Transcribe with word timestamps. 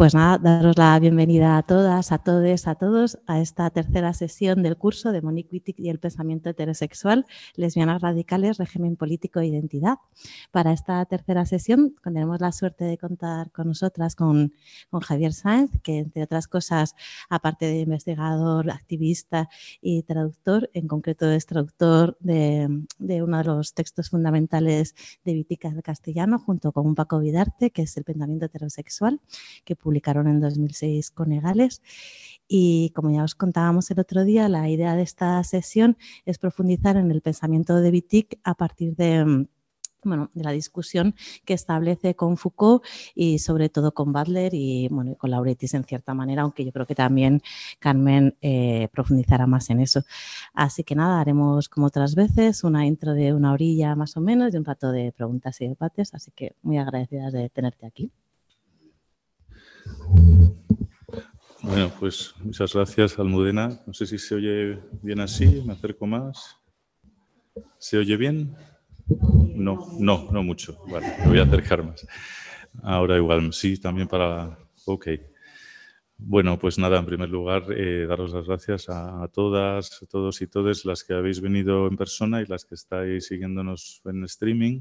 Pues 0.00 0.14
nada, 0.14 0.38
daros 0.38 0.78
la 0.78 0.98
bienvenida 0.98 1.58
a 1.58 1.62
todas, 1.62 2.10
a 2.10 2.16
todos, 2.16 2.66
a 2.66 2.74
todos 2.74 3.18
a 3.26 3.38
esta 3.42 3.68
tercera 3.68 4.14
sesión 4.14 4.62
del 4.62 4.78
curso 4.78 5.12
de 5.12 5.20
Monique 5.20 5.50
Wittig 5.52 5.78
y 5.78 5.90
el 5.90 5.98
pensamiento 5.98 6.48
heterosexual, 6.48 7.26
lesbianas 7.54 8.00
radicales, 8.00 8.56
régimen 8.56 8.96
político 8.96 9.40
e 9.40 9.48
identidad. 9.48 9.98
Para 10.52 10.72
esta 10.72 11.04
tercera 11.04 11.44
sesión 11.44 11.96
tenemos 12.02 12.40
la 12.40 12.50
suerte 12.50 12.86
de 12.86 12.96
contar 12.96 13.50
con 13.50 13.68
nosotras 13.68 14.16
con, 14.16 14.54
con 14.88 15.00
Javier 15.00 15.34
Sáenz, 15.34 15.70
que 15.82 15.98
entre 15.98 16.22
otras 16.22 16.48
cosas, 16.48 16.94
aparte 17.28 17.66
de 17.66 17.80
investigador, 17.80 18.70
activista 18.70 19.50
y 19.82 20.02
traductor, 20.04 20.70
en 20.72 20.88
concreto 20.88 21.30
es 21.30 21.44
traductor 21.44 22.16
de, 22.20 22.86
de 22.98 23.22
uno 23.22 23.36
de 23.36 23.44
los 23.44 23.74
textos 23.74 24.08
fundamentales 24.08 24.94
de 25.26 25.32
Wittig 25.32 25.60
del 25.60 25.82
castellano, 25.82 26.38
junto 26.38 26.72
con 26.72 26.86
un 26.86 26.94
Paco 26.94 27.18
Vidarte, 27.18 27.70
que 27.70 27.82
es 27.82 27.94
el 27.98 28.04
pensamiento 28.04 28.46
heterosexual, 28.46 29.20
que 29.66 29.76
publicaron 29.90 30.28
en 30.28 30.38
2006 30.38 31.10
con 31.10 31.32
Egales. 31.32 31.82
Y 32.46 32.92
como 32.94 33.10
ya 33.10 33.24
os 33.24 33.34
contábamos 33.34 33.90
el 33.90 33.98
otro 33.98 34.24
día, 34.24 34.48
la 34.48 34.68
idea 34.68 34.94
de 34.94 35.02
esta 35.02 35.42
sesión 35.42 35.96
es 36.24 36.38
profundizar 36.38 36.96
en 36.96 37.10
el 37.10 37.22
pensamiento 37.22 37.74
de 37.80 37.90
Wittig 37.90 38.38
a 38.44 38.54
partir 38.54 38.94
de 38.94 39.24
mm, 39.24 39.46
bueno, 40.04 40.30
de 40.32 40.44
la 40.44 40.52
discusión 40.52 41.14
que 41.44 41.54
establece 41.54 42.14
con 42.14 42.36
Foucault 42.36 42.84
y 43.16 43.40
sobre 43.40 43.68
todo 43.68 43.92
con 43.92 44.12
Butler 44.12 44.54
y, 44.54 44.88
bueno, 44.88 45.16
con 45.16 45.30
Lauretis 45.30 45.74
en 45.74 45.84
cierta 45.84 46.14
manera, 46.14 46.42
aunque 46.42 46.64
yo 46.64 46.70
creo 46.72 46.86
que 46.86 46.94
también 46.94 47.42
Carmen 47.80 48.36
eh, 48.40 48.88
profundizará 48.92 49.46
más 49.48 49.70
en 49.70 49.80
eso. 49.80 50.04
Así 50.54 50.84
que 50.84 50.94
nada, 50.94 51.20
haremos 51.20 51.68
como 51.68 51.86
otras 51.86 52.14
veces 52.14 52.62
una 52.62 52.86
intro 52.86 53.12
de 53.12 53.34
una 53.34 53.52
orilla 53.52 53.96
más 53.96 54.16
o 54.16 54.20
menos 54.20 54.54
y 54.54 54.56
un 54.56 54.64
rato 54.64 54.92
de 54.92 55.12
preguntas 55.12 55.60
y 55.60 55.68
debates, 55.68 56.14
así 56.14 56.30
que 56.30 56.54
muy 56.62 56.78
agradecidas 56.78 57.32
de 57.32 57.50
tenerte 57.50 57.86
aquí. 57.86 58.12
Bueno, 61.62 61.92
pues 62.00 62.34
muchas 62.42 62.72
gracias, 62.72 63.18
Almudena. 63.18 63.80
No 63.86 63.92
sé 63.92 64.06
si 64.06 64.18
se 64.18 64.34
oye 64.34 64.78
bien 65.02 65.20
así, 65.20 65.62
me 65.66 65.74
acerco 65.74 66.06
más. 66.06 66.58
¿Se 67.78 67.98
oye 67.98 68.16
bien? 68.16 68.56
No, 69.54 69.88
no, 69.98 70.30
no 70.32 70.42
mucho. 70.42 70.78
Vale, 70.90 71.14
me 71.20 71.28
voy 71.28 71.38
a 71.38 71.42
acercar 71.42 71.84
más. 71.84 72.06
Ahora 72.82 73.16
igual, 73.16 73.52
sí, 73.52 73.78
también 73.78 74.08
para... 74.08 74.58
Ok. 74.86 75.08
Bueno, 76.16 76.58
pues 76.58 76.78
nada, 76.78 76.98
en 76.98 77.04
primer 77.04 77.28
lugar, 77.28 77.64
eh, 77.76 78.06
daros 78.06 78.32
las 78.32 78.46
gracias 78.46 78.88
a, 78.88 79.28
todas, 79.28 80.02
a 80.02 80.06
todos 80.06 80.40
y 80.40 80.46
todas 80.46 80.86
las 80.86 81.04
que 81.04 81.12
habéis 81.12 81.42
venido 81.42 81.88
en 81.88 81.96
persona 81.96 82.40
y 82.40 82.46
las 82.46 82.64
que 82.64 82.74
estáis 82.74 83.26
siguiéndonos 83.26 84.00
en 84.06 84.24
streaming. 84.24 84.80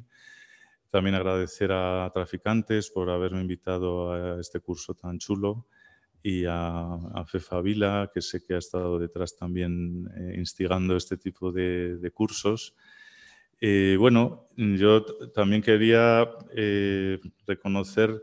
También 0.90 1.16
agradecer 1.16 1.74
a 1.74 2.10
Traficantes 2.14 2.90
por 2.90 3.10
haberme 3.10 3.42
invitado 3.42 4.14
a 4.14 4.40
este 4.40 4.62
curso 4.62 4.94
tan 4.94 5.20
chulo 5.20 5.68
y 6.22 6.46
a, 6.46 7.24
Fefa 7.28 7.62
Vila, 7.62 8.10
que 8.14 8.22
sé 8.22 8.44
que 8.44 8.56
ha 8.56 8.58
estado 8.58 9.00
detrás 9.00 9.36
también 9.36 10.10
eh, 10.18 10.36
instigando 10.38 10.96
este 10.96 11.18
tipo 11.18 11.52
de, 11.52 12.12
cursos. 12.14 12.76
Eh, 13.62 13.98
bueno, 14.00 14.48
yo 14.56 15.04
también 15.34 15.62
quería 15.62 16.30
eh, 16.56 17.20
reconocer 17.46 18.22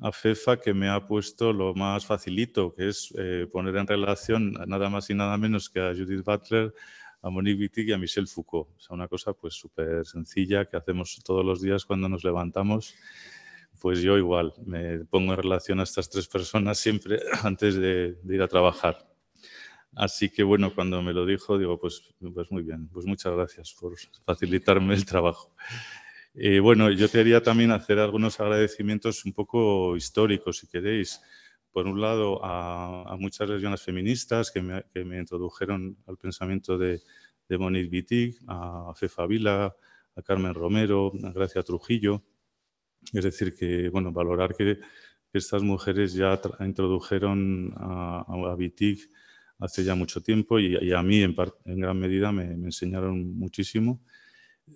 a 0.00 0.12
FEFA 0.12 0.60
que 0.60 0.74
me 0.74 0.88
ha 0.88 1.06
puesto 1.06 1.52
lo 1.52 1.74
más 1.74 2.04
facilito, 2.04 2.74
que 2.74 2.88
es 2.88 3.14
poner 3.50 3.76
en 3.76 3.86
relación 3.86 4.52
nada 4.66 4.90
más 4.90 5.08
y 5.08 5.14
nada 5.14 5.38
menos 5.38 5.70
que 5.70 5.80
a 5.80 5.94
Judith 5.94 6.22
Butler 6.22 6.74
a 7.22 7.30
Monique 7.30 7.58
Wittig 7.60 7.88
y 7.88 7.92
a 7.92 7.98
Michel 7.98 8.28
Foucault. 8.28 8.68
O 8.76 8.80
sea, 8.80 8.94
una 8.94 9.08
cosa 9.08 9.32
pues 9.32 9.54
súper 9.54 10.06
sencilla 10.06 10.64
que 10.66 10.76
hacemos 10.76 11.20
todos 11.24 11.44
los 11.44 11.60
días 11.60 11.84
cuando 11.84 12.08
nos 12.08 12.22
levantamos. 12.22 12.94
Pues 13.80 14.00
yo 14.00 14.16
igual, 14.16 14.54
me 14.64 15.00
pongo 15.04 15.32
en 15.32 15.42
relación 15.42 15.80
a 15.80 15.84
estas 15.84 16.08
tres 16.08 16.26
personas 16.28 16.78
siempre 16.78 17.20
antes 17.42 17.76
de, 17.76 18.16
ir 18.28 18.42
a 18.42 18.48
trabajar. 18.48 19.06
Así 19.94 20.28
que 20.28 20.42
bueno, 20.42 20.74
cuando 20.74 21.02
me 21.02 21.12
lo 21.12 21.24
dijo, 21.24 21.58
digo, 21.58 21.78
pues, 21.78 22.14
pues 22.34 22.50
muy 22.50 22.62
bien, 22.62 22.88
pues 22.88 23.06
muchas 23.06 23.32
gracias 23.34 23.74
por 23.78 23.94
facilitarme 24.24 24.94
el 24.94 25.06
trabajo. 25.06 25.54
Eh, 26.34 26.60
bueno, 26.60 26.90
yo 26.90 27.10
quería 27.10 27.42
también 27.42 27.70
hacer 27.70 27.98
algunos 27.98 28.38
agradecimientos 28.38 29.24
un 29.24 29.32
poco 29.32 29.96
históricos, 29.96 30.58
si 30.58 30.66
queréis 30.66 31.20
por 31.76 31.86
un 31.86 32.00
lado, 32.00 32.40
a, 32.42 33.18
muchas 33.18 33.50
lesbianas 33.50 33.82
feministas 33.82 34.50
que 34.50 34.62
me, 34.62 35.18
introdujeron 35.18 35.94
al 36.06 36.16
pensamiento 36.16 36.78
de, 36.78 37.02
de 37.46 37.58
Monique 37.58 37.90
Wittig, 37.94 38.38
a 38.46 38.94
Fefa 38.96 39.26
Vila, 39.26 39.76
a 40.16 40.22
Carmen 40.22 40.54
Romero, 40.54 41.12
a 41.22 41.32
Gracia 41.32 41.62
Trujillo. 41.62 42.22
Es 43.12 43.24
decir, 43.24 43.54
que 43.54 43.88
bueno, 43.88 44.12
valorar 44.12 44.54
que, 44.54 44.78
estas 45.32 45.62
mujeres 45.62 46.14
ya 46.14 46.40
introdujeron 46.60 47.74
a, 47.76 48.24
a 48.26 48.56
hace 49.58 49.84
ya 49.84 49.94
mucho 49.94 50.22
tiempo 50.22 50.58
y, 50.58 50.92
a 50.92 51.02
mí 51.02 51.22
en, 51.22 51.34
en 51.64 51.80
gran 51.80 51.98
medida 51.98 52.32
me, 52.32 52.44
enseñaron 52.44 53.38
muchísimo. 53.38 54.00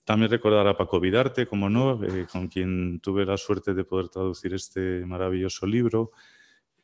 También 0.04 0.30
recordar 0.30 0.66
a 0.68 0.76
Paco 0.76 1.00
Vidarte, 1.00 1.46
como 1.46 1.68
no, 1.68 2.02
eh, 2.04 2.26
con 2.30 2.48
quien 2.48 3.00
tuve 3.00 3.26
la 3.26 3.36
suerte 3.36 3.74
de 3.74 3.84
poder 3.84 4.08
traducir 4.08 4.54
este 4.54 5.04
maravilloso 5.04 5.66
libro. 5.66 6.12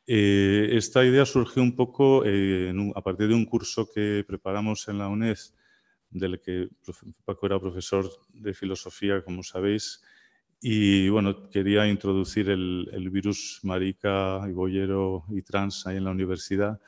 Eh, 0.05 0.69
esta 0.73 1.05
idea 1.05 1.25
surgió 1.25 1.61
un 1.61 1.75
poco 1.75 2.23
eh, 2.25 2.73
a 2.95 3.01
partir 3.01 3.29
de 3.29 3.35
un 3.35 3.45
curso 3.45 3.89
que 3.93 4.25
preparamos 4.27 4.87
en 4.87 4.97
la 4.97 5.07
UNED, 5.07 5.37
del 6.09 6.39
que 6.41 6.69
Paco 7.25 7.45
era 7.45 7.59
profesor 7.59 8.09
de 8.33 8.53
filosofía, 8.53 9.23
como 9.23 9.43
sabéis, 9.43 10.01
y 10.61 11.09
bueno, 11.09 11.49
quería 11.49 11.87
introducir 11.87 12.49
el, 12.49 13.09
virus 13.11 13.59
marica 13.63 14.41
y 14.47 14.51
boyero 14.51 15.25
y 15.29 15.41
trans 15.41 15.85
ahí 15.87 15.97
en 15.97 16.05
la 16.05 16.11
universidad 16.11 16.79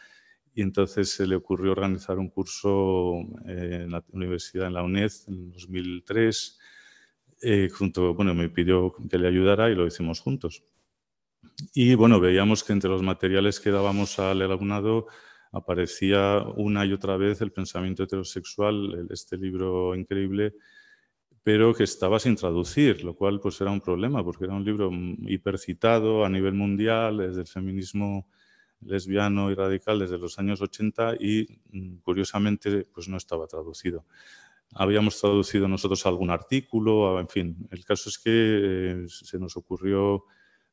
y 0.53 0.62
entonces 0.62 1.12
se 1.12 1.28
le 1.28 1.35
ocurrió 1.35 1.72
organizar 1.72 2.18
un 2.18 2.30
curso 2.30 3.13
en 3.46 3.91
la 3.91 4.03
universidad, 4.12 4.68
en 4.68 4.74
la 4.74 4.84
UNED, 4.84 5.12
en 5.28 5.52
2003, 5.52 6.59
eh, 7.41 7.69
junto, 7.69 8.13
bueno, 8.13 8.34
me 8.34 8.50
pidió 8.50 8.94
que 9.09 9.18
le 9.18 9.28
ayudara 9.28 9.69
y 9.69 9.75
lo 9.75 9.88
hicimos 9.88 10.19
juntos. 10.19 10.63
Y 11.74 11.96
bueno, 11.96 12.19
veíamos 12.19 12.63
que 12.63 12.74
entre 12.74 12.90
los 12.90 13.01
materiales 13.01 13.59
que 13.59 13.72
dábamos 13.72 14.19
al 14.19 14.41
alumnado 14.41 15.07
aparecía 15.51 16.44
una 16.57 16.86
y 16.86 16.94
otra 16.94 17.18
vez 17.18 17.41
el 17.41 17.51
pensamiento 17.51 18.03
heterosexual, 18.03 19.07
este 19.09 19.38
libro 19.38 19.96
increíble, 19.96 20.56
pero 21.51 21.73
que 21.73 21.83
estaba 21.83 22.19
sin 22.19 22.35
traducir, 22.35 23.03
lo 23.03 23.15
cual 23.15 23.39
pues 23.39 23.59
era 23.59 23.71
un 23.71 23.81
problema 23.81 24.23
porque 24.23 24.45
era 24.45 24.53
un 24.53 24.63
libro 24.63 24.91
hipercitado 25.21 26.23
a 26.23 26.29
nivel 26.29 26.53
mundial 26.53 27.17
desde 27.17 27.41
el 27.41 27.47
feminismo 27.47 28.27
lesbiano 28.81 29.49
y 29.49 29.55
radical 29.55 29.97
desde 29.97 30.19
los 30.19 30.38
años 30.38 30.61
80 30.61 31.15
y 31.19 31.47
mm, 31.71 31.95
curiosamente 32.03 32.85
pues 32.93 33.09
no 33.09 33.17
estaba 33.17 33.47
traducido. 33.47 34.05
Habíamos 34.75 35.19
traducido 35.19 35.67
nosotros 35.67 36.05
algún 36.05 36.29
artículo, 36.29 37.19
en 37.19 37.27
fin, 37.27 37.67
el 37.71 37.83
caso 37.83 38.09
es 38.09 38.19
que 38.19 38.29
eh, 38.31 39.05
se 39.07 39.39
nos 39.39 39.57
ocurrió 39.57 40.25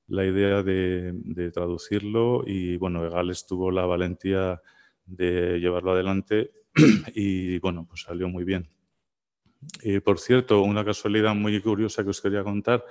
la 0.08 0.26
idea 0.26 0.62
de, 0.62 1.50
traducirlo 1.54 2.42
y 2.46 2.76
bueno, 2.76 3.02
Egales 3.06 3.46
tuvo 3.46 3.70
la 3.70 3.86
valentía 3.86 4.60
de 5.06 5.58
llevarlo 5.58 5.92
adelante 5.92 6.50
y 7.14 7.60
bueno, 7.60 7.86
pues 7.88 8.02
salió 8.02 8.28
muy 8.28 8.44
bien. 8.44 8.75
Y 9.82 10.00
por 10.00 10.18
cierto, 10.18 10.62
una 10.62 10.84
casualidad 10.84 11.34
muy 11.34 11.60
curiosa 11.60 12.02
que 12.04 12.10
os 12.10 12.20
quería 12.20 12.42
contar, 12.42 12.84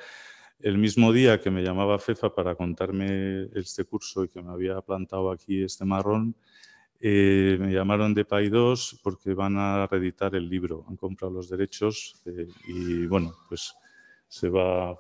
el 0.59 0.77
mismo 0.77 1.12
día 1.12 1.39
que 1.39 1.51
me 1.51 1.63
llamaba 1.63 2.00
Fefa 2.00 2.33
para 2.33 2.56
contarme 2.56 3.50
este 3.53 3.83
curso 3.83 4.23
y 4.23 4.29
que 4.29 4.41
me 4.41 4.51
había 4.51 4.81
plantado 4.81 5.31
aquí 5.31 5.63
este 5.63 5.85
marrón, 5.85 6.35
eh, 7.00 7.57
me 7.59 7.73
llamaron 7.73 8.13
de 8.13 8.25
PAI2 8.25 9.01
porque 9.03 9.33
van 9.33 9.57
a 9.57 9.85
reeditar 9.85 10.33
el 10.35 10.50
libro, 10.50 10.85
han 10.88 10.95
comprado 10.95 11.33
los 11.33 11.50
derechos 11.50 12.21
eh, 12.25 12.47
y 12.67 13.06
bueno, 13.06 13.35
pues 13.50 13.75
se 14.27 14.50
va 14.50 14.97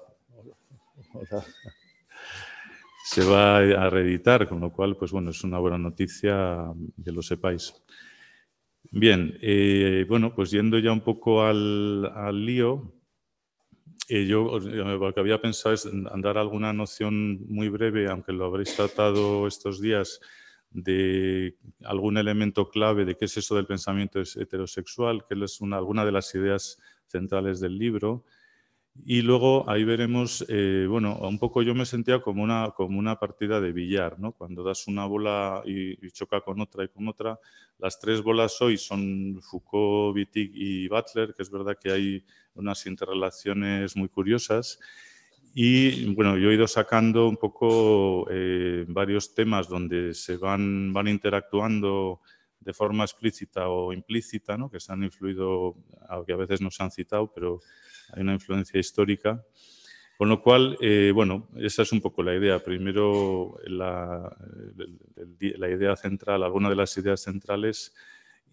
se 3.05 3.23
va 3.23 3.57
a 3.57 3.89
reeditar, 3.89 4.47
con 4.47 4.59
lo 4.59 4.71
cual, 4.71 4.97
pues 4.97 5.11
bueno, 5.11 5.29
es 5.29 5.43
una 5.43 5.59
buena 5.59 5.77
noticia 5.77 6.65
que 7.03 7.11
lo 7.11 7.21
sepáis. 7.21 7.73
Bien, 8.91 9.37
eh, 9.41 10.05
bueno, 10.07 10.33
pues 10.33 10.51
yendo 10.51 10.77
ya 10.79 10.91
un 10.91 11.01
poco 11.01 11.43
al, 11.43 12.45
lío, 12.45 12.93
eh, 14.07 14.25
yo 14.25 14.59
lo 14.59 15.13
que 15.13 15.19
había 15.19 15.41
pensado 15.41 15.73
es 15.73 15.87
dar 16.17 16.37
alguna 16.37 16.73
noción 16.73 17.45
muy 17.47 17.69
breve, 17.69 18.09
aunque 18.09 18.31
lo 18.31 18.45
habréis 18.45 18.75
tratado 18.75 19.47
estos 19.47 19.81
días, 19.81 20.19
de 20.75 21.55
algún 21.85 22.17
elemento 22.17 22.69
clave 22.69 23.05
de 23.05 23.15
qué 23.15 23.25
es 23.25 23.37
eso 23.37 23.55
del 23.55 23.65
pensamiento 23.65 24.19
heterosexual, 24.19 25.25
que 25.25 25.41
es 25.41 25.61
una, 25.61 25.77
alguna 25.77 26.03
de 26.03 26.11
las 26.11 26.35
ideas 26.35 26.77
centrales 27.07 27.61
del 27.61 27.77
libro. 27.77 28.25
Y 29.03 29.21
luego 29.21 29.69
ahí 29.69 29.83
veremos, 29.83 30.45
eh, 30.47 30.87
bueno, 30.89 31.17
un 31.17 31.37
poco 31.37 31.61
yo 31.61 31.75
me 31.75 31.85
sentía 31.85 32.21
como 32.21 32.43
una, 32.43 32.71
como 32.75 32.97
una 32.97 33.19
partida 33.19 33.59
de 33.59 33.71
billar, 33.73 34.19
¿no? 34.19 34.31
Cuando 34.31 34.63
das 34.63 34.87
una 34.87 35.05
bola 35.05 35.61
y, 35.65 36.09
choca 36.11 36.41
con 36.41 36.61
otra 36.61 36.85
y 36.85 36.87
con 36.87 37.07
otra. 37.07 37.37
Las 37.77 37.99
tres 37.99 38.21
bolas 38.21 38.59
hoy 38.61 38.77
son 38.77 39.41
Foucault, 39.41 40.15
Wittig 40.15 40.51
y 40.53 40.87
Butler, 40.87 41.33
que 41.33 41.43
es 41.43 41.51
verdad 41.51 41.77
que 41.79 41.91
hay 41.91 42.25
unas 42.55 42.85
interrelaciones 42.85 43.95
muy 43.97 44.07
curiosas. 44.07 44.79
Y 45.53 46.13
bueno, 46.13 46.37
yo 46.37 46.49
he 46.49 46.55
ido 46.55 46.67
sacando 46.67 47.27
un 47.27 47.37
poco 47.37 48.27
eh, 48.29 48.85
varios 48.87 49.33
temas 49.35 49.67
donde 49.67 50.13
se 50.13 50.37
van, 50.37 50.93
van 50.93 51.07
interactuando 51.07 52.21
de 52.59 52.73
forma 52.73 53.03
explícita 53.03 53.69
o 53.69 53.93
implícita, 53.93 54.57
¿no? 54.57 54.69
que 54.69 54.79
se 54.79 54.91
han 54.91 55.03
influido, 55.03 55.75
aunque 56.09 56.33
a 56.33 56.37
veces 56.37 56.61
no 56.61 56.71
se 56.71 56.83
han 56.83 56.91
citado, 56.91 57.31
pero 57.31 57.61
hay 58.13 58.21
una 58.21 58.33
influencia 58.33 58.79
histórica. 58.79 59.43
Con 60.17 60.29
lo 60.29 60.41
cual, 60.41 60.77
eh, 60.79 61.11
bueno, 61.13 61.49
esa 61.57 61.81
es 61.81 61.91
un 61.91 61.99
poco 61.99 62.23
la 62.23 62.35
idea. 62.35 62.63
Primero, 62.63 63.57
la, 63.67 64.33
idea 65.69 65.95
central, 65.97 66.43
alguna 66.43 66.69
de 66.69 66.75
las 66.77 66.97
ideas 66.97 67.21
centrales, 67.21 67.93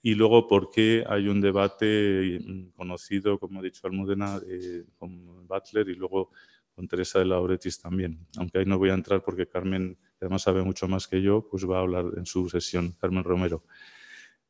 y 0.03 0.17
luego 0.17 0.49
por 0.49 0.71
qué 0.71 1.05
hay 1.09 1.29
un 1.29 1.41
debate 1.41 2.41
conocido, 2.75 3.39
como 3.39 3.61
ha 3.61 3.63
dicho 3.63 3.87
Almudena, 3.87 4.41
eh, 4.49 4.85
con 4.99 5.47
Butler 5.47 5.89
y 5.89 5.95
luego 5.95 6.33
con 6.75 6.89
Teresa 6.89 7.21
de 7.21 7.27
Lauretis 7.27 7.81
también. 7.81 8.27
Aunque 8.39 8.59
ahí 8.59 8.65
no 8.65 8.79
voy 8.79 8.91
a 8.91 8.95
entrar 8.95 9.23
porque 9.23 9.47
Carmen, 9.47 9.97
además 10.21 10.43
sabe 10.43 10.63
mucho 10.63 10.89
más 10.89 11.07
que 11.07 11.23
yo, 11.23 11.47
pues 11.49 11.69
va 11.69 11.79
a 11.79 11.83
hablar 11.83 12.07
en 12.17 12.27
su 12.27 12.49
sesión, 12.49 12.97
Carmen 13.01 13.23
Romero. 13.23 13.63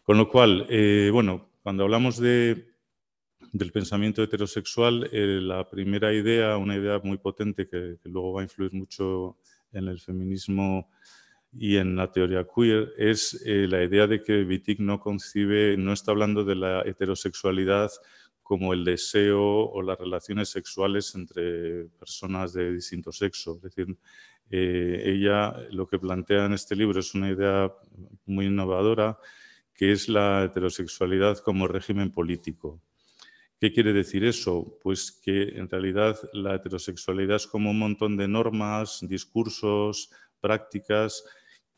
Con 0.03 0.17
lo 0.17 0.29
cual, 0.29 0.67
eh, 0.71 1.11
bueno, 1.13 1.51
cuando 1.63 1.83
hablamos 1.85 2.19
de 2.19 2.72
del 3.53 3.73
pensamiento 3.73 4.23
heterosexual, 4.23 5.09
eh, 5.13 5.41
la 5.41 5.69
primera 5.69 6.13
idea, 6.13 6.57
una 6.57 6.77
idea 6.77 7.01
muy 7.03 7.19
potente 7.19 7.69
que, 7.69 7.99
luego 8.05 8.35
va 8.35 8.41
a 8.41 8.45
influir 8.45 8.73
mucho 8.73 9.37
en 9.73 9.89
el 9.89 9.99
feminismo 10.01 10.91
y 11.53 11.77
en 11.77 11.97
la 11.97 12.11
teoría 12.11 12.47
queer, 12.47 12.93
es 12.97 13.43
eh, 13.45 13.67
la 13.69 13.83
idea 13.83 14.07
de 14.07 14.23
que 14.23 14.43
Wittig 14.43 14.81
no 14.81 15.01
concibe, 15.01 15.77
no 15.77 15.93
está 15.93 16.13
hablando 16.13 16.45
de 16.45 16.55
la 16.55 16.83
heterosexualidad 16.83 17.91
como 18.43 18.73
el 18.73 18.85
deseo 18.85 19.43
o 19.43 19.83
las 19.83 19.99
relaciones 19.99 20.49
sexuales 20.51 21.15
entre 21.15 21.85
personas 21.99 22.53
de 22.53 22.73
distinto 22.73 23.13
sexo. 23.13 23.57
Es 23.57 23.63
decir, 23.63 23.97
eh, 24.51 25.03
ella 25.07 25.57
lo 25.71 25.87
que 25.87 25.99
plantea 25.99 26.47
en 26.47 26.53
este 26.53 26.77
libro 26.77 27.01
es 27.01 27.15
una 27.15 27.31
idea 27.31 27.73
muy 28.27 28.47
innovadora, 28.47 29.19
que 29.75 29.93
es 29.93 30.09
la 30.09 30.45
heterosexualidad 30.45 31.39
como 31.39 31.67
régimen 31.67 32.13
político. 32.13 32.81
¿Qué 33.63 33.73
quiere 33.73 33.93
decir 33.93 34.25
eso? 34.25 34.77
Pues 34.83 35.13
que 35.13 35.51
en 35.57 35.69
realidad 35.69 36.19
la 36.33 36.57
heterosexualidad 36.57 37.37
es 37.37 37.47
como 37.47 37.71
un 37.71 37.79
montón 37.79 38.17
de 38.17 38.27
normas, 38.27 38.99
discursos, 39.03 40.11
prácticas 40.41 41.23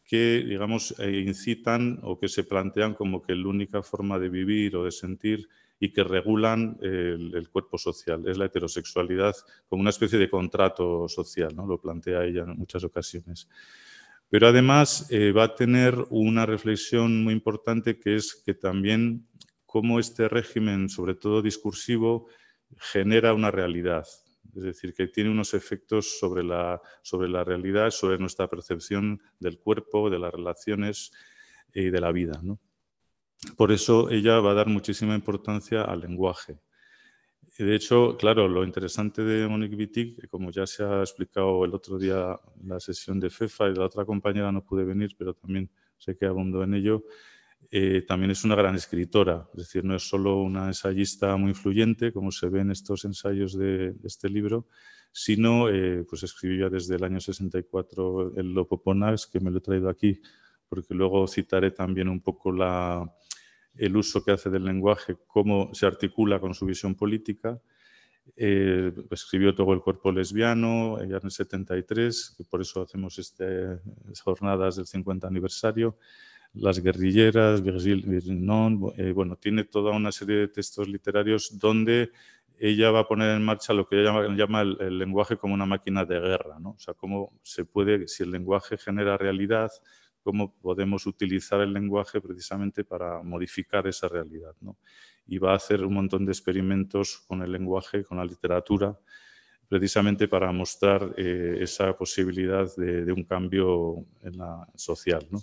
que, 0.03 0.43
digamos, 0.49 0.99
eh, 0.99 1.23
incitan 1.27 2.01
o 2.03 2.19
que 2.19 2.29
se 2.29 2.45
plantean 2.45 2.95
como 2.95 3.21
que 3.21 3.35
la 3.35 3.49
única 3.49 3.83
forma 3.83 4.19
de 4.19 4.31
vivir 4.31 4.77
o 4.77 4.85
de 4.85 4.93
sentir 4.93 5.47
y 5.79 5.93
que 5.93 6.03
regulan 6.05 6.79
el, 6.81 7.51
cuerpo 7.53 7.77
social. 7.77 8.27
Es 8.27 8.39
la 8.39 8.47
heterosexualidad 8.47 9.35
como 9.69 9.83
una 9.83 9.91
especie 9.91 10.19
de 10.19 10.31
contrato 10.31 11.07
social, 11.07 11.55
¿no? 11.55 11.67
lo 11.67 11.79
plantea 11.83 12.25
ella 12.25 12.45
en 12.45 12.57
muchas 12.57 12.83
ocasiones. 12.85 13.47
Pero 14.31 14.49
además 14.49 15.07
eh, 15.11 15.33
va 15.33 15.45
a 15.45 15.55
tener 15.55 15.99
una 16.09 16.47
reflexión 16.47 17.23
muy 17.23 17.35
importante 17.35 18.01
que 18.01 18.17
es 18.17 18.35
que 18.35 18.55
también 18.55 19.27
cómo 19.75 19.99
este 19.99 20.29
régimen, 20.29 20.89
sobre 20.89 21.17
todo 21.17 21.43
discursivo, 21.43 22.29
genera 22.77 23.35
una 23.35 23.51
realidad. 23.51 24.07
Es 24.55 24.63
decir, 24.63 24.95
que 24.95 25.09
tiene 25.09 25.31
unos 25.31 25.53
efectos 25.53 26.17
sobre 26.21 26.45
la, 26.45 26.81
sobre 27.03 27.29
la 27.29 27.43
realidad, 27.43 27.91
sobre 27.91 28.17
nuestra 28.17 28.47
percepción 28.47 29.21
del 29.41 29.59
cuerpo, 29.59 30.11
de 30.11 30.21
las 30.21 30.33
relaciones 30.33 31.11
y 31.75 31.91
de 31.91 32.01
la 32.01 32.13
vida. 32.13 32.41
Por 33.57 33.73
eso 33.73 34.11
ella 34.11 34.39
va 34.39 34.53
a 34.53 34.55
dar 34.55 34.69
muchísima 34.69 35.17
importancia 35.17 35.83
al 35.83 36.03
lenguaje. 36.03 36.57
De 37.59 37.75
hecho, 37.75 38.17
claro, 38.17 38.47
lo 38.47 38.63
interesante 38.63 39.25
de 39.25 39.49
Monique 39.49 39.75
Wittig, 39.75 40.29
como 40.29 40.53
ya 40.53 40.69
se 40.69 40.85
ha 40.85 41.01
explicado 41.01 41.65
el 41.65 41.75
otro 41.75 41.99
día 41.99 42.39
en 42.63 42.69
la 42.69 42.79
sesión 42.79 43.19
de 43.19 43.29
FEFA 43.29 43.71
y 43.71 43.75
la 43.75 43.87
otra 43.87 44.05
compañera 44.05 44.53
no 44.53 44.65
pude 44.65 44.85
venir, 44.85 45.17
pero 45.19 45.35
también 45.35 45.69
sé 45.99 46.17
que 46.17 46.27
abundó 46.27 46.63
en 46.63 46.75
ello, 46.75 47.03
eh, 47.71 48.03
también 48.07 48.31
es 48.31 48.45
una 48.45 48.55
gran 48.55 48.75
escritora, 48.75 49.49
es 49.53 49.59
decir, 49.59 49.85
no 49.85 49.95
es 49.95 50.03
solo 50.03 50.41
una 50.41 50.67
ensayista 50.67 51.37
muy 51.37 51.51
influyente, 51.51 52.13
como 52.13 52.31
se 52.31 52.49
ve 52.49 52.61
en 52.61 52.71
estos 52.71 53.05
ensayos 53.05 53.57
de, 53.57 53.95
este 54.05 54.29
libro, 54.29 54.67
sino 55.13 55.69
eh, 55.69 56.05
pues 56.09 56.23
escribió 56.23 56.71
desde 56.71 56.97
el 56.97 57.05
año 57.05 57.21
64 57.21 58.37
el 58.37 58.53
Lopoponax, 58.53 59.27
que 59.27 59.41
me 59.41 59.51
lo 59.51 59.59
he 59.59 59.61
traído 59.61 59.89
aquí, 59.89 60.21
porque 60.69 60.95
luego 60.95 61.27
citaré 61.29 61.71
también 61.71 62.09
un 62.09 62.21
poco 62.21 62.53
la, 62.53 63.09
el 63.77 63.97
uso 63.97 64.25
que 64.25 64.33
hace 64.33 64.51
del 64.51 64.65
lenguaje, 64.65 65.17
cómo 65.27 65.71
se 65.75 65.87
articula 65.87 66.41
con 66.41 66.55
su 66.55 66.67
visión 66.67 66.95
política. 66.95 67.61
Eh, 68.37 68.91
escribió 69.11 69.55
todo 69.55 69.75
el 69.75 69.81
cuerpo 69.81 70.11
lesbiano, 70.11 70.99
ella 70.99 71.19
en 71.19 71.25
el 71.25 71.31
73, 71.31 72.35
que 72.39 72.45
por 72.45 72.63
eso 72.63 72.83
hacemos 72.83 73.19
estas 73.19 73.81
jornadas 74.23 74.77
del 74.77 74.87
50 74.87 75.27
aniversario 75.27 75.99
las 76.55 76.81
guerrilleras, 76.81 77.63
Virgil 77.63 78.03
Virnon, 78.07 78.93
eh, 78.97 79.13
bueno, 79.13 79.37
tiene 79.37 79.65
toda 79.65 79.93
una 79.93 80.13
serie 80.13 80.37
de 80.37 80.49
textos 80.49 80.89
literarios 80.89 81.59
donde 81.59 82.11
ella 82.59 82.91
va 82.93 83.01
a 83.01 83.09
poner 83.09 83.37
en 83.37 83.45
marcha 83.45 83.73
lo 83.73 83.89
que 83.89 84.01
ella 84.01 84.29
llama, 84.37 84.63
el, 84.63 84.99
lenguaje 84.99 85.37
como 85.37 85.55
una 85.55 85.67
máquina 85.67 86.05
de 86.05 86.21
guerra, 86.21 86.59
¿no? 86.61 86.71
O 86.71 86.79
sea, 86.79 86.95
cómo 86.95 87.33
se 87.43 87.65
puede, 87.65 88.07
si 88.07 88.23
el 88.23 88.31
lenguaje 88.31 88.77
genera 88.79 89.17
realidad, 89.17 89.71
cómo 90.23 90.55
podemos 90.55 91.07
utilizar 91.07 91.61
el 91.61 91.73
lenguaje 91.73 92.21
precisamente 92.21 92.85
para 92.85 93.23
modificar 93.23 93.87
esa 93.89 94.09
realidad, 94.09 94.55
¿no? 94.61 94.79
Y 95.27 95.39
va 95.39 95.53
a 95.53 95.57
hacer 95.57 95.85
un 95.85 95.95
montón 95.95 96.25
de 96.25 96.33
experimentos 96.33 97.25
con 97.27 97.43
el 97.43 97.51
lenguaje, 97.51 98.05
con 98.05 98.19
la 98.19 98.25
literatura, 98.25 98.97
precisamente 99.69 100.29
para 100.29 100.53
mostrar 100.53 101.15
eh, 101.17 101.59
esa 101.61 101.97
posibilidad 101.97 102.69
de, 102.77 103.11
un 103.13 103.25
cambio 103.25 104.07
en 104.23 104.39
la 104.39 104.69
social, 104.77 105.27
¿no? 105.31 105.41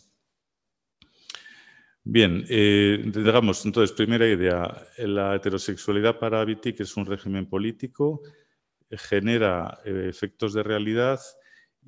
Bien, 2.04 2.44
eh, 2.50 3.00
digamos, 3.14 3.64
entonces, 3.66 3.96
primera 3.96 4.28
idea, 4.28 4.88
la 4.98 5.36
heterosexualidad 5.36 6.18
para 6.18 6.44
Wittig 6.44 6.82
es 6.82 6.98
un 6.98 7.06
régimen 7.06 7.48
político, 7.48 8.22
genera 8.92 9.80
eh, 9.86 10.08
efectos 10.10 10.54
de 10.54 10.64
realidad 10.64 11.20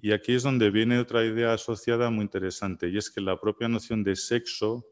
y 0.01 0.12
aquí 0.13 0.34
es 0.34 0.43
donde 0.43 0.72
viene 0.72 1.00
otra 1.00 1.25
idea 1.25 1.53
asociada 1.53 2.10
muy 2.12 2.24
interesante 2.24 2.89
y 2.89 2.98
es 2.98 3.12
que 3.12 3.22
la 3.22 3.39
propia 3.39 3.67
noción 3.70 4.03
de 4.03 4.15
sexo 4.15 4.86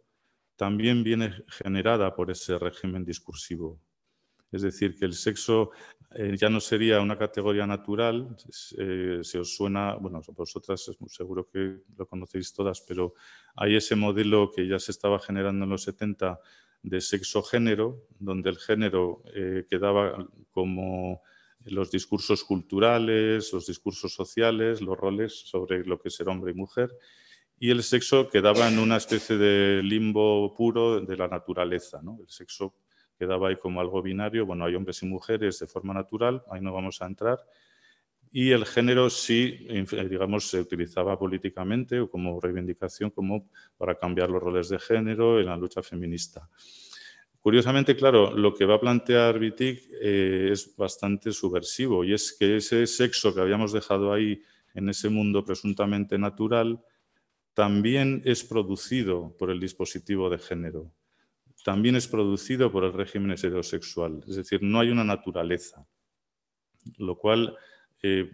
también 0.58 1.04
viene 1.04 1.34
generada 1.50 2.16
por 2.16 2.32
ese 2.32 2.60
régimen 2.60 3.06
discursivo. 3.06 3.80
Es 4.52 4.62
decir, 4.62 4.98
que 4.98 5.06
el 5.06 5.14
sexo 5.14 5.72
eh, 6.14 6.36
ya 6.38 6.50
no 6.50 6.60
sería 6.60 7.00
una 7.00 7.18
categoría 7.18 7.66
natural, 7.66 8.36
eh, 8.78 9.20
se 9.22 9.40
os 9.40 9.56
suena, 9.56 9.96
bueno, 9.96 10.22
vosotras 10.36 10.92
seguro 11.08 11.48
que 11.50 11.84
lo 11.98 12.06
conocéis 12.06 12.54
todas, 12.54 12.82
pero 12.82 13.14
hay 13.56 13.78
ese 13.78 13.96
modelo 13.96 14.52
que 14.54 14.68
ya 14.68 14.78
se 14.78 14.92
estaba 14.92 15.20
generando 15.20 15.64
en 15.64 15.70
los 15.70 15.84
70 15.84 16.40
de 16.84 17.00
sexo-género, 17.00 18.08
donde 18.20 18.50
el 18.50 18.58
género 18.58 19.24
eh, 19.34 19.66
quedaba 19.70 20.28
como 20.52 21.22
los 21.66 21.92
discursos 21.92 22.44
culturales, 22.44 23.54
los 23.54 23.68
discursos 23.68 24.14
sociales, 24.14 24.82
los 24.82 24.98
roles 24.98 25.34
sobre 25.34 25.86
lo 25.86 26.00
que 26.00 26.10
es 26.10 26.16
ser 26.16 26.28
hombre 26.28 26.52
y 26.52 26.56
mujer, 26.56 26.90
y 27.58 27.70
el 27.70 27.84
sexo 27.84 28.28
quedaba 28.28 28.68
en 28.68 28.80
una 28.80 28.98
especie 28.98 29.38
de 29.38 29.82
limbo 29.84 30.54
puro 30.56 31.00
de 31.00 31.16
la 31.16 31.28
naturaleza. 31.28 32.02
¿no? 32.02 32.18
El 32.20 32.28
sexo 32.28 32.74
quedaba 33.22 33.50
ahí 33.50 33.58
como 33.58 33.80
algo 33.80 34.02
binario, 34.02 34.48
bueno, 34.48 34.66
hay 34.66 34.74
hombres 34.74 35.04
y 35.04 35.06
mujeres 35.06 35.60
de 35.60 35.68
forma 35.68 35.94
natural, 35.94 36.42
ahí 36.50 36.60
no 36.60 36.74
vamos 36.74 37.00
a 37.04 37.06
entrar, 37.06 37.38
y 38.32 38.50
el 38.50 38.66
género 38.66 39.12
sí, 39.12 39.68
digamos, 40.10 40.50
se 40.50 40.60
utilizaba 40.60 41.20
políticamente 41.20 42.00
o 42.00 42.10
como 42.10 42.40
reivindicación, 42.40 43.12
como 43.12 43.48
para 43.78 43.94
cambiar 43.94 44.32
los 44.32 44.42
roles 44.42 44.70
de 44.70 44.80
género 44.80 45.40
en 45.40 45.46
la 45.46 45.56
lucha 45.56 45.84
feminista. 45.84 46.50
Curiosamente, 47.40 47.96
claro, 47.96 48.36
lo 48.36 48.56
que 48.56 48.66
va 48.66 48.76
a 48.76 48.80
plantear 48.80 49.38
Wittig 49.38 49.88
eh, 50.02 50.50
es 50.52 50.76
bastante 50.76 51.32
subversivo 51.32 52.04
y 52.04 52.14
es 52.14 52.36
que 52.40 52.58
ese 52.58 52.88
sexo 52.88 53.36
que 53.36 53.42
habíamos 53.42 53.72
dejado 53.72 54.14
ahí 54.14 54.42
en 54.74 54.90
ese 54.90 55.10
mundo 55.10 55.46
presuntamente 55.46 56.18
natural 56.18 56.80
también 57.54 58.24
es 58.26 58.44
producido 58.44 59.36
por 59.38 59.52
el 59.52 59.60
dispositivo 59.60 60.30
de 60.30 60.40
género 60.40 60.92
también 61.64 61.96
es 61.96 62.08
producido 62.08 62.72
por 62.72 62.84
el 62.84 62.94
régimen 62.94 63.32
heterosexual. 63.32 64.24
Es 64.28 64.36
decir, 64.36 64.62
no 64.64 64.80
hay 64.80 64.90
una 64.90 65.04
naturaleza, 65.04 65.86
lo 66.98 67.18
cual 67.18 67.56
eh, 68.02 68.32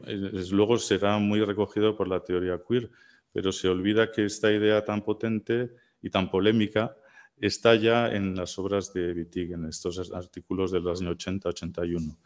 luego 0.52 0.78
será 0.78 1.18
muy 1.18 1.44
recogido 1.44 1.96
por 1.96 2.08
la 2.08 2.24
teoría 2.24 2.62
queer, 2.68 2.90
pero 3.32 3.52
se 3.52 3.68
olvida 3.68 4.12
que 4.12 4.26
esta 4.26 4.52
idea 4.52 4.84
tan 4.84 5.04
potente 5.04 5.72
y 6.02 6.10
tan 6.10 6.30
polémica 6.30 6.96
está 7.40 7.76
ya 7.76 8.10
en 8.10 8.36
las 8.36 8.58
obras 8.58 8.94
de 8.94 9.14
Wittig, 9.14 9.52
en 9.52 9.66
estos 9.66 10.12
artículos 10.12 10.72
de 10.72 10.80
los 10.80 11.02
años 11.02 11.18
80-81. 11.18 12.18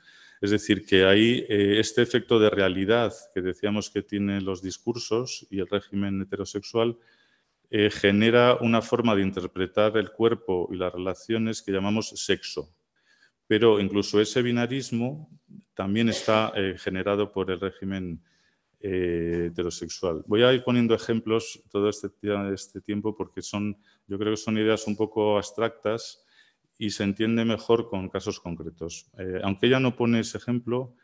Es 0.42 0.52
decir, 0.52 0.86
que 0.86 1.06
ahí 1.06 1.46
eh, 1.50 1.80
este 1.80 2.02
efecto 2.02 2.40
de 2.40 2.50
realidad 2.50 3.14
que 3.34 3.42
decíamos 3.42 3.90
que 3.90 4.02
tienen 4.02 4.44
los 4.44 4.62
discursos 4.62 5.46
y 5.50 5.60
el 5.60 5.68
régimen 5.68 6.22
heterosexual 6.22 6.98
eh, 7.74 7.90
genera 7.90 8.58
una 8.60 8.82
forma 8.82 9.16
de 9.16 9.22
interpretar 9.22 9.96
el 9.96 10.12
cuerpo 10.12 10.68
y 10.72 10.76
las 10.76 10.92
relaciones 10.92 11.62
que 11.62 11.72
llamamos 11.72 12.10
sexo. 12.10 12.70
Pero 13.48 13.80
incluso 13.80 14.20
ese 14.20 14.42
binarismo 14.42 15.30
también 15.74 16.10
está 16.10 16.52
eh, 16.54 16.76
generado 16.78 17.32
por 17.32 17.50
el 17.50 17.62
régimen 17.62 18.22
heterosexual. 18.84 20.24
Voy 20.28 20.44
a 20.44 20.52
ir 20.54 20.64
poniendo 20.64 20.94
ejemplos 20.96 21.64
todo 21.70 21.88
este, 21.88 22.10
este 22.52 22.82
tiempo 22.82 23.16
porque 23.16 23.42
son, 23.42 23.78
yo 24.08 24.18
creo 24.18 24.34
que 24.34 24.38
son 24.38 24.58
ideas 24.58 24.86
un 24.88 24.98
poco 24.98 25.38
abstractas 25.38 26.26
y 26.78 26.90
se 26.90 27.04
entiende 27.04 27.46
mejor 27.46 27.90
con 27.90 28.10
casos 28.10 28.40
concretos. 28.40 29.10
Eh, 29.18 29.40
aunque 29.44 29.68
ella 29.68 29.80
no 29.80 29.96
pone 29.96 30.20
ese 30.20 30.40
ejemplo, 30.40 30.96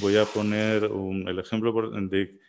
voy 0.00 0.16
a 0.16 0.24
poner 0.24 0.84
el 0.84 1.38
ejemplo 1.38 1.90
de 1.92 2.40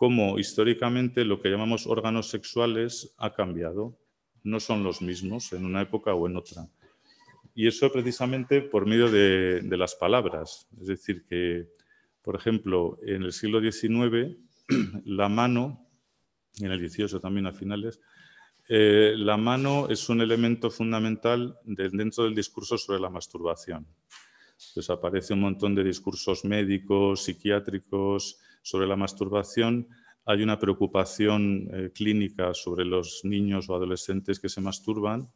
cómo 0.00 0.38
históricamente 0.38 1.26
lo 1.26 1.42
que 1.42 1.50
llamamos 1.50 1.86
órganos 1.86 2.30
sexuales 2.30 3.14
ha 3.18 3.34
cambiado. 3.34 3.98
No 4.42 4.58
son 4.58 4.82
los 4.82 5.02
mismos 5.02 5.52
en 5.52 5.66
una 5.66 5.82
época 5.82 6.14
o 6.14 6.26
en 6.26 6.38
otra. 6.38 6.66
Y 7.54 7.66
eso 7.66 7.92
precisamente 7.92 8.62
por 8.62 8.86
medio 8.86 9.10
de, 9.10 9.60
las 9.76 9.94
palabras. 9.94 10.66
Es 10.80 10.86
decir, 10.86 11.26
que, 11.28 11.68
por 12.22 12.34
ejemplo, 12.34 12.98
en 13.02 13.24
el 13.24 13.32
siglo 13.32 13.60
XIX, 13.60 14.38
la 15.04 15.28
mano, 15.28 15.86
y 16.56 16.64
en 16.64 16.72
el 16.72 16.88
XVIII 16.88 17.20
también 17.20 17.46
a 17.46 17.52
finales, 17.52 18.00
eh, 18.70 19.12
la 19.18 19.36
mano 19.36 19.90
es 19.90 20.08
un 20.08 20.22
elemento 20.22 20.70
fundamental 20.70 21.58
dentro 21.64 22.24
del 22.24 22.34
discurso 22.34 22.78
sobre 22.78 23.00
la 23.00 23.10
masturbación. 23.10 23.86
Entonces 24.52 24.88
aparece 24.88 25.34
un 25.34 25.40
montón 25.40 25.74
de 25.74 25.84
discursos 25.84 26.46
médicos, 26.46 27.22
psiquiátricos 27.24 28.38
sobre 28.62 28.86
la 28.86 28.96
masturbación. 28.96 29.88
Hay 30.24 30.42
una 30.42 30.58
preocupación 30.58 31.68
eh, 31.72 31.90
clínica 31.94 32.54
sobre 32.54 32.84
los 32.84 33.20
niños 33.24 33.68
o 33.68 33.74
adolescentes 33.74 34.38
que 34.38 34.48
se 34.48 34.60
masturban 34.60 35.30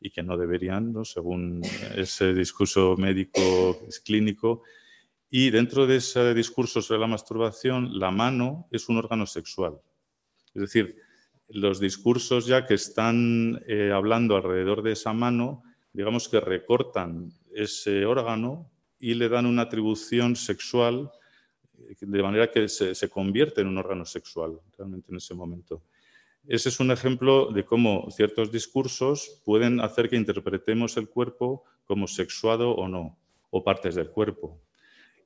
y 0.00 0.10
que 0.10 0.22
no 0.22 0.36
deberían, 0.36 0.92
según 1.04 1.62
ese 1.96 2.34
discurso 2.34 2.96
médico 2.96 3.78
clínico. 4.04 4.62
Y 5.30 5.50
dentro 5.50 5.86
de 5.86 5.96
ese 5.96 6.34
discurso 6.34 6.82
sobre 6.82 7.00
la 7.00 7.06
masturbación, 7.06 7.98
la 7.98 8.10
mano 8.10 8.68
es 8.70 8.88
un 8.88 8.98
órgano 8.98 9.26
sexual. 9.26 9.80
Es 10.54 10.60
decir, 10.62 10.96
los 11.48 11.80
discursos 11.80 12.46
ya 12.46 12.66
que 12.66 12.74
están 12.74 13.62
eh, 13.66 13.90
hablando 13.92 14.36
alrededor 14.36 14.82
de 14.82 14.92
esa 14.92 15.12
mano, 15.12 15.62
digamos 15.92 16.28
que 16.28 16.40
recortan 16.40 17.32
ese 17.54 18.04
órgano 18.04 18.70
y 18.98 19.14
le 19.14 19.28
dan 19.28 19.46
una 19.46 19.62
atribución 19.62 20.36
sexual 20.36 21.10
de 22.00 22.22
manera 22.22 22.50
que 22.50 22.68
se, 22.68 23.08
convierte 23.08 23.60
en 23.60 23.68
un 23.68 23.78
órgano 23.78 24.04
sexual 24.04 24.60
realmente 24.76 25.10
en 25.10 25.16
ese 25.16 25.34
momento. 25.34 25.82
Ese 26.46 26.68
es 26.68 26.78
un 26.78 26.90
ejemplo 26.90 27.50
de 27.52 27.64
cómo 27.64 28.08
ciertos 28.10 28.52
discursos 28.52 29.42
pueden 29.44 29.80
hacer 29.80 30.08
que 30.08 30.16
interpretemos 30.16 30.96
el 30.96 31.08
cuerpo 31.08 31.64
como 31.84 32.06
sexuado 32.06 32.70
o 32.72 32.88
no, 32.88 33.18
o 33.50 33.64
partes 33.64 33.94
del 33.94 34.10
cuerpo. 34.10 34.60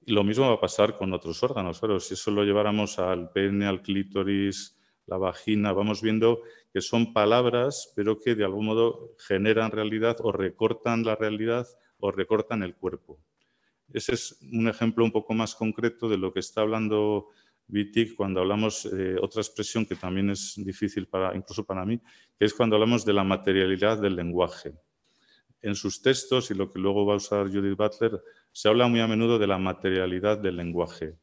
Y 0.06 0.12
lo 0.12 0.24
mismo 0.24 0.48
va 0.48 0.54
a 0.54 0.60
pasar 0.60 0.96
con 0.96 1.12
otros 1.12 1.42
órganos. 1.42 1.78
Claro, 1.78 2.00
si 2.00 2.14
eso 2.14 2.30
lo 2.30 2.44
lleváramos 2.44 2.98
al 2.98 3.30
pene, 3.32 3.66
al 3.66 3.82
clítoris, 3.82 4.78
la 5.06 5.18
vagina, 5.18 5.72
vamos 5.72 6.00
viendo 6.00 6.40
que 6.72 6.80
son 6.80 7.12
palabras, 7.12 7.92
pero 7.96 8.18
que 8.18 8.34
de 8.34 8.44
algún 8.44 8.66
modo 8.66 9.14
generan 9.18 9.72
realidad 9.72 10.16
o 10.20 10.32
recortan 10.32 11.04
la 11.04 11.16
realidad 11.16 11.66
o 11.98 12.12
recortan 12.12 12.62
el 12.62 12.74
cuerpo. 12.74 13.18
Ese 13.92 14.14
es 14.14 14.38
un 14.52 14.68
ejemplo 14.68 15.04
un 15.04 15.12
poco 15.12 15.34
más 15.34 15.54
concreto 15.54 16.08
de 16.08 16.18
lo 16.18 16.32
que 16.32 16.40
está 16.40 16.60
hablando 16.62 17.28
Wittig 17.68 18.14
cuando 18.16 18.40
hablamos 18.40 18.88
de 18.90 19.16
otra 19.20 19.40
expresión 19.42 19.86
que 19.86 19.96
también 19.96 20.30
es 20.30 20.54
difícil 20.56 21.06
para, 21.06 21.36
incluso 21.36 21.64
para 21.64 21.84
mí, 21.84 22.00
que 22.38 22.44
es 22.44 22.54
cuando 22.54 22.76
hablamos 22.76 23.04
de 23.04 23.12
la 23.12 23.24
materialidad 23.24 23.98
del 24.00 24.16
lenguaje. 24.16 24.74
En 25.62 25.74
sus 25.74 26.00
textos, 26.00 26.50
y 26.50 26.54
lo 26.54 26.70
que 26.70 26.78
luego 26.78 27.04
va 27.04 27.14
a 27.14 27.16
usar 27.16 27.50
Judith 27.50 27.76
Butler, 27.76 28.22
se 28.50 28.68
habla 28.68 28.88
muy 28.88 29.00
a 29.00 29.06
menudo 29.06 29.38
de 29.38 29.46
la 29.46 29.58
materialidad 29.58 30.38
del 30.38 30.56
lenguaje. 30.56 31.16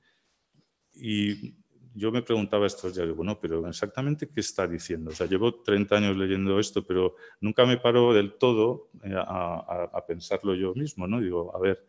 Y 0.94 1.56
yo 1.98 2.12
me 2.12 2.22
preguntaba 2.22 2.68
estos 2.68 2.96
días, 2.96 3.10
bueno, 3.16 3.40
pero 3.42 3.68
exactamente 3.68 4.28
qué 4.28 4.40
está 4.40 4.68
diciendo. 4.68 5.10
O 5.10 5.14
sea, 5.14 5.26
llevo 5.26 5.62
30 5.62 5.96
años 5.96 6.18
leyendo 6.18 6.60
esto, 6.60 6.86
pero 6.86 7.16
nunca 7.42 7.66
me 7.66 7.78
paro 7.78 8.14
del 8.14 8.34
todo 8.34 8.90
eh, 9.04 9.16
a, 9.16 10.04
pensarlo 10.08 10.54
yo 10.54 10.76
mismo, 10.76 11.08
¿no? 11.08 11.20
Digo, 11.20 11.56
a 11.56 11.60
ver, 11.60 11.84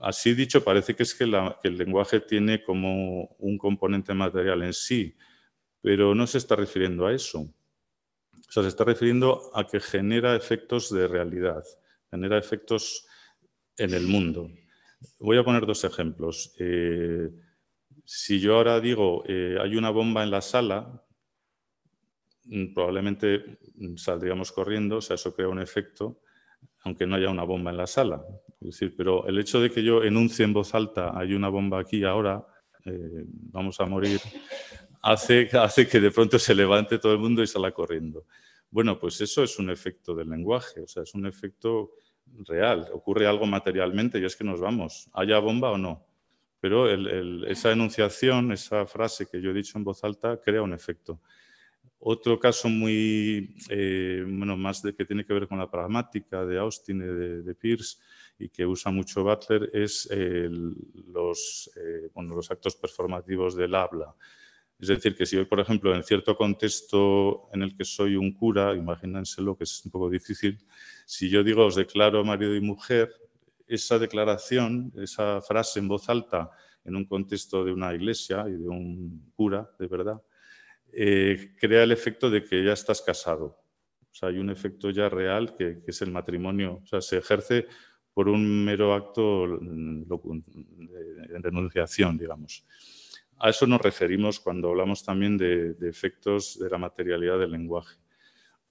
así 0.00 0.34
dicho, 0.34 0.62
parece 0.62 0.94
que 0.94 1.02
es 1.02 1.14
que, 1.14 1.24
el 1.24 1.78
lenguaje 1.78 2.20
tiene 2.20 2.62
como 2.62 3.36
un 3.38 3.58
componente 3.58 4.12
material 4.14 4.62
en 4.62 4.74
sí, 4.74 5.16
pero 5.80 6.14
no 6.14 6.26
se 6.26 6.38
está 6.38 6.56
refiriendo 6.56 7.06
a 7.06 7.14
eso. 7.14 7.52
Se 8.48 8.66
está 8.66 8.84
refiriendo 8.84 9.50
a 9.54 9.66
que 9.66 9.80
genera 9.80 10.34
efectos 10.34 10.92
de 10.92 11.06
realidad, 11.06 11.64
genera 12.10 12.38
efectos 12.38 13.06
en 13.76 13.94
el 13.94 14.06
mundo. 14.06 14.50
Voy 15.20 15.38
a 15.38 15.44
poner 15.44 15.66
dos 15.66 15.84
ejemplos. 15.84 16.54
Eh, 16.58 17.30
si 18.04 18.40
yo 18.40 18.56
ahora 18.56 18.80
digo, 18.80 19.22
eh, 19.26 19.56
hay 19.60 19.76
una 19.76 19.90
bomba 19.90 20.22
en 20.22 20.30
la 20.30 20.40
sala, 20.40 21.04
mm, 22.44 22.72
probablemente 22.74 23.58
mm, 23.76 23.96
saldríamos 23.96 24.50
corriendo, 24.50 24.96
o 24.96 25.00
sea, 25.00 25.14
eso 25.14 25.34
crea 25.34 25.48
un 25.48 25.60
efecto, 25.60 26.22
aunque 26.84 27.06
no 27.06 27.16
haya 27.16 27.28
una 27.28 27.44
bomba 27.44 27.70
en 27.70 27.76
la 27.76 27.86
sala. 27.86 28.24
Es 28.60 28.66
decir, 28.68 28.94
pero 28.96 29.26
el 29.26 29.38
hecho 29.38 29.60
de 29.60 29.70
que 29.70 29.82
yo 29.82 30.02
enuncie 30.02 30.44
en 30.44 30.52
voz 30.52 30.74
alta, 30.74 31.16
hay 31.16 31.34
una 31.34 31.48
bomba 31.48 31.80
aquí 31.80 32.04
ahora, 32.04 32.44
eh, 32.84 33.24
vamos 33.26 33.80
a 33.80 33.86
morir, 33.86 34.20
hace, 35.02 35.48
hace 35.52 35.86
que 35.86 36.00
de 36.00 36.10
pronto 36.10 36.38
se 36.38 36.54
levante 36.54 36.98
todo 36.98 37.12
el 37.12 37.18
mundo 37.18 37.42
y 37.42 37.46
salga 37.46 37.72
corriendo. 37.72 38.26
Bueno, 38.70 38.98
pues 38.98 39.20
eso 39.20 39.42
es 39.42 39.58
un 39.58 39.70
efecto 39.70 40.14
del 40.14 40.28
lenguaje, 40.28 40.80
o 40.80 40.88
sea, 40.88 41.02
es 41.04 41.14
un 41.14 41.26
efecto 41.26 41.92
real. 42.46 42.88
Ocurre 42.92 43.26
algo 43.26 43.46
materialmente 43.46 44.18
y 44.18 44.24
es 44.24 44.36
que 44.36 44.44
nos 44.44 44.60
vamos, 44.60 45.08
haya 45.12 45.38
bomba 45.38 45.70
o 45.70 45.78
no. 45.78 46.04
Pero 46.60 46.90
esa 47.46 47.70
enunciación, 47.70 48.50
esa 48.50 48.84
frase 48.86 49.26
que 49.30 49.40
yo 49.40 49.50
he 49.50 49.54
dicho 49.54 49.78
en 49.78 49.84
voz 49.84 50.02
alta, 50.02 50.40
crea 50.40 50.60
un 50.60 50.72
efecto. 50.72 51.20
Otro 52.00 52.38
caso 52.38 52.68
muy, 52.68 53.56
eh, 53.70 54.24
bueno, 54.26 54.56
más 54.56 54.82
de 54.82 54.94
que 54.94 55.04
tiene 55.04 55.24
que 55.24 55.32
ver 55.32 55.48
con 55.48 55.58
la 55.58 55.70
pragmática 55.70 56.44
de 56.44 56.58
Austin 56.58 57.00
y 57.00 57.42
de, 57.44 57.54
Pierce 57.54 57.98
y 58.38 58.48
que 58.48 58.64
usa 58.64 58.92
mucho 58.92 59.24
Butler 59.24 59.70
es 59.72 60.08
los, 61.12 61.70
eh, 61.76 62.10
bueno, 62.14 62.34
los 62.36 62.50
actos 62.50 62.76
performativos 62.76 63.56
del 63.56 63.74
habla. 63.74 64.14
Es 64.78 64.88
decir, 64.88 65.16
que 65.16 65.26
si 65.26 65.36
hoy, 65.36 65.44
por 65.44 65.58
ejemplo, 65.58 65.92
en 65.92 66.04
cierto 66.04 66.36
contexto 66.36 67.48
en 67.52 67.62
el 67.62 67.76
que 67.76 67.84
soy 67.84 68.14
un 68.14 68.32
cura, 68.32 68.74
imagínenselo 68.74 69.56
que 69.56 69.64
es 69.64 69.84
un 69.84 69.90
poco 69.90 70.08
difícil, 70.08 70.56
si 71.04 71.28
yo 71.28 71.42
digo 71.42 71.66
os 71.66 71.74
declaro 71.74 72.24
marido 72.24 72.54
y 72.54 72.60
mujer, 72.60 73.10
esa 73.66 73.98
declaración, 73.98 74.92
esa 74.96 75.40
frase 75.40 75.80
en 75.80 75.88
voz 75.88 76.08
alta 76.08 76.50
en 76.84 76.96
un 76.96 77.04
contexto 77.04 77.64
de 77.64 77.72
una 77.72 77.92
iglesia 77.92 78.46
y 78.48 78.52
de 78.52 78.68
un 78.68 79.32
cura, 79.34 79.68
de 79.78 79.86
verdad, 79.88 80.22
eh, 80.92 81.54
crea 81.58 81.82
el 81.82 81.92
efecto 81.92 82.30
de 82.30 82.42
que 82.42 82.64
ya 82.64 82.72
estás 82.72 83.02
casado. 83.02 83.60
O 84.10 84.14
sea, 84.14 84.30
hay 84.30 84.38
un 84.38 84.48
efecto 84.48 84.90
ya 84.90 85.08
real 85.08 85.54
que, 85.54 85.82
es 85.86 86.02
el 86.02 86.10
matrimonio. 86.10 86.80
O 86.82 86.86
sea, 86.86 87.00
se 87.00 87.18
ejerce 87.18 87.66
por 88.18 88.28
un 88.28 88.64
mero 88.64 88.94
acto 88.94 89.46
mm, 89.46 90.02
de 90.02 91.38
denunciación, 91.38 92.18
digamos. 92.18 92.64
A 93.38 93.50
eso 93.50 93.64
nos 93.64 93.80
referimos 93.80 94.40
cuando 94.40 94.70
hablamos 94.70 95.04
también 95.04 95.38
de, 95.38 95.76
efectos 95.82 96.58
de 96.58 96.68
la 96.68 96.78
materialidad 96.78 97.38
del 97.38 97.52
lenguaje. 97.52 97.96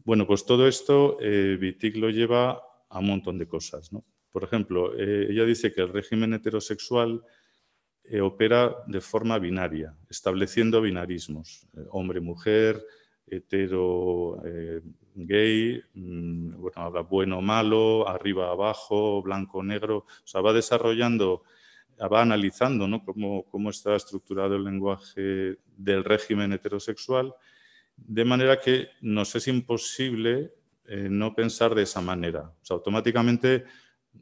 Bueno, 0.03 0.27
pues 0.27 0.45
todo 0.45 0.67
esto 0.67 1.15
eh, 1.21 1.57
lo 1.95 2.09
lleva 2.09 2.61
a 2.89 2.99
un 2.99 3.07
montón 3.07 3.37
de 3.37 3.47
cosas. 3.47 3.89
Por 4.33 4.43
ejemplo, 4.43 4.93
eh, 4.99 5.27
ella 5.29 5.45
dice 5.45 5.71
que 5.73 5.79
el 5.79 5.93
régimen 5.93 6.33
heterosexual 6.33 7.23
eh, 8.03 8.19
opera 8.19 8.75
de 8.85 8.99
forma 8.99 9.39
binaria, 9.39 9.95
estableciendo 10.09 10.81
binarismos, 10.81 11.69
eh, 11.77 11.85
hombre-mujer, 11.91 12.83
hetero, 13.25 14.41
gay, 15.25 15.81
mm, 15.93 16.61
bueno, 16.61 17.03
bueno 17.09 17.41
malo, 17.41 18.07
arriba 18.07 18.51
abajo, 18.51 19.21
blanco 19.21 19.63
negro, 19.63 19.97
o 19.97 20.27
sea, 20.27 20.41
va 20.41 20.53
desarrollando, 20.53 21.43
va 21.99 22.21
analizando 22.21 22.87
¿no? 22.87 23.03
cómo, 23.03 23.43
cómo 23.49 23.69
está 23.69 23.95
estructurado 23.95 24.55
el 24.55 24.63
lenguaje 24.63 25.57
del 25.75 26.03
régimen 26.03 26.53
heterosexual, 26.53 27.33
de 27.95 28.25
manera 28.25 28.59
que 28.59 28.89
nos 29.01 29.35
es 29.35 29.47
imposible 29.47 30.53
no 31.09 31.35
pensar 31.35 31.75
de 31.75 31.83
esa 31.83 31.99
manera. 31.99 32.53
O 32.61 32.65
sea, 32.65 32.75
automáticamente 32.75 33.65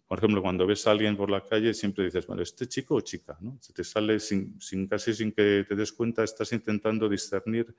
por 0.08 0.20
ejemplo, 0.20 0.42
cuando 0.42 0.68
ves 0.68 0.86
a 0.88 0.92
alguien 0.92 1.16
por 1.16 1.30
la 1.30 1.42
calle, 1.42 1.74
siempre 1.74 2.06
dices, 2.06 2.28
bueno, 2.28 2.42
¿este 2.42 2.68
chico 2.68 2.96
o 2.96 3.02
chica? 3.02 3.38
¿no? 3.42 3.58
Se 3.62 3.74
te 3.74 3.84
sale 3.84 4.20
sin, 4.20 4.58
casi 4.88 5.14
sin 5.14 5.32
que 5.32 5.66
te 5.68 5.76
des 5.76 5.92
cuenta, 5.92 6.24
estás 6.24 6.52
intentando 6.54 7.10
discernir 7.10 7.74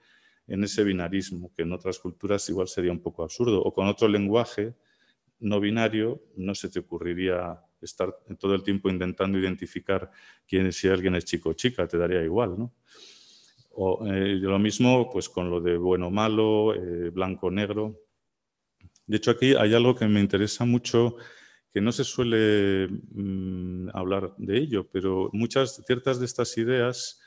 en 0.47 0.65
ese 0.65 0.85
binarismo, 0.85 1.53
que 1.55 1.63
en 1.63 1.73
otras 1.73 1.99
culturas 1.99 2.49
igual 2.49 2.69
sería 2.69 2.93
un 2.93 3.01
poco 3.01 3.23
absurdo, 3.23 3.63
o 3.63 3.73
con 3.73 3.87
otro 3.89 4.09
lenguaje 4.09 4.75
no 5.41 5.61
binario 5.61 6.23
no 6.37 6.55
se 6.55 6.69
te 6.69 6.79
ocurriría 6.79 7.61
estar 7.81 8.17
todo 8.39 8.55
el 8.55 8.63
tiempo 8.63 8.89
intentando 8.89 9.39
identificar 9.39 10.11
quién 10.47 10.73
si 10.73 10.89
alguien 10.89 11.15
es 11.15 11.25
chico 11.25 11.51
o 11.51 11.53
chica, 11.53 11.87
te 11.87 11.99
daría 11.99 12.23
igual, 12.23 12.59
¿no? 12.59 12.75
O 13.73 14.07
eh, 14.07 14.37
lo 14.37 14.59
mismo 14.59 15.11
pues 15.11 15.29
con 15.29 15.51
lo 15.51 15.61
de 15.61 15.77
bueno 15.77 16.11
malo, 16.11 16.75
eh, 16.75 17.11
blanco 17.11 17.51
negro. 17.51 18.01
De 19.07 19.19
hecho, 19.19 19.31
aquí 19.31 19.55
hay 19.55 19.75
algo 19.75 19.95
que 19.95 20.07
me 20.07 20.21
interesa 20.21 20.65
mucho, 20.65 21.17
que 21.71 21.83
no 21.83 21.93
se 21.93 22.05
suele 22.05 22.89
mm, 22.89 23.91
hablar 23.93 24.35
de 24.39 24.57
ello, 24.59 24.89
pero 24.91 25.29
muchas, 25.35 25.83
ciertas 25.87 26.19
de 26.19 26.25
estas 26.25 26.57
ideas 26.57 27.21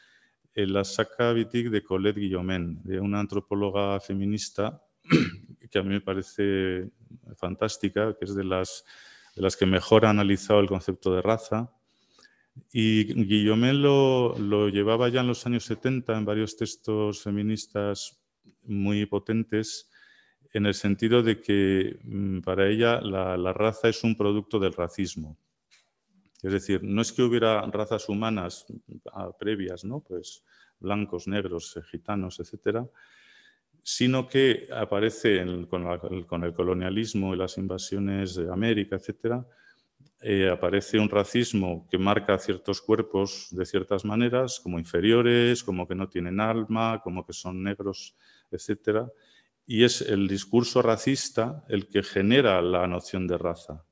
las 0.65 0.93
saca 0.93 1.33
Wittig 1.33 1.69
de 1.69 1.83
Colette 1.83 2.19
Guillaumin, 2.19 2.81
de 2.83 2.99
una 2.99 3.19
antropóloga 3.19 3.99
feminista 3.99 4.81
que 5.69 5.79
a 5.79 5.83
mí 5.83 5.89
me 5.89 6.01
parece 6.01 6.89
fantástica, 7.35 8.15
que 8.17 8.25
es 8.25 8.35
de 8.35 8.43
las, 8.43 8.83
que 9.57 9.65
mejor 9.65 10.05
ha 10.05 10.09
analizado 10.09 10.59
el 10.59 10.67
concepto 10.67 11.13
de 11.13 11.21
raza. 11.21 11.71
Y 12.73 13.13
Guillaumin 13.13 13.81
lo, 13.81 14.69
llevaba 14.69 15.09
ya 15.09 15.21
en 15.21 15.27
los 15.27 15.45
años 15.45 15.63
70 15.65 16.17
en 16.17 16.25
varios 16.25 16.57
textos 16.57 17.23
feministas 17.23 18.19
muy 18.63 19.05
potentes, 19.05 19.89
en 20.53 20.65
el 20.65 20.73
sentido 20.73 21.21
de 21.21 21.39
que 21.39 21.99
mm, 22.03 22.39
para 22.39 22.67
ella 22.67 22.99
la, 23.01 23.37
la 23.37 23.53
raza 23.53 23.87
es 23.87 24.03
un 24.03 24.15
producto 24.15 24.59
del 24.59 24.73
racismo. 24.73 25.37
Es 26.41 26.53
decir, 26.53 26.81
no 26.83 27.01
es 27.01 27.11
que 27.11 27.21
hubiera 27.21 27.61
razas 27.61 28.07
humanas 28.07 28.65
ah, 29.11 29.31
previas, 29.37 29.83
¿no? 29.83 29.99
Pues 29.99 30.43
blancos, 30.79 31.27
negros, 31.27 31.75
eh, 31.75 31.81
gitanos, 31.83 32.39
etcétera, 32.39 32.87
sino 33.83 34.27
que 34.27 34.67
aparece 34.73 35.43
con, 35.69 36.43
el 36.43 36.53
colonialismo 36.53 37.33
y 37.33 37.37
las 37.37 37.57
invasiones 37.57 38.35
de 38.35 38.51
América, 38.51 38.97
etc., 38.97 39.43
eh, 40.21 40.49
aparece 40.49 40.99
un 40.99 41.09
racismo 41.09 41.87
que 41.89 41.97
marca 41.97 42.37
ciertos 42.37 42.81
cuerpos 42.81 43.47
de 43.51 43.65
ciertas 43.65 44.03
maneras, 44.03 44.59
como 44.59 44.77
inferiores, 44.77 45.63
como 45.63 45.87
que 45.87 45.95
no 45.95 46.09
tienen 46.09 46.41
alma, 46.41 47.01
como 47.01 47.25
que 47.25 47.31
son 47.31 47.63
negros, 47.63 48.15
etc. 48.51 49.07
Y 49.65 49.85
es 49.85 50.01
el 50.01 50.27
discurso 50.27 50.81
racista 50.81 51.63
el 51.69 51.87
que 51.87 52.03
genera 52.03 52.61
la 52.61 52.85
noción 52.85 53.27
de 53.27 53.37
raza. 53.37 53.85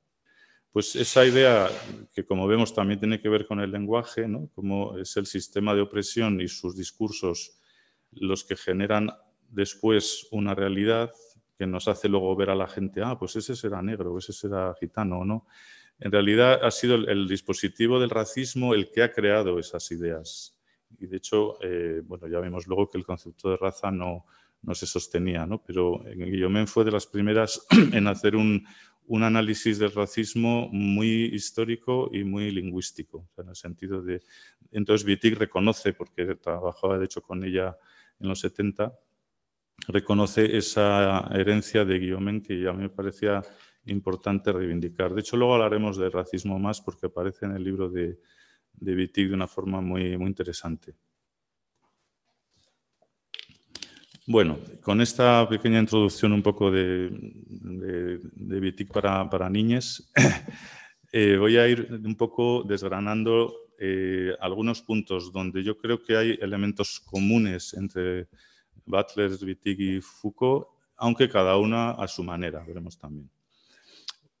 Pues 0.72 0.94
esa 0.96 1.24
idea, 1.24 1.68
que 2.14 2.24
como 2.24 2.46
vemos 2.46 2.74
también 2.74 3.00
tiene 3.00 3.20
que 3.20 3.28
ver 3.28 3.46
con 3.46 3.60
el 3.60 3.70
lenguaje, 3.70 4.28
¿no? 4.28 4.48
como 4.54 4.98
es 4.98 5.16
el 5.16 5.26
sistema 5.26 5.74
de 5.74 5.80
opresión 5.80 6.40
y 6.40 6.48
sus 6.48 6.76
discursos 6.76 7.58
los 8.12 8.44
que 8.44 8.56
generan 8.56 9.10
después 9.48 10.28
una 10.30 10.54
realidad 10.54 11.10
que 11.58 11.66
nos 11.66 11.88
hace 11.88 12.08
luego 12.08 12.36
ver 12.36 12.50
a 12.50 12.54
la 12.54 12.68
gente, 12.68 13.00
ah, 13.02 13.18
pues 13.18 13.34
ese 13.36 13.56
será 13.56 13.82
negro, 13.82 14.16
ese 14.16 14.32
será 14.32 14.74
gitano, 14.78 15.24
¿no? 15.24 15.46
En 15.98 16.12
realidad 16.12 16.64
ha 16.64 16.70
sido 16.70 16.94
el, 16.94 17.26
dispositivo 17.26 17.98
del 17.98 18.10
racismo 18.10 18.74
el 18.74 18.92
que 18.92 19.02
ha 19.02 19.12
creado 19.12 19.58
esas 19.58 19.90
ideas. 19.90 20.56
Y 21.00 21.06
de 21.06 21.16
hecho, 21.16 21.60
eh, 21.60 22.02
bueno, 22.04 22.28
ya 22.28 22.38
vemos 22.38 22.68
luego 22.68 22.88
que 22.88 22.98
el 22.98 23.04
concepto 23.04 23.50
de 23.50 23.56
raza 23.56 23.90
no, 23.90 24.24
no 24.62 24.74
se 24.76 24.86
sostenía, 24.86 25.44
¿no? 25.44 25.60
Pero 25.64 26.00
Guillaume 26.14 26.68
fue 26.68 26.84
de 26.84 26.92
las 26.92 27.06
primeras 27.06 27.66
en 27.92 28.06
hacer 28.06 28.36
un, 28.36 28.64
un, 29.08 29.22
análisis 29.22 29.78
del 29.78 29.92
racismo 29.92 30.68
muy 30.70 31.24
histórico 31.26 32.10
y 32.12 32.24
muy 32.24 32.50
lingüístico, 32.50 33.28
en 33.36 33.48
el 33.48 33.56
sentido 33.56 34.02
de... 34.02 34.22
Entonces 34.70 35.06
Wittig 35.06 35.38
reconoce, 35.38 35.92
porque 35.92 36.34
trabajaba 36.36 36.98
de 36.98 37.06
hecho 37.06 37.22
con 37.22 37.44
ella 37.44 37.76
en 38.20 38.28
los 38.28 38.40
70, 38.40 38.92
reconoce 39.88 40.56
esa 40.56 41.28
herencia 41.32 41.84
de 41.84 41.98
Guillaume 41.98 42.42
que 42.42 42.60
ya 42.60 42.72
me 42.72 42.88
parecía 42.88 43.42
importante 43.86 44.52
reivindicar. 44.52 45.14
De 45.14 45.20
hecho, 45.20 45.36
luego 45.36 45.54
hablaremos 45.54 45.96
del 45.96 46.12
racismo 46.12 46.58
más 46.58 46.80
porque 46.80 47.06
aparece 47.06 47.46
en 47.46 47.52
el 47.52 47.64
libro 47.64 47.88
de, 47.88 48.18
de 48.74 48.94
de 48.94 49.34
una 49.34 49.48
forma 49.48 49.80
muy, 49.80 50.16
muy 50.16 50.28
interesante. 50.28 50.94
Bueno, 54.30 54.58
con 54.82 55.00
esta 55.00 55.48
pequeña 55.48 55.78
introducción 55.78 56.34
un 56.34 56.42
poco 56.42 56.70
de, 56.70 57.08
de, 57.48 58.86
para, 58.92 59.30
para 59.30 59.48
niñas, 59.48 60.12
eh, 61.12 61.38
voy 61.38 61.56
a 61.56 61.66
ir 61.66 61.88
un 62.04 62.14
poco 62.14 62.62
desgranando 62.62 63.54
eh, 63.78 64.34
algunos 64.38 64.82
puntos 64.82 65.32
donde 65.32 65.64
yo 65.64 65.78
creo 65.78 66.02
que 66.02 66.14
hay 66.14 66.38
elementos 66.42 67.00
comunes 67.00 67.72
entre 67.72 68.28
Butler, 68.84 69.30
Wittig 69.42 69.80
y 69.80 70.00
Foucault, 70.02 70.66
aunque 70.98 71.30
cada 71.30 71.56
una 71.56 71.92
a 71.92 72.06
su 72.06 72.22
manera, 72.22 72.62
veremos 72.66 72.98
también. 72.98 73.30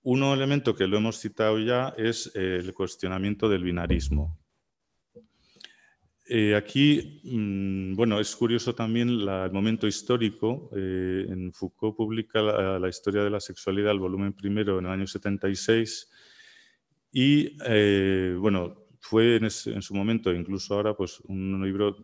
Un 0.02 0.22
elemento 0.22 0.74
que 0.74 0.86
lo 0.86 0.98
hemos 0.98 1.18
citado 1.18 1.58
ya 1.60 1.94
es 1.96 2.30
el 2.34 2.74
cuestionamiento 2.74 3.48
del 3.48 3.64
binarismo. 3.64 4.38
Eh, 6.30 6.54
aquí, 6.54 7.20
mm, 7.24 7.94
bueno, 7.94 8.20
es 8.20 8.36
curioso 8.36 8.74
también 8.74 9.08
el 9.08 9.52
momento 9.52 9.86
histórico. 9.86 10.70
Eh, 10.76 11.26
en 11.28 11.52
Foucault 11.52 11.96
publica 11.96 12.42
la, 12.42 12.88
historia 12.88 13.22
de 13.22 13.30
la 13.30 13.40
sexualidad, 13.40 13.92
el 13.92 13.98
volumen 13.98 14.34
primero, 14.34 14.78
en 14.78 14.86
el 14.86 14.92
año 14.92 15.06
76. 15.06 16.10
Y, 17.12 17.56
eh, 17.64 18.36
bueno, 18.38 18.88
fue 19.00 19.36
en, 19.36 19.44
en, 19.44 19.82
su 19.82 19.94
momento, 19.94 20.32
incluso 20.32 20.74
ahora, 20.74 20.94
pues 20.94 21.20
un 21.20 21.64
libro 21.64 21.96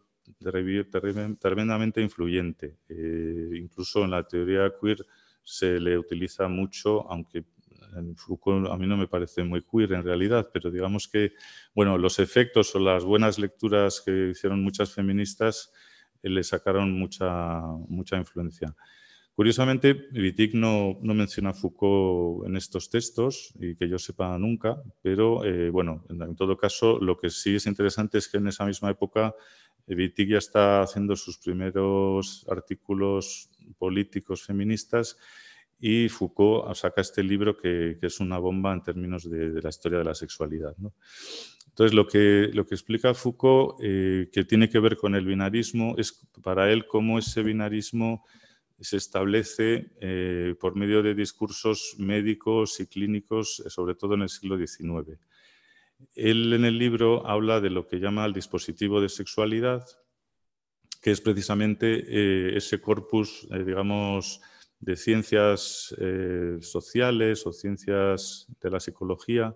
tremendamente 1.39 2.01
influyente. 2.01 2.79
Eh, 2.89 3.51
incluso 3.55 4.05
en 4.05 4.11
la 4.11 4.27
teoría 4.27 4.73
queer 4.81 5.05
se 5.43 5.79
le 5.79 5.99
utiliza 5.99 6.49
mucho, 6.49 7.11
aunque 7.11 7.45
Foucault 8.17 8.69
a 8.71 8.77
mí 8.77 8.87
no 8.87 8.97
me 8.97 9.09
parece 9.09 9.45
muy 9.45 9.63
queer 9.63 9.93
en 9.93 10.03
realidad, 10.03 10.51
pero 10.53 10.71
digamos 10.71 11.09
que 11.09 11.33
bueno, 11.75 11.99
los 11.99 12.19
efectos 12.19 12.75
o 12.75 12.79
las 12.79 13.05
buenas 13.05 13.39
lecturas 13.39 14.03
que 14.05 14.31
hicieron 14.31 14.63
muchas 14.63 14.93
feministas 14.93 15.73
eh, 16.23 16.31
le 16.31 16.43
sacaron 16.43 16.93
mucha, 16.99 17.61
mucha 17.89 18.17
influencia. 18.17 18.75
Curiosamente, 19.35 20.07
Wittig 20.15 20.55
no, 20.55 20.97
no, 21.03 21.13
menciona 21.13 21.51
a 21.51 21.55
Foucault 21.55 22.47
en 22.47 22.57
estos 22.57 22.89
textos, 22.89 23.53
y 23.59 23.75
que 23.75 23.89
yo 23.89 23.99
sepa 23.99 24.39
nunca, 24.39 24.81
pero 25.03 25.45
eh, 25.45 25.71
bueno, 25.71 26.05
en, 26.09 26.37
todo 26.37 26.57
caso, 26.57 27.01
lo 27.01 27.19
que 27.19 27.31
sí 27.31 27.57
es 27.57 27.67
interesante 27.67 28.19
es 28.19 28.29
que 28.29 28.37
en 28.37 28.47
esa 28.47 28.65
misma 28.65 28.91
época 28.91 29.35
Wittig 29.89 30.31
ya 30.31 30.39
está 30.39 30.83
haciendo 30.83 31.17
sus 31.17 31.39
primeros 31.39 32.47
artículos 32.49 33.51
políticos 33.77 34.45
feministas 34.45 35.19
y 35.87 36.09
Foucault 36.09 36.75
saca 36.75 37.03
este 37.03 37.23
libro 37.23 37.59
que, 37.59 37.99
es 38.01 38.19
una 38.19 38.39
bomba 38.39 38.73
en 38.73 38.83
términos 38.83 39.29
de, 39.29 39.61
la 39.61 39.69
historia 39.69 39.99
de 39.99 40.05
la 40.05 40.15
sexualidad. 40.15 40.75
Entonces, 41.69 41.93
lo 41.93 42.07
que, 42.07 42.49
lo 42.55 42.65
que 42.65 42.75
explica 42.75 43.13
Foucault, 43.13 43.77
eh, 43.83 44.31
que 44.33 44.47
tiene 44.47 44.71
que 44.71 44.79
ver 44.79 44.97
con 44.97 45.15
el 45.15 45.27
binarismo, 45.27 45.95
es 45.99 46.27
para 46.43 46.73
él 46.73 46.87
cómo 46.87 47.19
ese 47.19 47.43
binarismo 47.43 48.25
se 48.81 48.97
establece 48.97 49.91
eh, 50.01 50.55
por 50.59 50.75
medio 50.75 51.03
de 51.03 51.15
discursos 51.15 51.97
médicos 51.99 52.81
y 52.81 52.87
clínicos, 52.87 53.63
sobre 53.67 53.95
todo 53.95 54.15
en 54.15 54.23
el 54.23 54.31
siglo 54.31 54.57
XIX. 54.57 55.19
Él 56.15 56.55
en 56.55 56.65
el 56.65 56.79
libro 56.79 57.27
habla 57.27 57.61
de 57.61 57.69
lo 57.69 57.87
que 57.87 58.01
llama 58.01 58.25
el 58.25 58.33
dispositivo 58.33 59.03
de 59.03 59.11
sexualidad, 59.11 59.87
que 61.03 61.11
es 61.11 61.21
precisamente 61.21 62.05
eh, 62.09 62.57
ese 62.57 62.81
corpus, 62.81 63.47
eh, 63.51 63.65
digamos, 63.65 64.41
de 64.81 64.97
ciencias 64.97 65.95
eh, 65.99 66.59
sociales 66.61 67.47
o 67.47 67.53
ciencias 67.53 68.47
de 68.61 68.71
la 68.71 68.81
psicología 68.81 69.55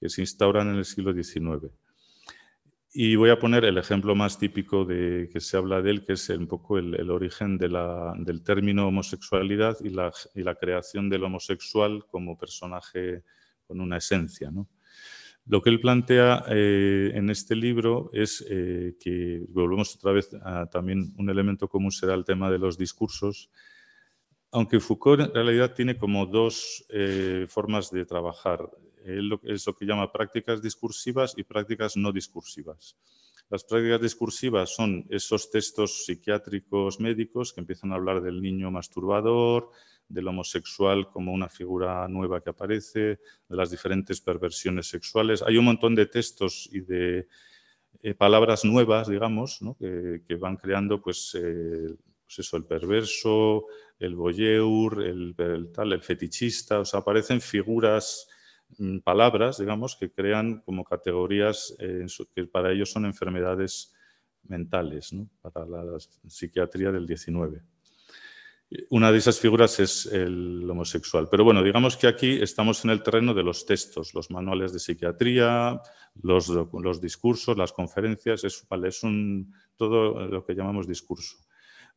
que 0.00 0.08
se 0.08 0.22
instauran 0.22 0.68
en 0.68 0.76
el 0.76 0.84
siglo 0.84 1.12
XIX. 1.12 1.72
Y 2.92 3.16
voy 3.16 3.30
a 3.30 3.38
poner 3.38 3.64
el 3.64 3.78
ejemplo 3.78 4.14
más 4.14 4.38
típico 4.38 4.84
de 4.84 5.28
que 5.32 5.40
se 5.40 5.56
habla 5.56 5.82
de 5.82 5.90
él, 5.90 6.04
que 6.04 6.12
es 6.12 6.28
un 6.28 6.46
poco 6.46 6.78
el, 6.78 7.10
origen 7.10 7.58
del 7.58 8.42
término 8.44 8.86
homosexualidad 8.86 9.76
y 9.80 9.88
la, 9.88 10.12
y 10.34 10.42
la, 10.42 10.54
creación 10.54 11.08
del 11.08 11.24
homosexual 11.24 12.06
como 12.06 12.38
personaje 12.38 13.24
con 13.66 13.80
una 13.80 13.96
esencia. 13.96 14.52
¿no? 14.52 14.68
Lo 15.46 15.60
que 15.60 15.68
él 15.68 15.80
plantea 15.80 16.44
eh, 16.48 17.12
en 17.14 17.28
este 17.28 17.54
libro 17.54 18.10
es 18.14 18.44
eh, 18.48 18.96
que, 18.98 19.44
volvemos 19.50 19.94
otra 19.96 20.12
vez 20.12 20.30
también 20.70 21.12
un 21.18 21.28
elemento 21.28 21.68
común 21.68 21.90
será 21.90 22.14
el 22.14 22.24
tema 22.24 22.50
de 22.50 22.58
los 22.58 22.78
discursos, 22.78 23.50
aunque 24.54 24.78
Foucault 24.78 25.20
en 25.20 25.34
realidad 25.34 25.74
tiene 25.74 25.98
como 25.98 26.26
dos 26.26 26.84
eh, 26.88 27.44
formas 27.48 27.90
de 27.90 28.06
trabajar. 28.06 28.70
Es 29.04 29.66
lo 29.66 29.74
que 29.74 29.84
llama 29.84 30.12
prácticas 30.12 30.62
discursivas 30.62 31.34
y 31.36 31.42
prácticas 31.42 31.96
no 31.96 32.12
discursivas. 32.12 32.96
Las 33.50 33.64
prácticas 33.64 34.00
discursivas 34.00 34.70
son 34.70 35.06
esos 35.10 35.50
textos 35.50 36.04
psiquiátricos 36.06 37.00
médicos 37.00 37.52
que 37.52 37.62
empiezan 37.62 37.90
a 37.90 37.96
hablar 37.96 38.22
del 38.22 38.40
niño 38.40 38.70
masturbador, 38.70 39.70
del 40.08 40.28
homosexual 40.28 41.10
como 41.10 41.32
una 41.32 41.48
figura 41.48 42.06
nueva 42.06 42.40
que 42.40 42.50
aparece, 42.50 43.00
de 43.00 43.56
las 43.56 43.72
diferentes 43.72 44.20
perversiones 44.20 44.86
sexuales. 44.86 45.42
Hay 45.42 45.56
un 45.56 45.64
montón 45.64 45.96
de 45.96 46.06
textos 46.06 46.68
y 46.72 46.80
de 46.80 47.26
eh, 48.02 48.14
palabras 48.14 48.64
nuevas, 48.64 49.08
digamos, 49.08 49.58
que, 49.80 50.36
van 50.36 50.56
creando 50.56 51.02
pues, 51.02 51.36
eh, 51.40 51.92
pues 52.24 52.38
eso, 52.38 52.56
el 52.56 52.64
perverso, 52.64 53.66
el 53.98 54.16
voyeur, 54.16 55.02
el, 55.02 55.34
tal, 55.72 55.92
el 55.92 56.02
fetichista, 56.02 56.80
o 56.80 56.84
sea, 56.84 57.00
aparecen 57.00 57.40
figuras, 57.40 58.28
mm, 58.78 58.98
palabras, 58.98 59.58
digamos, 59.58 59.96
que 59.96 60.10
crean 60.10 60.60
como 60.62 60.84
categorías 60.84 61.76
eh, 61.78 62.06
que 62.34 62.46
para 62.46 62.72
ellos 62.72 62.90
son 62.90 63.04
enfermedades 63.04 63.94
mentales, 64.44 65.12
¿no? 65.12 65.28
para 65.40 65.66
la 65.66 65.98
psiquiatría 66.26 66.90
del 66.90 67.06
19. 67.06 67.62
Una 68.90 69.12
de 69.12 69.18
esas 69.18 69.38
figuras 69.38 69.78
es 69.78 70.06
el 70.06 70.68
homosexual. 70.68 71.28
Pero 71.30 71.44
bueno, 71.44 71.62
digamos 71.62 71.96
que 71.96 72.08
aquí 72.08 72.40
estamos 72.40 72.84
en 72.84 72.90
el 72.90 73.02
terreno 73.02 73.32
de 73.32 73.42
los 73.42 73.66
textos, 73.66 74.14
los 74.14 74.30
manuales 74.30 74.72
de 74.72 74.80
psiquiatría, 74.80 75.80
los, 76.22 76.48
los 76.48 77.00
discursos, 77.00 77.56
las 77.56 77.72
conferencias, 77.72 78.42
es, 78.42 78.66
es 78.84 79.02
un, 79.04 79.54
todo 79.76 80.26
lo 80.26 80.44
que 80.44 80.54
llamamos 80.54 80.88
discurso. 80.88 81.36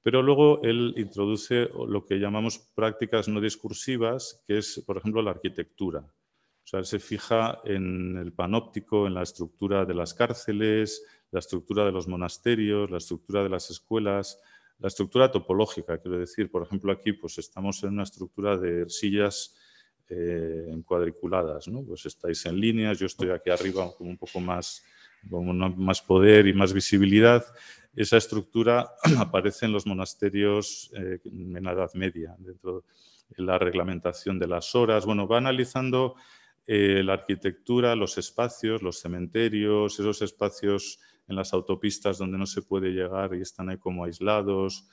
Pero 0.04 0.22
luego 0.22 0.62
él 0.64 0.94
introduce 0.98 1.70
lo 1.88 2.06
que 2.06 2.20
llamamos 2.20 2.60
prácticas 2.60 3.28
no 3.28 3.42
discursivas, 3.42 4.44
que 4.48 4.60
es, 4.60 4.84
por 4.86 4.98
ejemplo, 4.98 5.22
la 5.22 5.32
arquitectura. 5.32 6.00
O 6.00 6.70
sea, 6.70 6.80
él 6.80 6.86
se 6.86 7.00
fija 7.00 7.60
en 7.66 8.18
el 8.18 8.34
panóptico, 8.34 9.08
en 9.08 9.14
la 9.14 9.24
estructura 9.24 9.86
de 9.86 9.94
las 9.94 10.14
cárceles, 10.14 11.04
la 11.32 11.40
estructura 11.40 11.86
de 11.86 11.92
los 11.92 12.08
monasterios, 12.08 12.90
la 12.90 12.98
estructura 12.98 13.44
de 13.44 13.50
las 13.50 13.70
escuelas, 13.70 14.40
la 14.80 14.88
estructura 14.88 15.32
topológica, 15.32 15.98
quiero 15.98 16.20
decir, 16.20 16.52
por 16.52 16.64
ejemplo, 16.64 16.92
aquí 16.92 17.14
pues 17.14 17.38
estamos 17.38 17.84
en 17.84 17.90
una 17.90 18.04
estructura 18.04 18.58
de 18.58 18.88
sillas 18.90 19.56
eh, 20.10 20.82
cuadriculadas, 20.86 21.68
¿no? 21.68 21.84
Pues 21.84 22.06
estáis 22.06 22.46
en 22.46 22.60
líneas, 22.60 23.00
yo 23.00 23.08
estoy 23.08 23.32
aquí 23.32 23.50
arriba 23.50 23.92
con 23.98 24.08
un 24.08 24.18
poco 24.18 24.40
más, 24.40 24.84
con 25.30 25.84
más 25.84 26.02
poder 26.02 26.48
y 26.48 26.54
más 26.54 26.74
visibilidad. 26.74 27.46
Esa 27.96 28.18
estructura 28.18 28.92
aparece 29.18 29.66
en 29.66 29.74
los 29.74 29.88
monasterios 29.88 30.92
eh, 30.96 31.20
en 31.26 31.64
la 31.64 31.72
Edad 31.72 31.92
Media, 31.96 32.36
dentro 32.38 32.84
de 33.30 33.44
la 33.44 33.58
reglamentación 33.58 34.38
de 34.38 34.48
las 34.48 34.76
horas. 34.76 35.06
Bueno, 35.06 35.28
va 35.28 35.40
analizando 35.40 36.16
eh, 36.66 37.02
la 37.04 37.14
arquitectura, 37.14 37.96
los 37.96 38.18
espacios, 38.18 38.82
los 38.82 39.00
cementerios, 39.00 40.00
esos 40.00 40.22
espacios 40.22 41.00
en 41.28 41.36
las 41.36 41.54
autopistas 41.54 42.18
donde 42.18 42.38
no 42.38 42.46
se 42.46 42.62
puede 42.62 42.92
llegar 42.92 43.34
y 43.34 43.42
están 43.42 43.70
ahí 43.70 43.78
como 43.78 44.06
aislados, 44.06 44.88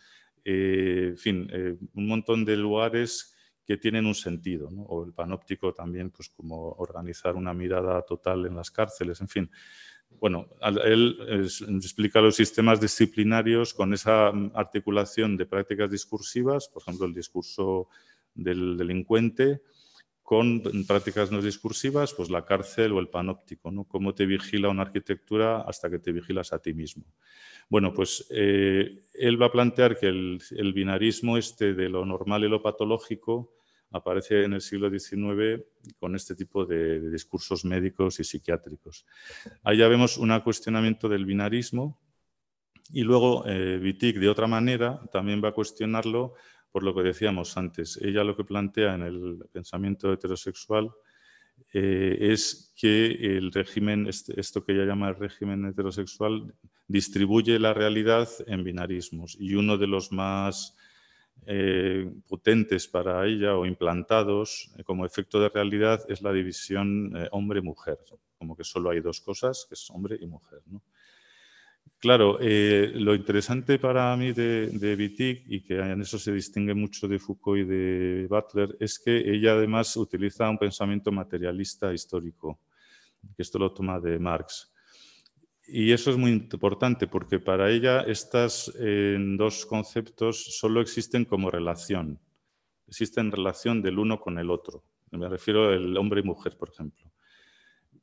eh, 0.45 1.09
en 1.11 1.19
fin, 1.19 1.49
un 1.95 2.09
montón 2.09 2.45
de 2.45 2.57
lugares 2.57 3.35
que 3.67 3.77
tienen 3.77 4.07
un 4.07 4.15
sentido, 4.15 4.69
o 4.87 5.05
el 5.05 5.13
panóptico 5.13 5.73
también, 5.73 6.11
pues 6.11 6.29
como 6.29 6.73
organizar 6.73 7.35
una 7.35 7.55
mirada 7.55 8.03
total 8.03 8.47
en 8.47 8.57
las 8.57 8.71
cárceles, 8.71 9.21
en 9.21 9.29
fin. 9.29 9.51
Bueno, 10.21 10.49
él 10.85 11.19
explica 11.69 12.21
los 12.21 12.37
sistemas 12.37 12.81
disciplinarios 12.81 13.75
con 13.75 13.93
esa 13.93 14.29
articulación 14.55 15.37
de 15.37 15.47
prácticas 15.47 15.91
discursivas, 15.91 16.69
por 16.69 16.83
ejemplo, 16.83 17.07
el 17.07 17.15
discurso 17.15 17.89
del 18.35 18.77
delincuente, 18.77 19.61
con 20.25 20.63
prácticas 20.89 21.31
no 21.31 21.43
discursivas, 21.43 22.15
pues 22.15 22.31
la 22.31 22.47
cárcel 22.47 22.93
o 22.93 22.99
el 22.99 23.09
panóptico, 23.09 23.71
¿no? 23.71 23.85
Cómo 23.85 24.15
te 24.15 24.25
vigila 24.25 24.71
una 24.71 24.81
arquitectura 24.81 25.61
hasta 25.61 25.91
que 25.91 25.99
te 25.99 26.13
vigilas 26.13 26.55
a 26.55 26.61
ti 26.61 26.73
mismo. 26.73 27.05
Bueno, 27.69 27.93
pues 27.93 28.27
eh, 28.31 29.03
él 29.13 29.41
va 29.41 29.47
a 29.47 29.53
plantear 29.53 29.99
que 29.99 30.09
el, 30.09 30.73
binarismo 30.75 31.37
este 31.37 31.75
de 31.75 31.91
lo 31.91 32.07
normal 32.07 32.43
y 32.43 32.49
lo 32.49 32.63
patológico 32.63 33.53
aparece 33.95 34.45
en 34.45 34.55
el 34.55 34.61
siglo 34.61 34.91
XIX 34.91 35.65
con 35.99 36.15
este 36.17 36.35
tipo 36.35 36.67
de, 36.67 37.11
discursos 37.11 37.65
médicos 37.65 38.19
y 38.19 38.25
psiquiátricos. 38.25 39.07
Ahí 39.63 39.79
ya 39.79 39.89
vemos 39.89 40.19
un 40.19 40.39
cuestionamiento 40.41 41.09
del 41.09 41.25
binarismo 41.25 42.01
y 42.91 43.03
luego 43.03 43.45
eh, 43.47 43.79
Wittig, 43.81 44.19
de 44.19 44.29
otra 44.29 44.49
manera, 44.49 45.01
también 45.13 45.43
va 45.43 45.51
a 45.51 45.53
cuestionarlo 45.53 46.35
por 46.73 46.83
lo 46.83 46.93
que 46.93 47.03
decíamos 47.03 47.57
antes. 47.57 47.97
Ella 48.03 48.25
lo 48.25 48.37
que 48.37 48.45
plantea 48.45 48.97
en 48.97 49.03
el 49.03 49.39
pensamiento 49.53 50.13
heterosexual 50.13 50.91
eh, 51.73 52.19
es 52.21 52.73
que 52.77 53.07
el 53.37 53.53
régimen, 53.53 54.09
este, 54.09 54.39
esto 54.41 54.65
que 54.65 54.73
ella 54.73 54.87
llama 54.87 55.09
el 55.11 55.17
régimen 55.17 55.65
heterosexual, 55.67 56.53
distribuye 56.89 57.61
la 57.61 57.75
realidad 57.75 58.29
en 58.49 58.65
binarismos 58.65 59.37
y 59.39 59.55
uno 59.55 59.79
de 59.79 59.87
los 59.87 60.11
más 60.11 60.77
eh, 61.47 62.11
potentes 62.29 62.89
para 62.89 63.27
ella 63.27 63.57
o 63.57 63.67
implantados 63.67 64.71
eh, 64.79 64.85
como 64.85 65.07
efecto 65.07 65.41
de 65.41 65.49
realidad 65.49 66.01
es 66.09 66.23
la 66.23 66.33
división 66.33 67.13
hombre-mujer, 67.31 67.99
como 68.39 68.57
que 68.57 68.65
solo 68.65 68.91
hay 68.91 69.01
dos 69.01 69.21
cosas, 69.21 69.67
que 69.69 69.75
es 69.75 69.91
hombre 69.91 70.19
y 70.21 70.27
mujer. 70.27 70.61
¿no? 70.67 70.83
Claro, 72.05 72.37
eh, 72.39 72.93
lo 72.97 73.15
interesante 73.15 73.79
para 73.79 74.15
mí 74.15 74.33
de, 74.33 74.67
de 74.67 75.43
y 75.49 75.63
que 75.63 75.79
en 75.79 76.03
eso 76.03 76.19
se 76.19 76.33
distingue 76.33 76.75
mucho 76.75 77.09
de 77.09 77.19
Foucault 77.19 77.61
y 77.61 77.65
de 77.65 78.27
Butler, 78.29 78.77
es 78.79 78.99
que 78.99 79.17
ella 79.17 79.53
además 79.53 79.97
utiliza 79.97 80.51
un 80.51 80.59
pensamiento 80.59 81.11
materialista 81.11 81.95
histórico, 81.95 82.61
que 83.35 83.43
esto 83.43 83.59
lo 83.59 83.73
toma 83.73 84.01
de 84.01 84.19
Marx. 84.19 84.74
Y 85.67 85.93
eso 85.93 86.11
es 86.11 86.17
muy 86.17 86.31
importante 86.31 87.07
porque 87.07 87.39
para 87.39 87.71
ella 87.71 88.03
estos 88.03 88.73
dos 89.37 89.67
conceptos 89.67 90.59
solo 90.59 90.81
existen 90.81 91.25
como 91.25 91.51
relación. 91.51 92.21
Existen 92.87 93.33
relación 93.33 93.81
del 93.81 93.99
uno 93.99 94.21
con 94.21 94.39
el 94.39 94.51
otro. 94.51 94.85
Me 95.11 95.29
refiero 95.29 95.69
al 95.69 95.97
hombre 95.97 96.21
y 96.21 96.25
mujer, 96.25 96.57
por 96.59 96.69
ejemplo. 96.69 97.11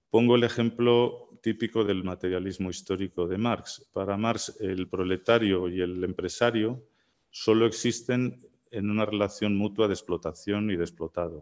Pongo 0.09 0.35
el 0.35 0.43
ejemplo 0.43 1.29
típico 1.41 1.83
del 1.83 2.03
materialismo 2.03 2.69
histórico 2.69 3.27
de 3.27 3.37
Marx. 3.37 3.87
Para 3.93 4.17
Marx, 4.17 4.57
el 4.59 4.87
proletario 4.89 5.69
y 5.69 5.81
el 5.81 6.03
empresario 6.03 6.83
solo 7.29 7.65
existen 7.65 8.37
en 8.71 8.89
una 8.89 9.05
relación 9.05 9.55
mutua 9.55 9.87
de 9.87 9.93
explotación 9.93 10.71
y 10.71 10.75
de 10.75 10.83
explotado. 10.83 11.37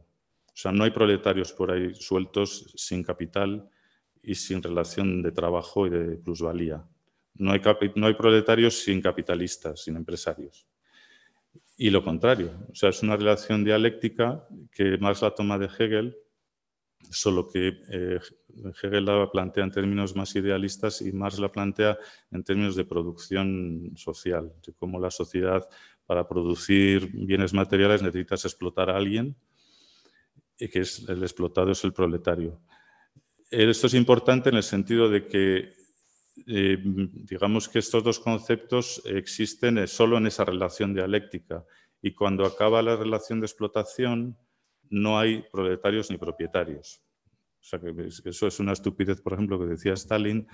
O 0.48 0.62
sea, 0.62 0.72
no 0.72 0.84
hay 0.84 0.92
proletarios 0.92 1.54
por 1.54 1.72
ahí 1.72 1.94
sueltos 1.96 2.74
sin 2.76 3.04
capital 3.04 3.70
y 4.22 4.36
sin 4.36 4.62
relación 4.62 5.22
de 5.22 5.32
trabajo 5.32 5.88
y 5.88 5.90
de 5.90 6.18
plusvalía. 6.18 6.84
No 7.36 7.52
hay, 7.52 7.62
no 7.96 8.08
hay 8.08 8.14
proletarios 8.14 8.80
sin 8.80 9.02
capitalistas, 9.02 9.84
sin 9.84 9.96
empresarios. 9.96 10.68
Y 11.78 11.90
lo 11.90 12.04
contrario, 12.04 12.52
o 12.70 12.76
sea, 12.76 12.90
es 12.90 13.02
una 13.02 13.16
relación 13.16 13.64
dialéctica 13.64 14.46
que 14.72 14.98
Marx 14.98 15.22
la 15.22 15.32
toma 15.32 15.58
de 15.58 15.68
Hegel 15.68 16.18
solo 17.10 17.48
que 17.48 17.82
eh, 17.90 18.20
Hegel 18.84 19.06
la 19.06 19.30
plantea 19.32 19.64
en 19.64 19.72
términos 19.72 20.16
más 20.16 20.36
idealistas 20.36 21.02
y 21.02 21.12
Marx 21.12 21.40
la 21.40 21.52
plantea 21.52 21.98
en 22.32 22.44
términos 22.44 22.76
de 22.76 22.86
producción 22.86 23.92
social, 23.96 24.54
de 24.66 24.74
cómo 24.74 25.00
la 25.00 25.12
sociedad 25.12 25.68
para 26.06 26.28
producir 26.28 27.10
bienes 27.14 27.54
materiales 27.54 28.02
necesitas 28.02 28.46
explotar 28.46 28.90
a 28.90 28.98
alguien 28.98 29.36
y 30.58 30.68
que 30.68 30.80
es, 30.80 31.08
el 31.08 31.24
explotado 31.24 31.72
es 31.72 31.84
el 31.84 31.94
proletario. 31.94 32.60
Esto 33.50 33.88
es 33.88 33.94
importante 33.96 34.50
en 34.50 34.56
el 34.56 34.64
sentido 34.64 35.10
de 35.10 35.28
que 35.28 35.74
eh, 36.48 36.78
digamos 36.82 37.68
que 37.68 37.80
estos 37.80 38.04
dos 38.04 38.20
conceptos 38.20 39.02
existen 39.06 39.88
solo 39.88 40.18
en 40.18 40.28
esa 40.28 40.46
relación 40.46 40.94
dialéctica 40.94 41.66
y 42.02 42.14
cuando 42.14 42.46
acaba 42.46 42.82
la 42.82 42.96
relación 42.96 43.40
de 43.40 43.48
explotación, 43.48 44.38
no 44.90 45.20
hay 45.20 45.44
proletarios 45.52 46.10
ni 46.10 46.18
propietarios. 46.18 47.02
O 47.62 47.64
sea, 47.64 47.80
que 47.80 47.94
eso 48.08 48.48
es 48.48 48.60
una 48.60 48.74
estupidez, 48.74 49.22
por 49.22 49.34
ejemplo, 49.34 49.60
que 49.60 49.66
decía 49.66 49.94
Stalin. 49.94 50.48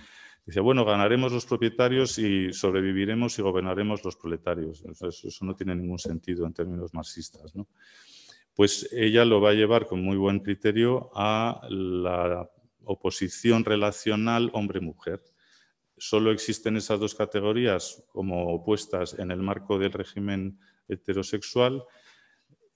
Dice, 0.45 0.59
bueno, 0.59 0.85
ganaremos 0.85 1.31
los 1.31 1.45
propietarios 1.45 2.17
y 2.17 2.51
sobreviviremos 2.51 3.37
y 3.37 3.41
gobernaremos 3.41 4.03
los 4.03 4.15
proletarios. 4.15 4.83
eso, 4.83 5.45
no 5.45 5.55
tiene 5.55 5.75
ningún 5.75 5.99
sentido 5.99 6.45
en 6.45 6.53
términos 6.53 6.93
marxistas. 6.93 7.53
Pues 8.55 8.89
ella 8.91 9.25
lo 9.25 9.41
va 9.41 9.51
a 9.51 9.53
llevar 9.53 9.85
con 9.85 10.01
muy 10.01 10.17
buen 10.17 10.39
criterio 10.39 11.11
a 11.13 11.61
la 11.69 12.49
oposición 12.85 13.65
relacional 13.65 14.49
hombre-mujer. 14.53 15.21
Solo 15.97 16.31
existen 16.31 16.77
esas 16.77 16.99
dos 16.99 17.15
categorías 17.15 18.03
como 18.09 18.53
opuestas 18.53 19.17
en 19.17 19.31
el 19.31 19.41
marco 19.41 19.79
del 19.79 19.93
régimen 19.93 20.59
heterosexual 20.87 21.83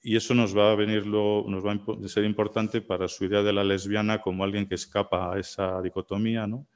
y 0.02 0.16
eso 0.16 0.34
nos 0.34 0.58
va 0.58 0.72
a 0.72 0.76
venir 0.76 1.06
nos 1.06 1.66
va 1.66 1.74
a 1.74 2.08
ser 2.08 2.24
importante 2.24 2.82
para 2.82 3.08
su 3.08 3.26
idea 3.26 3.44
de 3.44 3.52
la 3.52 3.64
lesbiana 3.64 4.22
como 4.22 4.44
alguien 4.44 4.68
que 4.68 4.76
escapa 4.76 5.34
a 5.34 5.40
esa 5.40 5.82
dicotomía, 5.82 6.48
¿no? 6.48 6.68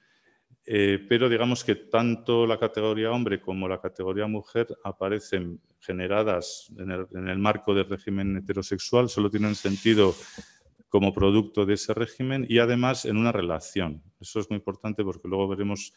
Eh, 0.65 1.05
pero 1.09 1.27
digamos 1.27 1.63
que 1.63 1.75
tanto 1.75 2.47
la 2.47 2.57
categoría 2.57 3.11
hombre 3.11 3.41
como 3.41 3.67
la 3.67 3.81
categoría 3.81 4.27
mujer 4.27 4.67
aparecen 4.83 5.59
generadas 5.81 6.71
en 6.77 7.27
el 7.27 7.37
marco 7.37 7.73
del 7.73 7.89
régimen 7.89 8.37
heterosexual, 8.37 9.09
solo 9.09 9.29
tienen 9.29 9.55
sentido 9.55 10.15
como 10.93 11.11
producto 11.11 11.65
de 11.65 11.73
ese 11.73 11.91
régimen 11.95 12.45
y 12.47 12.59
además 12.59 13.05
en 13.05 13.17
una 13.17 13.31
relación. 13.31 14.03
Eso 14.21 14.39
es 14.39 14.47
muy 14.51 14.57
importante 14.57 15.03
porque 15.03 15.27
luego 15.27 15.47
veremos 15.47 15.91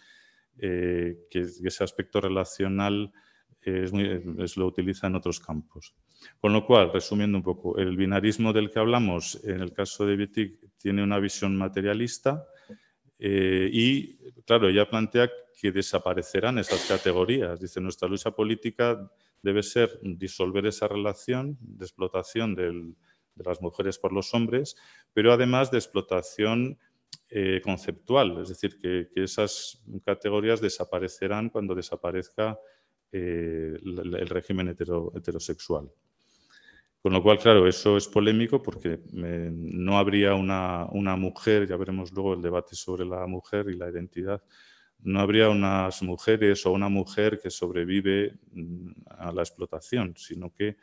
eh, 0.57 1.19
que, 1.29 1.41
ese 1.41 1.85
aspecto 1.85 2.19
relacional 2.19 3.13
es 3.61 4.57
lo 4.57 4.67
utiliza 4.67 5.07
en 5.09 5.17
otros 5.17 5.39
campos. 5.39 5.95
Con 6.41 6.55
lo 6.55 6.65
cual, 6.65 6.95
resumiendo 6.95 7.37
un 7.37 7.45
poco, 7.45 7.77
el 7.77 7.95
binarismo 7.95 8.55
del 8.55 8.71
que 8.71 8.79
hablamos, 8.79 9.39
en 9.45 9.61
el 9.61 9.75
caso 9.75 10.07
de 10.07 10.17
Wittig, 10.17 10.61
tiene 10.79 11.03
una 11.03 11.19
visión 11.19 11.55
materialista 11.59 12.47
eh, 13.19 13.69
y, 13.71 14.17
claro, 14.47 14.71
ella 14.71 14.89
plantea 14.89 15.29
que 15.61 15.73
desaparecerán 15.73 16.57
esas 16.57 16.87
categorías. 16.89 17.61
Dice, 17.61 17.83
nuestra 17.83 18.09
lucha 18.09 18.31
política 18.31 19.11
debe 19.43 19.63
ser 19.63 19.91
disolver 20.03 20.65
esa 20.65 20.89
relación 20.89 21.59
de 21.61 21.85
explotación 21.85 22.55
de 23.37 23.45
las 23.45 23.61
mujeres 23.61 23.99
por 23.99 24.13
los 24.13 24.35
hombres, 24.35 24.77
pero 25.13 25.33
además 25.33 25.71
de 25.71 25.79
explotación 25.79 26.79
eh, 27.29 27.61
conceptual, 27.63 28.41
es 28.43 28.49
decir, 28.49 28.79
que, 28.79 29.09
esas 29.15 29.83
categorías 30.05 30.61
desaparecerán 30.61 31.51
cuando 31.51 31.75
desaparezca 31.75 32.59
eh, 33.13 33.77
el, 33.83 34.29
régimen 34.29 34.69
heterosexual. 34.69 35.91
Con 37.03 37.13
lo 37.13 37.23
cual, 37.23 37.39
claro, 37.39 37.69
eso 37.69 37.97
es 37.97 38.09
polémico 38.09 38.63
porque 38.63 39.01
no 39.13 39.97
habría 39.99 40.35
una, 40.35 41.17
mujer, 41.17 41.69
ya 41.69 41.77
veremos 41.77 42.13
luego 42.13 42.35
el 42.35 42.43
debate 42.43 42.75
sobre 42.75 43.05
la 43.05 43.27
mujer 43.27 43.69
y 43.69 43.77
la 43.77 43.89
identidad, 43.89 44.43
no 45.01 45.21
habría 45.21 45.49
unas 45.49 46.03
mujeres 46.03 46.67
o 46.67 46.73
una 46.73 46.89
mujer 46.89 47.39
que 47.39 47.51
sobrevive 47.51 48.35
mm, 48.51 48.91
a 49.07 49.31
la 49.31 49.43
explotación, 49.43 50.15
sino 50.17 50.53
que 50.53 50.79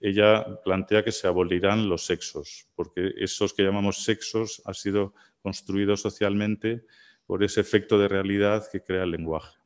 ella 0.00 0.46
plantea 0.64 1.04
que 1.04 1.12
se 1.12 1.26
abolirán 1.26 1.88
los 1.88 2.04
sexos, 2.06 2.68
porque 2.74 3.12
esos 3.16 3.52
que 3.52 3.62
llamamos 3.62 4.04
sexos 4.04 4.62
han 4.64 4.74
sido 4.74 5.14
construidos 5.42 6.00
socialmente 6.00 6.84
por 7.26 7.42
ese 7.42 7.60
efecto 7.60 7.98
de 7.98 8.08
realidad 8.08 8.64
que 8.70 8.82
crea 8.82 9.04
el 9.04 9.10
lenguaje. 9.10 9.58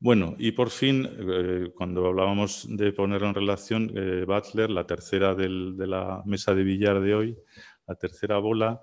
Bueno, 0.00 0.36
y 0.38 0.52
por 0.52 0.70
fin, 0.70 1.08
eh, 1.08 1.72
cuando 1.74 2.06
hablábamos 2.06 2.66
de 2.68 2.92
ponerlo 2.92 3.28
en 3.28 3.34
relación, 3.34 3.92
eh, 3.96 4.24
Butler, 4.24 4.70
la 4.70 4.86
tercera 4.86 5.34
de 5.34 5.48
la 5.48 6.22
mesa 6.24 6.54
de 6.54 6.62
billar 6.62 7.00
de 7.00 7.14
hoy, 7.14 7.38
la 7.86 7.96
tercera 7.96 8.38
bola, 8.38 8.80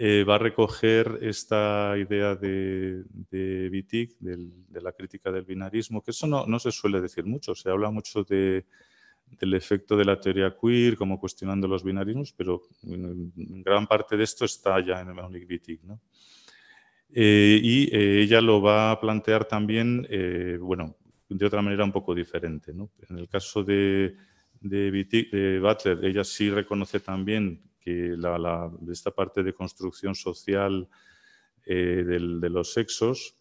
eh, 0.00 0.24
va 0.24 0.36
a 0.36 0.38
recoger 0.38 1.18
esta 1.22 1.94
idea 1.98 2.34
de, 2.34 3.04
de 3.30 3.68
Wittig, 3.70 4.16
de 4.18 4.80
la 4.80 4.92
crítica 4.92 5.30
del 5.30 5.44
binarismo, 5.44 6.02
que 6.02 6.12
eso 6.12 6.26
no, 6.26 6.46
no, 6.46 6.58
se 6.58 6.72
suele 6.72 7.00
decir 7.00 7.24
mucho, 7.24 7.54
se 7.54 7.68
habla 7.68 7.90
mucho 7.90 8.24
de, 8.24 8.64
del 9.30 9.54
efecto 9.54 9.96
de 9.96 10.04
la 10.04 10.20
teoría 10.20 10.56
queer, 10.60 10.96
como 10.96 11.20
cuestionando 11.20 11.68
los 11.68 11.84
binarismos, 11.84 12.32
pero 12.32 12.62
gran 12.82 13.86
parte 13.86 14.16
de 14.16 14.24
esto 14.24 14.44
está 14.44 14.84
ya 14.84 15.00
en 15.00 15.14
Monique 15.14 15.46
Wittig. 15.46 15.84
¿no? 15.84 16.00
Eh, 17.10 17.60
y 17.62 17.94
eh, 17.94 18.22
ella 18.22 18.40
lo 18.40 18.60
va 18.60 18.90
a 18.90 19.00
plantear 19.00 19.46
también, 19.46 20.06
eh, 20.10 20.58
bueno, 20.60 20.96
de 21.28 21.46
otra 21.46 21.62
manera 21.62 21.84
un 21.84 21.92
poco 21.92 22.14
diferente. 22.14 22.72
En 22.72 23.18
el 23.18 23.28
caso 23.28 23.62
de, 23.62 24.14
de, 24.60 25.60
Butler, 25.60 26.04
ella 26.04 26.24
sí 26.24 26.50
reconoce 26.50 27.00
también 27.00 27.62
que 27.80 28.14
la, 28.16 28.70
esta 28.90 29.10
parte 29.10 29.42
de 29.42 29.52
construcción 29.52 30.14
social 30.14 30.88
de 31.64 32.48
los 32.48 32.72
sexos 32.72 33.36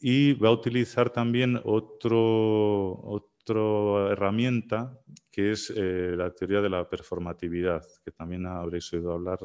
y 0.00 0.32
va 0.32 0.48
a 0.48 0.52
utilizar 0.52 1.10
también 1.10 1.60
otro, 1.62 3.29
otra 3.50 4.12
herramienta 4.12 4.98
que 5.30 5.52
es 5.52 5.70
la 5.70 6.30
teoría 6.30 6.60
de 6.60 6.68
la 6.68 6.88
performatividad, 6.88 7.82
que 8.04 8.10
también 8.10 8.46
habréis 8.46 8.92
oído 8.92 9.12
hablar, 9.12 9.38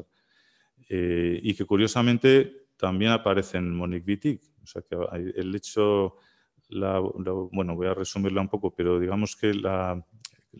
y 0.88 1.54
que 1.54 1.64
curiosamente 1.64 2.66
también 2.76 3.12
aparece 3.12 3.58
en 3.58 3.74
Monique 3.74 4.04
Wittig. 4.06 4.40
O 4.62 4.66
sea 4.66 4.82
que 4.82 4.96
el 5.36 5.54
hecho, 5.54 6.16
bueno, 6.68 7.76
voy 7.76 7.86
a 7.86 7.94
resumirla 7.94 8.40
un 8.40 8.48
poco, 8.48 8.74
pero 8.74 8.98
digamos 8.98 9.36
que 9.36 9.54
la, 9.54 10.04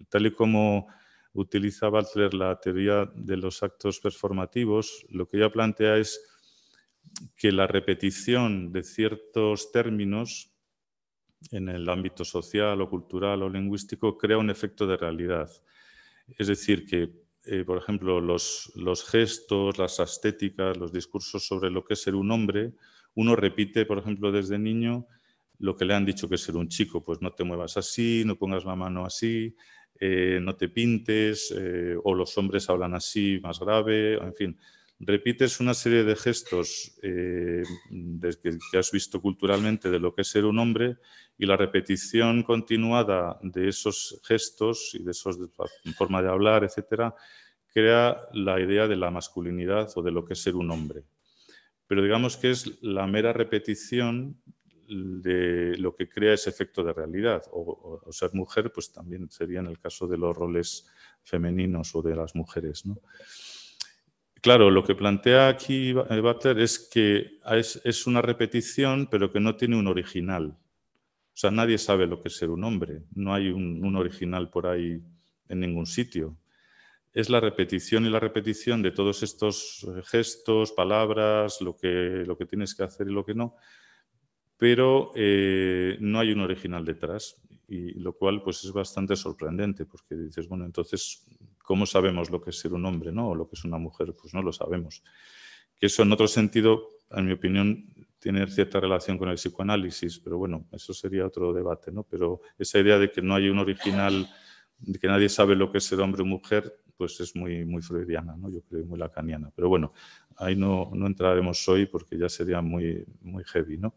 tal 0.08 0.26
y 0.26 0.30
como 0.32 0.88
utiliza 1.32 1.88
Butler 1.88 2.32
la 2.32 2.58
teoría 2.58 3.10
de 3.14 3.36
los 3.36 3.62
actos 3.62 4.00
performativos, 4.00 5.06
lo 5.10 5.26
que 5.26 5.36
ella 5.38 5.50
plantea 5.50 5.98
es 5.98 6.20
que 7.36 7.52
la 7.52 7.66
repetición 7.66 8.72
de 8.72 8.82
ciertos 8.82 9.70
términos 9.70 10.55
en 11.50 11.68
el 11.68 11.88
ámbito 11.88 12.24
social 12.24 12.80
o 12.80 12.88
cultural 12.88 13.42
o 13.42 13.48
lingüístico 13.48 14.16
crea 14.18 14.38
un 14.38 14.50
efecto 14.50 14.86
de 14.86 14.96
realidad. 14.96 15.50
Es 16.38 16.48
decir, 16.48 16.86
que 16.86 17.26
eh, 17.48 17.62
por 17.64 17.78
ejemplo, 17.78 18.20
los, 18.20 18.72
gestos, 19.08 19.78
las 19.78 20.00
estéticas, 20.00 20.76
los 20.76 20.92
discursos 20.92 21.46
sobre 21.46 21.70
lo 21.70 21.84
que 21.84 21.94
es 21.94 22.02
ser 22.02 22.16
un 22.16 22.32
hombre, 22.32 22.72
uno 23.14 23.36
repite, 23.36 23.86
por 23.86 23.98
ejemplo, 23.98 24.32
desde 24.32 24.58
niño 24.58 25.06
lo 25.58 25.76
que 25.76 25.84
le 25.84 25.94
han 25.94 26.04
dicho 26.04 26.28
que 26.28 26.34
es 26.34 26.42
ser 26.42 26.56
un 26.56 26.68
chico, 26.68 27.04
pues 27.04 27.22
no 27.22 27.32
te 27.32 27.44
muevas 27.44 27.76
así, 27.76 28.24
no 28.26 28.36
pongas 28.36 28.64
la 28.64 28.74
mano 28.74 29.06
así, 29.06 29.54
eh, 30.00 30.40
no 30.42 30.56
te 30.56 30.68
pintes, 30.68 31.54
eh, 31.56 31.96
o 32.02 32.14
los 32.14 32.36
hombres 32.36 32.68
hablan 32.68 32.94
así, 32.94 33.38
más 33.40 33.60
grave, 33.60 34.14
en 34.14 34.34
fin. 34.34 34.58
Repites 34.98 35.60
una 35.60 35.74
serie 35.74 36.04
de 36.04 36.16
gestos 36.16 36.98
que, 37.02 37.62
que 38.70 38.78
has 38.78 38.90
visto 38.90 39.20
culturalmente 39.20 39.90
de 39.90 39.98
lo 39.98 40.14
que 40.14 40.22
es 40.22 40.28
ser 40.28 40.46
un 40.46 40.58
hombre 40.58 40.96
y 41.36 41.44
la 41.44 41.56
repetición 41.56 42.42
continuada 42.42 43.38
de 43.42 43.68
esos 43.68 44.20
gestos 44.24 44.94
y 44.94 45.02
de 45.02 45.10
esos 45.10 45.38
forma 45.96 46.22
de 46.22 46.30
hablar, 46.30 46.64
etcétera, 46.64 47.14
crea 47.72 48.16
la 48.32 48.58
idea 48.58 48.88
de 48.88 48.96
la 48.96 49.10
masculinidad 49.10 49.90
o 49.96 50.02
de 50.02 50.10
lo 50.10 50.24
que 50.24 50.32
es 50.32 50.42
ser 50.42 50.56
un 50.56 50.70
hombre. 50.70 51.04
Pero 51.86 52.02
digamos 52.02 52.38
que 52.38 52.50
es 52.50 52.82
la 52.82 53.06
mera 53.06 53.34
repetición 53.34 54.40
de 54.88 55.76
lo 55.78 55.94
que 55.94 56.08
crea 56.08 56.34
ese 56.34 56.50
efecto 56.50 56.82
de 56.82 56.92
realidad. 56.92 57.42
O, 57.52 58.00
ser 58.10 58.32
mujer, 58.34 58.72
pues 58.72 58.92
también 58.92 59.30
sería 59.30 59.60
en 59.60 59.66
el 59.66 59.78
caso 59.78 60.06
de 60.06 60.16
los 60.16 60.36
roles 60.36 60.86
femeninos 61.22 61.94
o 61.94 62.02
de 62.02 62.16
las 62.16 62.34
mujeres. 62.34 62.84
Claro, 64.46 64.70
lo 64.70 64.84
que 64.84 64.94
plantea 64.94 65.48
aquí 65.48 65.92
Butler 65.92 66.60
es 66.60 66.78
que 66.78 67.40
es 67.82 68.06
una 68.06 68.22
repetición, 68.22 69.08
pero 69.10 69.32
que 69.32 69.40
no 69.40 69.56
tiene 69.56 69.76
un 69.76 69.88
original. 69.88 70.56
O 70.56 71.36
sea, 71.36 71.50
nadie 71.50 71.78
sabe 71.78 72.06
lo 72.06 72.20
que 72.20 72.28
es 72.28 72.36
ser 72.36 72.50
un 72.50 72.62
hombre, 72.62 73.02
no 73.16 73.34
hay 73.34 73.48
un, 73.48 73.96
original 73.96 74.48
por 74.48 74.68
ahí 74.68 75.02
en 75.48 75.58
ningún 75.58 75.84
sitio. 75.84 76.36
Es 77.12 77.28
la 77.28 77.40
repetición 77.40 78.06
y 78.06 78.08
la 78.08 78.20
repetición 78.20 78.82
de 78.82 78.92
todos 78.92 79.24
estos 79.24 79.84
eh, 79.88 80.02
gestos, 80.04 80.70
palabras, 80.70 81.60
lo 81.60 81.76
que, 81.76 82.22
lo 82.24 82.38
que 82.38 82.46
tienes 82.46 82.72
que 82.76 82.84
hacer 82.84 83.08
y 83.08 83.12
lo 83.12 83.24
que 83.24 83.34
no, 83.34 83.56
pero 84.56 85.10
eh, 85.16 85.96
no 85.98 86.20
hay 86.20 86.30
un 86.30 86.42
original 86.42 86.84
detrás, 86.84 87.42
y 87.66 87.98
lo 87.98 88.12
cual 88.12 88.44
pues 88.44 88.62
es 88.62 88.70
bastante 88.70 89.16
sorprendente, 89.16 89.86
porque 89.86 90.14
dices, 90.14 90.46
bueno, 90.46 90.64
entonces, 90.64 91.26
¿cómo 91.66 91.84
sabemos 91.84 92.30
lo 92.30 92.40
que 92.40 92.50
es 92.50 92.58
ser 92.58 92.72
un 92.72 92.86
hombre 92.86 93.12
¿no? 93.12 93.30
o 93.30 93.34
lo 93.34 93.48
que 93.48 93.56
es 93.56 93.64
una 93.64 93.76
mujer? 93.76 94.14
Pues 94.18 94.32
no 94.32 94.40
lo 94.40 94.52
sabemos. 94.52 95.02
Que 95.78 95.86
eso 95.86 96.02
en 96.02 96.12
otro 96.12 96.28
sentido, 96.28 97.00
en 97.10 97.26
mi 97.26 97.32
opinión, 97.32 97.92
tiene 98.18 98.46
cierta 98.46 98.80
relación 98.80 99.18
con 99.18 99.28
el 99.28 99.34
psicoanálisis, 99.34 100.20
pero 100.20 100.38
bueno, 100.38 100.66
eso 100.72 100.94
sería 100.94 101.26
otro 101.26 101.52
debate, 101.52 101.92
¿no? 101.92 102.04
Pero 102.04 102.40
esa 102.58 102.78
idea 102.78 102.98
de 102.98 103.10
que 103.10 103.20
no 103.20 103.34
hay 103.34 103.48
un 103.48 103.58
original, 103.58 104.28
de 104.78 104.98
que 104.98 105.08
nadie 105.08 105.28
sabe 105.28 105.54
lo 105.56 105.70
que 105.70 105.78
es 105.78 105.84
ser 105.84 106.00
hombre 106.00 106.22
o 106.22 106.24
mujer, 106.24 106.72
pues 106.96 107.20
es 107.20 107.36
muy, 107.36 107.64
muy 107.64 107.82
freudiana, 107.82 108.36
¿no? 108.36 108.48
Yo 108.50 108.62
creo 108.62 108.86
muy 108.86 108.98
lacaniana. 108.98 109.50
Pero 109.54 109.68
bueno, 109.68 109.92
ahí 110.36 110.56
no, 110.56 110.90
no 110.94 111.06
entraremos 111.06 111.68
hoy 111.68 111.86
porque 111.86 112.16
ya 112.16 112.28
sería 112.28 112.62
muy, 112.62 113.04
muy 113.20 113.44
heavy, 113.44 113.76
¿no? 113.76 113.94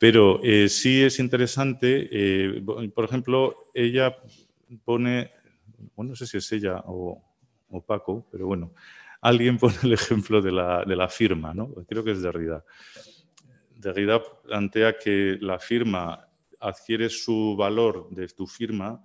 Pero 0.00 0.40
eh, 0.42 0.70
sí 0.70 1.02
es 1.02 1.18
interesante, 1.18 2.08
eh, 2.10 2.62
por 2.94 3.04
ejemplo, 3.04 3.54
ella 3.74 4.16
pone, 4.82 5.30
bueno, 5.94 6.10
no 6.10 6.16
sé 6.16 6.26
si 6.26 6.38
es 6.38 6.52
ella 6.52 6.82
o, 6.86 7.22
o 7.68 7.84
Paco, 7.84 8.26
pero 8.30 8.46
bueno, 8.46 8.72
alguien 9.20 9.58
pone 9.58 9.76
el 9.82 9.92
ejemplo 9.92 10.40
de 10.40 10.52
la, 10.52 10.84
de 10.84 10.96
la 10.96 11.08
firma, 11.08 11.54
¿no? 11.54 11.72
Creo 11.88 12.04
que 12.04 12.12
es 12.12 12.22
Derrida. 12.22 12.64
Derrida 13.76 14.22
plantea 14.42 14.98
que 14.98 15.38
la 15.40 15.58
firma 15.58 16.28
adquiere 16.60 17.08
su 17.08 17.56
valor 17.56 18.08
de 18.10 18.28
tu 18.28 18.46
firma 18.46 19.02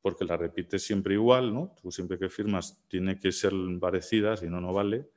porque 0.00 0.24
la 0.24 0.36
repites 0.36 0.84
siempre 0.84 1.14
igual, 1.14 1.52
¿no? 1.52 1.74
Tú 1.82 1.90
siempre 1.90 2.16
que 2.16 2.28
firmas 2.28 2.80
tiene 2.86 3.18
que 3.18 3.32
ser 3.32 3.52
parecida, 3.80 4.36
si 4.36 4.46
no, 4.46 4.60
no 4.60 4.72
vale. 4.72 5.10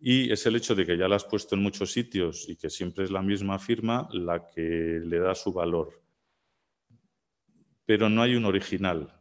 Y 0.00 0.30
es 0.30 0.46
el 0.46 0.54
hecho 0.54 0.76
de 0.76 0.86
que 0.86 0.96
ya 0.96 1.08
la 1.08 1.16
has 1.16 1.24
puesto 1.24 1.56
en 1.56 1.62
muchos 1.62 1.92
sitios 1.92 2.48
y 2.48 2.56
que 2.56 2.70
siempre 2.70 3.04
es 3.04 3.10
la 3.10 3.22
misma 3.22 3.58
firma 3.58 4.08
la 4.12 4.46
que 4.46 5.00
le 5.04 5.18
da 5.18 5.34
su 5.34 5.52
valor. 5.52 6.00
Pero 7.84 8.08
no 8.08 8.22
hay 8.22 8.36
un 8.36 8.44
original 8.44 9.19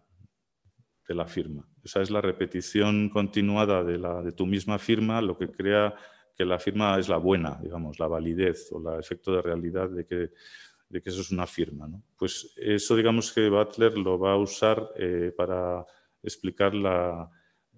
de 1.09 1.15
la 1.15 1.25
firma. 1.25 1.67
Esa 1.83 2.01
es 2.03 2.11
la 2.11 2.21
repetición 2.21 3.09
continuada 3.09 3.83
de, 3.83 3.97
la, 3.97 4.21
de 4.21 4.31
tu 4.31 4.45
misma 4.45 4.77
firma 4.77 5.19
lo 5.21 5.35
que 5.35 5.49
crea 5.49 5.95
que 6.35 6.45
la 6.45 6.59
firma 6.59 6.99
es 6.99 7.09
la 7.09 7.17
buena, 7.17 7.59
digamos, 7.61 7.99
la 7.99 8.07
validez 8.07 8.71
o 8.71 8.93
el 8.93 8.99
efecto 8.99 9.33
de 9.33 9.41
realidad 9.41 9.89
de 9.89 10.05
que, 10.05 10.29
de 10.87 11.01
que 11.01 11.09
eso 11.09 11.21
es 11.21 11.31
una 11.31 11.47
firma. 11.47 11.87
¿no? 11.87 12.03
Pues 12.15 12.53
eso, 12.55 12.95
digamos 12.95 13.33
que 13.33 13.49
Butler 13.49 13.97
lo 13.97 14.19
va 14.19 14.33
a 14.33 14.37
usar 14.37 14.87
eh, 14.97 15.33
para 15.35 15.83
explicar 16.21 16.75
la, 16.75 17.27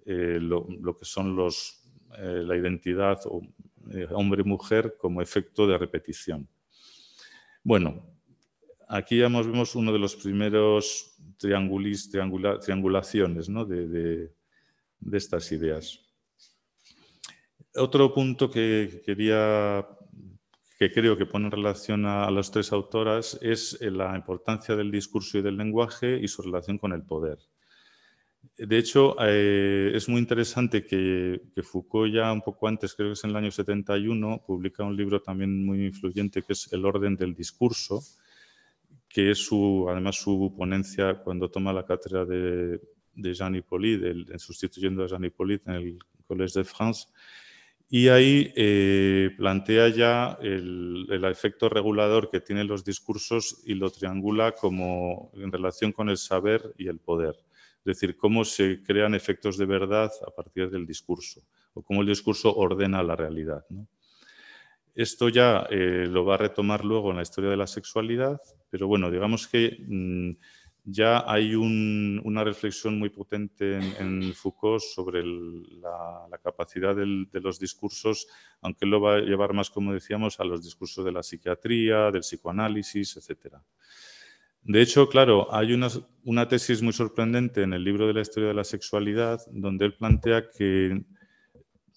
eh, 0.04 0.38
lo, 0.38 0.66
que 0.98 1.06
son 1.06 1.34
los, 1.34 1.90
eh, 2.18 2.42
la 2.44 2.54
identidad 2.54 3.18
hombre-mujer 4.10 4.96
como 4.98 5.22
efecto 5.22 5.66
de 5.66 5.78
repetición. 5.78 6.46
Bueno, 7.64 8.11
aquí 8.92 9.18
ya 9.18 9.28
vemos 9.28 9.74
uno 9.74 9.92
de 9.92 9.98
los 9.98 10.14
primeros 10.16 11.16
triangulis, 11.38 12.10
triangulaciones 12.10 13.48
¿no? 13.48 13.64
de, 13.64 14.30
de 15.02 15.18
estas 15.18 15.50
ideas. 15.52 16.00
Otro 17.74 18.12
punto 18.12 18.50
que 18.50 19.02
quería, 19.04 19.86
que 20.78 20.92
creo 20.92 21.16
que 21.16 21.26
pone 21.26 21.46
en 21.46 21.52
relación 21.52 22.04
a, 22.04 22.30
las 22.30 22.50
tres 22.50 22.72
autoras 22.72 23.38
es 23.40 23.78
eh, 23.80 23.90
la 23.90 24.14
importancia 24.14 24.76
del 24.76 24.90
discurso 24.90 25.38
y 25.38 25.42
del 25.42 25.56
lenguaje 25.56 26.18
y 26.20 26.28
su 26.28 26.42
relación 26.42 26.78
con 26.78 26.92
el 26.92 27.02
poder. 27.02 27.38
De 28.58 28.76
hecho, 28.76 29.16
eh, 29.20 29.92
es 29.94 30.08
muy 30.08 30.20
interesante 30.20 30.84
que, 30.84 31.40
Foucault 31.62 32.12
ya 32.12 32.32
un 32.32 32.42
poco 32.42 32.68
antes, 32.68 32.92
creo 32.94 33.08
que 33.08 33.12
es 33.14 33.24
en 33.24 33.30
el 33.30 33.36
año 33.36 33.50
71, 33.50 34.42
publica 34.46 34.84
un 34.84 34.96
libro 34.96 35.22
también 35.22 35.64
muy 35.64 35.86
influyente 35.86 36.42
que 36.42 36.52
es 36.52 36.70
El 36.72 36.84
orden 36.84 37.16
del 37.16 37.34
discurso, 37.34 38.02
que 39.12 39.30
es 39.30 39.38
su, 39.38 39.86
además 39.90 40.16
su 40.16 40.54
ponencia 40.56 41.14
cuando 41.22 41.50
toma 41.50 41.72
la 41.72 41.84
cátedra 41.84 42.24
de, 42.24 42.80
de 43.14 43.34
Jean 43.34 43.54
Hippolyte, 43.54 44.38
sustituyendo 44.38 45.04
a 45.04 45.06
Jean 45.06 45.24
Hippolyte 45.24 45.70
en 45.70 45.76
el 45.76 45.98
Collège 46.26 46.60
de 46.60 46.64
France. 46.64 47.08
Y 47.90 48.08
ahí 48.08 48.50
eh, 48.56 49.30
plantea 49.36 49.88
ya 49.88 50.38
el, 50.40 51.06
el, 51.10 51.24
efecto 51.26 51.68
regulador 51.68 52.30
que 52.30 52.40
tienen 52.40 52.66
los 52.66 52.84
discursos 52.84 53.62
y 53.66 53.74
lo 53.74 53.90
triangula 53.90 54.52
como 54.52 55.30
en 55.34 55.52
relación 55.52 55.92
con 55.92 56.08
el 56.08 56.16
saber 56.16 56.72
y 56.78 56.88
el 56.88 56.98
poder. 56.98 57.34
Es 57.80 57.84
decir, 57.84 58.16
cómo 58.16 58.46
se 58.46 58.82
crean 58.82 59.14
efectos 59.14 59.58
de 59.58 59.66
verdad 59.66 60.10
a 60.26 60.30
partir 60.30 60.70
del 60.70 60.86
discurso 60.86 61.42
o 61.74 61.82
cómo 61.82 62.00
el 62.00 62.06
discurso 62.06 62.54
ordena 62.54 63.02
la 63.02 63.14
realidad. 63.14 63.66
Esto 64.94 65.28
ya 65.28 65.66
eh, 65.70 66.06
lo 66.08 66.24
va 66.24 66.34
a 66.34 66.38
retomar 66.38 66.84
luego 66.84 67.10
en 67.10 67.16
la 67.16 67.22
historia 67.22 67.50
de 67.50 67.56
la 67.56 67.66
sexualidad, 67.66 68.40
pero 68.70 68.86
bueno, 68.86 69.10
digamos 69.10 69.46
que 69.46 69.78
mm, 69.86 70.32
ya 70.84 71.24
hay 71.30 71.54
una 71.54 72.42
reflexión 72.42 72.98
muy 72.98 73.10
potente 73.10 73.78
en, 73.98 74.34
Foucault 74.34 74.82
sobre 74.82 75.22
la, 75.24 76.26
capacidad 76.42 76.96
de 76.96 77.40
los 77.40 77.60
discursos, 77.60 78.26
aunque 78.60 78.84
lo 78.84 79.00
va 79.00 79.14
a 79.16 79.20
llevar 79.20 79.52
más, 79.52 79.70
como 79.70 79.92
decíamos, 79.92 80.40
a 80.40 80.44
los 80.44 80.64
discursos 80.64 81.04
de 81.04 81.12
la 81.12 81.22
psiquiatría, 81.22 82.10
del 82.10 82.22
psicoanálisis, 82.22 83.16
etcétera. 83.16 83.62
De 84.64 84.80
hecho, 84.80 85.08
claro, 85.08 85.52
hay 85.52 85.72
una, 85.72 86.48
tesis 86.48 86.82
muy 86.82 86.92
sorprendente 86.92 87.62
en 87.62 87.72
el 87.72 87.82
libro 87.82 88.06
de 88.06 88.14
la 88.14 88.20
historia 88.20 88.48
de 88.48 88.54
la 88.54 88.64
sexualidad, 88.64 89.40
donde 89.50 89.86
él 89.86 89.94
plantea 89.94 90.48
que 90.56 91.04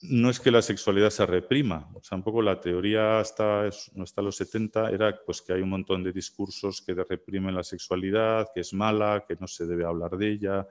no 0.09 0.29
es 0.29 0.39
que 0.39 0.51
la 0.51 0.61
sexualidad 0.61 1.09
se 1.09 1.25
reprima, 1.25 1.89
o 1.93 2.01
sea, 2.03 2.17
un 2.17 2.45
la 2.45 2.59
teoría 2.59 3.19
hasta, 3.19 3.67
hasta 3.67 4.21
los 4.21 4.35
70 4.37 4.89
era 4.89 5.19
pues, 5.25 5.41
que 5.41 5.53
hay 5.53 5.61
un 5.61 5.69
montón 5.69 6.03
de 6.03 6.11
discursos 6.11 6.81
que 6.81 6.93
reprimen 6.93 7.55
la 7.55 7.63
sexualidad, 7.63 8.47
que 8.53 8.61
es 8.61 8.73
mala, 8.73 9.23
que 9.27 9.35
no 9.35 9.47
se 9.47 9.65
debe 9.65 9.85
hablar 9.85 10.17
de 10.17 10.31
ella, 10.31 10.67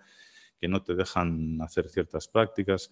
que 0.59 0.69
no 0.69 0.83
te 0.83 0.95
dejan 0.95 1.61
hacer 1.63 1.89
ciertas 1.89 2.29
prácticas. 2.29 2.91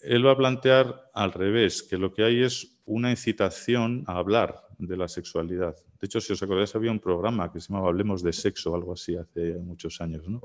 Él 0.00 0.26
va 0.26 0.32
a 0.32 0.36
plantear 0.36 1.10
al 1.14 1.32
revés, 1.32 1.82
que 1.82 1.96
lo 1.96 2.12
que 2.12 2.24
hay 2.24 2.42
es 2.42 2.78
una 2.84 3.10
incitación 3.10 4.04
a 4.06 4.18
hablar 4.18 4.66
de 4.78 4.96
la 4.96 5.08
sexualidad. 5.08 5.76
De 6.00 6.06
hecho, 6.06 6.20
si 6.20 6.32
os 6.32 6.42
acordáis, 6.42 6.74
había 6.74 6.90
un 6.90 7.00
programa 7.00 7.50
que 7.50 7.60
se 7.60 7.68
llamaba 7.68 7.88
Hablemos 7.88 8.22
de 8.22 8.32
Sexo 8.32 8.72
o 8.72 8.74
algo 8.74 8.92
así 8.92 9.16
hace 9.16 9.54
muchos 9.54 10.00
años. 10.00 10.28
¿no? 10.28 10.42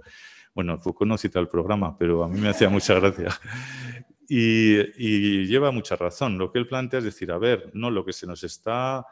Bueno, 0.53 0.77
Foucault 0.79 1.09
no 1.09 1.17
cita 1.17 1.39
el 1.39 1.47
programa, 1.47 1.97
pero 1.97 2.23
a 2.23 2.29
mí 2.29 2.39
me 2.39 2.49
hacía 2.49 2.69
mucha 2.69 2.93
gracia. 2.95 3.29
Y, 4.31 5.47
lleva 5.47 5.71
mucha 5.71 5.95
razón. 5.95 6.37
Lo 6.37 6.51
que 6.51 6.59
él 6.59 6.67
plantea 6.67 6.99
es 6.99 7.05
decir, 7.05 7.31
a 7.31 7.39
ver, 7.39 7.71
no, 7.73 7.89
lo 7.89 8.05
que 8.05 8.13
se 8.13 8.27
nos 8.27 8.43
está 8.43 9.03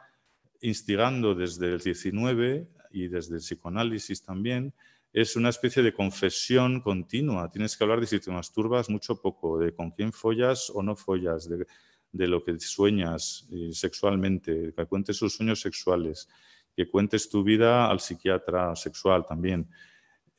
instigando 0.60 1.34
desde 1.34 1.74
el 1.74 1.80
19 1.80 2.68
y 2.92 3.08
desde 3.08 3.34
el 3.34 3.40
psicoanálisis 3.40 4.22
también 4.22 4.72
es 5.12 5.34
una 5.34 5.48
especie 5.48 5.82
de 5.82 5.92
confesión 5.92 6.80
continua. 6.80 7.50
Tienes 7.50 7.76
que 7.76 7.82
hablar 7.82 8.00
de 8.00 8.06
si 8.06 8.20
te 8.20 8.30
masturbas 8.30 8.88
mucho 8.88 9.20
poco, 9.20 9.58
de 9.58 9.74
con 9.74 9.90
quién 9.90 10.12
follas 10.12 10.70
o 10.70 10.82
no 10.84 10.94
follas, 10.94 11.48
de, 11.48 11.66
de 12.12 12.28
lo 12.28 12.44
que 12.44 12.58
sueñas 12.60 13.48
eh, 13.50 13.70
sexualmente, 13.72 14.72
que 14.76 14.86
cuentes 14.86 15.16
sus 15.16 15.34
sueños 15.34 15.60
sexuales, 15.60 16.28
que 16.76 16.88
cuentes 16.88 17.28
tu 17.28 17.42
vida 17.42 17.90
al 17.90 17.98
psiquiatra 17.98 18.76
sexual 18.76 19.26
también. 19.26 19.68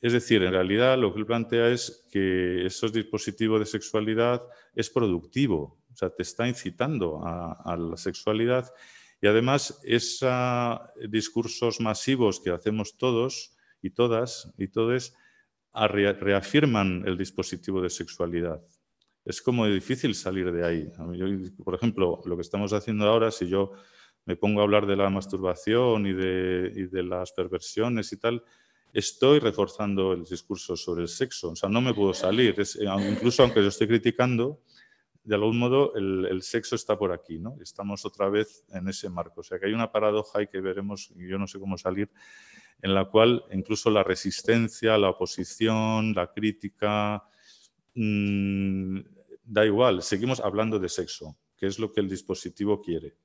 Es 0.00 0.12
decir, 0.12 0.42
en 0.42 0.52
realidad 0.52 0.98
lo 0.98 1.12
que 1.12 1.20
él 1.20 1.26
plantea 1.26 1.68
es 1.68 2.06
que 2.10 2.64
esos 2.64 2.92
dispositivos 2.92 3.60
de 3.60 3.66
sexualidad 3.66 4.42
es 4.74 4.88
productivo, 4.88 5.78
o 5.92 5.96
sea, 5.96 6.10
te 6.10 6.22
está 6.22 6.48
incitando 6.48 7.20
a, 7.22 7.76
la 7.76 7.96
sexualidad 7.96 8.72
y 9.20 9.26
además 9.26 9.80
esos 9.84 10.80
discursos 11.08 11.80
masivos 11.80 12.40
que 12.40 12.50
hacemos 12.50 12.96
todos 12.96 13.54
y 13.82 13.90
todas 13.90 14.52
y 14.56 14.68
todos 14.68 15.14
reafirman 15.74 17.04
el 17.06 17.18
dispositivo 17.18 17.82
de 17.82 17.90
sexualidad 17.90 18.62
es 19.24 19.42
como 19.42 19.66
difícil 19.66 20.14
salir 20.14 20.50
de 20.52 20.66
ahí. 20.66 20.90
por 21.62 21.74
ejemplo, 21.74 22.20
lo 22.24 22.36
que 22.36 22.42
estamos 22.42 22.72
haciendo 22.72 23.06
ahora, 23.06 23.30
si 23.30 23.48
yo 23.48 23.72
me 24.24 24.36
pongo 24.36 24.60
a 24.60 24.64
hablar 24.64 24.86
de 24.86 24.96
la 24.96 25.10
masturbación 25.10 26.06
y 26.06 26.12
de, 26.12 27.02
las 27.02 27.32
perversiones 27.32 28.12
y 28.12 28.18
tal, 28.18 28.42
estoy 28.92 29.38
reforzando 29.38 30.12
el 30.12 30.24
discurso 30.24 30.76
sobre 30.76 31.02
el 31.02 31.08
sexo. 31.08 31.50
O 31.50 31.56
sea, 31.56 31.68
no 31.68 31.80
me 31.80 31.94
puedo 31.94 32.14
salir. 32.14 32.54
Eh, 32.58 32.64
incluso 33.10 33.42
aunque 33.42 33.62
yo 33.62 33.68
esté 33.68 33.86
criticando, 33.86 34.60
de 35.22 35.34
algún 35.34 35.58
modo 35.58 35.94
el, 35.94 36.42
sexo 36.42 36.74
está 36.74 36.98
por 36.98 37.12
aquí, 37.12 37.38
¿no? 37.38 37.56
Estamos 37.60 38.04
otra 38.04 38.28
vez 38.28 38.64
en 38.70 38.88
ese 38.88 39.08
marco. 39.08 39.40
O 39.40 39.44
sea, 39.44 39.58
que 39.58 39.66
hay 39.66 39.72
una 39.72 39.92
paradoja 39.92 40.42
y 40.42 40.46
que 40.48 40.60
veremos, 40.60 41.12
y 41.14 41.28
yo 41.28 41.38
no 41.38 41.46
sé 41.46 41.58
cómo 41.58 41.76
salir, 41.76 42.10
en 42.82 42.94
la 42.94 43.04
cual 43.04 43.44
incluso 43.52 43.90
la 43.90 44.02
resistencia, 44.02 44.96
la 44.96 45.10
oposición, 45.10 46.14
la 46.14 46.32
crítica, 46.32 47.22
Mm, 47.94 49.00
da 49.44 49.66
igual, 49.66 50.02
seguimos 50.02 50.40
hablando 50.40 50.78
de 50.78 50.88
sexo, 50.88 51.36
que 51.56 51.66
es 51.66 51.78
lo 51.78 51.92
que 51.92 52.00
el 52.00 52.08
dispositivo 52.08 52.80
quiere. 52.80 53.16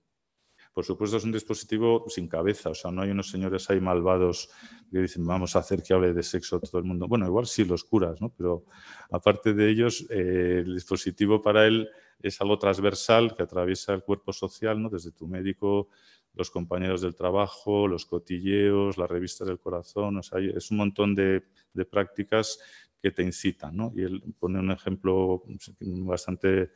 Por 0.76 0.84
supuesto, 0.84 1.16
es 1.16 1.24
un 1.24 1.32
dispositivo 1.32 2.04
sin 2.10 2.28
cabeza, 2.28 2.72
o 2.72 2.76
sea, 2.76 2.92
no 2.92 3.02
hay 3.02 3.10
unos 3.10 3.30
señores 3.30 3.70
ahí 3.70 3.80
malvados 3.80 4.50
que 4.92 5.00
dicen 5.00 5.26
vamos 5.26 5.56
a 5.56 5.60
hacer 5.60 5.82
que 5.82 5.94
hable 5.94 6.12
de 6.12 6.22
sexo 6.22 6.60
todo 6.60 6.80
el 6.80 6.84
mundo. 6.84 7.08
Bueno, 7.08 7.26
igual 7.26 7.46
sí 7.46 7.64
los 7.64 7.86
curas, 7.86 8.20
¿no? 8.20 8.34
Pero 8.36 8.66
aparte 9.10 9.54
de 9.54 9.70
ellos, 9.70 10.06
eh, 10.10 10.64
el 10.66 10.74
dispositivo 10.74 11.42
para 11.42 11.66
él 11.66 11.88
es 12.22 12.42
algo 12.42 12.60
transversal 12.60 13.34
que 13.34 13.44
atraviesa 13.44 13.94
el 13.94 14.04
cuerpo 14.04 14.34
social, 14.34 14.82
¿no? 14.82 14.90
Desde 14.90 15.14
tu 15.14 15.28
médico, 15.28 15.88
los 16.34 16.52
compañeros 16.52 17.00
del 17.00 17.16
trabajo, 17.16 17.88
los 17.88 18.06
cotilleos, 18.06 18.98
las 18.98 19.10
revistas 19.10 19.48
del 19.48 19.60
corazón, 19.60 20.18
o 20.18 20.24
sea, 20.24 20.40
es 20.42 20.72
un 20.72 20.78
montón 20.78 21.16
de, 21.16 21.46
de 21.74 21.86
prácticas 21.86 22.60
que 23.06 23.12
te 23.12 23.22
incitan. 23.22 23.78
¿no? 23.78 23.94
Y 23.96 24.02
él 24.02 24.24
pone 24.40 24.60
un 24.60 24.72
ejemplo 24.72 25.44
bastante, 25.80 26.72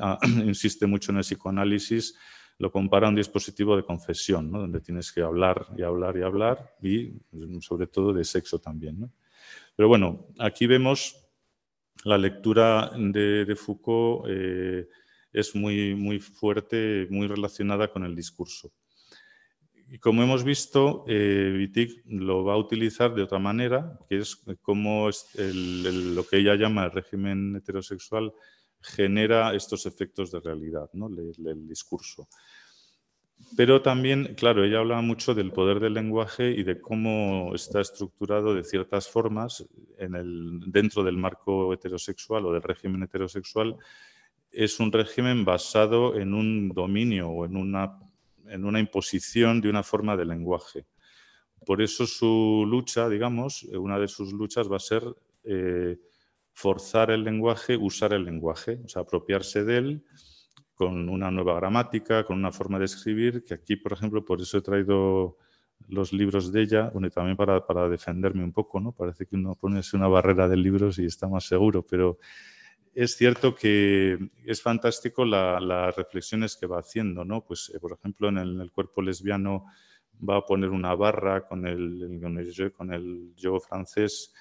ah, 0.00 0.18
insiste 0.44 0.86
mucho 0.86 1.12
en 1.12 1.18
el 1.18 1.24
psicoanálisis, 1.24 2.16
lo 2.58 2.70
compara 2.70 3.06
a 3.06 3.10
un 3.10 3.16
dispositivo 3.16 3.76
de 3.76 3.84
confesión, 3.84 4.50
¿no? 4.50 4.60
donde 4.60 4.80
tienes 4.80 5.12
que 5.12 5.22
hablar 5.22 5.66
y 5.76 5.82
hablar 5.82 6.16
y 6.16 6.22
hablar, 6.22 6.76
y 6.82 7.12
sobre 7.60 7.86
todo 7.86 8.12
de 8.12 8.24
sexo 8.24 8.58
también. 8.58 9.00
¿no? 9.00 9.10
Pero 9.76 9.88
bueno, 9.88 10.28
aquí 10.38 10.66
vemos 10.66 11.20
la 12.04 12.18
lectura 12.18 12.92
de, 12.96 13.56
Foucault 13.56 14.26
eh, 14.28 14.88
es 15.32 15.54
muy, 15.54 15.94
muy 15.94 16.20
fuerte, 16.20 17.08
muy 17.10 17.26
relacionada 17.26 17.88
con 17.88 18.04
el 18.04 18.14
discurso. 18.14 18.72
Y 19.88 19.98
como 19.98 20.22
hemos 20.22 20.44
visto, 20.44 21.04
eh, 21.06 21.68
lo 22.06 22.44
va 22.44 22.54
a 22.54 22.58
utilizar 22.58 23.14
de 23.14 23.22
otra 23.22 23.38
manera, 23.38 23.98
que 24.08 24.18
es 24.18 24.36
cómo 24.62 25.10
lo 25.34 26.26
que 26.26 26.38
ella 26.38 26.54
llama 26.54 26.84
el 26.84 26.92
régimen 26.92 27.56
heterosexual 27.56 28.32
genera 28.84 29.54
estos 29.54 29.86
efectos 29.86 30.30
de 30.30 30.40
realidad, 30.40 30.90
¿no? 30.92 31.08
el, 31.08 31.68
discurso. 31.68 32.28
Pero 33.56 33.82
también, 33.82 34.34
claro, 34.36 34.64
ella 34.64 34.78
habla 34.78 35.00
mucho 35.00 35.34
del 35.34 35.52
poder 35.52 35.80
del 35.80 35.94
lenguaje 35.94 36.50
y 36.50 36.62
de 36.62 36.80
cómo 36.80 37.52
está 37.54 37.80
estructurado 37.80 38.54
de 38.54 38.64
ciertas 38.64 39.08
formas 39.08 39.66
en 39.98 40.14
el, 40.14 40.60
dentro 40.66 41.02
del 41.02 41.16
marco 41.16 41.72
heterosexual 41.72 42.46
o 42.46 42.52
del 42.52 42.62
régimen 42.62 43.02
heterosexual. 43.02 43.76
Es 44.50 44.78
un 44.78 44.92
régimen 44.92 45.44
basado 45.44 46.16
en 46.16 46.32
un 46.32 46.68
dominio 46.68 47.28
o 47.28 47.44
en 47.44 47.56
una 47.56 47.98
en 48.48 48.64
una 48.64 48.80
imposición 48.80 49.60
de 49.60 49.70
una 49.70 49.82
forma 49.82 50.16
de 50.16 50.24
lenguaje. 50.24 50.86
Por 51.64 51.80
eso 51.80 52.06
su 52.06 52.64
lucha, 52.68 53.08
digamos, 53.08 53.62
una 53.64 53.98
de 53.98 54.08
sus 54.08 54.32
luchas 54.32 54.70
va 54.70 54.76
a 54.76 54.80
ser 54.80 55.02
eh, 55.44 55.98
forzar 56.54 57.10
el 57.10 57.24
lenguaje, 57.24 57.76
usar 57.76 58.12
el 58.14 58.24
lenguaje, 58.24 58.80
o 58.84 58.88
sea, 58.88 59.02
apropiarse 59.02 59.64
de 59.64 59.76
él 59.76 60.04
con 60.74 61.08
una 61.08 61.30
nueva 61.30 61.54
gramática, 61.54 62.24
con 62.24 62.38
una 62.38 62.50
forma 62.50 62.78
de 62.78 62.86
escribir, 62.86 63.44
que 63.44 63.54
aquí, 63.54 63.76
por 63.76 63.92
ejemplo, 63.92 64.24
por 64.24 64.40
eso 64.40 64.58
he 64.58 64.62
traído 64.62 65.36
los 65.88 66.12
libros 66.12 66.52
de 66.52 66.62
ella, 66.62 66.90
bueno, 66.90 67.08
y 67.08 67.10
también 67.10 67.36
para, 67.36 67.64
para 67.66 67.88
defenderme 67.88 68.42
un 68.42 68.52
poco, 68.52 68.80
¿no? 68.80 68.92
Parece 68.92 69.26
que 69.26 69.36
uno 69.36 69.54
pone 69.54 69.80
una 69.92 70.08
barrera 70.08 70.48
de 70.48 70.56
libros 70.56 70.98
y 70.98 71.04
está 71.04 71.28
más 71.28 71.44
seguro, 71.44 71.84
pero 71.86 72.18
es 72.94 73.16
cierto 73.16 73.54
que 73.54 74.18
es 74.44 74.62
fantástico 74.62 75.24
las 75.24 75.96
reflexiones 75.96 76.56
que 76.56 76.66
va 76.66 76.78
haciendo, 76.78 77.24
¿no? 77.24 77.44
Pues, 77.44 77.70
eh, 77.74 77.80
por 77.80 77.92
ejemplo, 77.92 78.28
en 78.28 78.38
el, 78.38 78.70
cuerpo 78.72 79.02
lesbiano 79.02 79.66
va 80.26 80.38
a 80.38 80.46
poner 80.46 80.70
una 80.70 80.94
barra 80.94 81.46
con 81.46 81.66
el, 81.66 82.20
con 82.76 82.92
el, 82.92 83.34
yo 83.36 83.60
francés, 83.60 84.32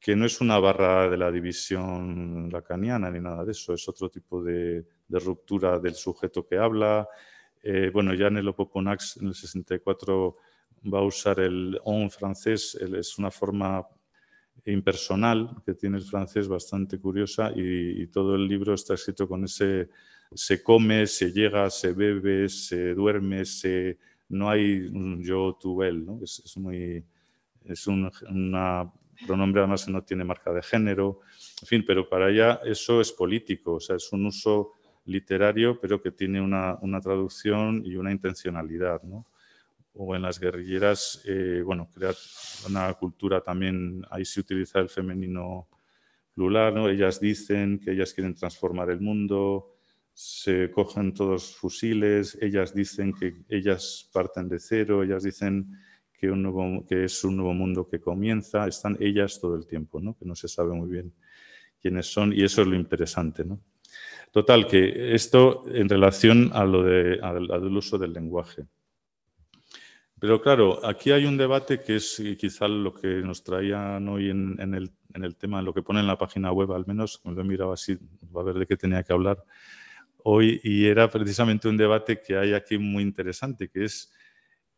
que 0.00 0.16
no 0.16 0.24
es 0.24 0.40
una 0.40 0.58
barra 0.58 1.10
de 1.10 1.18
la 1.18 1.30
división 1.30 2.48
lacaniana 2.50 3.10
ni 3.10 3.20
nada 3.20 3.44
de 3.44 3.52
eso, 3.52 3.74
es 3.74 3.86
otro 3.86 4.08
tipo 4.08 4.42
de, 4.42 4.86
ruptura 5.10 5.78
del 5.78 5.94
sujeto 5.94 6.46
que 6.46 6.56
habla. 6.56 7.06
Eh, 7.62 7.90
bueno, 7.92 8.14
ya 8.14 8.28
en 8.28 8.38
el 8.38 8.48
Opoponax 8.48 9.18
en 9.18 9.28
el 9.28 9.34
64 9.34 10.36
va 10.92 11.00
a 11.00 11.02
usar 11.02 11.40
el 11.40 11.78
on 11.84 12.10
francés, 12.10 12.74
es 12.76 13.18
una 13.18 13.30
forma 13.30 13.86
impersonal 14.64 15.56
que 15.66 15.74
tiene 15.74 15.98
el 15.98 16.04
francés 16.04 16.48
bastante 16.48 16.98
curiosa 16.98 17.52
y, 17.54 18.06
todo 18.06 18.36
el 18.36 18.48
libro 18.48 18.72
está 18.72 18.94
escrito 18.94 19.28
con 19.28 19.44
ese 19.44 19.90
se 20.32 20.62
come, 20.62 21.06
se 21.06 21.32
llega, 21.32 21.68
se 21.70 21.92
bebe, 21.92 22.48
se 22.48 22.94
duerme, 22.94 23.44
se, 23.44 23.98
no 24.28 24.48
hay 24.48 24.86
un 24.92 25.22
yo, 25.22 25.58
tú, 25.60 25.82
él, 25.82 26.06
¿no? 26.06 26.20
es, 26.22 26.56
muy, 26.56 27.04
es 27.64 27.86
un 27.88 28.10
una 28.28 28.90
pronombre 29.26 29.60
además 29.60 29.88
no 29.88 30.02
tiene 30.02 30.24
marca 30.24 30.52
de 30.52 30.62
género, 30.62 31.20
en 31.62 31.68
fin, 31.68 31.84
pero 31.86 32.08
para 32.08 32.30
ella 32.30 32.60
eso 32.64 33.00
es 33.00 33.12
político, 33.12 33.74
o 33.74 33.80
sea, 33.80 33.96
es 33.96 34.12
un 34.12 34.26
uso 34.26 34.72
literario, 35.06 35.78
pero 35.80 36.00
que 36.00 36.10
tiene 36.12 36.40
una, 36.40 36.76
una 36.82 37.00
traducción 37.00 37.82
y 37.84 37.96
una 37.96 38.12
intencionalidad, 38.12 39.02
¿no? 39.02 39.26
O 39.94 40.14
en 40.14 40.22
las 40.22 40.38
guerrilleras, 40.38 41.22
eh, 41.26 41.62
bueno, 41.64 41.88
crear 41.92 42.14
una 42.68 42.92
cultura 42.94 43.40
también, 43.40 44.04
ahí 44.10 44.24
se 44.24 44.40
utiliza 44.40 44.78
el 44.78 44.88
femenino 44.88 45.68
plural, 46.34 46.74
¿no? 46.74 46.88
Ellas 46.88 47.20
dicen 47.20 47.80
que 47.80 47.92
ellas 47.92 48.14
quieren 48.14 48.34
transformar 48.34 48.90
el 48.90 49.00
mundo, 49.00 49.74
se 50.12 50.70
cogen 50.70 51.12
todos 51.14 51.56
fusiles, 51.56 52.38
ellas 52.40 52.74
dicen 52.74 53.12
que 53.12 53.42
ellas 53.48 54.08
parten 54.12 54.48
de 54.48 54.58
cero, 54.58 55.02
ellas 55.02 55.22
dicen 55.22 55.78
que, 56.20 57.04
es 57.04 57.24
un 57.24 57.36
nuevo 57.36 57.54
mundo 57.54 57.88
que 57.88 57.98
comienza, 57.98 58.66
están 58.66 58.96
ellas 59.00 59.40
todo 59.40 59.56
el 59.56 59.66
tiempo, 59.66 60.00
¿no? 60.00 60.16
que 60.18 60.26
no 60.26 60.34
se 60.34 60.48
sabe 60.48 60.72
muy 60.74 60.90
bien 60.90 61.14
quiénes 61.80 62.12
son 62.12 62.32
y 62.34 62.42
eso 62.44 62.60
es 62.60 62.68
lo 62.68 62.76
interesante. 62.76 63.42
¿no? 63.44 63.60
Total, 64.30 64.66
que 64.66 65.14
esto 65.14 65.64
en 65.66 65.88
relación 65.88 66.50
a 66.52 66.64
lo 66.64 66.82
de, 66.82 67.18
al, 67.22 67.76
uso 67.76 67.96
del 67.96 68.12
lenguaje. 68.12 68.66
Pero 70.18 70.42
claro, 70.42 70.84
aquí 70.84 71.10
hay 71.12 71.24
un 71.24 71.38
debate 71.38 71.80
que 71.80 71.96
es 71.96 72.22
quizá 72.38 72.68
lo 72.68 72.92
que 72.92 73.08
nos 73.22 73.42
traían 73.42 74.06
hoy 74.08 74.28
en, 74.28 74.58
el, 74.60 74.90
en, 75.14 75.24
el, 75.24 75.36
tema, 75.36 75.62
lo 75.62 75.72
que 75.72 75.80
pone 75.80 76.00
en 76.00 76.06
la 76.06 76.18
página 76.18 76.52
web, 76.52 76.72
al 76.72 76.86
menos, 76.86 77.22
me 77.24 77.32
lo 77.32 77.40
he 77.40 77.44
mirado 77.44 77.72
así, 77.72 77.96
va 78.36 78.42
a 78.42 78.44
ver 78.44 78.56
de 78.56 78.66
qué 78.66 78.76
tenía 78.76 79.02
que 79.02 79.14
hablar 79.14 79.42
hoy, 80.22 80.60
y 80.62 80.86
era 80.86 81.08
precisamente 81.08 81.66
un 81.66 81.78
debate 81.78 82.20
que 82.20 82.36
hay 82.36 82.52
aquí 82.52 82.76
muy 82.76 83.02
interesante, 83.02 83.68
que 83.68 83.84
es 83.84 84.12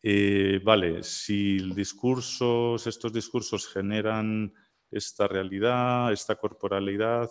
eh, 0.02 0.60
vale, 0.64 1.04
si 1.04 1.72
discursos, 1.74 2.86
estos 2.86 3.12
discursos 3.12 3.68
generan 3.68 4.52
esta 4.90 5.28
realidad, 5.28 6.12
esta 6.12 6.34
corporalidad, 6.34 7.30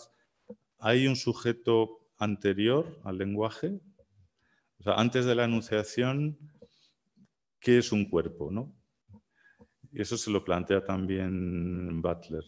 ¿hay 0.80 1.06
un 1.06 1.18
sujeto 1.18 2.08
anterior 2.18 3.00
al 3.04 3.18
lenguaje? 3.18 3.82
O 4.80 4.84
sea, 4.84 4.94
antes 4.94 5.26
de 5.26 5.36
la 5.36 5.46
enunciación, 5.46 6.38
¿qué 7.60 7.80
es 7.80 7.92
un 7.92 8.10
cuerpo? 8.10 8.50
¿no? 8.52 8.74
Y 9.92 10.02
eso 10.02 10.18
se 10.18 10.32
lo 10.32 10.44
plantea 10.44 10.84
también 10.84 12.02
Butler. 12.02 12.46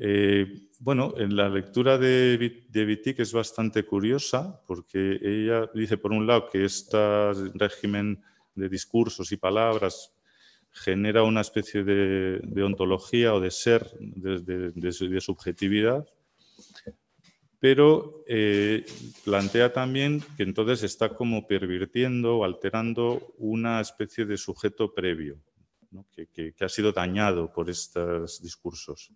Eh, 0.00 0.68
bueno, 0.80 1.14
en 1.16 1.34
la 1.34 1.48
lectura 1.48 1.96
de, 1.96 2.66
de 2.68 2.84
Wittig 2.86 3.20
es 3.20 3.32
bastante 3.32 3.84
curiosa 3.84 4.62
porque 4.66 5.18
ella 5.20 5.68
dice, 5.74 5.96
por 5.96 6.12
un 6.12 6.26
lado, 6.26 6.48
que 6.50 6.64
este 6.66 7.32
régimen 7.54 8.22
de 8.58 8.68
discursos 8.68 9.32
y 9.32 9.36
palabras 9.36 10.12
genera 10.70 11.22
una 11.22 11.40
especie 11.40 11.82
de, 11.82 12.62
ontología 12.62 13.34
o 13.34 13.40
de 13.40 13.50
ser, 13.50 13.90
de, 13.98 15.20
subjetividad, 15.20 16.06
pero 17.58 18.22
eh, 18.28 18.84
plantea 19.24 19.72
también 19.72 20.22
que 20.36 20.44
entonces 20.44 20.82
está 20.84 21.14
como 21.14 21.46
pervirtiendo 21.46 22.38
o 22.38 22.44
alterando 22.44 23.34
una 23.38 23.80
especie 23.80 24.24
de 24.26 24.36
sujeto 24.36 24.94
previo, 24.94 25.40
que, 26.12 26.54
ha 26.60 26.68
sido 26.68 26.92
dañado 26.92 27.52
por 27.52 27.68
estos 27.70 28.40
discursos. 28.42 29.10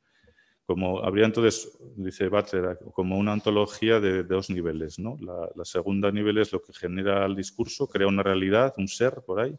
Como 0.72 1.04
habría 1.04 1.26
entonces, 1.26 1.70
dice 1.96 2.28
Butler, 2.28 2.78
como 2.94 3.18
una 3.18 3.34
ontología 3.34 4.00
de, 4.00 4.22
dos 4.22 4.48
niveles. 4.48 4.98
¿no? 4.98 5.18
La, 5.20 5.66
segunda 5.66 6.10
nivel 6.10 6.38
es 6.38 6.50
lo 6.50 6.62
que 6.62 6.72
genera 6.72 7.26
el 7.26 7.36
discurso, 7.36 7.86
crea 7.86 8.06
una 8.06 8.22
realidad, 8.22 8.72
un 8.78 8.88
ser 8.88 9.20
por 9.26 9.40
ahí. 9.40 9.54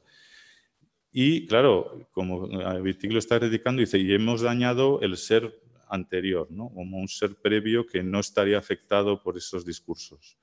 Y 1.12 1.46
claro, 1.46 2.08
como 2.14 2.46
Wittig 2.82 3.12
lo 3.12 3.20
está 3.20 3.38
dedicando, 3.38 3.82
dice, 3.82 4.00
y 4.00 4.12
hemos 4.12 4.42
dañado 4.42 5.02
el 5.02 5.16
ser 5.16 5.62
anterior, 5.88 6.48
¿no? 6.50 6.70
como 6.70 6.98
un 6.98 7.08
ser 7.08 7.36
previo 7.36 7.86
que 7.86 8.02
no 8.02 8.20
estaría 8.20 8.58
afectado 8.58 9.22
por 9.22 9.38
esos 9.38 9.64
discursos. 9.64 10.36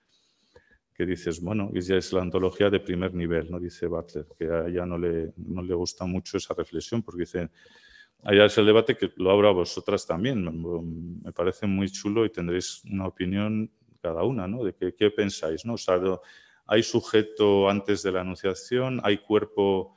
Que 0.94 1.04
dices, 1.04 1.40
bueno, 1.40 1.72
ya 1.74 1.96
es 1.96 2.12
la 2.12 2.20
ontología 2.20 2.70
de 2.70 2.78
primer 2.78 3.12
nivel, 3.12 3.50
¿no? 3.50 3.58
dice 3.58 3.88
Butler, 3.88 4.26
que 4.38 4.44
a 4.44 4.68
ella 4.68 4.86
no 4.86 4.98
le, 4.98 5.32
no 5.36 5.62
le 5.62 5.74
gusta 5.74 6.04
mucho 6.04 6.36
esa 6.36 6.54
reflexión, 6.54 7.02
porque 7.02 7.22
dice, 7.22 7.50
Allá 8.22 8.44
es 8.44 8.58
el 8.58 8.66
debate 8.66 8.96
que 8.96 9.12
lo 9.16 9.30
abro 9.30 9.48
a 9.48 9.52
vosotras 9.52 10.06
también. 10.06 10.44
Me 11.22 11.32
parece 11.32 11.66
muy 11.66 11.90
chulo 11.90 12.24
y 12.24 12.30
tendréis 12.30 12.82
una 12.84 13.06
opinión 13.06 13.70
cada 14.02 14.24
una, 14.24 14.46
¿no? 14.46 14.62
De 14.62 14.74
qué, 14.74 15.10
pensáis, 15.10 15.64
¿no? 15.64 15.76
hay 16.66 16.82
sujeto 16.84 17.68
antes 17.68 18.02
de 18.02 18.12
la 18.12 18.20
anunciación, 18.20 19.00
hay 19.02 19.18
cuerpo. 19.18 19.96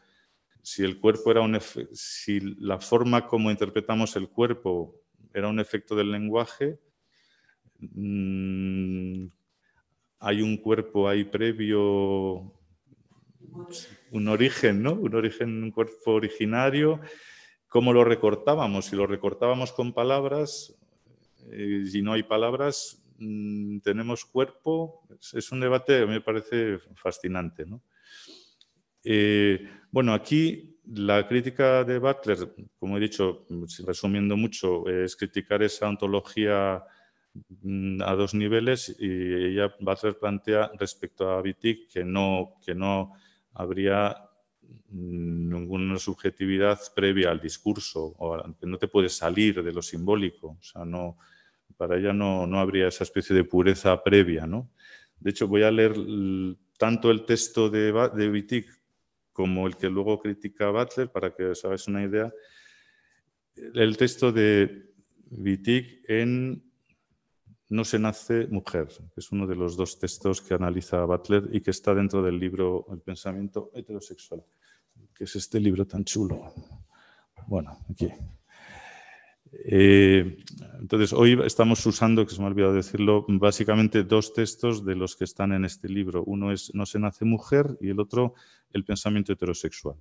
Si 0.62 0.84
el 0.84 1.00
cuerpo 1.00 1.30
era 1.32 1.42
un 1.42 1.60
si 1.92 2.40
la 2.60 2.80
forma 2.80 3.28
como 3.28 3.52
interpretamos 3.52 4.16
el 4.16 4.30
cuerpo 4.30 4.96
era 5.34 5.50
un 5.50 5.60
efecto 5.60 5.94
del 5.96 6.12
lenguaje, 6.12 6.80
mm, 7.80 9.26
hay 10.20 10.42
un 10.42 10.58
cuerpo 10.58 11.08
ahí 11.10 11.26
previo, 11.26 12.54
un 14.12 14.28
origen, 14.28 14.82
¿no? 14.82 14.94
Un 14.94 15.14
origen, 15.14 15.64
un 15.64 15.72
cuerpo 15.72 16.14
originario 16.14 17.02
¿Cómo 17.74 17.92
lo 17.92 18.04
recortábamos? 18.04 18.86
Si 18.86 18.96
lo 18.96 19.08
recortábamos 19.08 19.72
con 19.72 19.94
palabras, 19.94 20.78
eh, 21.50 21.86
si 21.90 22.04
no 22.04 22.14
hay 22.14 22.22
palabras, 22.22 23.04
mm, 23.18 23.80
tenemos 23.80 24.26
cuerpo. 24.26 25.02
Es 25.34 25.52
un 25.52 25.60
debate 25.60 26.02
que 26.02 26.06
me 26.06 26.22
parece 26.22 26.78
fascinante. 26.94 27.66
Eh, 29.04 29.68
bueno, 29.90 30.14
aquí 30.14 30.78
la 30.86 31.28
crítica 31.28 31.84
de 31.84 31.98
Butler, 31.98 32.54
como 32.78 32.98
he 32.98 33.00
dicho, 33.00 33.48
resumiendo 33.88 34.38
mucho, 34.38 34.88
es 34.88 35.16
criticar 35.16 35.64
esa 35.64 35.90
ontología 35.90 36.84
mm, 37.64 38.04
a 38.04 38.14
dos 38.14 38.36
niveles 38.36 38.96
y 39.00 39.08
ella, 39.50 39.74
Butler 39.80 40.20
plantea 40.20 40.70
respecto 40.78 41.28
a 41.28 41.42
Wittig 41.42 41.88
que 41.92 42.06
no, 42.06 42.54
que 42.64 42.76
no 42.76 43.14
habría 43.52 44.30
ninguna 44.90 45.98
subjetividad 45.98 46.80
previa 46.96 47.32
al 47.32 47.42
discurso, 47.42 48.16
o 48.18 48.38
no 48.62 48.78
te 48.78 48.88
puedes 48.88 49.14
salir 49.14 49.64
de 49.64 49.74
lo 49.74 49.82
simbólico. 49.82 50.58
O 50.60 50.64
sea, 50.64 50.86
no, 50.86 51.18
para 51.78 51.98
ella 51.98 52.14
no, 52.14 52.46
no 52.48 52.60
habría 52.60 52.88
esa 52.88 53.04
especie 53.04 53.36
de 53.36 53.44
pureza 53.44 54.04
previa. 54.04 54.46
¿no? 54.46 54.70
De 55.20 55.32
hecho, 55.32 55.48
voy 55.48 55.64
a 55.64 55.72
leer 55.72 55.96
tanto 56.78 57.12
el 57.12 57.26
texto 57.26 57.70
de, 57.70 57.92
de 58.16 58.30
Wittig 58.30 58.68
como 59.32 59.66
el 59.66 59.76
que 59.76 59.90
luego 59.90 60.20
critica 60.20 60.70
Butler, 60.70 61.12
para 61.12 61.34
que 61.34 61.46
os 61.46 61.66
hagáis 61.66 61.88
una 61.88 62.04
idea. 62.04 62.32
El 63.56 63.98
texto 63.98 64.32
de 64.32 64.92
Wittig 65.32 66.04
en 66.08 66.64
No 67.70 67.84
se 67.84 67.98
nace 67.98 68.46
mujer, 68.48 68.88
que 68.88 69.20
es 69.20 69.32
uno 69.32 69.48
de 69.48 69.56
los 69.56 69.76
dos 69.76 69.98
textos 69.98 70.42
que 70.42 70.54
analiza 70.54 71.04
Butler 71.06 71.50
y 71.52 71.62
que 71.62 71.72
está 71.72 71.96
dentro 71.96 72.22
del 72.22 72.38
libro 72.38 72.86
El 72.92 73.02
pensamiento 73.02 73.72
heterosexual 73.74 74.44
que 75.16 75.26
es 75.26 75.36
este 75.36 75.60
libro 75.60 75.86
tan 75.86 76.04
chulo. 76.04 76.54
Bueno, 77.48 77.78
aquí. 77.90 78.10
Eh, 79.66 80.38
entonces, 80.80 81.14
hoy 81.14 81.40
estamos 81.46 81.86
usando, 81.86 82.26
que 82.26 82.34
se 82.34 82.40
me 82.40 82.46
ha 82.46 82.50
olvidado 82.50 82.74
decirlo, 82.74 83.26
básicamente 83.28 84.04
dos 84.04 84.34
textos 84.34 84.84
de 84.84 84.96
los 84.96 85.16
que 85.16 85.26
están 85.26 85.54
en 85.54 85.66
este 85.66 85.88
libro. 85.88 86.24
Uno 86.24 86.52
es 86.52 86.74
No 86.74 86.86
se 86.86 87.00
nace 87.00 87.26
mujer 87.26 87.78
y 87.80 87.90
el 87.90 88.00
otro 88.00 88.34
El 88.72 88.84
pensamiento 88.84 89.34
heterosexual. 89.34 89.98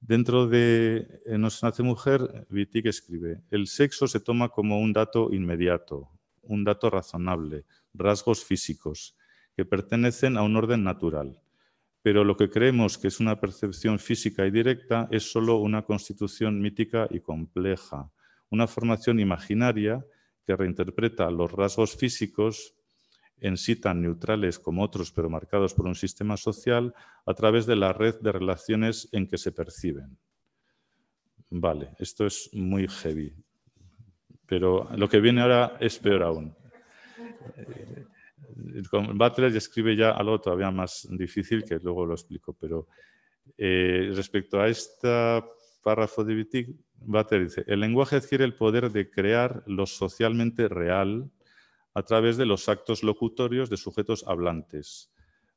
Dentro 0.00 0.46
de 0.46 1.20
eh, 1.26 1.38
No 1.38 1.50
se 1.50 1.66
nace 1.66 1.82
mujer, 1.82 2.46
Wittig 2.50 2.86
escribe, 2.86 3.42
el 3.50 3.66
sexo 3.66 4.06
se 4.06 4.20
toma 4.20 4.48
como 4.48 4.80
un 4.80 4.92
dato 4.92 5.32
inmediato, 5.32 6.08
un 6.42 6.64
dato 6.64 6.88
razonable, 6.88 7.64
rasgos 7.92 8.44
físicos, 8.44 9.16
que 9.54 9.64
pertenecen 9.64 10.38
a 10.38 10.42
un 10.42 10.56
orden 10.56 10.84
natural 10.84 11.38
pero 12.02 12.24
lo 12.24 12.36
que 12.36 12.48
creemos 12.48 12.96
que 12.98 13.08
es 13.08 13.20
una 13.20 13.38
percepción 13.38 13.98
física 13.98 14.46
y 14.46 14.50
directa 14.50 15.08
es 15.10 15.30
solo 15.30 15.56
una 15.56 15.82
constitución 15.82 16.60
mítica 16.60 17.06
y 17.10 17.20
compleja, 17.20 18.10
una 18.50 18.66
formación 18.66 19.20
imaginaria 19.20 20.04
que 20.46 20.56
reinterpreta 20.56 21.30
los 21.30 21.52
rasgos 21.52 21.96
físicos 21.96 22.74
en 23.40 23.56
sí 23.56 23.76
tan 23.76 24.02
neutrales 24.02 24.58
como 24.58 24.82
otros, 24.82 25.12
pero 25.12 25.30
marcados 25.30 25.74
por 25.74 25.86
un 25.86 25.94
sistema 25.94 26.36
social, 26.36 26.94
a 27.24 27.34
través 27.34 27.66
de 27.66 27.76
la 27.76 27.92
red 27.92 28.16
de 28.20 28.32
relaciones 28.32 29.08
en 29.12 29.26
que 29.26 29.38
se 29.38 29.52
perciben. 29.52 30.18
Vale, 31.48 31.90
esto 31.98 32.26
es 32.26 32.50
muy 32.52 32.86
heavy, 32.86 33.34
pero 34.46 34.88
lo 34.96 35.08
que 35.08 35.20
viene 35.20 35.40
ahora 35.40 35.76
es 35.80 35.98
peor 35.98 36.22
aún. 36.22 36.54
Butler 39.14 39.54
escribe 39.56 39.96
ya 39.96 40.10
algo 40.10 40.40
todavía 40.40 40.70
más 40.70 41.06
difícil 41.10 41.64
que 41.64 41.78
luego 41.78 42.06
lo 42.06 42.14
explico, 42.14 42.52
pero 42.52 42.88
eh, 43.56 44.12
respecto 44.14 44.60
a 44.60 44.68
este 44.68 45.42
párrafo 45.82 46.24
de 46.24 46.34
Wittig, 46.34 46.76
Butler 46.96 47.44
dice, 47.44 47.64
el 47.66 47.80
lenguaje 47.80 48.16
adquiere 48.16 48.44
el 48.44 48.54
poder 48.54 48.90
de 48.90 49.10
crear 49.10 49.62
lo 49.66 49.86
socialmente 49.86 50.68
real 50.68 51.30
a 51.94 52.02
través 52.02 52.36
de 52.36 52.46
los 52.46 52.68
actos 52.68 53.02
locutorios 53.02 53.70
de 53.70 53.76
sujetos 53.76 54.24
hablantes. 54.26 55.10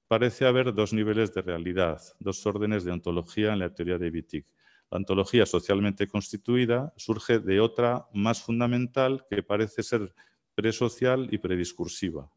Parece 0.08 0.46
haber 0.46 0.74
dos 0.74 0.94
niveles 0.94 1.34
de 1.34 1.42
realidad, 1.42 2.02
dos 2.20 2.46
órdenes 2.46 2.84
de 2.84 2.92
ontología 2.92 3.54
en 3.54 3.60
la 3.60 3.74
teoría 3.74 3.98
de 3.98 4.10
Wittig. 4.10 4.46
La 4.92 4.98
ontología 4.98 5.46
socialmente 5.46 6.08
constituida 6.08 6.94
surge 6.98 7.40
de 7.40 7.60
otra 7.60 8.08
más 8.14 8.42
fundamental 8.42 9.26
que 9.30 9.42
parece 9.44 9.82
ser 9.84 10.14
presocial 10.56 11.28
y 11.32 11.40
prediscursiva. 11.40 12.30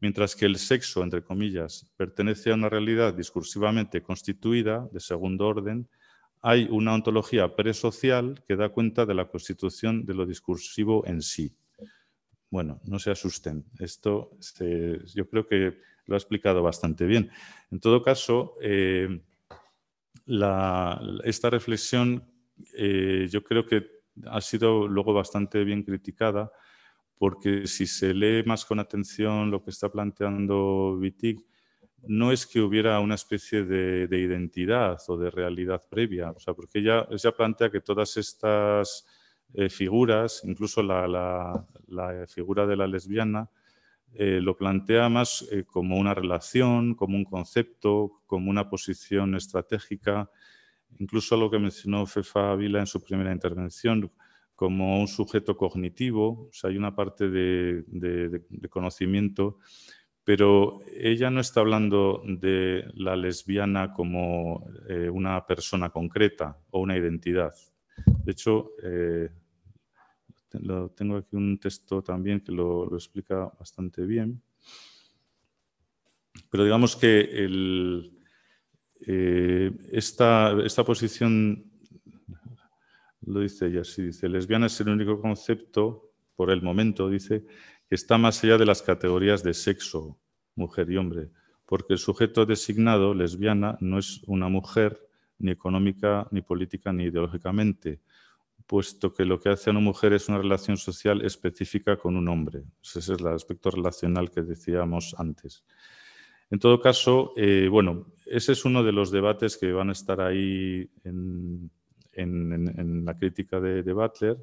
Mientras 0.00 0.36
que 0.36 0.46
el 0.46 0.56
sexo, 0.56 1.02
entre 1.02 1.22
comillas, 1.22 1.90
pertenece 1.96 2.50
a 2.50 2.54
una 2.54 2.68
realidad 2.68 3.14
discursivamente 3.14 4.02
constituida, 4.02 4.88
de 4.92 5.00
segundo 5.00 5.46
orden, 5.46 5.88
hay 6.40 6.68
una 6.70 6.94
ontología 6.94 7.56
presocial 7.56 8.42
que 8.46 8.54
da 8.54 8.68
cuenta 8.68 9.06
de 9.06 9.14
la 9.14 9.26
constitución 9.26 10.06
de 10.06 10.14
lo 10.14 10.24
discursivo 10.24 11.04
en 11.06 11.20
sí. 11.20 11.52
Bueno, 12.50 12.80
no 12.84 12.98
se 12.98 13.10
asusten. 13.10 13.64
Esto 13.78 14.30
yo 15.14 15.28
creo 15.28 15.46
que 15.46 15.78
lo 16.06 16.14
ha 16.14 16.18
explicado 16.18 16.62
bastante 16.62 17.04
bien. 17.04 17.30
En 17.70 17.80
todo 17.80 18.02
caso, 18.02 18.54
eh, 18.62 19.20
esta 21.24 21.50
reflexión 21.50 22.24
eh, 22.76 23.26
yo 23.30 23.42
creo 23.42 23.66
que 23.66 23.86
ha 24.26 24.40
sido 24.40 24.88
luego 24.88 25.12
bastante 25.12 25.64
bien 25.64 25.82
criticada 25.82 26.50
porque 27.18 27.66
si 27.66 27.86
se 27.86 28.14
lee 28.14 28.44
más 28.46 28.64
con 28.64 28.78
atención 28.78 29.50
lo 29.50 29.62
que 29.62 29.70
está 29.70 29.90
planteando 29.90 30.96
Wittig, 30.98 31.44
no 32.06 32.30
es 32.30 32.46
que 32.46 32.60
hubiera 32.60 33.00
una 33.00 33.16
especie 33.16 33.64
de, 33.64 34.18
identidad 34.18 34.98
o 35.08 35.18
de 35.18 35.30
realidad 35.30 35.82
previa, 35.90 36.30
o 36.30 36.38
sea, 36.38 36.54
porque 36.54 36.78
ella, 36.78 37.06
plantea 37.36 37.70
que 37.70 37.80
todas 37.80 38.16
estas 38.16 39.04
eh, 39.54 39.68
figuras, 39.68 40.42
incluso 40.44 40.82
la, 40.82 41.66
figura 42.28 42.66
de 42.66 42.76
la 42.76 42.86
lesbiana, 42.86 43.50
eh, 44.14 44.40
lo 44.40 44.56
plantea 44.56 45.08
más 45.08 45.46
eh, 45.50 45.64
como 45.64 45.98
una 45.98 46.14
relación, 46.14 46.94
como 46.94 47.16
un 47.16 47.24
concepto, 47.24 48.22
como 48.26 48.48
una 48.48 48.70
posición 48.70 49.34
estratégica, 49.34 50.30
incluso 50.98 51.36
lo 51.36 51.50
que 51.50 51.58
mencionó 51.58 52.06
Fefa 52.06 52.54
Vila 52.54 52.78
en 52.80 52.86
su 52.86 53.02
primera 53.02 53.32
intervención, 53.32 54.10
como 54.58 54.98
un 54.98 55.06
sujeto 55.06 55.56
cognitivo, 55.56 56.48
o 56.48 56.52
sea, 56.52 56.68
hay 56.68 56.76
una 56.76 56.92
parte 56.92 57.30
de, 57.30 58.42
conocimiento, 58.68 59.60
pero 60.24 60.80
ella 61.00 61.30
no 61.30 61.38
está 61.38 61.60
hablando 61.60 62.24
de 62.26 62.82
la 62.94 63.14
lesbiana 63.14 63.92
como 63.92 64.68
eh, 64.88 65.08
una 65.08 65.46
persona 65.46 65.90
concreta 65.90 66.58
o 66.70 66.80
una 66.80 66.96
identidad. 66.96 67.54
De 68.24 68.32
hecho, 68.32 68.72
eh, 68.82 69.30
tengo 70.96 71.18
aquí 71.18 71.36
un 71.36 71.60
texto 71.60 72.02
también 72.02 72.40
que 72.40 72.50
lo, 72.50 72.92
explica 72.96 73.52
bastante 73.60 74.04
bien. 74.04 74.42
Pero 76.50 76.64
digamos 76.64 76.96
que 76.96 77.28
eh, 79.06 79.72
esta, 79.92 80.56
esta 80.64 80.82
posición 80.82 81.67
lo 83.28 83.40
dice 83.40 83.66
ella 83.66 83.82
así, 83.82 84.02
dice, 84.02 84.28
lesbiana 84.28 84.66
es 84.66 84.80
el 84.80 84.88
único 84.88 85.20
concepto, 85.20 86.12
por 86.34 86.50
el 86.50 86.62
momento, 86.62 87.10
dice, 87.10 87.44
que 87.88 87.94
está 87.94 88.16
más 88.16 88.42
allá 88.44 88.58
de 88.58 88.66
las 88.66 88.82
categorías 88.82 89.42
de 89.42 89.54
sexo, 89.54 90.18
mujer 90.54 90.90
y 90.90 90.96
hombre, 90.96 91.30
porque 91.66 91.94
el 91.94 91.98
sujeto 91.98 92.46
designado, 92.46 93.12
lesbiana, 93.12 93.76
no 93.80 93.98
es 93.98 94.22
una 94.26 94.48
mujer 94.48 95.00
ni 95.38 95.50
económica, 95.50 96.28
ni 96.30 96.40
política, 96.40 96.92
ni 96.92 97.04
ideológicamente, 97.04 98.00
puesto 98.66 99.12
que 99.12 99.24
lo 99.24 99.40
que 99.40 99.48
hace 99.48 99.70
a 99.70 99.72
una 99.72 99.80
mujer 99.80 100.12
es 100.12 100.28
una 100.28 100.38
relación 100.38 100.76
social 100.76 101.24
específica 101.24 101.96
con 101.96 102.16
un 102.16 102.28
hombre. 102.28 102.62
Ese 102.82 102.98
es 103.00 103.08
el 103.08 103.26
aspecto 103.26 103.70
relacional 103.70 104.30
que 104.30 104.42
decíamos 104.42 105.14
antes. 105.18 105.64
En 106.50 106.58
todo 106.58 106.80
caso, 106.80 107.32
eh, 107.36 107.68
bueno, 107.70 108.12
ese 108.26 108.52
es 108.52 108.64
uno 108.64 108.82
de 108.82 108.92
los 108.92 109.10
debates 109.10 109.56
que 109.56 109.72
van 109.72 109.88
a 109.88 109.92
estar 109.92 110.20
ahí 110.20 110.90
en, 111.04 111.70
en, 112.18 113.04
la 113.04 113.16
crítica 113.16 113.60
de, 113.60 113.92
Butler, 113.92 114.36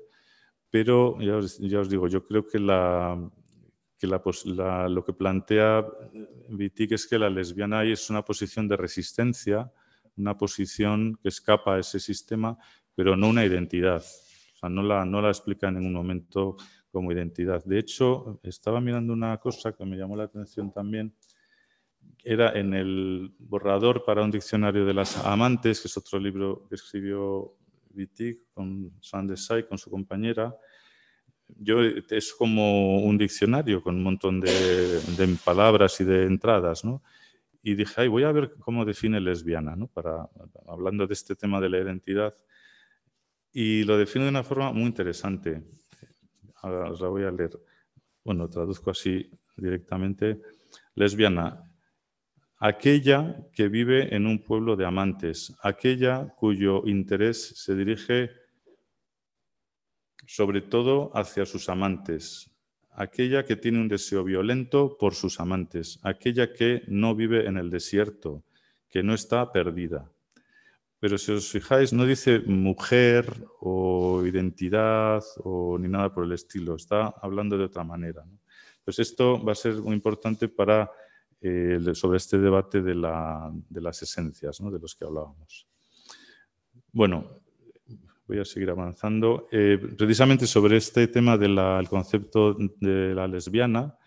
pero 0.70 1.20
ya 1.20 1.38
os, 1.38 1.90
digo, 1.90 2.08
yo 2.08 2.26
creo 2.26 2.48
que, 2.48 2.60
lo 2.60 3.32
que 5.06 5.14
plantea 5.14 5.86
Wittig 6.50 6.94
es 6.94 7.08
que 7.08 7.20
la 7.20 7.30
lesbiana 7.30 7.84
es 7.84 8.10
una 8.10 8.24
posición 8.24 8.68
de 8.68 8.78
resistencia, 8.78 9.72
una 10.18 10.38
posición 10.38 11.18
que 11.22 11.30
escapa 11.30 11.76
a 11.76 11.80
ese 11.80 12.00
sistema, 12.00 12.58
pero 12.96 13.16
no 13.16 13.30
una 13.30 13.46
identidad. 13.46 14.04
O 14.04 14.58
sea, 14.58 14.70
no 14.70 14.82
la, 14.82 15.06
no 15.06 15.22
la 15.22 15.30
explica 15.30 15.68
en 15.68 15.76
ningún 15.76 15.94
momento 15.94 16.56
como 16.92 17.12
identidad. 17.12 17.64
De 17.66 17.78
hecho, 17.78 18.40
estaba 18.44 18.80
mirando 18.80 19.12
una 19.12 19.38
cosa 19.38 19.74
que 19.74 19.86
me 19.86 19.98
llamó 19.98 20.16
la 20.16 20.24
atención 20.24 20.72
también, 20.72 21.14
era 22.24 22.58
en 22.58 22.74
el 22.74 23.36
borrador 23.38 24.04
para 24.04 24.24
un 24.24 24.32
diccionario 24.32 24.86
de 24.86 24.94
las 24.94 25.24
amantes, 25.26 25.82
que 25.82 25.88
es 25.88 25.98
otro 25.98 26.20
libro 26.20 26.66
que 26.68 26.76
escribió 26.76 27.56
Wittig 27.96 28.40
con 28.54 28.92
Sandesai, 29.02 29.68
con 29.68 29.78
su 29.78 29.90
compañera, 29.90 30.56
yo, 31.48 31.82
es 31.82 32.34
como 32.34 33.00
un 33.00 33.18
diccionario 33.18 33.82
con 33.82 33.96
un 33.96 34.04
montón 34.04 34.40
de, 34.40 35.38
palabras 35.44 36.00
y 36.02 36.04
de 36.04 36.26
entradas, 36.26 36.84
¿no? 36.84 37.04
Y 37.62 37.76
dije, 37.76 38.02
ay, 38.02 38.08
voy 38.08 38.24
a 38.24 38.32
ver 38.32 38.56
cómo 38.60 38.86
define 38.86 39.20
lesbiana, 39.20 39.76
¿no? 39.76 39.88
Para, 39.88 40.30
hablando 40.68 41.08
de 41.08 41.14
este 41.14 41.36
tema 41.36 41.60
de 41.60 41.70
la 41.70 41.80
identidad. 41.80 42.36
Y 43.52 43.84
lo 43.84 43.98
define 43.98 44.26
de 44.26 44.30
una 44.30 44.44
forma 44.44 44.72
muy 44.72 44.84
interesante. 44.84 45.64
Ahora 46.62 46.92
os 46.92 47.02
la 47.02 47.08
voy 47.08 47.24
a 47.24 47.32
leer. 47.32 47.52
Bueno, 48.24 48.50
traduzco 48.50 48.92
así 48.92 49.30
directamente. 49.56 50.42
Lesbiana 50.94 51.72
aquella 52.58 53.38
que 53.54 53.68
vive 53.68 54.16
en 54.16 54.26
un 54.26 54.44
pueblo 54.44 54.76
de 54.76 54.86
amantes, 54.86 55.54
aquella 55.62 56.34
cuyo 56.38 56.84
interés 56.86 57.54
se 57.56 57.76
dirige 57.76 58.32
sobre 60.28 60.62
todo 60.62 61.12
hacia 61.16 61.46
sus 61.46 61.70
amantes, 61.70 62.52
aquella 62.92 63.46
que 63.46 63.56
tiene 63.56 63.80
un 63.80 63.88
deseo 63.88 64.24
violento 64.24 64.98
por 64.98 65.14
sus 65.14 65.40
amantes, 65.40 66.00
aquella 66.02 66.54
que 66.54 66.84
no 66.88 67.14
vive 67.14 67.46
en 67.46 67.58
el 67.58 67.70
desierto, 67.70 68.44
que 68.90 69.04
no 69.04 69.14
está 69.14 69.52
perdida. 69.52 70.10
Pero 71.00 71.18
si 71.18 71.34
os 71.34 71.52
fijáis, 71.52 71.94
no 71.94 72.06
dice 72.06 72.40
mujer 72.40 73.26
o 73.60 74.24
identidad 74.26 75.22
o 75.44 75.78
ni 75.78 75.90
nada 75.90 76.14
por 76.14 76.24
el 76.24 76.32
estilo, 76.32 76.76
está 76.76 77.14
hablando 77.22 77.58
de 77.58 77.66
otra 77.66 77.84
manera. 77.84 78.24
Pues 78.84 79.00
esto 79.00 79.44
va 79.44 79.52
a 79.52 79.56
ser 79.56 79.76
muy 79.76 79.94
importante 79.94 80.48
para 80.48 80.90
eh, 81.42 81.80
sobre 81.94 82.18
este 82.18 82.38
debate 82.38 82.82
de, 82.82 82.96
las 82.96 84.02
esencias 84.02 84.60
de 84.60 84.80
los 84.80 84.96
que 84.96 85.06
hablábamos. 85.06 85.68
Bueno, 86.92 87.42
voy 88.28 88.40
a 88.40 88.46
seguir 88.46 88.70
avanzando. 88.70 89.48
Eh, 89.52 89.78
precisamente 89.98 90.48
sobre 90.48 90.78
este 90.78 91.08
tema 91.08 91.38
del 91.38 91.60
concepto 91.90 92.56
de 92.80 93.14
la 93.14 93.28
lesbiana, 93.28 93.98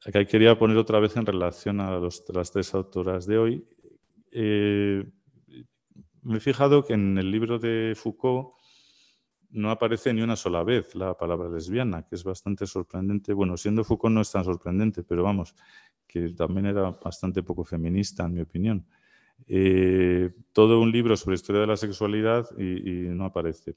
que 0.00 0.26
quería 0.26 0.58
poner 0.58 0.76
otra 0.76 1.00
vez 1.00 1.16
en 1.16 1.26
relación 1.26 1.80
a, 1.80 1.98
las 1.98 2.52
tres 2.52 2.74
autoras 2.74 3.26
de 3.26 3.38
hoy. 3.38 3.68
Eh, 4.30 5.04
me 6.22 6.38
he 6.38 6.40
fijado 6.40 6.84
que 6.84 6.94
en 6.94 7.18
el 7.18 7.30
libro 7.30 7.58
de 7.58 7.94
Foucault 7.96 8.54
no 9.50 9.70
aparece 9.70 10.12
ni 10.12 10.22
una 10.22 10.36
sola 10.36 10.62
vez 10.64 10.94
la 10.94 11.16
palabra 11.16 11.48
lesbiana, 11.48 12.02
que 12.02 12.14
es 12.14 12.24
bastante 12.24 12.66
sorprendente. 12.66 13.32
Bueno, 13.32 13.56
siendo 13.56 13.84
Foucault 13.84 14.14
no 14.14 14.20
es 14.20 14.30
tan 14.30 14.44
sorprendente, 14.44 15.02
pero 15.02 15.22
vamos, 15.22 15.54
que 16.06 16.30
también 16.30 16.66
era 16.66 16.90
bastante 16.90 17.42
poco 17.42 17.64
feminista, 17.64 18.24
en 18.24 18.34
mi 18.34 18.40
opinión. 18.40 18.86
Eh, 19.46 20.30
todo 20.52 20.80
un 20.80 20.90
libro 20.90 21.16
sobre 21.16 21.34
historia 21.34 21.60
de 21.60 21.66
la 21.66 21.76
sexualidad 21.76 22.46
y, 22.58 23.08
no 23.08 23.26
aparece. 23.26 23.76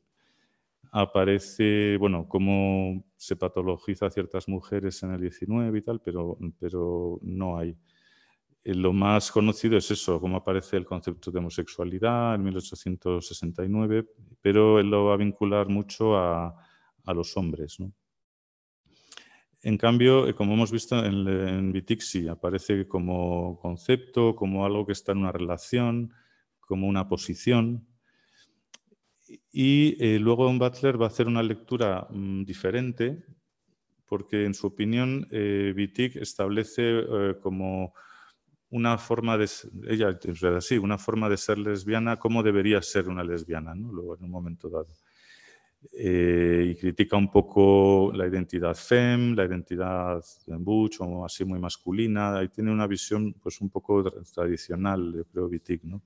Aparece, 0.91 1.97
bueno, 1.97 2.27
cómo 2.27 3.03
se 3.15 3.35
patologiza 3.35 4.07
a 4.07 4.11
ciertas 4.11 4.47
mujeres 4.47 5.03
en 5.03 5.11
el 5.11 5.21
19 5.21 5.77
y 5.77 5.81
tal, 5.81 6.01
pero, 6.01 6.37
pero 6.59 7.19
no 7.21 7.57
hay. 7.57 7.75
Eh, 8.63 8.73
lo 8.75 8.93
más 8.93 9.31
conocido 9.31 9.77
es 9.77 9.91
eso, 9.91 10.19
cómo 10.19 10.37
aparece 10.37 10.77
el 10.77 10.85
concepto 10.85 11.31
de 11.31 11.39
homosexualidad 11.39 12.35
en 12.35 12.43
1869, 12.43 14.07
pero 14.41 14.79
él 14.79 14.89
lo 14.89 15.05
va 15.05 15.13
a 15.13 15.17
vincular 15.17 15.67
mucho 15.69 16.17
a, 16.17 16.55
a 17.05 17.13
los 17.13 17.35
hombres. 17.37 17.79
¿no? 17.79 17.91
En 19.61 19.77
cambio, 19.77 20.27
eh, 20.27 20.33
como 20.33 20.53
hemos 20.53 20.71
visto 20.71 21.03
en, 21.03 21.27
en 21.27 21.71
Vitixi, 21.71 22.27
aparece 22.27 22.87
como 22.87 23.59
concepto, 23.59 24.35
como 24.35 24.65
algo 24.65 24.85
que 24.85 24.93
está 24.93 25.11
en 25.11 25.19
una 25.19 25.31
relación, 25.31 26.13
como 26.59 26.87
una 26.87 27.07
posición. 27.09 27.87
Y 29.51 29.97
eh, 29.99 30.19
luego 30.19 30.47
Butler 30.59 31.01
va 31.01 31.05
a 31.05 31.09
hacer 31.09 31.27
una 31.27 31.43
lectura 31.43 32.07
mm, 32.09 32.43
diferente, 32.43 33.25
porque 34.05 34.45
en 34.45 34.53
su 34.53 34.67
opinión 34.67 35.27
eh, 35.31 35.73
establece 36.15 36.99
eh, 36.99 37.35
como 37.41 37.93
una 38.69 38.97
forma 38.97 39.37
de 39.37 39.49
ella 39.87 40.19
una 40.79 40.97
forma 40.99 41.27
de 41.27 41.37
ser 41.37 41.57
lesbiana, 41.57 42.17
cómo 42.17 42.43
debería 42.43 42.81
ser 42.83 43.09
una 43.09 43.23
lesbiana, 43.23 43.73
¿no? 43.73 43.91
Luego 43.91 44.15
en 44.15 44.25
un 44.25 44.31
momento 44.31 44.69
dado. 44.69 44.89
Eh, 45.93 46.71
y 46.71 46.75
critica 46.75 47.15
un 47.15 47.31
poco 47.31 48.11
la 48.13 48.27
identidad 48.27 48.75
fem, 48.75 49.33
la 49.33 49.45
identidad 49.45 50.21
butch 50.47 50.99
o 50.99 51.23
así 51.25 51.45
muy 51.45 51.59
masculina. 51.59 52.37
Ahí 52.37 52.49
tiene 52.49 52.71
una 52.71 52.85
visión 52.87 53.33
pues 53.41 53.61
un 53.61 53.69
poco 53.69 54.03
tradicional, 54.33 55.13
yo 55.15 55.25
creo, 55.25 55.47
Wittig, 55.47 55.83
¿no? 55.85 56.03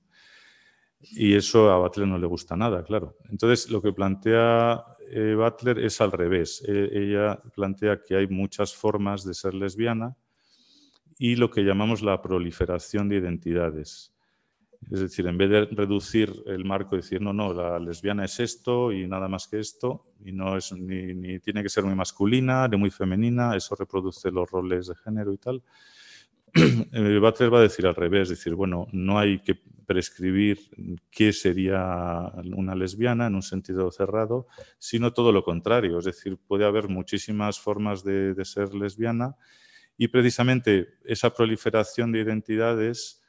Y 1.00 1.34
eso 1.34 1.70
a 1.70 1.78
Butler 1.78 2.06
no 2.06 2.18
le 2.18 2.26
gusta 2.26 2.56
nada, 2.56 2.82
claro. 2.82 3.16
Entonces, 3.28 3.70
lo 3.70 3.82
que 3.82 3.92
plantea 3.92 4.82
eh, 5.10 5.34
Butler 5.36 5.78
es 5.80 6.00
al 6.00 6.12
revés. 6.12 6.62
E, 6.66 6.88
ella 6.92 7.42
plantea 7.54 8.02
que 8.02 8.16
hay 8.16 8.26
muchas 8.26 8.74
formas 8.74 9.24
de 9.24 9.34
ser 9.34 9.54
lesbiana 9.54 10.16
y 11.18 11.36
lo 11.36 11.50
que 11.50 11.62
llamamos 11.62 12.00
la 12.02 12.22
proliferación 12.22 13.08
de 13.08 13.16
identidades. 13.16 14.13
Es 14.90 15.00
decir, 15.00 15.26
en 15.26 15.38
vez 15.38 15.50
de 15.50 15.64
reducir 15.66 16.32
el 16.46 16.64
marco 16.64 16.94
y 16.94 16.98
decir, 16.98 17.20
no, 17.20 17.32
no, 17.32 17.52
la 17.52 17.78
lesbiana 17.78 18.24
es 18.24 18.38
esto 18.40 18.92
y 18.92 19.06
nada 19.06 19.28
más 19.28 19.48
que 19.48 19.58
esto, 19.58 20.06
y 20.24 20.32
no 20.32 20.56
es 20.56 20.72
ni, 20.72 21.38
tiene 21.40 21.62
que 21.62 21.68
ser 21.68 21.84
muy 21.84 21.94
masculina 21.94 22.68
ni 22.68 22.76
muy 22.76 22.90
femenina, 22.90 23.56
eso 23.56 23.74
reproduce 23.74 24.30
los 24.30 24.50
roles 24.50 24.88
de 24.88 24.94
género 24.96 25.32
y 25.32 25.38
tal. 25.38 25.62
Eh, 26.96 27.18
Butler 27.18 27.52
va 27.52 27.58
a 27.58 27.62
decir 27.62 27.84
al 27.84 27.96
revés, 27.96 28.28
decir, 28.28 28.54
bueno, 28.54 28.86
no 28.92 29.18
hay 29.18 29.40
que 29.40 29.56
prescribir 29.86 30.60
qué 31.10 31.32
sería 31.32 32.30
una 32.54 32.76
lesbiana 32.76 33.26
en 33.26 33.34
un 33.34 33.42
sentido 33.42 33.90
cerrado, 33.90 34.46
sino 34.78 35.12
todo 35.12 35.32
lo 35.32 35.42
contrario, 35.42 35.98
es 35.98 36.04
decir, 36.04 36.38
puede 36.46 36.64
haber 36.64 36.88
muchísimas 36.88 37.58
formas 37.58 38.04
de 38.04 38.44
ser 38.44 38.72
lesbiana 38.72 39.34
y 39.96 40.08
precisamente 40.08 40.94
esa 41.04 41.34
proliferación 41.34 42.12
de 42.12 42.20
identidades 42.20 43.23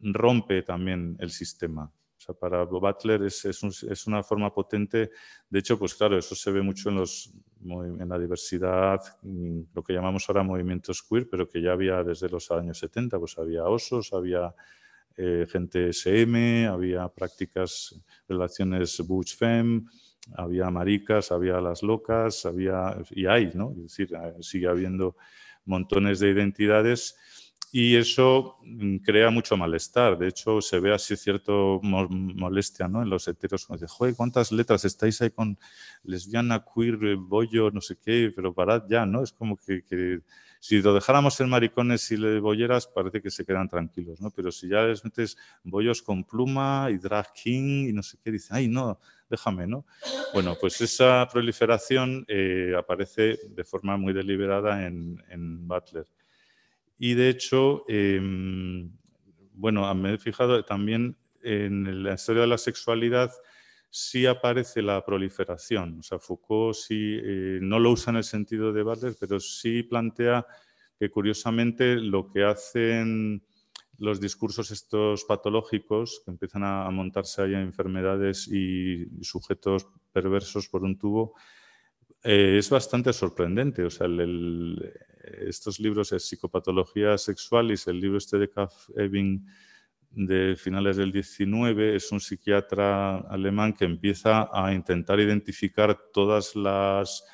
rompe 0.00 0.62
también 0.62 1.16
el 1.20 1.30
sistema. 1.30 1.84
O 1.84 2.22
sea, 2.22 2.34
para 2.34 2.64
Butler 2.64 3.22
es, 3.22 3.46
es, 3.46 4.06
una 4.06 4.22
forma 4.22 4.52
potente. 4.52 5.10
De 5.48 5.58
hecho, 5.58 5.78
pues 5.78 5.94
claro, 5.94 6.18
eso 6.18 6.34
se 6.34 6.50
ve 6.50 6.60
mucho 6.60 6.90
en, 6.90 6.96
los, 6.96 7.32
en 7.62 8.06
la 8.06 8.18
diversidad, 8.18 9.00
lo 9.22 9.82
que 9.82 9.94
llamamos 9.94 10.28
ahora 10.28 10.42
movimientos 10.42 11.02
queer, 11.02 11.28
pero 11.30 11.48
que 11.48 11.62
ya 11.62 11.72
había 11.72 12.04
desde 12.04 12.28
los 12.28 12.50
años 12.50 12.78
70. 12.78 13.18
Pues 13.18 13.38
había 13.38 13.64
osos, 13.64 14.12
había 14.12 14.54
eh, 15.16 15.46
gente 15.48 15.88
SM, 15.88 16.66
había 16.66 17.08
prácticas, 17.08 17.98
relaciones 18.28 19.00
butch-femme, 19.00 19.86
había 20.36 20.70
maricas, 20.70 21.32
había 21.32 21.58
las 21.60 21.82
locas, 21.82 22.44
había, 22.44 22.98
y 23.10 23.24
hay, 23.24 23.50
¿no? 23.54 23.72
Es 23.72 23.82
decir, 23.96 24.10
sigue 24.40 24.68
habiendo 24.68 25.16
montones 25.64 26.20
de 26.20 26.30
identidades 26.30 27.16
y 27.72 27.96
eso 27.96 28.58
mm, 28.62 28.96
crea 28.98 29.30
mucho 29.30 29.56
malestar. 29.56 30.18
De 30.18 30.28
hecho, 30.28 30.60
se 30.60 30.80
ve 30.80 30.92
así 30.92 31.16
cierto 31.16 31.80
molestia 31.82 32.88
¿no? 32.88 33.02
en 33.02 33.10
los 33.10 33.28
heteros. 33.28 33.68
Dice, 33.70 33.86
joder, 33.88 34.14
¿cuántas 34.16 34.50
letras 34.50 34.84
estáis 34.84 35.22
ahí 35.22 35.30
con 35.30 35.56
lesbiana, 36.02 36.64
queer, 36.64 37.16
bollo, 37.16 37.70
no 37.70 37.80
sé 37.80 37.96
qué? 37.96 38.32
Pero 38.34 38.52
parad 38.52 38.84
ya, 38.88 39.06
¿no? 39.06 39.22
Es 39.22 39.32
como 39.32 39.56
que, 39.56 40.20
si 40.58 40.82
lo 40.82 40.92
dejáramos 40.92 41.40
en 41.40 41.48
maricones 41.48 42.10
y 42.10 42.16
bolleras, 42.40 42.88
parece 42.88 43.22
que 43.22 43.30
se 43.30 43.44
quedan 43.44 43.68
tranquilos, 43.68 44.20
¿no? 44.20 44.30
Pero 44.30 44.50
si 44.50 44.68
ya 44.68 44.82
les 44.82 45.04
metes 45.04 45.36
bollos 45.62 46.02
con 46.02 46.24
pluma 46.24 46.88
y 46.90 46.98
drag 46.98 47.32
king 47.32 47.88
y 47.88 47.92
no 47.92 48.02
sé 48.02 48.18
qué, 48.22 48.32
dicen, 48.32 48.56
ay, 48.56 48.68
no, 48.68 48.98
déjame, 49.28 49.68
¿no? 49.68 49.86
Bueno, 50.34 50.56
pues 50.60 50.80
esa 50.80 51.26
proliferación 51.32 52.24
eh, 52.26 52.74
aparece 52.76 53.38
de 53.48 53.64
forma 53.64 53.96
muy 53.96 54.12
deliberada 54.12 54.86
en, 54.86 55.22
en 55.28 55.68
Butler. 55.68 56.04
Y 57.02 57.14
de 57.14 57.30
hecho, 57.30 57.82
em, 57.88 58.92
bueno, 59.54 59.92
me 59.94 60.14
he 60.14 60.18
fijado 60.18 60.62
también 60.66 61.16
en 61.42 62.04
la 62.04 62.12
historia 62.12 62.42
de 62.42 62.48
la 62.48 62.58
sexualidad 62.58 63.32
sí 63.88 64.26
aparece 64.26 64.82
la 64.82 65.02
proliferación. 65.02 66.00
O 66.00 66.02
sea, 66.02 66.18
Foucault 66.18 66.76
sí 66.76 67.18
eh, 67.22 67.58
no 67.62 67.78
lo 67.78 67.92
usa 67.92 68.10
en 68.10 68.18
el 68.18 68.24
sentido 68.24 68.70
de 68.70 68.82
Butler, 68.82 69.16
pero 69.18 69.40
sí 69.40 69.82
plantea 69.82 70.46
que 70.98 71.10
curiosamente 71.10 71.96
lo 71.96 72.30
que 72.30 72.44
hacen 72.44 73.42
los 73.96 74.20
discursos 74.20 74.70
estos 74.70 75.24
patológicos 75.24 76.20
que 76.22 76.32
empiezan 76.32 76.64
a, 76.64 76.90
montarse 76.90 77.40
ahí 77.40 77.54
enfermedades 77.54 78.46
y 78.46 79.06
sujetos 79.22 79.88
perversos 80.12 80.68
por 80.68 80.84
un 80.84 80.98
tubo, 80.98 81.34
eh, 82.22 82.56
es 82.58 82.68
bastante 82.68 83.14
sorprendente. 83.14 83.84
O 83.84 83.90
sea, 83.90 84.06
estos 85.46 85.80
libros 85.80 86.10
de 86.10 86.20
psicopatología 86.20 87.16
sexual 87.18 87.70
y 87.70 87.90
el 87.90 88.00
libro 88.00 88.18
este 88.18 88.38
de 88.38 88.48
Kaff 88.50 88.88
Ebing 88.96 89.46
de 90.10 90.56
finales 90.56 90.96
del 90.96 91.12
19 91.12 91.94
es 91.94 92.10
un 92.10 92.20
psiquiatra 92.20 93.18
alemán 93.18 93.72
que 93.72 93.84
empieza 93.84 94.48
a 94.52 94.74
intentar 94.74 95.20
identificar 95.20 95.96
todas 96.12 96.56
las 96.56 97.24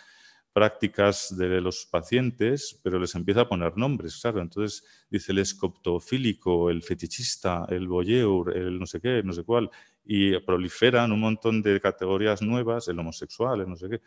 prácticas 0.53 1.36
de 1.36 1.61
los 1.61 1.86
pacientes, 1.86 2.80
pero 2.82 2.99
les 2.99 3.14
empieza 3.14 3.42
a 3.42 3.49
poner 3.49 3.76
nombres, 3.76 4.18
claro. 4.20 4.40
Entonces 4.40 4.84
dice 5.11 5.32
el 5.32 5.38
escoptofílico, 5.38 6.70
el 6.70 6.82
fetichista, 6.82 7.66
el 7.68 7.88
voyeur, 7.88 8.57
el 8.57 8.78
no 8.78 8.86
sé 8.86 9.01
qué, 9.01 9.22
no 9.22 9.32
sé 9.32 9.42
cuál, 9.42 9.70
y 10.05 10.38
proliferan 10.40 11.12
un 11.12 11.20
montón 11.20 11.62
de 11.62 11.80
categorías 11.80 12.40
nuevas, 12.40 12.88
el 12.88 12.99
homosexual, 12.99 13.61
el 13.61 13.68
no 13.68 13.76
sé 13.76 13.88
qué 13.88 14.01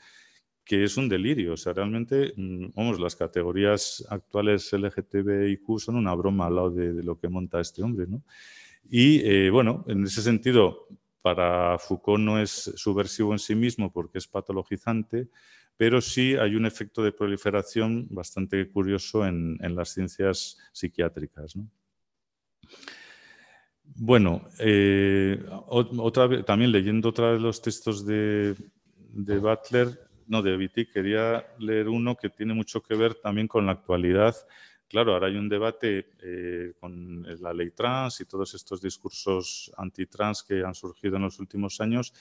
que 0.69 0.83
es 0.83 0.97
un 0.97 1.09
delirio. 1.09 1.53
O 1.53 1.57
sea, 1.57 1.73
realmente, 1.73 2.31
mm, 2.37 2.67
vamos, 2.75 2.99
las 2.99 3.15
categorías 3.15 4.05
actuales 4.07 4.71
LGTBIQ 4.71 5.79
son 5.79 5.95
una 5.95 6.13
broma 6.13 6.45
al 6.45 6.55
lado 6.55 6.69
de, 6.69 7.01
lo 7.01 7.17
que 7.17 7.27
monta 7.27 7.59
este 7.59 7.81
hombre, 7.81 8.05
¿no? 8.07 8.21
Y 8.87 9.19
eh, 9.27 9.49
bueno, 9.49 9.83
en 9.87 10.03
ese 10.03 10.21
sentido, 10.21 10.87
para 11.23 11.79
Foucault 11.79 12.23
no 12.23 12.39
es 12.39 12.71
subversivo 12.75 13.31
en 13.33 13.39
sí 13.39 13.55
mismo 13.55 13.91
porque 13.91 14.19
es 14.19 14.27
patologizante, 14.27 15.29
pero 15.75 16.01
sí 16.01 16.35
hay 16.35 16.55
un 16.55 16.67
efecto 16.67 17.01
de 17.01 17.13
proliferación 17.13 18.07
bastante 18.11 18.69
curioso 18.69 19.25
en, 19.25 19.57
las 19.75 19.89
ciencias 19.89 20.59
psiquiátricas. 20.71 21.55
Bueno, 23.95 24.47
eh, 24.59 25.43
otra 25.67 26.45
también 26.45 26.71
leyendo 26.71 27.09
otra 27.09 27.33
de 27.33 27.39
los 27.39 27.59
textos 27.59 28.05
de 28.05 28.55
Butler, 29.15 30.08
no, 30.29 30.43
de 30.43 30.55
Viti, 30.57 30.85
quería 30.85 31.43
leer 31.57 31.89
uno 31.89 32.15
que 32.15 32.29
tiene 32.29 32.53
mucho 32.53 32.83
que 32.83 32.95
ver 32.95 33.15
también 33.15 33.47
con 33.47 33.65
la 33.65 33.71
actualidad. 33.71 34.35
Claro, 34.87 35.13
ahora 35.13 35.27
hay 35.27 35.35
un 35.35 35.49
debate 35.49 36.11
eh, 36.21 36.73
con 36.79 37.25
la 37.41 37.51
ley 37.51 37.71
trans 37.71 38.21
y 38.21 38.25
todos 38.25 38.53
estos 38.53 38.79
discursos 38.79 39.71
antitrans 39.75 40.43
que 40.43 40.63
han 40.63 40.75
surgido 40.75 41.17
en 41.17 41.23
los 41.23 41.39
últimos 41.39 41.81
años 41.81 42.13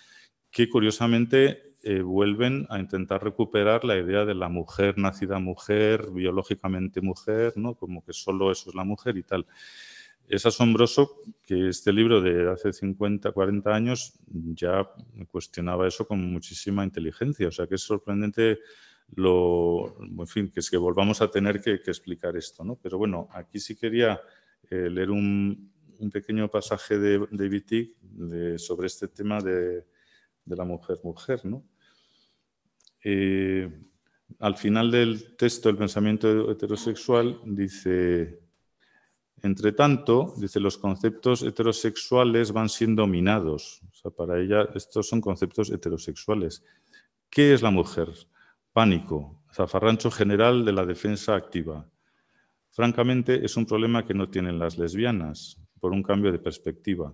que 0.50 0.70
curiosamente 0.70 1.76
eh, 1.82 2.00
vuelven 2.00 2.66
a 2.70 2.78
intentar 2.78 3.22
recuperar 3.22 3.84
la 3.84 3.98
idea 3.98 4.24
de 4.24 4.34
la 4.34 4.48
mujer 4.48 4.96
nacida 4.96 5.38
mujer, 5.38 6.11
biológicamente 6.11 7.02
mujer, 7.02 7.52
¿no? 7.56 7.74
como 7.74 8.02
que 8.02 8.14
solo 8.14 8.50
eso 8.50 8.70
es 8.70 8.74
la 8.74 8.84
mujer 8.84 9.18
y 9.18 9.22
tal 9.22 9.46
es 10.29 10.45
asombroso 10.45 11.22
que 11.43 11.68
este 11.68 11.93
libro 11.93 12.20
de 12.20 12.51
hace 12.51 12.72
50, 12.72 13.33
40 13.33 13.74
años 13.74 14.18
ya 14.29 14.87
cuestionaba 15.31 15.89
eso 15.89 16.07
con 16.07 16.20
muchísima 16.33 16.85
inteligencia. 16.85 17.49
O 17.49 17.53
sea 17.53 17.66
que 17.66 17.76
es 17.76 17.83
sorprendente 17.83 18.59
lo, 19.14 19.97
en 20.01 20.26
fin, 20.26 20.51
que 20.51 20.61
es 20.61 20.70
que 20.70 20.76
volvamos 20.76 21.22
a 21.22 21.31
tener 21.31 21.61
que, 21.62 21.74
explicar 21.74 22.37
esto. 22.37 22.62
¿no? 22.62 22.76
Pero 22.76 22.99
bueno, 22.99 23.29
aquí 23.33 23.59
sí 23.59 23.74
quería 23.74 24.20
eh, 24.70 24.91
leer 24.91 25.11
un, 25.11 25.72
pequeño 26.12 26.49
pasaje 26.49 26.99
de, 26.99 27.26
de 27.31 27.49
Wittig 27.49 27.97
sobre 28.59 28.87
este 28.87 29.09
tema 29.09 29.41
de, 29.41 29.85
la 30.45 30.64
mujer-mujer. 30.64 31.45
¿no? 31.45 31.64
Eh, 33.03 33.70
al 34.41 34.57
final 34.57 34.91
del 34.91 35.37
texto, 35.37 35.70
el 35.70 35.76
pensamiento 35.76 36.51
heterosexual 36.51 37.41
dice 37.45 38.47
entre 39.43 39.72
tanto, 39.72 40.34
dice, 40.36 40.61
los 40.61 40.78
conceptos 40.78 41.43
heterosexuales 41.43 42.53
van 42.53 42.68
siendo 42.68 43.07
minados. 43.07 43.80
O 43.91 43.95
sea, 43.95 44.11
para 44.11 44.41
ella 44.41 44.68
estos 44.74 45.09
son 45.09 45.20
conceptos 45.20 45.70
heterosexuales. 45.70 46.64
¿Qué 47.30 47.53
es 47.53 47.62
la 47.62 47.70
mujer? 47.70 48.09
Pánico, 48.72 49.43
zafarrancho 49.53 50.11
general 50.11 50.64
de 50.64 50.72
la 50.72 50.84
defensa 50.84 51.34
activa. 51.34 51.89
Francamente, 52.70 53.45
es 53.45 53.57
un 53.57 53.66
problema 53.66 54.05
que 54.05 54.14
no 54.14 54.28
tienen 54.28 54.59
las 54.59 54.78
lesbianas, 54.78 55.61
por 55.80 55.93
un 55.93 56.03
cambio 56.03 56.32
de 56.32 56.39
perspectiva. 56.39 57.12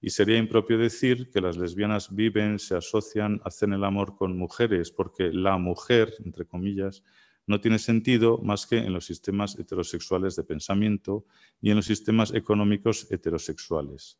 Y 0.00 0.10
sería 0.10 0.38
impropio 0.38 0.78
decir 0.78 1.30
que 1.30 1.40
las 1.40 1.56
lesbianas 1.56 2.14
viven, 2.14 2.58
se 2.58 2.76
asocian, 2.76 3.40
hacen 3.44 3.72
el 3.72 3.84
amor 3.84 4.16
con 4.16 4.36
mujeres, 4.36 4.92
porque 4.92 5.32
la 5.32 5.58
mujer, 5.58 6.14
entre 6.24 6.46
comillas, 6.46 7.02
no 7.48 7.60
tiene 7.60 7.78
sentido 7.78 8.38
más 8.38 8.66
que 8.66 8.78
en 8.78 8.92
los 8.92 9.06
sistemas 9.06 9.58
heterosexuales 9.58 10.36
de 10.36 10.44
pensamiento 10.44 11.24
y 11.60 11.70
en 11.70 11.76
los 11.76 11.86
sistemas 11.86 12.32
económicos 12.34 13.10
heterosexuales. 13.10 14.18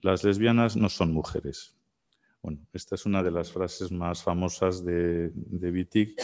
Las 0.00 0.24
lesbianas 0.24 0.76
no 0.76 0.88
son 0.88 1.12
mujeres. 1.12 1.76
Bueno, 2.42 2.60
esta 2.72 2.94
es 2.94 3.06
una 3.06 3.22
de 3.22 3.30
las 3.30 3.52
frases 3.52 3.90
más 3.90 4.22
famosas 4.22 4.84
de, 4.84 5.30
de 5.34 6.14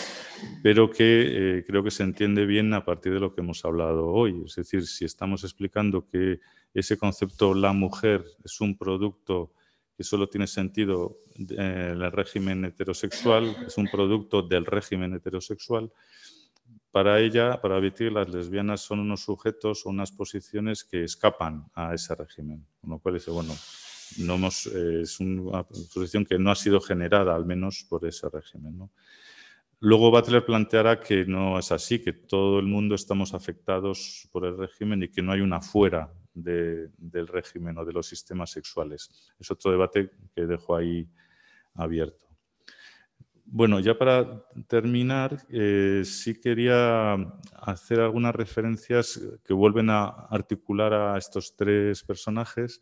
pero 0.62 0.90
que 0.90 1.58
eh, 1.58 1.64
creo 1.66 1.82
que 1.82 1.90
se 1.90 2.02
entiende 2.02 2.44
bien 2.44 2.74
a 2.74 2.84
partir 2.84 3.14
de 3.14 3.20
lo 3.20 3.34
que 3.34 3.40
hemos 3.40 3.64
hablado 3.64 4.08
hoy. 4.08 4.42
Es 4.44 4.56
decir, 4.56 4.86
si 4.86 5.04
estamos 5.04 5.44
explicando 5.44 6.06
que 6.06 6.40
ese 6.74 6.98
concepto 6.98 7.54
la 7.54 7.72
mujer 7.72 8.24
es 8.44 8.60
un 8.60 8.76
producto 8.76 9.52
que 10.00 10.04
solo 10.04 10.30
tiene 10.30 10.46
sentido 10.46 11.18
en 11.36 12.00
el 12.00 12.10
régimen 12.10 12.64
heterosexual, 12.64 13.54
es 13.66 13.76
un 13.76 13.86
producto 13.86 14.40
del 14.40 14.64
régimen 14.64 15.12
heterosexual, 15.12 15.92
para 16.90 17.20
ella, 17.20 17.60
para 17.60 17.78
Wittig, 17.78 18.10
las 18.10 18.30
lesbianas 18.30 18.80
son 18.80 19.00
unos 19.00 19.20
sujetos 19.20 19.84
o 19.84 19.90
unas 19.90 20.10
posiciones 20.10 20.84
que 20.84 21.04
escapan 21.04 21.66
a 21.74 21.92
ese 21.92 22.14
régimen. 22.14 22.66
Con 22.80 22.88
lo 22.88 22.98
cual 22.98 23.16
dice, 23.16 23.30
bueno, 23.30 23.54
no 24.20 24.36
eh, 24.36 25.00
es 25.02 25.20
una 25.20 25.64
posición 25.64 26.24
que 26.24 26.38
no 26.38 26.50
ha 26.50 26.56
sido 26.56 26.80
generada, 26.80 27.36
al 27.36 27.44
menos 27.44 27.84
por 27.86 28.06
ese 28.06 28.26
régimen. 28.30 28.88
Luego 29.80 30.10
Butler 30.10 30.46
planteará 30.46 30.98
que 30.98 31.26
no 31.26 31.58
es 31.58 31.72
así, 31.72 31.98
que 31.98 32.14
todo 32.14 32.58
el 32.58 32.64
mundo 32.64 32.94
estamos 32.94 33.34
afectados 33.34 34.26
por 34.32 34.46
el 34.46 34.56
régimen 34.56 35.02
y 35.02 35.08
que 35.08 35.20
no 35.20 35.32
hay 35.32 35.42
una 35.42 35.60
fuera 35.60 36.10
del 36.34 37.28
régimen 37.28 37.78
o 37.78 37.84
de 37.84 37.92
los 37.92 38.06
sistemas 38.06 38.50
sexuales. 38.50 39.32
Es 39.38 39.50
otro 39.50 39.70
debate 39.70 40.10
que 40.34 40.46
dejo 40.46 40.76
ahí 40.76 41.08
abierto. 41.74 42.26
Bueno, 43.44 43.80
ya 43.80 43.98
para 43.98 44.44
terminar, 44.68 45.44
eh, 45.48 46.02
sí 46.04 46.40
quería 46.40 47.14
hacer 47.54 47.98
algunas 47.98 48.34
referencias 48.34 49.20
que 49.44 49.52
vuelven 49.52 49.90
a 49.90 50.04
articular 50.06 50.94
a 50.94 51.18
estos 51.18 51.56
tres 51.56 52.04
personajes 52.04 52.80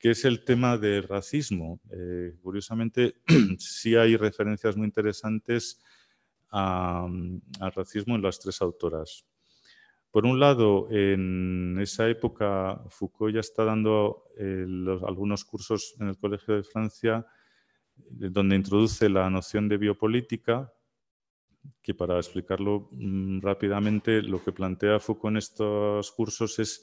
que 0.00 0.12
es 0.12 0.24
el 0.24 0.44
tema 0.44 0.78
del 0.78 1.02
racismo. 1.02 1.78
Eh, 1.92 2.34
curiosamente, 2.42 3.16
sí 3.58 3.94
hay 3.94 4.16
referencias 4.16 4.74
muy 4.74 4.86
interesantes 4.86 5.78
al 6.48 7.72
racismo 7.74 8.16
en 8.16 8.22
las 8.22 8.40
tres 8.40 8.60
autoras. 8.62 9.24
Por 10.10 10.26
un 10.26 10.40
lado, 10.40 10.88
en 10.90 11.78
esa 11.80 12.08
época, 12.08 12.82
Foucault 12.88 13.34
ya 13.34 13.40
está 13.40 13.64
dando 13.64 14.24
eh, 14.36 14.66
algunos 15.06 15.44
cursos 15.44 15.94
en 16.00 16.08
el 16.08 16.18
Colegio 16.18 16.56
de 16.56 16.64
Francia 16.64 17.26
eh, 18.20 18.28
donde 18.30 18.56
introduce 18.56 19.08
la 19.08 19.30
noción 19.30 19.68
de 19.68 19.76
biopolítica, 19.76 20.72
que 21.82 21.94
para 21.94 22.16
explicarlo 22.16 22.88
mm, 22.92 23.40
rápidamente, 23.40 24.22
lo 24.22 24.42
que 24.42 24.52
plantea 24.52 24.98
Foucault 24.98 25.34
en 25.34 25.36
estos 25.36 26.10
cursos 26.10 26.58
es 26.58 26.82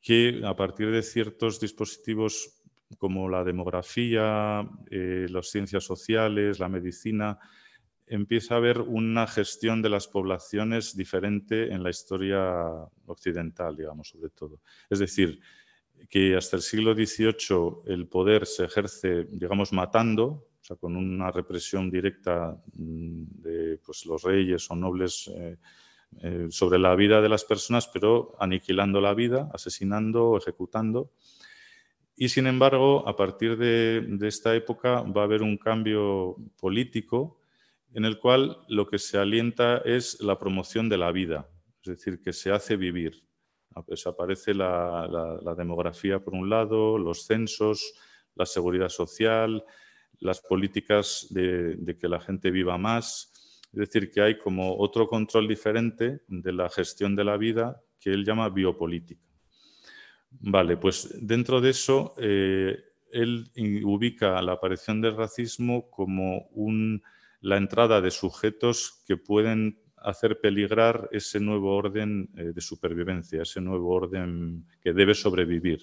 que 0.00 0.40
a 0.44 0.54
partir 0.54 0.90
de 0.90 1.02
ciertos 1.02 1.60
dispositivos 1.60 2.62
como 2.96 3.28
la 3.28 3.44
demografía, 3.44 4.66
eh, 4.90 5.26
las 5.28 5.48
ciencias 5.48 5.84
sociales, 5.84 6.58
la 6.58 6.68
medicina, 6.68 7.38
empieza 8.10 8.54
a 8.54 8.58
haber 8.58 8.80
una 8.80 9.26
gestión 9.26 9.82
de 9.82 9.88
las 9.88 10.08
poblaciones 10.08 10.96
diferente 10.96 11.72
en 11.72 11.82
la 11.82 11.90
historia 11.90 12.64
occidental, 13.06 13.76
digamos, 13.76 14.08
sobre 14.08 14.30
todo. 14.30 14.60
Es 14.88 14.98
decir, 14.98 15.40
que 16.08 16.36
hasta 16.36 16.56
el 16.56 16.62
siglo 16.62 16.94
XVIII 16.94 17.82
el 17.92 18.06
poder 18.06 18.46
se 18.46 18.64
ejerce, 18.64 19.24
digamos, 19.24 19.72
matando, 19.72 20.48
o 20.60 20.64
sea, 20.64 20.76
con 20.76 20.96
una 20.96 21.30
represión 21.30 21.90
directa 21.90 22.56
mm, 22.74 23.22
de 23.42 23.78
pues, 23.78 24.06
los 24.06 24.22
reyes 24.22 24.70
o 24.70 24.76
nobles 24.76 25.30
eh, 25.34 25.56
eh, 26.22 26.46
sobre 26.50 26.78
la 26.78 26.94
vida 26.94 27.20
de 27.20 27.28
las 27.28 27.44
personas, 27.44 27.88
pero 27.88 28.34
aniquilando 28.38 29.00
la 29.00 29.14
vida, 29.14 29.50
asesinando 29.52 30.36
ejecutando. 30.38 31.12
Y 32.20 32.30
sin 32.30 32.48
embargo, 32.48 33.06
a 33.08 33.14
partir 33.14 33.56
de, 33.56 34.18
esta 34.26 34.54
época 34.56 35.02
va 35.02 35.20
a 35.20 35.24
haber 35.24 35.42
un 35.42 35.56
cambio 35.56 36.36
político 36.60 37.37
en 37.94 38.04
el 38.04 38.18
cual 38.18 38.58
lo 38.68 38.86
que 38.86 38.98
se 38.98 39.18
alienta 39.18 39.78
es 39.78 40.20
la 40.20 40.38
promoción 40.38 40.88
de 40.88 40.98
la 40.98 41.12
vida, 41.12 41.48
es 41.82 41.96
decir, 41.96 42.20
que 42.22 42.32
se 42.32 42.50
hace 42.50 42.76
vivir. 42.76 43.24
Desaparece 43.86 44.54
la, 44.54 45.54
demografía 45.56 46.18
por 46.18 46.34
un 46.34 46.50
lado, 46.50 46.98
los 46.98 47.26
censos, 47.26 47.94
la 48.34 48.44
seguridad 48.44 48.88
social, 48.88 49.64
las 50.18 50.40
políticas 50.40 51.28
de 51.30 51.96
que 51.98 52.08
la 52.08 52.20
gente 52.20 52.50
viva 52.50 52.76
más, 52.76 53.32
es 53.72 53.80
decir, 53.80 54.10
que 54.10 54.22
hay 54.22 54.38
como 54.38 54.78
otro 54.78 55.06
control 55.06 55.46
diferente 55.46 56.22
de 56.26 56.52
la 56.52 56.68
gestión 56.70 57.14
de 57.14 57.24
la 57.24 57.36
vida 57.36 57.82
que 58.00 58.10
él 58.10 58.24
llama 58.24 58.48
biopolítica. 58.48 59.22
Vale, 60.30 60.76
pues 60.76 61.14
dentro 61.20 61.60
de 61.60 61.70
eso, 61.70 62.14
eh, 62.18 62.78
él 63.12 63.50
ubica 63.84 64.40
la 64.42 64.52
aparición 64.52 65.00
del 65.00 65.16
racismo 65.16 65.90
como 65.90 66.48
la 67.40 67.56
entrada 67.56 68.00
de 68.00 68.10
sujetos 68.10 69.02
que 69.06 69.16
pueden 69.16 69.80
hacer 69.96 70.40
peligrar 70.40 71.08
ese 71.12 71.40
nuevo 71.40 71.74
orden 71.74 72.30
eh, 72.36 72.52
de 72.54 72.60
supervivencia, 72.60 73.42
ese 73.42 73.60
nuevo 73.60 73.90
orden 73.90 74.66
que 74.80 74.92
debe 74.92 75.14
sobrevivir. 75.14 75.80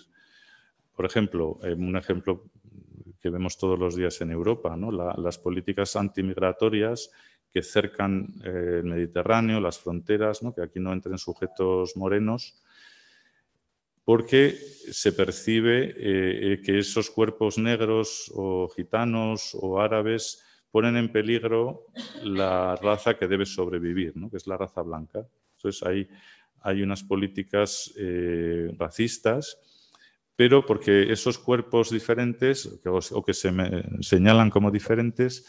Por 0.95 1.05
ejemplo, 1.05 1.59
eh, 1.63 1.73
un 1.73 1.95
ejemplo 1.95 2.45
que 3.19 3.29
vemos 3.29 3.57
todos 3.57 3.77
los 3.77 3.95
días 3.95 4.21
en 4.21 4.31
Europa, 4.31 4.75
¿no? 4.77 4.91
las 4.91 5.37
políticas 5.37 5.95
antimigratorias 5.95 7.11
que 7.51 7.63
cercan 7.63 8.27
eh, 8.43 8.79
el 8.79 8.83
Mediterráneo, 8.83 9.59
las 9.59 9.79
fronteras, 9.79 10.41
que 10.55 10.61
aquí 10.61 10.79
no 10.79 10.93
entren 10.93 11.17
sujetos 11.17 11.97
morenos, 11.97 12.61
porque 14.03 14.51
se 14.51 15.11
percibe 15.13 15.95
que 16.63 16.77
esos 16.77 17.09
cuerpos 17.09 17.57
negros 17.57 18.31
o 18.35 18.69
gitanos 18.69 19.57
o 19.59 19.81
árabes 19.81 20.43
ponen 20.75 20.97
en 20.97 21.09
peligro 21.09 21.85
la 22.21 22.75
raza 22.75 23.13
que 23.13 23.29
debe 23.29 23.45
sobrevivir, 23.45 24.13
que 24.29 24.35
es 24.35 24.45
la 24.45 24.57
raza 24.57 24.81
blanca. 24.81 25.25
Entonces 25.55 25.81
hay, 25.87 26.05
hay 26.63 26.81
unas 26.81 27.01
políticas 27.01 27.93
racistas, 28.77 29.57
pero 30.35 30.65
porque 30.65 31.13
esos 31.13 31.39
cuerpos 31.39 31.91
diferentes 31.91 32.81
o 32.83 33.23
que 33.23 33.33
se 33.33 33.53
señalan 34.01 34.49
como 34.49 34.69
diferentes, 34.69 35.45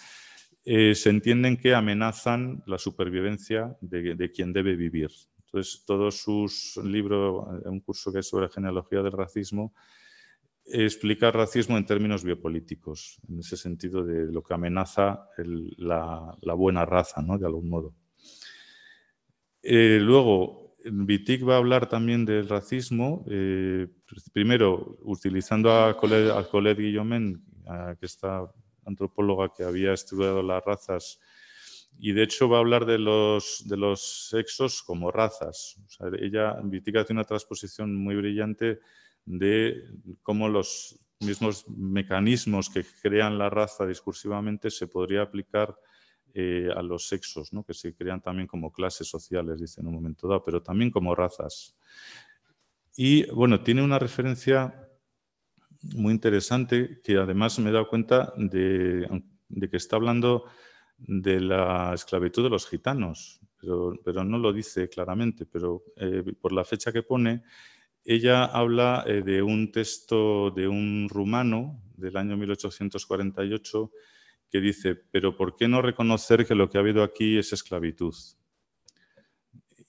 eh, 0.68 0.96
se 0.96 1.10
entienden 1.10 1.56
que 1.56 1.74
amenazan 1.74 2.62
la 2.66 2.76
supervivencia 2.76 3.76
de, 3.80 4.30
quien 4.32 4.52
debe 4.52 4.74
vivir. 4.74 5.10
Entonces, 5.44 5.84
todos 5.86 6.16
sus 6.20 6.76
libros, 6.84 7.46
eh, 7.64 7.68
un 7.68 7.78
curso 7.78 8.12
que 8.12 8.18
es 8.18 8.28
sobre 8.28 8.48
genealogía 8.48 9.00
del 9.00 9.12
racismo, 9.12 9.72
explica 10.66 11.28
el 11.28 11.32
racismo 11.32 11.76
en 11.76 11.86
términos 11.86 12.24
biopolíticos, 12.24 13.20
en 13.28 13.38
ese 13.40 13.56
sentido 13.56 14.04
de 14.04 14.30
lo 14.32 14.42
que 14.42 14.54
amenaza 14.54 15.28
la, 15.78 16.36
buena 16.56 16.84
raza, 16.84 17.22
¿no? 17.22 17.38
de 17.38 17.46
algún 17.46 17.68
modo. 17.68 17.94
Eh, 19.62 19.98
luego, 20.00 20.76
Wittig 20.84 21.48
va 21.48 21.54
a 21.54 21.58
hablar 21.58 21.88
también 21.88 22.24
del 22.24 22.48
racismo, 22.48 23.24
primero 24.32 24.98
utilizando 25.02 25.72
a 25.72 25.96
Colette, 25.96 26.78
Guillaumin, 26.78 27.42
que 27.98 28.06
está 28.06 28.48
antropóloga 28.84 29.52
que 29.52 29.64
había 29.64 29.92
estudiado 29.92 30.42
las 30.42 30.64
razas 30.64 31.18
y 31.98 32.12
de 32.12 32.22
hecho 32.22 32.48
va 32.48 32.58
a 32.58 32.60
hablar 32.60 32.86
de 32.86 32.98
los, 32.98 34.28
sexos 34.30 34.82
como 34.82 35.10
razas. 35.10 35.76
ella, 36.20 36.56
Vitica 36.62 37.00
hace 37.00 37.12
una 37.12 37.24
transposición 37.24 37.96
muy 37.96 38.16
brillante 38.16 38.80
de 39.26 39.82
cómo 40.22 40.48
los 40.48 40.98
mismos 41.20 41.68
mecanismos 41.68 42.70
que 42.70 42.84
crean 43.02 43.38
la 43.38 43.50
raza 43.50 43.86
discursivamente 43.86 44.70
se 44.70 44.86
podría 44.86 45.22
aplicar 45.22 45.76
eh, 46.34 46.68
a 46.74 46.82
los 46.82 47.08
sexos, 47.08 47.52
¿no? 47.52 47.64
que 47.64 47.74
se 47.74 47.94
crean 47.94 48.20
también 48.20 48.46
como 48.46 48.70
clases 48.70 49.08
sociales, 49.08 49.60
dice 49.60 49.80
en 49.80 49.88
un 49.88 49.94
momento 49.94 50.28
dado, 50.28 50.44
pero 50.44 50.62
también 50.62 50.90
como 50.90 51.14
razas. 51.14 51.76
Y 52.96 53.26
bueno, 53.30 53.62
tiene 53.62 53.82
una 53.82 53.98
referencia 53.98 54.86
muy 55.94 56.12
interesante 56.12 57.00
que 57.02 57.16
además 57.16 57.58
me 57.58 57.70
he 57.70 57.72
dado 57.72 57.88
cuenta 57.88 58.32
de, 58.36 59.06
que 59.70 59.76
está 59.76 59.96
hablando 59.96 60.44
de 60.98 61.40
la 61.40 61.92
esclavitud 61.94 62.42
de 62.42 62.50
los 62.50 62.68
gitanos, 62.68 63.40
pero, 63.58 64.24
no 64.24 64.38
lo 64.38 64.52
dice 64.52 64.88
claramente, 64.88 65.46
pero 65.46 65.84
eh, 65.96 66.22
por 66.40 66.52
la 66.52 66.64
fecha 66.64 66.92
que 66.92 67.02
pone, 67.02 67.42
ella 68.06 68.44
habla 68.44 69.04
eh, 69.06 69.22
de 69.22 69.42
un 69.42 69.72
texto 69.72 70.50
de 70.50 70.68
un 70.68 71.08
rumano 71.10 71.82
del 71.96 72.16
año 72.16 72.36
1848 72.36 73.90
que 74.48 74.60
dice, 74.60 74.94
pero 74.94 75.36
¿por 75.36 75.56
qué 75.56 75.66
no 75.66 75.82
reconocer 75.82 76.46
que 76.46 76.54
lo 76.54 76.70
que 76.70 76.78
ha 76.78 76.80
habido 76.80 77.02
aquí 77.02 77.36
es 77.36 77.52
esclavitud? 77.52 78.14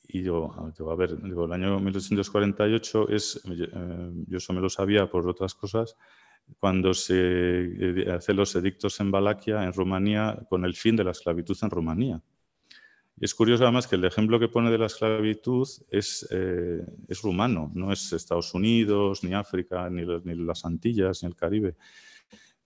Y 0.08 0.24
yo, 0.24 0.52
a 0.52 0.96
ver, 0.96 1.22
digo, 1.22 1.46
el 1.46 1.52
año 1.52 1.80
1848 1.80 3.10
es, 3.10 3.42
eh, 3.46 4.12
yo 4.28 4.38
eso 4.38 4.54
me 4.54 4.62
lo 4.62 4.70
sabía 4.70 5.10
por 5.10 5.28
otras 5.28 5.54
cosas, 5.54 5.96
cuando 6.60 6.94
se 6.94 7.16
eh, 7.16 8.12
hacen 8.12 8.38
los 8.38 8.56
edictos 8.56 9.00
en 9.00 9.12
Valaquia, 9.12 9.64
en 9.64 9.74
Rumanía, 9.74 10.40
con 10.50 10.66
el 10.66 10.76
fin 10.76 10.96
de 10.96 11.04
la 11.04 11.12
esclavitud 11.12 11.58
en 11.62 11.70
Rumanía. 11.70 12.24
Es 13.20 13.34
curioso 13.34 13.64
además 13.64 13.88
que 13.88 13.96
el 13.96 14.06
ejemplo 14.06 14.40
que 14.40 14.48
pone 14.48 14.70
de 14.70 14.78
la 14.78 14.86
esclavitud 14.86 15.68
es, 15.90 16.28
eh, 16.30 16.86
rumano, 17.24 17.72
no 17.74 17.92
es 17.92 18.14
Estados 18.14 18.54
Unidos, 18.54 19.24
ni 19.24 19.34
África, 19.34 19.90
ni, 19.90 20.06
las 20.36 20.66
Antillas, 20.66 21.24
ni 21.24 21.30
el 21.30 21.36
Caribe. 21.36 21.76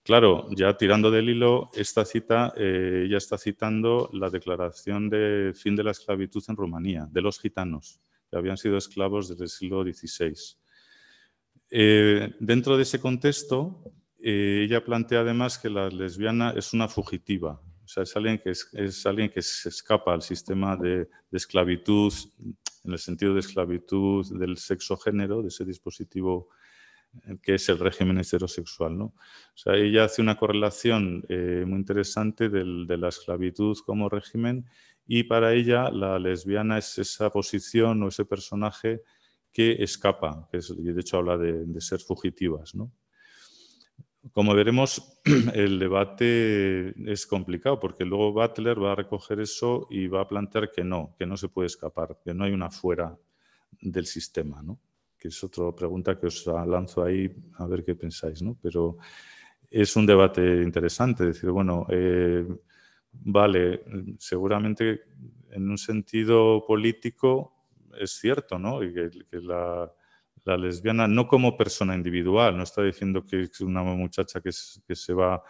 Claro, 0.02 0.48
ya 0.50 0.76
tirando 0.76 1.10
del 1.10 1.30
hilo, 1.30 1.70
esta 1.74 2.04
cita 2.04 2.52
eh, 2.56 3.06
ya 3.08 3.16
está 3.16 3.38
citando 3.38 4.10
la 4.12 4.28
declaración 4.28 5.08
de 5.08 5.52
fin 5.54 5.74
de 5.74 5.84
la 5.84 5.92
esclavitud 5.92 6.42
en 6.48 6.56
Rumanía, 6.56 7.08
de 7.10 7.22
los 7.22 7.38
gitanos, 7.38 8.00
que 8.28 8.36
habían 8.36 8.58
sido 8.58 8.76
esclavos 8.76 9.28
desde 9.28 9.44
el 9.44 9.50
siglo 9.50 9.84
XVI. 9.84 10.34
Eh, 11.70 12.34
dentro 12.40 12.76
de 12.76 12.82
ese 12.82 13.00
contexto, 13.00 13.82
eh, 14.20 14.64
ella 14.64 14.84
plantea 14.84 15.20
además 15.20 15.56
que 15.56 15.70
la 15.70 15.88
lesbiana 15.88 16.52
es 16.54 16.74
una 16.74 16.88
fugitiva, 16.88 17.62
sea, 17.92 18.04
es 18.04 18.16
alguien 18.16 18.38
que, 18.38 18.50
es, 18.50 19.06
alguien 19.06 19.30
que 19.30 19.42
se 19.42 19.68
escapa 19.68 20.14
al 20.14 20.22
sistema 20.22 20.76
de, 20.76 21.08
esclavitud, 21.30 22.12
en 22.84 22.92
el 22.92 22.98
sentido 22.98 23.34
de 23.34 23.40
esclavitud 23.40 24.26
del 24.38 24.56
sexo-género, 24.56 25.42
de 25.42 25.48
ese 25.48 25.64
dispositivo 25.64 26.48
eh, 27.26 27.36
que 27.42 27.56
es 27.56 27.68
el 27.68 27.78
régimen 27.78 28.18
heterosexual. 28.18 28.96
¿no? 28.96 29.04
O 29.04 29.56
sea, 29.56 29.74
ella 29.74 30.04
hace 30.04 30.22
una 30.22 30.38
correlación 30.38 31.24
eh, 31.28 31.64
muy 31.66 31.80
interesante 31.80 32.48
de 32.48 32.96
la 32.96 33.08
esclavitud 33.08 33.76
como 33.84 34.08
régimen 34.08 34.64
y 35.06 35.24
para 35.24 35.52
ella 35.52 35.90
la 35.90 36.18
lesbiana 36.18 36.78
es 36.78 36.96
esa 36.96 37.28
posición 37.30 38.02
o 38.02 38.08
ese 38.08 38.24
personaje 38.24 39.02
que 39.52 39.82
escapa, 39.82 40.48
que 40.50 40.58
de 40.58 41.00
hecho 41.00 41.18
habla 41.18 41.36
de, 41.36 41.66
de 41.66 41.80
ser 41.82 42.00
fugitivas. 42.00 42.74
¿no? 42.74 42.90
Como 44.30 44.54
veremos, 44.54 45.20
el 45.54 45.78
debate 45.80 46.94
es 47.10 47.26
complicado 47.26 47.80
porque 47.80 48.04
luego 48.04 48.32
Butler 48.32 48.80
va 48.80 48.92
a 48.92 48.96
recoger 48.96 49.40
eso 49.40 49.88
y 49.90 50.06
va 50.06 50.20
a 50.20 50.28
plantear 50.28 50.70
que 50.70 50.84
no, 50.84 51.14
que 51.18 51.26
no 51.26 51.36
se 51.36 51.48
puede 51.48 51.66
escapar, 51.66 52.18
que 52.24 52.32
no 52.32 52.44
hay 52.44 52.52
una 52.52 52.70
fuera 52.70 53.18
del 53.80 54.06
sistema, 54.06 54.62
¿no? 54.62 54.78
que 55.18 55.28
es 55.28 55.44
otra 55.44 55.72
pregunta 55.72 56.18
que 56.18 56.26
os 56.26 56.46
lanzo 56.46 57.04
ahí 57.04 57.32
a 57.54 57.66
ver 57.66 57.84
qué 57.84 57.94
pensáis. 57.94 58.42
¿no? 58.42 58.56
Pero 58.60 58.98
es 59.70 59.96
un 59.96 60.06
debate 60.06 60.62
interesante, 60.62 61.26
decir, 61.26 61.50
bueno, 61.50 61.86
eh, 61.88 62.46
vale, 63.12 63.84
seguramente 64.18 65.02
en 65.50 65.68
un 65.68 65.78
sentido 65.78 66.64
político 66.66 67.54
es 67.98 68.12
cierto, 68.12 68.58
¿no? 68.58 68.80
Que 68.80 69.10
la, 69.32 69.92
la 70.44 70.56
lesbiana 70.56 71.06
no 71.06 71.26
como 71.26 71.56
persona 71.56 71.94
individual, 71.94 72.56
no 72.56 72.64
está 72.64 72.82
diciendo 72.82 73.24
que 73.24 73.42
es 73.42 73.60
una 73.60 73.82
muchacha 73.82 74.40
que, 74.40 74.52
se 74.52 75.14
va 75.14 75.42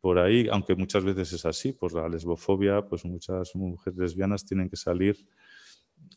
por 0.00 0.18
ahí, 0.18 0.48
aunque 0.50 0.74
muchas 0.74 1.04
veces 1.04 1.32
es 1.32 1.46
así, 1.46 1.72
por 1.72 1.94
la 1.94 2.08
lesbofobia, 2.08 2.82
pues 2.82 3.04
muchas 3.04 3.54
mujeres 3.54 3.98
lesbianas 3.98 4.44
tienen 4.44 4.68
que 4.68 4.76
salir 4.76 5.26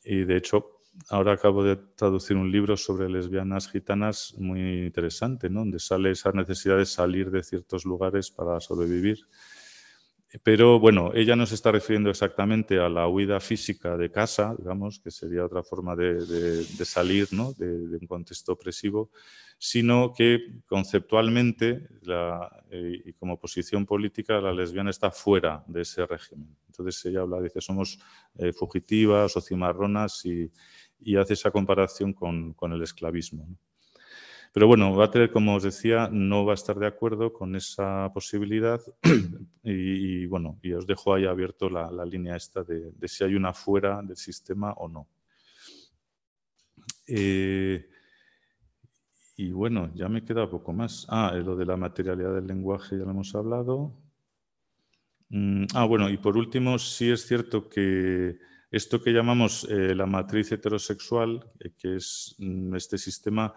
y 0.04 0.26
de 0.26 0.38
hecho 0.38 0.80
ahora 1.10 1.34
acabo 1.34 1.64
de 1.64 1.78
traducir 1.96 2.36
un 2.36 2.52
libro 2.52 2.76
sobre 2.76 3.10
lesbianas 3.10 3.70
gitanas 3.70 4.34
muy 4.38 4.86
interesante, 4.86 5.50
¿no? 5.50 5.60
donde 5.60 5.80
sale 5.80 6.12
esa 6.12 6.32
necesidad 6.32 6.78
de 6.78 6.86
salir 6.86 7.32
de 7.32 7.44
ciertos 7.44 7.86
lugares 7.86 8.32
para 8.32 8.60
sobrevivir 8.60 9.20
pero 10.44 10.80
bueno, 10.80 11.12
ella 11.16 11.36
no 11.36 11.48
se 11.48 11.56
está 11.56 11.72
refiriendo 11.72 12.12
exactamente 12.12 12.78
a 12.80 12.88
la 12.88 13.08
huida 13.08 13.40
física 13.40 13.98
de 13.98 14.12
casa, 14.12 14.56
digamos, 14.56 15.00
que 15.00 15.10
sería 15.10 15.44
otra 15.44 15.64
forma 15.64 15.96
de, 15.96 16.64
salir 16.86 17.28
de, 17.30 17.98
un 17.98 18.08
contexto 18.08 18.54
opresivo, 18.54 19.10
sino 19.58 20.14
que 20.14 20.62
conceptualmente 20.68 21.88
eh, 22.70 23.02
y 23.06 23.14
como 23.14 23.40
posición 23.40 23.88
política 23.88 24.40
la 24.40 24.54
lesbiana 24.54 24.92
está 24.92 25.10
fuera 25.10 25.64
de 25.68 25.82
ese 25.82 26.06
régimen. 26.06 26.56
Entonces 26.68 27.04
ella 27.06 27.22
habla, 27.22 27.42
dice, 27.42 27.60
somos 27.60 28.00
eh, 28.38 28.54
fugitivas 28.54 29.36
o 29.36 29.42
cimarronas 29.42 30.24
y, 30.26 30.52
hace 31.18 31.34
esa 31.34 31.50
comparación 31.50 32.14
con 32.14 32.74
el 32.74 32.82
esclavismo. 32.84 33.48
Pero 34.52 34.68
bueno, 34.68 34.94
Butler, 34.94 35.32
como 35.32 35.56
os 35.56 35.64
decía, 35.64 36.10
no 36.12 36.46
va 36.46 36.54
a 36.54 36.56
estar 36.56 36.78
de 36.78 36.88
acuerdo 36.88 37.32
con 37.32 37.56
esa 37.56 38.12
posibilidad 38.14 38.82
y, 39.64 40.26
bueno, 40.26 40.58
y 40.64 40.74
os 40.74 40.88
dejo 40.88 41.14
ahí 41.14 41.26
abierto 41.26 41.70
la, 41.70 42.06
línea 42.06 42.36
esta 42.36 42.64
de, 42.64 42.92
si 43.08 43.24
hay 43.24 43.36
una 43.36 43.54
fuera 43.54 44.02
del 44.02 44.18
sistema 44.18 44.74
o 44.74 44.88
no. 44.88 45.08
Eh, 47.08 47.88
y 49.38 49.52
bueno, 49.52 49.92
ya 49.94 50.10
me 50.10 50.26
queda 50.26 50.50
poco 50.50 50.74
más. 50.74 51.06
Ah, 51.10 51.32
lo 51.34 51.56
de 51.56 51.66
la 51.66 51.78
materialidad 51.78 52.34
del 52.34 52.48
lenguaje 52.48 52.98
ya 52.98 53.06
lo 53.06 53.12
hemos 53.12 53.34
hablado. 53.36 53.94
Mm, 55.30 55.66
ah, 55.76 55.86
bueno, 55.86 56.10
y 56.10 56.18
por 56.18 56.36
último, 56.36 56.80
sí 56.80 57.10
es 57.12 57.26
cierto 57.28 57.70
que 57.70 58.40
esto 58.72 59.02
que 59.02 59.12
llamamos 59.12 59.68
eh, 59.70 59.96
la 59.96 60.06
matriz 60.06 60.52
heterosexual, 60.52 61.52
eh, 61.60 61.72
que 61.78 61.96
es 61.96 62.36
mm, 62.40 62.76
este 62.76 62.98
sistema 62.98 63.54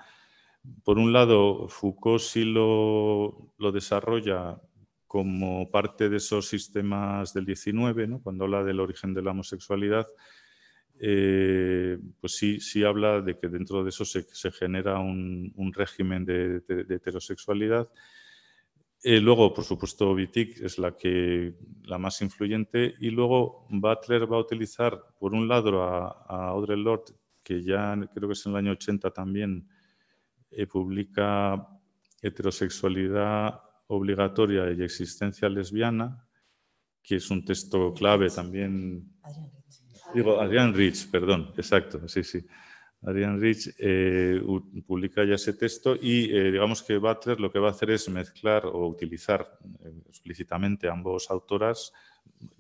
por 0.85 0.99
un 0.99 1.13
lado, 1.13 1.69
Foucault 1.69 2.21
sí 2.21 2.45
lo, 2.45 3.55
desarrolla 3.73 4.61
como 5.07 5.71
parte 5.71 6.09
de 6.09 6.17
esos 6.17 6.49
sistemas 6.49 7.35
del 7.35 7.45
19, 7.45 8.21
cuando 8.23 8.45
habla 8.45 8.65
del 8.65 8.81
origen 8.81 9.13
de 9.13 9.23
la 9.23 9.33
homosexualidad, 9.33 10.07
eh, 11.01 11.99
pues 12.21 12.37
sí, 12.37 12.61
sí 12.61 12.85
habla 12.85 13.21
de 13.21 13.37
que 13.37 13.49
dentro 13.49 13.83
de 13.83 13.91
eso 13.91 14.05
se, 14.05 14.25
genera 14.53 15.01
un, 15.01 15.73
régimen 15.75 16.25
de, 16.25 16.63
heterosexualidad. 16.89 17.91
Eh, 19.05 19.21
luego, 19.21 19.53
por 19.53 19.65
supuesto, 19.65 20.13
Wittig 20.13 20.63
es 20.63 20.79
la, 20.79 20.97
que, 20.97 21.55
la 21.83 21.99
más 21.99 22.23
influyente 22.23 22.95
y 23.01 23.11
luego 23.11 23.67
Butler 23.69 24.33
va 24.33 24.37
a 24.37 24.41
utilizar, 24.41 24.99
por 25.19 25.35
un 25.35 25.49
lado, 25.49 25.83
a, 25.83 26.25
a 26.29 26.49
Audre 26.51 26.77
Lorde, 26.77 27.15
que 27.43 27.63
ya 27.63 27.99
creo 28.15 28.29
que 28.29 28.35
es 28.35 28.47
en 28.47 28.53
el 28.53 28.59
año 28.59 28.73
80 28.73 29.11
también 29.11 29.69
eh, 30.55 30.67
publica 30.67 31.67
Heterosexualidad 32.21 33.61
obligatoria 33.87 34.71
y 34.71 34.83
existencia 34.83 35.49
lesbiana, 35.49 36.25
que 37.03 37.17
es 37.17 37.31
un 37.31 37.45
texto 37.45 37.93
clave 37.95 38.29
también. 38.31 39.13
Digo, 40.15 40.41
Adrián 40.41 40.73
Rich, 40.75 41.11
perdón, 41.11 41.53
exacto, 41.57 42.07
sí, 42.07 42.23
sí. 42.23 42.47
Adrián 43.03 43.41
Rich 43.41 43.75
eh, 43.79 44.41
publica 44.87 45.25
ya 45.25 45.35
ese 45.35 45.55
texto 45.55 45.97
y 46.01 46.31
eh, 46.31 46.53
digamos 46.53 46.83
que 46.83 46.99
Butler 46.99 47.41
lo 47.41 47.51
que 47.51 47.59
va 47.59 47.69
a 47.69 47.73
hacer 47.73 47.91
es 47.91 48.09
mezclar 48.09 48.67
o 48.67 48.87
utilizar 48.87 49.59
explícitamente 50.07 50.89
ambos 50.89 51.29
autoras, 51.31 51.93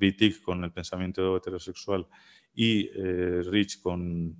Wittig 0.00 0.42
con 0.42 0.64
el 0.64 0.72
pensamiento 0.72 1.36
heterosexual 1.36 2.06
y 2.54 2.88
Rich 2.88 3.80
con 3.80 4.36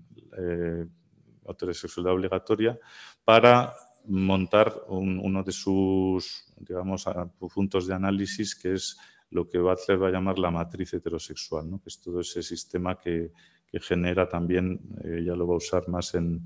heterosexualidad 1.48 2.14
obligatoria, 2.14 2.78
para 3.24 3.74
montar 4.06 4.74
uno 4.88 5.42
de 5.42 5.52
sus 5.52 6.44
digamos, 6.56 7.06
puntos 7.54 7.86
de 7.86 7.94
análisis, 7.94 8.54
que 8.54 8.74
es 8.74 8.96
lo 9.30 9.48
que 9.48 9.58
Butler 9.58 10.02
va 10.02 10.08
a 10.08 10.12
llamar 10.12 10.38
la 10.38 10.50
matriz 10.50 10.92
heterosexual, 10.94 11.70
¿no? 11.70 11.80
que 11.80 11.88
es 11.88 12.00
todo 12.00 12.20
ese 12.20 12.42
sistema 12.42 12.98
que, 12.98 13.32
genera 13.80 14.28
también, 14.28 14.80
eh, 15.02 15.22
ya 15.24 15.34
lo 15.34 15.46
va 15.46 15.54
a 15.54 15.56
usar 15.56 15.88
más 15.88 16.14
en, 16.14 16.42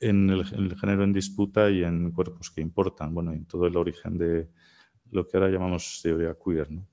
en, 0.00 0.30
el, 0.30 0.46
género 0.74 1.04
en 1.04 1.12
disputa 1.12 1.70
y 1.70 1.84
en 1.84 2.12
cuerpos 2.12 2.50
que 2.50 2.62
importan, 2.62 3.12
bueno, 3.12 3.32
en 3.32 3.44
todo 3.44 3.66
el 3.66 3.76
origen 3.76 4.16
de 4.16 4.48
lo 5.10 5.28
que 5.28 5.36
ahora 5.36 5.50
llamamos 5.50 6.00
teoría 6.02 6.34
queer. 6.42 6.70
¿no? 6.70 6.88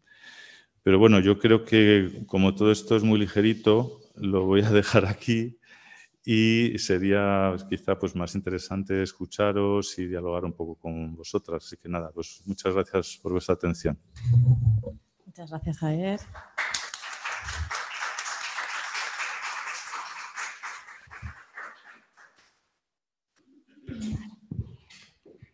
Pero 0.84 1.00
bueno, 1.00 1.22
yo 1.22 1.40
creo 1.40 1.64
que 1.64 2.26
como 2.28 2.56
todo 2.56 2.74
esto 2.74 2.98
es 2.98 3.04
muy 3.04 3.20
ligerito, 3.20 4.02
lo 4.16 4.44
voy 4.44 4.62
a 4.62 4.70
dejar 4.72 5.06
aquí 5.06 5.58
y 6.30 6.78
sería 6.78 7.56
quizá 7.70 7.98
pues, 7.98 8.14
más 8.14 8.36
interesante 8.36 9.02
escucharos 9.02 9.98
y 9.98 10.08
dialogar 10.08 10.44
un 10.44 10.52
poco 10.52 10.76
con 10.76 11.16
vosotras. 11.16 11.64
Así 11.64 11.78
que 11.78 11.88
nada, 11.88 12.12
pues 12.14 12.44
muchas 12.46 12.74
gracias 12.74 13.18
por 13.24 13.32
vuestra 13.32 13.56
atención. 13.56 13.98
Muchas 15.26 15.50
gracias, 15.50 15.78
Javier. 15.78 16.20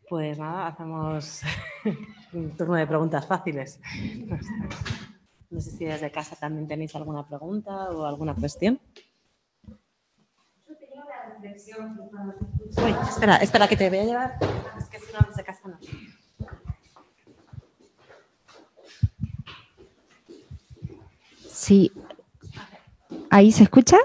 Pues 0.10 0.40
nada, 0.40 0.70
hacemos 0.70 1.42
un 2.34 2.58
turno 2.58 2.74
de 2.74 2.88
preguntas 2.88 3.28
fáciles. 3.28 3.80
No 5.52 5.62
sé 5.62 5.70
si 5.70 5.86
desde 5.86 6.12
casa 6.12 6.36
también 6.36 6.68
tenéis 6.68 6.96
alguna 6.96 7.28
pregunta 7.28 7.92
o 7.92 8.08
alguna 8.08 8.34
cuestión. 8.34 8.80
Espera, 13.10 13.38
espera, 13.38 13.68
que 13.68 13.76
te 13.76 13.90
voy 13.90 14.00
a 14.00 14.04
llevar. 14.06 14.38
Es 14.80 14.88
que 14.88 15.00
si 15.00 15.12
no, 15.12 15.20
desde 15.28 15.44
casa. 15.44 15.78
Sí. 21.50 21.92
¿Ahí 23.30 23.52
se 23.52 23.64
escucha? 23.64 23.98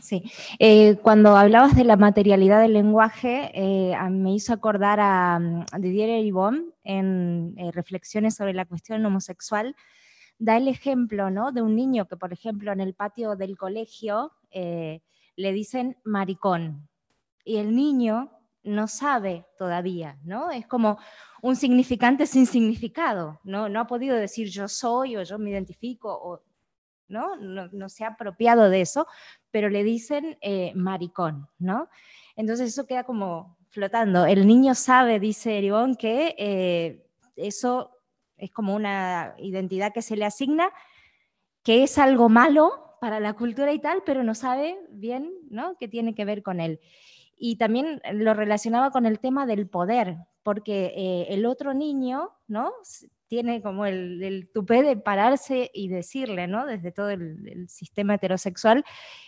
Sí. 0.00 0.30
Eh, 0.58 0.96
cuando 1.02 1.36
hablabas 1.36 1.74
de 1.74 1.84
la 1.84 1.96
materialidad 1.96 2.60
del 2.60 2.74
lenguaje, 2.74 3.50
eh, 3.54 3.96
me 4.10 4.34
hizo 4.34 4.52
acordar 4.52 5.00
a, 5.00 5.36
a 5.36 5.78
Didier 5.78 6.10
Eribon 6.10 6.74
en 6.84 7.54
eh, 7.56 7.70
Reflexiones 7.72 8.34
sobre 8.34 8.54
la 8.54 8.64
cuestión 8.64 9.04
homosexual. 9.04 9.74
Da 10.38 10.56
el 10.56 10.68
ejemplo 10.68 11.30
¿no? 11.30 11.52
de 11.52 11.62
un 11.62 11.76
niño 11.76 12.06
que, 12.08 12.16
por 12.16 12.32
ejemplo, 12.32 12.72
en 12.72 12.80
el 12.80 12.94
patio 12.94 13.36
del 13.36 13.56
colegio 13.56 14.32
le 15.36 15.52
dicen 15.52 15.96
maricón. 16.04 16.88
Y 17.44 17.56
el 17.56 17.74
niño 17.74 18.30
no 18.64 18.86
sabe 18.86 19.46
todavía, 19.58 20.18
¿no? 20.24 20.50
Es 20.50 20.66
como 20.66 20.98
un 21.40 21.56
significante 21.56 22.26
sin 22.26 22.46
significado, 22.46 23.40
¿no? 23.44 23.68
No 23.68 23.80
ha 23.80 23.86
podido 23.86 24.16
decir 24.16 24.48
yo 24.48 24.68
soy 24.68 25.16
o 25.16 25.22
yo 25.22 25.38
me 25.38 25.50
identifico, 25.50 26.42
¿no? 27.08 27.36
No, 27.36 27.88
se 27.88 28.04
ha 28.04 28.08
apropiado 28.08 28.70
de 28.70 28.80
eso, 28.80 29.06
pero 29.50 29.68
le 29.68 29.82
dicen 29.82 30.38
eh, 30.40 30.72
maricón, 30.74 31.48
¿no? 31.58 31.88
Entonces 32.36 32.68
eso 32.68 32.86
queda 32.86 33.04
como 33.04 33.56
flotando. 33.70 34.26
El 34.26 34.46
niño 34.46 34.74
sabe, 34.74 35.18
dice 35.18 35.58
Eribón, 35.58 35.96
que 35.96 36.34
eh, 36.38 37.06
eso 37.36 37.90
es 38.36 38.50
como 38.50 38.74
una 38.74 39.34
identidad 39.38 39.92
que 39.92 40.02
se 40.02 40.16
le 40.16 40.24
asigna, 40.24 40.70
que 41.62 41.82
es 41.82 41.98
algo 41.98 42.28
malo 42.28 42.91
para 43.02 43.18
la 43.18 43.32
cultura 43.32 43.72
y 43.72 43.80
tal, 43.80 44.04
pero 44.06 44.22
no 44.22 44.32
sabe 44.32 44.78
bien 44.88 45.32
¿no? 45.50 45.76
qué 45.76 45.88
tiene 45.88 46.14
que 46.14 46.24
ver 46.24 46.44
con 46.44 46.60
él. 46.60 46.78
Y 47.36 47.56
también 47.56 48.00
lo 48.12 48.32
relacionaba 48.32 48.92
con 48.92 49.06
el 49.06 49.18
tema 49.18 49.44
del 49.44 49.68
poder, 49.68 50.18
porque 50.44 50.94
eh, 50.96 51.26
el 51.30 51.44
otro 51.46 51.74
niño 51.74 52.30
¿no? 52.46 52.70
tiene 53.26 53.60
como 53.60 53.86
el, 53.86 54.22
el, 54.22 54.52
tupé 54.52 54.84
de 54.84 54.96
pararse 54.96 55.68
y 55.74 55.88
decirle, 55.88 56.46
¿no? 56.46 56.64
desde 56.64 56.92
todo 56.92 57.10
el, 57.10 57.68
sistema 57.68 58.14
heterosexual, 58.14 58.84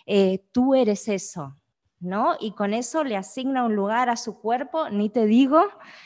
eh, 0.06 0.44
tú 0.52 0.76
eres 0.76 1.08
eso, 1.08 1.56
¿no? 1.98 2.36
Y 2.38 2.52
con 2.52 2.74
eso 2.74 3.02
le 3.02 3.16
asigna 3.16 3.64
un 3.64 3.74
lugar 3.74 4.08
a 4.08 4.16
su 4.16 4.38
cuerpo, 4.38 4.88
ni 4.88 5.10
te 5.10 5.26
digo 5.26 5.64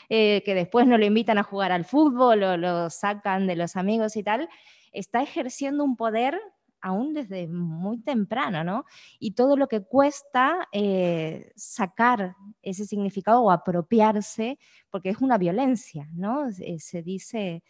eh, 0.09 0.41
que 0.43 0.55
después 0.55 0.87
no 0.87 0.97
lo 0.97 1.05
invitan 1.05 1.37
a 1.37 1.43
jugar 1.43 1.71
al 1.71 1.85
fútbol 1.85 2.41
o 2.41 2.57
lo 2.57 2.89
sacan 2.89 3.45
de 3.45 3.55
los 3.55 3.75
amigos 3.75 4.15
y 4.15 4.23
tal, 4.23 4.49
está 4.91 5.21
ejerciendo 5.21 5.83
un 5.83 5.95
poder 5.95 6.41
aún 6.81 7.13
desde 7.13 7.47
muy 7.47 7.99
temprano, 7.99 8.63
¿no? 8.63 8.85
Y 9.19 9.31
todo 9.31 9.57
lo 9.57 9.67
que 9.67 9.81
cuesta 9.81 10.67
eh, 10.71 11.51
sacar 11.55 12.35
ese 12.61 12.85
significado 12.85 13.41
o 13.41 13.51
apropiarse, 13.51 14.57
porque 14.89 15.09
es 15.09 15.19
una 15.19 15.37
violencia, 15.37 16.07
¿no? 16.13 16.51
Se 16.51 17.01
dice, 17.01 17.63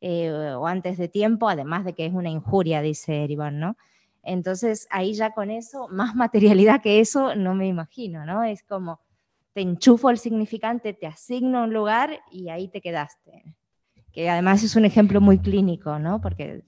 eh, 0.00 0.30
o 0.56 0.66
antes 0.66 0.98
de 0.98 1.08
tiempo, 1.08 1.48
además 1.48 1.84
de 1.84 1.94
que 1.94 2.06
es 2.06 2.12
una 2.12 2.30
injuria, 2.30 2.82
dice 2.82 3.24
Eribon, 3.24 3.60
¿no? 3.60 3.76
Entonces, 4.22 4.86
ahí 4.90 5.14
ya 5.14 5.32
con 5.32 5.50
eso, 5.50 5.88
más 5.88 6.14
materialidad 6.16 6.80
que 6.82 7.00
eso, 7.00 7.34
no 7.34 7.54
me 7.54 7.66
imagino, 7.66 8.24
¿no? 8.24 8.44
Es 8.44 8.62
como, 8.62 9.00
te 9.52 9.60
enchufo 9.60 10.10
el 10.10 10.18
significante, 10.18 10.92
te 10.92 11.06
asigno 11.06 11.64
un 11.64 11.72
lugar 11.72 12.20
y 12.30 12.48
ahí 12.48 12.68
te 12.68 12.80
quedaste. 12.80 13.44
Que 14.12 14.28
además 14.28 14.62
es 14.62 14.76
un 14.76 14.84
ejemplo 14.84 15.20
muy 15.20 15.38
clínico, 15.38 15.98
¿no? 15.98 16.20
Porque 16.20 16.64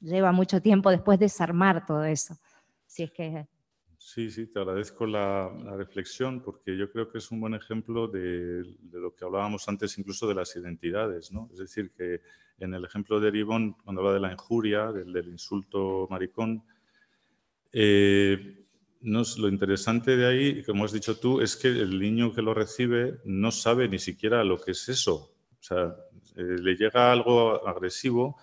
lleva 0.00 0.32
mucho 0.32 0.60
tiempo 0.60 0.90
después 0.90 1.18
desarmar 1.18 1.86
todo 1.86 2.04
eso. 2.04 2.36
Si 2.86 3.02
es 3.02 3.12
que... 3.12 3.46
Sí, 3.96 4.30
sí, 4.30 4.46
te 4.46 4.58
agradezco 4.58 5.06
la, 5.06 5.50
reflexión 5.76 6.42
porque 6.42 6.76
yo 6.76 6.90
creo 6.90 7.10
que 7.10 7.18
es 7.18 7.30
un 7.30 7.40
buen 7.40 7.54
ejemplo 7.54 8.08
de, 8.08 8.64
lo 8.92 9.14
que 9.14 9.24
hablábamos 9.24 9.68
antes 9.68 9.98
incluso 9.98 10.26
de 10.26 10.34
las 10.34 10.56
identidades, 10.56 11.30
¿no? 11.30 11.48
Es 11.52 11.58
decir, 11.58 11.92
que 11.92 12.22
en 12.58 12.74
el 12.74 12.84
ejemplo 12.84 13.20
de 13.20 13.30
Ribón, 13.30 13.74
cuando 13.84 14.00
habla 14.00 14.14
de 14.14 14.20
la 14.20 14.32
injuria, 14.32 14.90
del 14.90 15.28
insulto 15.28 16.06
maricón, 16.10 16.64
eh, 17.72 18.64
lo 19.02 19.48
interesante 19.48 20.16
de 20.16 20.26
ahí, 20.26 20.62
como 20.62 20.84
has 20.84 20.92
dicho 20.92 21.18
tú, 21.18 21.40
es 21.40 21.56
que 21.56 21.68
el 21.68 21.98
niño 21.98 22.32
que 22.32 22.42
lo 22.42 22.54
recibe 22.54 23.20
no 23.24 23.50
sabe 23.50 23.88
ni 23.88 23.98
siquiera 23.98 24.44
lo 24.44 24.58
que 24.58 24.72
es 24.72 24.88
eso. 24.88 25.32
O 25.58 25.62
sea, 25.62 25.94
eh, 26.36 26.42
le 26.42 26.74
llega 26.74 27.12
algo 27.12 27.66
agresivo, 27.66 28.36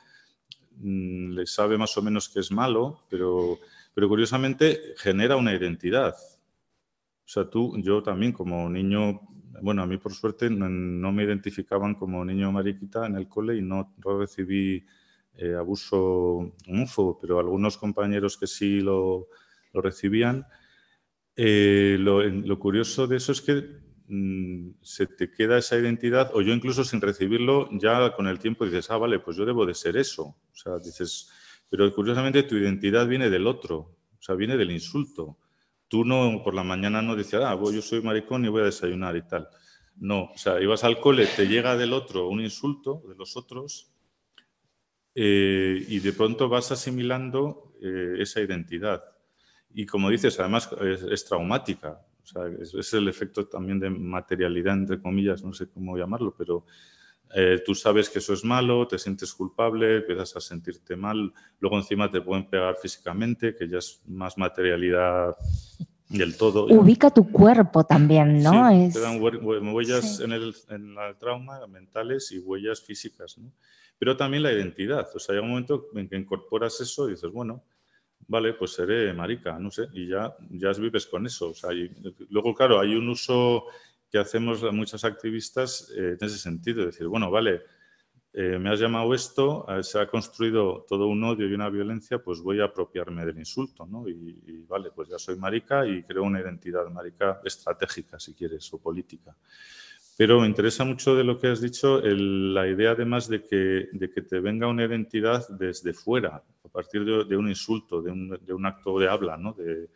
le 0.81 1.45
sabe 1.45 1.77
más 1.77 1.97
o 1.97 2.01
menos 2.01 2.29
que 2.29 2.39
es 2.39 2.51
malo, 2.51 3.03
pero, 3.09 3.59
pero 3.93 4.07
curiosamente 4.07 4.93
genera 4.97 5.35
una 5.35 5.53
identidad. 5.53 6.13
O 6.13 7.29
sea, 7.29 7.49
tú, 7.49 7.73
yo 7.77 8.01
también 8.01 8.31
como 8.31 8.69
niño, 8.69 9.21
bueno, 9.61 9.81
a 9.81 9.87
mí 9.87 9.97
por 9.97 10.13
suerte 10.13 10.49
no, 10.49 11.11
me 11.11 11.23
identificaban 11.23 11.95
como 11.95 12.23
niño 12.23 12.51
mariquita 12.51 13.05
en 13.05 13.15
el 13.15 13.27
cole 13.27 13.57
y 13.57 13.61
no 13.61 13.93
recibí 14.19 14.85
eh, 15.39 15.53
abuso 15.53 16.51
homófobo, 16.67 17.19
pero 17.19 17.39
algunos 17.39 17.77
compañeros 17.77 18.37
que 18.37 18.47
sí 18.47 18.79
lo, 18.81 19.27
recibían. 19.71 20.47
Eh, 21.35 21.97
lo, 21.99 22.57
curioso 22.57 23.05
de 23.05 23.17
eso 23.17 23.31
es 23.31 23.41
que 23.41 23.53
mm, 23.53 23.86
se 24.81 25.07
te 25.07 25.31
queda 25.31 25.57
esa 25.57 25.77
identidad, 25.77 26.31
o 26.33 26.41
yo 26.41 26.53
incluso 26.53 26.83
sin 26.83 27.01
recibirlo, 27.01 27.69
ya 27.71 28.13
con 28.15 28.27
el 28.27 28.39
tiempo 28.39 28.65
dices, 28.65 28.89
ah, 28.89 28.97
vale, 28.97 29.19
pues 29.19 29.35
yo 29.37 29.45
debo 29.45 29.65
de 29.65 29.73
ser 29.73 29.97
eso. 29.97 30.23
O 30.23 30.55
sea, 30.55 30.79
dices, 30.79 31.29
pero 31.69 31.93
curiosamente 31.93 32.43
tu 32.43 32.55
identidad 32.55 33.07
viene 33.07 33.29
del 33.29 33.47
otro, 33.47 33.77
o 33.77 34.21
sea, 34.21 34.35
viene 34.35 34.57
del 34.57 34.71
insulto. 34.71 35.37
Tú 35.87 36.05
no, 36.05 36.41
por 36.43 36.53
la 36.53 36.63
mañana 36.63 37.01
no 37.01 37.15
dices, 37.15 37.41
ah, 37.43 37.57
yo 37.61 37.81
soy 37.81 38.01
maricón 38.01 38.45
y 38.45 38.49
voy 38.49 38.61
a 38.61 38.65
desayunar 38.65 39.15
y 39.15 39.21
tal. 39.27 39.47
No, 39.95 40.25
o 40.25 40.37
sea, 40.37 40.61
ibas 40.61 40.83
al 40.83 40.99
cole, 40.99 41.25
te 41.25 41.47
llega 41.47 41.75
del 41.75 41.93
otro 41.93 42.29
un 42.29 42.41
insulto, 42.41 43.03
de 43.07 43.15
los 43.15 43.35
otros, 43.35 43.91
eh, 45.15 45.83
y 45.87 45.99
de 45.99 46.13
pronto 46.13 46.47
vas 46.47 46.71
asimilando 46.71 47.73
eh, 47.81 48.17
esa 48.19 48.39
identidad. 48.39 49.03
Y 49.73 49.85
como 49.85 50.09
dices, 50.09 50.39
además 50.39 50.69
es, 51.11 51.25
traumática. 51.25 51.99
O 52.35 52.69
sea, 52.69 52.79
es, 52.79 52.93
el 52.93 53.07
efecto 53.07 53.47
también 53.47 53.79
de 53.79 53.89
materialidad, 53.89 54.73
entre 54.73 55.01
comillas, 55.01 55.43
no 55.43 55.53
sé 55.53 55.69
cómo 55.69 55.97
llamarlo, 55.97 56.35
pero 56.37 56.65
eh, 57.33 57.61
tú 57.65 57.73
sabes 57.73 58.09
que 58.09 58.19
eso 58.19 58.33
es 58.33 58.43
malo, 58.43 58.85
te 58.87 58.99
sientes 58.99 59.33
culpable, 59.33 59.97
empiezas 59.97 60.35
a 60.35 60.41
sentirte 60.41 60.95
mal, 60.95 61.33
luego 61.59 61.77
encima 61.77 62.11
te 62.11 62.21
pueden 62.21 62.49
pegar 62.49 62.75
físicamente, 62.81 63.55
que 63.55 63.69
ya 63.69 63.77
es 63.77 64.01
más 64.07 64.37
materialidad 64.37 65.35
del 66.09 66.35
todo. 66.35 66.65
Ubica 66.65 67.09
tu 67.09 67.31
cuerpo 67.31 67.85
también, 67.85 68.43
¿no? 68.43 68.69
Sí, 68.69 68.93
Te 68.93 68.99
dan 68.99 69.21
huellas 69.21 70.19
en, 70.19 70.33
el, 70.33 70.53
en 70.69 70.95
la 70.95 71.17
trauma 71.17 71.65
mentales 71.67 72.31
y 72.31 72.39
huellas 72.39 72.81
físicas, 72.81 73.37
¿no? 73.37 73.51
pero 73.99 74.15
también 74.15 74.43
la 74.43 74.51
identidad. 74.51 75.07
O 75.15 75.19
sea, 75.19 75.35
hay 75.35 75.41
un 75.41 75.49
momento 75.49 75.87
en 75.95 76.07
que 76.07 76.17
incorporas 76.17 76.79
eso 76.81 77.07
y 77.07 77.11
dices, 77.11 77.31
bueno, 77.31 77.63
vale, 78.27 78.53
pues 78.53 78.73
seré 78.73 79.13
marica, 79.13 79.57
no 79.59 79.71
sé, 79.71 79.87
y 79.93 80.07
ya, 80.07 80.35
ya 80.49 80.71
vives 80.73 81.07
con 81.07 81.25
eso. 81.25 81.49
O 81.49 81.53
sea, 81.53 81.71
luego, 82.29 82.53
claro, 82.53 82.79
hay 82.79 82.95
un 82.95 83.09
uso 83.09 83.65
que 84.09 84.17
hacemos 84.17 84.63
muchas 84.71 85.03
activistas 85.03 85.91
eh, 85.95 86.17
en 86.19 86.25
ese 86.25 86.37
sentido, 86.37 86.85
decir, 86.85 87.07
bueno, 87.07 87.29
vale, 87.29 87.63
eh, 88.33 88.59
me 88.59 88.69
has 88.69 88.79
llamado 88.79 89.13
esto, 89.13 89.65
eh, 89.67 89.83
se 89.83 89.99
ha 89.99 90.07
construido 90.07 90.85
todo 90.87 91.07
un 91.07 91.23
odio 91.23 91.47
y 91.47 91.53
una 91.53 91.69
violencia, 91.69 92.19
pues 92.19 92.39
voy 92.39 92.61
a 92.61 92.65
apropiarme 92.65 93.25
del 93.25 93.39
insulto, 93.39 93.85
¿no? 93.85 94.07
Y, 94.07 94.63
vale, 94.67 94.91
pues 94.91 95.09
ya 95.09 95.17
soy 95.17 95.37
marica 95.37 95.87
y 95.87 96.03
creo 96.03 96.23
una 96.23 96.39
identidad 96.39 96.87
marica 96.89 97.41
estratégica, 97.43 98.19
si 98.19 98.33
quieres, 98.33 98.71
o 98.73 98.79
política. 98.79 99.35
Pero 100.17 100.41
me 100.41 100.47
interesa 100.47 100.83
mucho 100.83 101.15
de 101.15 101.23
lo 101.23 101.37
que 101.37 101.47
has 101.47 101.61
dicho, 101.61 102.01
la 102.01 102.67
idea 102.67 102.91
además 102.91 103.27
de 103.27 103.43
que, 103.43 103.87
de 103.91 104.09
que 104.09 104.23
te 104.23 104.39
venga 104.39 104.67
una 104.67 104.83
identidad 104.83 105.47
desde 105.49 105.93
fuera, 105.93 106.43
a 106.63 106.67
partir 106.69 107.05
de, 107.05 107.37
un 107.37 107.47
insulto, 107.47 108.01
de 108.01 108.11
un, 108.11 108.29
de 108.29 108.51
un, 108.51 108.65
acto 108.65 108.97
de 108.97 109.07
habla, 109.07 109.37
¿no? 109.37 109.53
de 109.53 109.89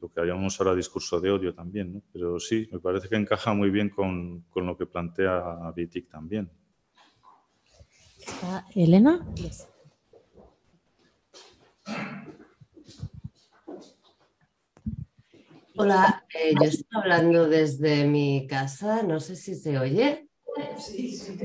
lo 0.00 0.08
que 0.10 0.20
llamamos 0.20 0.60
ahora 0.60 0.74
discurso 0.74 1.18
de 1.18 1.30
odio 1.30 1.54
también. 1.54 1.94
¿no? 1.94 2.02
Pero 2.12 2.38
sí, 2.38 2.68
me 2.70 2.78
parece 2.78 3.08
que 3.08 3.16
encaja 3.16 3.54
muy 3.54 3.70
bien 3.70 3.88
con, 3.88 4.42
con 4.50 4.66
lo 4.66 4.76
que 4.76 4.84
plantea 4.84 5.72
Vitic 5.74 6.10
también. 6.10 6.50
Elena. 8.74 9.24
Hola, 15.80 16.26
eh, 16.34 16.54
yo 16.60 16.66
estoy 16.66 16.88
hablando 16.90 17.48
desde 17.48 18.04
mi 18.04 18.48
casa, 18.48 19.04
no 19.04 19.20
sé 19.20 19.36
si 19.36 19.54
se 19.54 19.78
oye. 19.78 20.28
Sí, 20.76 21.12
sí. 21.12 21.38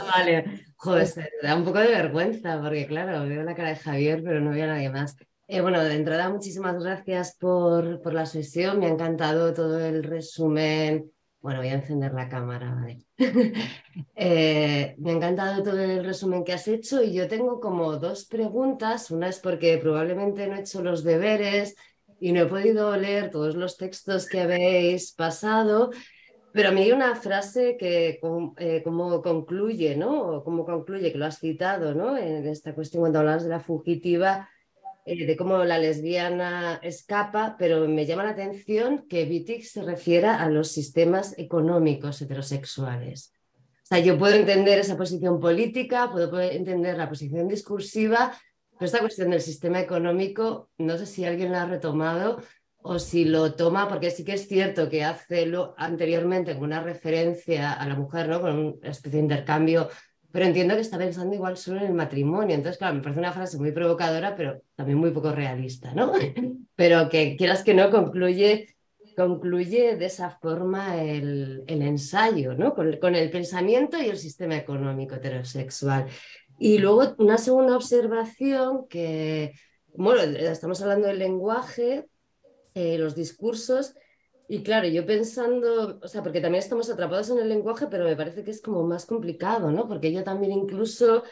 Ah, 0.00 0.04
vale, 0.04 0.62
joder, 0.76 1.30
da 1.42 1.54
un 1.54 1.66
poco 1.66 1.80
de 1.80 1.88
vergüenza 1.88 2.58
porque 2.62 2.86
claro, 2.86 3.28
veo 3.28 3.42
la 3.42 3.54
cara 3.54 3.68
de 3.68 3.76
Javier, 3.76 4.22
pero 4.24 4.40
no 4.40 4.52
veo 4.52 4.64
a 4.64 4.68
nadie 4.68 4.88
más. 4.88 5.14
Eh, 5.48 5.60
bueno, 5.60 5.84
de 5.84 5.96
entrada, 5.96 6.30
muchísimas 6.30 6.82
gracias 6.82 7.36
por, 7.38 8.00
por, 8.00 8.14
la 8.14 8.24
sesión, 8.24 8.78
me 8.78 8.86
ha 8.86 8.88
encantado 8.88 9.52
todo 9.52 9.78
el 9.78 10.02
resumen. 10.02 11.12
Bueno, 11.42 11.60
voy 11.60 11.68
a 11.68 11.74
encender 11.74 12.14
la 12.14 12.26
cámara, 12.30 12.74
vale. 12.74 13.04
Eh, 14.16 14.96
me 14.98 15.10
ha 15.10 15.14
encantado 15.14 15.62
todo 15.62 15.78
el 15.78 16.04
resumen 16.04 16.42
que 16.42 16.52
has 16.52 16.66
hecho 16.66 17.02
y 17.02 17.12
yo 17.12 17.28
tengo 17.28 17.60
como 17.60 17.96
dos 17.96 18.24
preguntas. 18.26 19.10
Una 19.10 19.28
es 19.28 19.38
porque 19.38 19.78
probablemente 19.78 20.48
no 20.48 20.56
he 20.56 20.60
hecho 20.60 20.82
los 20.82 21.04
deberes 21.04 21.76
y 22.24 22.32
no 22.32 22.40
he 22.40 22.46
podido 22.46 22.96
leer 22.96 23.30
todos 23.30 23.54
los 23.54 23.76
textos 23.76 24.26
que 24.26 24.40
habéis 24.40 25.12
pasado, 25.12 25.90
pero 26.54 26.70
a 26.70 26.72
mí 26.72 26.80
hay 26.80 26.92
una 26.92 27.16
frase 27.16 27.76
que 27.78 28.18
eh, 28.56 28.82
como 28.82 29.20
concluye, 29.20 29.94
¿no? 29.94 30.42
Como 30.42 30.64
concluye, 30.64 31.12
que 31.12 31.18
lo 31.18 31.26
has 31.26 31.38
citado, 31.38 31.94
¿no? 31.94 32.16
En 32.16 32.46
esta 32.46 32.74
cuestión 32.74 33.02
cuando 33.02 33.18
hablas 33.18 33.42
de 33.42 33.50
la 33.50 33.60
fugitiva, 33.60 34.48
eh, 35.04 35.26
de 35.26 35.36
cómo 35.36 35.64
la 35.64 35.76
lesbiana 35.76 36.80
escapa, 36.82 37.56
pero 37.58 37.86
me 37.88 38.06
llama 38.06 38.24
la 38.24 38.30
atención 38.30 39.06
que 39.06 39.24
Wittig 39.24 39.66
se 39.66 39.82
refiera 39.82 40.42
a 40.42 40.48
los 40.48 40.68
sistemas 40.68 41.38
económicos 41.38 42.22
heterosexuales. 42.22 43.34
O 43.82 43.86
sea, 43.86 43.98
yo 43.98 44.16
puedo 44.16 44.34
entender 44.34 44.78
esa 44.78 44.96
posición 44.96 45.40
política, 45.40 46.10
puedo 46.10 46.40
entender 46.40 46.96
la 46.96 47.06
posición 47.10 47.48
discursiva, 47.48 48.32
pero 48.78 48.86
esta 48.86 49.00
cuestión 49.00 49.30
del 49.30 49.40
sistema 49.40 49.80
económico, 49.80 50.70
no 50.78 50.98
sé 50.98 51.06
si 51.06 51.24
alguien 51.24 51.52
la 51.52 51.62
ha 51.62 51.66
retomado, 51.66 52.40
o 52.86 52.98
si 52.98 53.24
lo 53.24 53.54
toma, 53.54 53.88
porque 53.88 54.10
sí 54.10 54.24
que 54.24 54.34
es 54.34 54.46
cierto 54.46 54.90
que 54.90 55.04
hace 55.04 55.46
lo, 55.46 55.74
anteriormente 55.78 56.54
una 56.54 56.82
referencia 56.82 57.72
a 57.72 57.88
la 57.88 57.94
mujer, 57.94 58.28
¿no? 58.28 58.42
Con 58.42 58.58
una 58.58 58.90
especie 58.90 59.18
de 59.18 59.24
intercambio, 59.24 59.88
pero 60.30 60.44
entiendo 60.44 60.74
que 60.74 60.82
está 60.82 60.98
pensando 60.98 61.34
igual 61.34 61.56
solo 61.56 61.80
en 61.80 61.86
el 61.86 61.94
matrimonio. 61.94 62.54
Entonces, 62.54 62.76
claro, 62.76 62.96
me 62.96 63.00
parece 63.00 63.20
una 63.20 63.32
frase 63.32 63.56
muy 63.56 63.72
provocadora, 63.72 64.36
pero 64.36 64.60
también 64.74 64.98
muy 64.98 65.12
poco 65.12 65.32
realista, 65.32 65.94
¿no? 65.94 66.12
Pero 66.76 67.08
que 67.08 67.36
quieras 67.36 67.62
que 67.62 67.72
no, 67.72 67.88
concluye, 67.88 68.74
concluye 69.16 69.96
de 69.96 70.06
esa 70.06 70.30
forma 70.30 71.00
el, 71.00 71.62
el 71.68 71.82
ensayo, 71.82 72.54
¿no? 72.54 72.74
Con, 72.74 72.96
con 72.96 73.14
el 73.14 73.30
pensamiento 73.30 73.96
y 74.02 74.08
el 74.08 74.18
sistema 74.18 74.56
económico 74.56 75.14
heterosexual. 75.14 76.06
Y 76.58 76.78
luego 76.78 77.14
una 77.18 77.38
segunda 77.38 77.76
observación 77.76 78.86
que, 78.88 79.54
bueno, 79.94 80.22
estamos 80.22 80.80
hablando 80.82 81.08
del 81.08 81.18
lenguaje, 81.18 82.06
eh, 82.74 82.98
los 82.98 83.14
discursos. 83.14 83.94
Y 84.48 84.62
claro, 84.62 84.86
yo 84.88 85.06
pensando, 85.06 85.98
o 86.02 86.08
sea, 86.08 86.22
porque 86.22 86.40
también 86.40 86.62
estamos 86.62 86.90
atrapados 86.90 87.30
en 87.30 87.38
el 87.38 87.48
lenguaje, 87.48 87.86
pero 87.90 88.04
me 88.04 88.16
parece 88.16 88.44
que 88.44 88.50
es 88.50 88.60
como 88.60 88.84
más 88.84 89.06
complicado, 89.06 89.70
¿no? 89.70 89.88
Porque 89.88 90.08
ella 90.08 90.22
también 90.22 90.52
incluso 90.52 91.22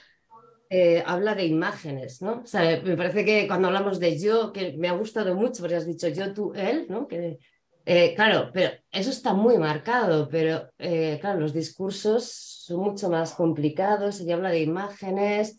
eh, 0.70 1.02
habla 1.06 1.34
de 1.34 1.44
imágenes, 1.44 2.22
¿no? 2.22 2.40
O 2.40 2.46
sea, 2.46 2.80
me 2.82 2.96
parece 2.96 3.24
que 3.24 3.46
cuando 3.46 3.68
hablamos 3.68 4.00
de 4.00 4.18
yo, 4.18 4.52
que 4.52 4.72
me 4.78 4.88
ha 4.88 4.92
gustado 4.92 5.34
mucho, 5.34 5.60
porque 5.60 5.76
has 5.76 5.86
dicho 5.86 6.08
yo, 6.08 6.32
tú, 6.32 6.52
él, 6.54 6.86
¿no? 6.88 7.06
Que, 7.06 7.38
eh, 7.84 8.14
claro, 8.14 8.50
pero 8.52 8.72
eso 8.90 9.10
está 9.10 9.34
muy 9.34 9.58
marcado, 9.58 10.28
pero 10.28 10.70
claro, 10.76 11.40
los 11.40 11.52
discursos 11.52 12.24
son 12.24 12.80
mucho 12.80 13.08
más 13.10 13.32
complicados, 13.32 14.20
ella 14.20 14.34
habla 14.34 14.50
de 14.50 14.60
imágenes, 14.60 15.58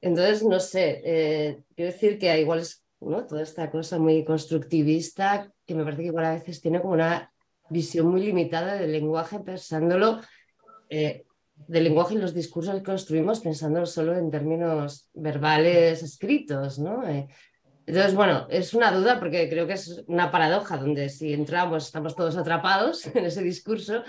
entonces, 0.00 0.42
no 0.42 0.58
sé, 0.58 1.62
quiero 1.76 1.92
decir 1.92 2.18
que 2.18 2.40
igual 2.40 2.60
es 2.60 2.82
Toda 3.28 3.42
esta 3.42 3.68
cosa 3.68 3.98
muy 3.98 4.24
constructivista 4.24 5.52
que 5.66 5.74
me 5.74 5.82
parece 5.82 6.02
que 6.02 6.08
igual 6.08 6.24
a 6.24 6.34
veces 6.34 6.60
tiene 6.60 6.80
como 6.80 6.94
una 6.94 7.32
visión 7.68 8.06
muy 8.06 8.22
limitada 8.22 8.74
del 8.74 8.92
lenguaje, 8.92 9.40
pensándolo, 9.40 10.20
eh, 10.88 11.24
del 11.54 11.84
lenguaje 11.84 12.14
y 12.14 12.18
los 12.18 12.32
discursos 12.32 12.76
que 12.76 12.84
construimos, 12.84 13.40
pensándolo 13.40 13.86
solo 13.86 14.16
en 14.16 14.30
términos 14.30 15.08
verbales 15.14 16.04
escritos, 16.04 16.78
¿no? 16.78 17.02
Entonces, 17.86 18.14
bueno, 18.14 18.46
es 18.50 18.74
una 18.74 18.92
duda 18.92 19.18
porque 19.18 19.48
creo 19.48 19.66
que 19.66 19.74
es 19.74 20.02
una 20.06 20.30
paradoja 20.30 20.76
donde 20.76 21.08
si 21.08 21.32
entramos 21.32 21.86
estamos 21.86 22.14
todos 22.14 22.36
atrapados 22.36 23.06
en 23.14 23.24
ese 23.24 23.42
discurso, 23.42 24.02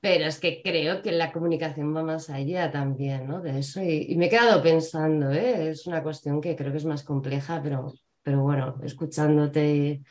pero 0.00 0.26
es 0.26 0.38
que 0.38 0.62
creo 0.62 1.02
que 1.02 1.12
la 1.12 1.32
comunicación 1.32 1.94
va 1.94 2.02
más 2.02 2.30
allá 2.30 2.70
también, 2.70 3.26
¿no? 3.26 3.40
De 3.40 3.58
eso 3.58 3.82
y, 3.82 4.14
me 4.16 4.26
he 4.26 4.30
quedado 4.30 4.62
pensando, 4.62 5.30
¿eh? 5.30 5.70
es 5.70 5.86
una 5.86 6.02
cuestión 6.02 6.40
que 6.40 6.56
creo 6.56 6.72
que 6.72 6.78
es 6.78 6.84
más 6.84 7.02
compleja, 7.02 7.60
pero 7.62 7.92
pero 8.22 8.42
bueno, 8.42 8.76
escuchándote 8.82 10.02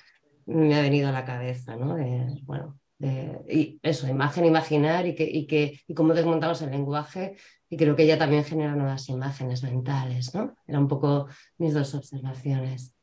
me 0.46 0.76
ha 0.76 0.82
venido 0.82 1.10
a 1.10 1.12
la 1.12 1.26
cabeza, 1.26 1.76
¿no? 1.76 1.96
bueno, 2.44 2.80
y 3.00 3.80
eso, 3.82 4.08
imagen, 4.08 4.46
imaginar 4.46 5.06
y, 5.08 5.16
que, 5.16 5.24
y, 5.24 5.48
que, 5.48 5.80
y 5.88 5.94
cómo 5.94 6.14
desmontamos 6.14 6.62
el 6.62 6.72
lenguaje 6.72 7.38
y 7.70 7.78
creo 7.78 7.96
que 7.96 8.04
ella 8.04 8.18
también 8.18 8.44
genera 8.44 8.76
nuevas 8.76 9.08
imágenes 9.10 9.64
mentales, 9.64 10.34
¿no? 10.34 10.56
Eran 10.68 10.84
un 10.84 10.88
poco 10.88 11.28
mis 11.58 11.74
dos 11.74 11.94
observaciones. 11.96 12.94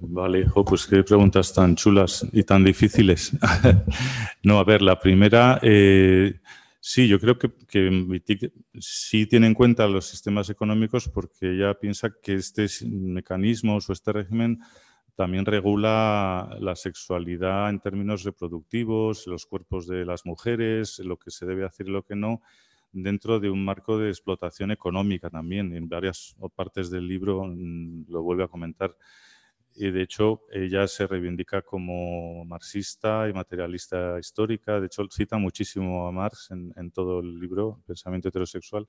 Vale, 0.00 0.40
hijo, 0.40 0.64
pues 0.64 0.86
qué 0.86 1.02
preguntas 1.04 1.52
tan 1.52 1.76
chulas 1.76 2.26
y 2.32 2.42
tan 2.42 2.64
difíciles. 2.64 3.32
no, 4.42 4.58
a 4.58 4.64
ver, 4.64 4.82
la 4.82 4.98
primera, 4.98 5.60
eh, 5.62 6.40
Sí, 6.86 7.08
yo 7.08 7.18
creo 7.18 7.38
que, 7.38 7.50
que 7.66 8.52
sí 8.78 9.24
tiene 9.24 9.46
en 9.46 9.54
cuenta 9.54 9.86
los 9.86 10.04
sistemas 10.04 10.50
económicos 10.50 11.08
porque 11.08 11.52
ella 11.52 11.72
piensa 11.72 12.12
que 12.22 12.34
este 12.34 12.66
mecanismo 12.86 13.78
o 13.78 13.92
este 13.92 14.12
régimen 14.12 14.60
también 15.16 15.46
regula 15.46 16.56
la 16.60 16.74
sexualidad 16.74 17.70
en 17.70 17.80
términos 17.80 18.24
reproductivos, 18.24 19.26
los 19.26 19.46
cuerpos 19.46 19.86
de 19.86 20.04
las 20.04 20.26
mujeres, 20.26 20.98
lo 20.98 21.18
que 21.18 21.30
se 21.30 21.46
debe 21.46 21.64
hacer 21.64 21.88
y 21.88 21.92
lo 21.92 22.02
que 22.02 22.16
no, 22.16 22.42
dentro 22.92 23.40
de 23.40 23.50
un 23.50 23.64
marco 23.64 23.98
de 23.98 24.08
explotación 24.08 24.70
económica 24.70 25.30
también. 25.30 25.74
En 25.74 25.88
varias 25.88 26.36
partes 26.54 26.90
del 26.90 27.06
libro 27.06 27.44
mm, 27.44 28.06
lo 28.08 28.22
vuelve 28.22 28.44
a 28.44 28.48
comentar 28.48 28.96
y 29.76 29.90
de 29.90 30.02
hecho 30.02 30.42
ella 30.52 30.86
se 30.86 31.06
reivindica 31.06 31.62
como 31.62 32.44
marxista 32.44 33.28
y 33.28 33.32
materialista 33.32 34.18
histórica. 34.18 34.80
De 34.80 34.86
hecho, 34.86 35.04
cita 35.10 35.36
muchísimo 35.36 36.06
a 36.06 36.12
Marx 36.12 36.50
en, 36.50 36.90
todo 36.92 37.20
el 37.20 37.38
libro, 37.38 37.80
Pensamiento 37.86 38.28
heterosexual. 38.28 38.86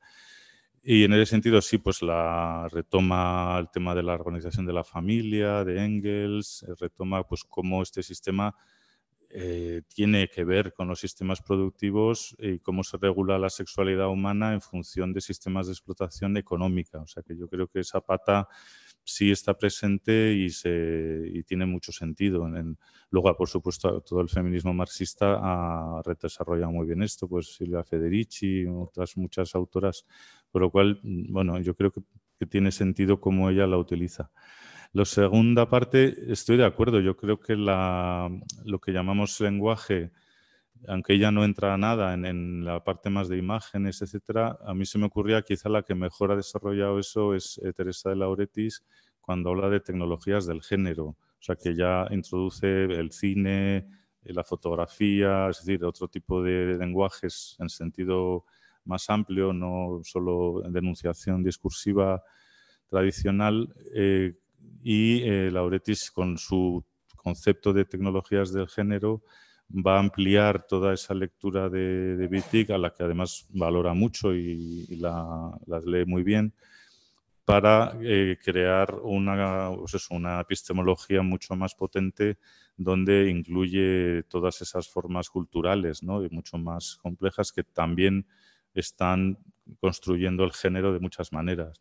Y 0.88 1.04
en 1.04 1.14
ese 1.14 1.26
sentido, 1.26 1.60
sí, 1.64 1.80
pues 1.80 2.04
la 2.04 2.68
retoma 2.72 3.58
el 3.60 3.72
tema 3.72 3.96
de 3.96 4.04
la 4.04 4.14
organización 4.14 4.68
de 4.68 4.74
la 4.74 4.84
familia, 4.84 5.64
de 5.64 5.84
Engels, 5.84 6.64
eh, 6.68 6.76
retoma 6.80 7.24
pues 7.28 7.44
cómo 7.44 7.82
este 7.82 8.04
sistema 8.04 8.56
eh, 9.32 9.82
tiene 9.88 10.28
que 10.28 10.44
ver 10.44 10.74
con 10.74 10.88
los 10.88 11.00
sistemas 11.00 11.42
productivos 11.42 12.36
y 12.38 12.60
cómo 12.60 12.84
se 12.84 12.98
regula 12.98 13.40
la 13.40 13.50
sexualidad 13.50 14.10
humana 14.10 14.54
en 14.54 14.62
función 14.62 15.12
de 15.12 15.22
sistemas 15.22 15.66
de 15.66 15.74
explotación 15.74 16.38
económica. 16.38 17.02
O 17.02 17.08
sea 17.08 17.24
que 17.24 17.36
yo 17.36 17.48
creo 17.48 17.68
que 17.68 17.80
esa 17.80 18.02
pata 18.02 18.48
sí 19.04 19.32
está 19.32 19.58
presente 19.58 20.34
y, 20.34 20.50
se, 20.52 21.24
y 21.34 21.44
tiene 21.44 21.66
mucho 21.66 21.92
sentido. 21.92 22.46
En, 22.48 22.78
luego, 23.10 23.36
por 23.36 23.50
supuesto, 23.50 24.02
todo 24.02 24.22
el 24.22 24.30
feminismo 24.30 24.74
marxista 24.74 25.40
ha 25.42 26.02
desarrollado 26.22 26.72
muy 26.72 26.86
bien 26.86 27.02
esto, 27.02 27.28
pues 27.28 27.56
Silvia 27.56 27.84
Federici, 27.84 28.66
otras 28.68 29.18
muchas 29.18 29.54
autoras, 29.56 30.06
por 30.56 30.62
lo 30.62 30.72
cual, 30.72 31.02
bueno, 31.04 31.60
yo 31.60 31.76
creo 31.76 31.92
que, 31.92 32.00
que 32.40 32.46
tiene 32.46 32.72
sentido 32.72 33.20
cómo 33.20 33.50
ella 33.50 33.68
la 33.68 33.78
utiliza. 33.78 34.32
La 34.94 35.04
segunda 35.04 35.68
parte, 35.68 36.32
estoy 36.32 36.56
de 36.56 36.64
acuerdo, 36.64 37.02
yo 37.02 37.18
creo 37.18 37.42
que 37.42 37.58
la, 37.58 38.32
lo 38.64 38.80
que 38.80 38.94
llamamos 38.94 39.42
lenguaje 39.42 40.14
aunque 40.88 41.16
ella 41.16 41.30
no 41.30 41.44
entra 41.44 41.76
nada 41.78 42.14
en, 42.14 42.64
la 42.64 42.86
parte 42.86 43.10
más 43.10 43.28
de 43.28 43.38
imágenes, 43.38 44.02
etcétera, 44.02 44.58
a 44.66 44.74
mí 44.74 44.86
se 44.86 44.98
me 44.98 45.08
ocurría 45.08 45.42
quizá 45.42 45.68
la 45.68 45.84
que 45.84 45.94
mejor 45.94 46.32
ha 46.32 46.38
desarrollado 46.38 47.00
eso 47.00 47.34
es 47.34 47.60
eh, 47.62 47.74
Teresa 47.74 48.12
de 48.12 48.16
Lauretis 48.16 48.86
cuando 49.20 49.50
habla 49.50 49.68
de 49.68 49.82
tecnologías 49.82 50.46
del 50.46 50.62
género, 50.62 51.06
o 51.06 51.18
sea 51.42 51.58
que 51.58 51.76
ya 51.76 52.08
introduce 52.12 52.86
el 52.86 53.12
cine, 53.12 53.90
eh, 54.24 54.34
la 54.34 54.46
fotografía, 54.46 55.50
es 55.50 55.66
decir, 55.66 55.84
otro 55.84 56.08
tipo 56.08 56.42
de 56.42 56.78
lenguajes 56.78 57.58
en 57.60 57.68
sentido 57.68 58.46
más 58.86 59.10
amplio, 59.10 59.54
no 59.54 60.02
solo 60.04 60.62
denunciación 60.70 61.44
discursiva 61.44 62.24
tradicional, 62.90 63.74
eh, 63.94 64.34
y 64.84 65.22
Lauretis 65.50 66.12
con 66.12 66.38
su 66.38 66.84
concepto 67.16 67.74
de 67.74 67.86
tecnologías 67.86 68.54
del 68.54 68.68
género 68.68 69.24
va 69.70 69.98
a 69.98 70.00
ampliar 70.00 70.66
toda 70.68 70.94
esa 70.94 71.14
lectura 71.14 71.70
de, 71.70 72.16
de 72.16 72.74
a 72.74 72.78
la 72.78 72.92
que 72.94 73.04
además 73.04 73.48
valora 73.50 73.94
mucho 73.94 74.34
y, 74.34 74.86
la, 74.98 75.58
las 75.66 75.86
lee 75.86 76.06
muy 76.06 76.24
bien, 76.24 76.54
para 77.44 77.96
eh, 78.02 78.38
crear 78.44 78.96
una, 79.04 79.72
pues 79.76 80.08
una 80.10 80.40
epistemología 80.40 81.22
mucho 81.22 81.56
más 81.56 81.76
potente 81.76 82.38
donde 82.78 83.30
incluye 83.30 84.24
todas 84.24 84.62
esas 84.62 84.90
formas 84.90 85.30
culturales 85.30 86.04
¿no? 86.04 86.24
y 86.24 86.30
mucho 86.30 86.58
más 86.58 86.98
complejas 87.02 87.52
que 87.52 87.64
también 87.64 88.28
están 88.80 89.38
construyendo 89.80 90.44
el 90.44 90.52
género 90.52 90.94
de 90.94 91.00
muchas 91.00 91.32
maneras. 91.32 91.80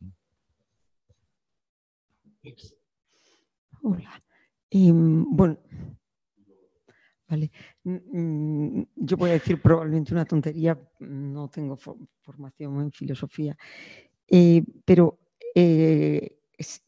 Hola. 3.83 4.23
Em, 4.71 5.25
bueno, 5.29 5.59
Vale. 7.29 7.51
Mm, 7.85 8.83
yo 8.97 9.16
voy 9.16 9.31
a 9.31 9.35
decir 9.35 9.61
probablemente 9.61 10.12
una 10.12 10.25
tontería, 10.25 10.79
no 11.01 11.49
tengo 11.49 11.77
formación 11.77 12.81
en 12.81 12.93
filosofía, 12.93 13.57
eh, 14.29 14.62
pero 14.85 15.19
eh, 15.55 16.39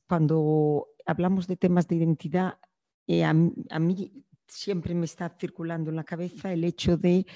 cuando 0.06 0.88
hablamos 1.06 1.46
de 1.46 1.56
temas 1.56 1.88
de 1.88 1.96
identidad, 1.96 2.58
eh, 3.06 3.24
a, 3.24 3.32
mí 3.32 4.24
siempre 4.46 4.94
me 4.94 5.06
está 5.06 5.30
circulando 5.38 5.90
en 5.90 5.96
la 5.96 6.04
cabeza 6.04 6.52
el 6.52 6.64
hecho 6.64 6.96
de 6.96 7.26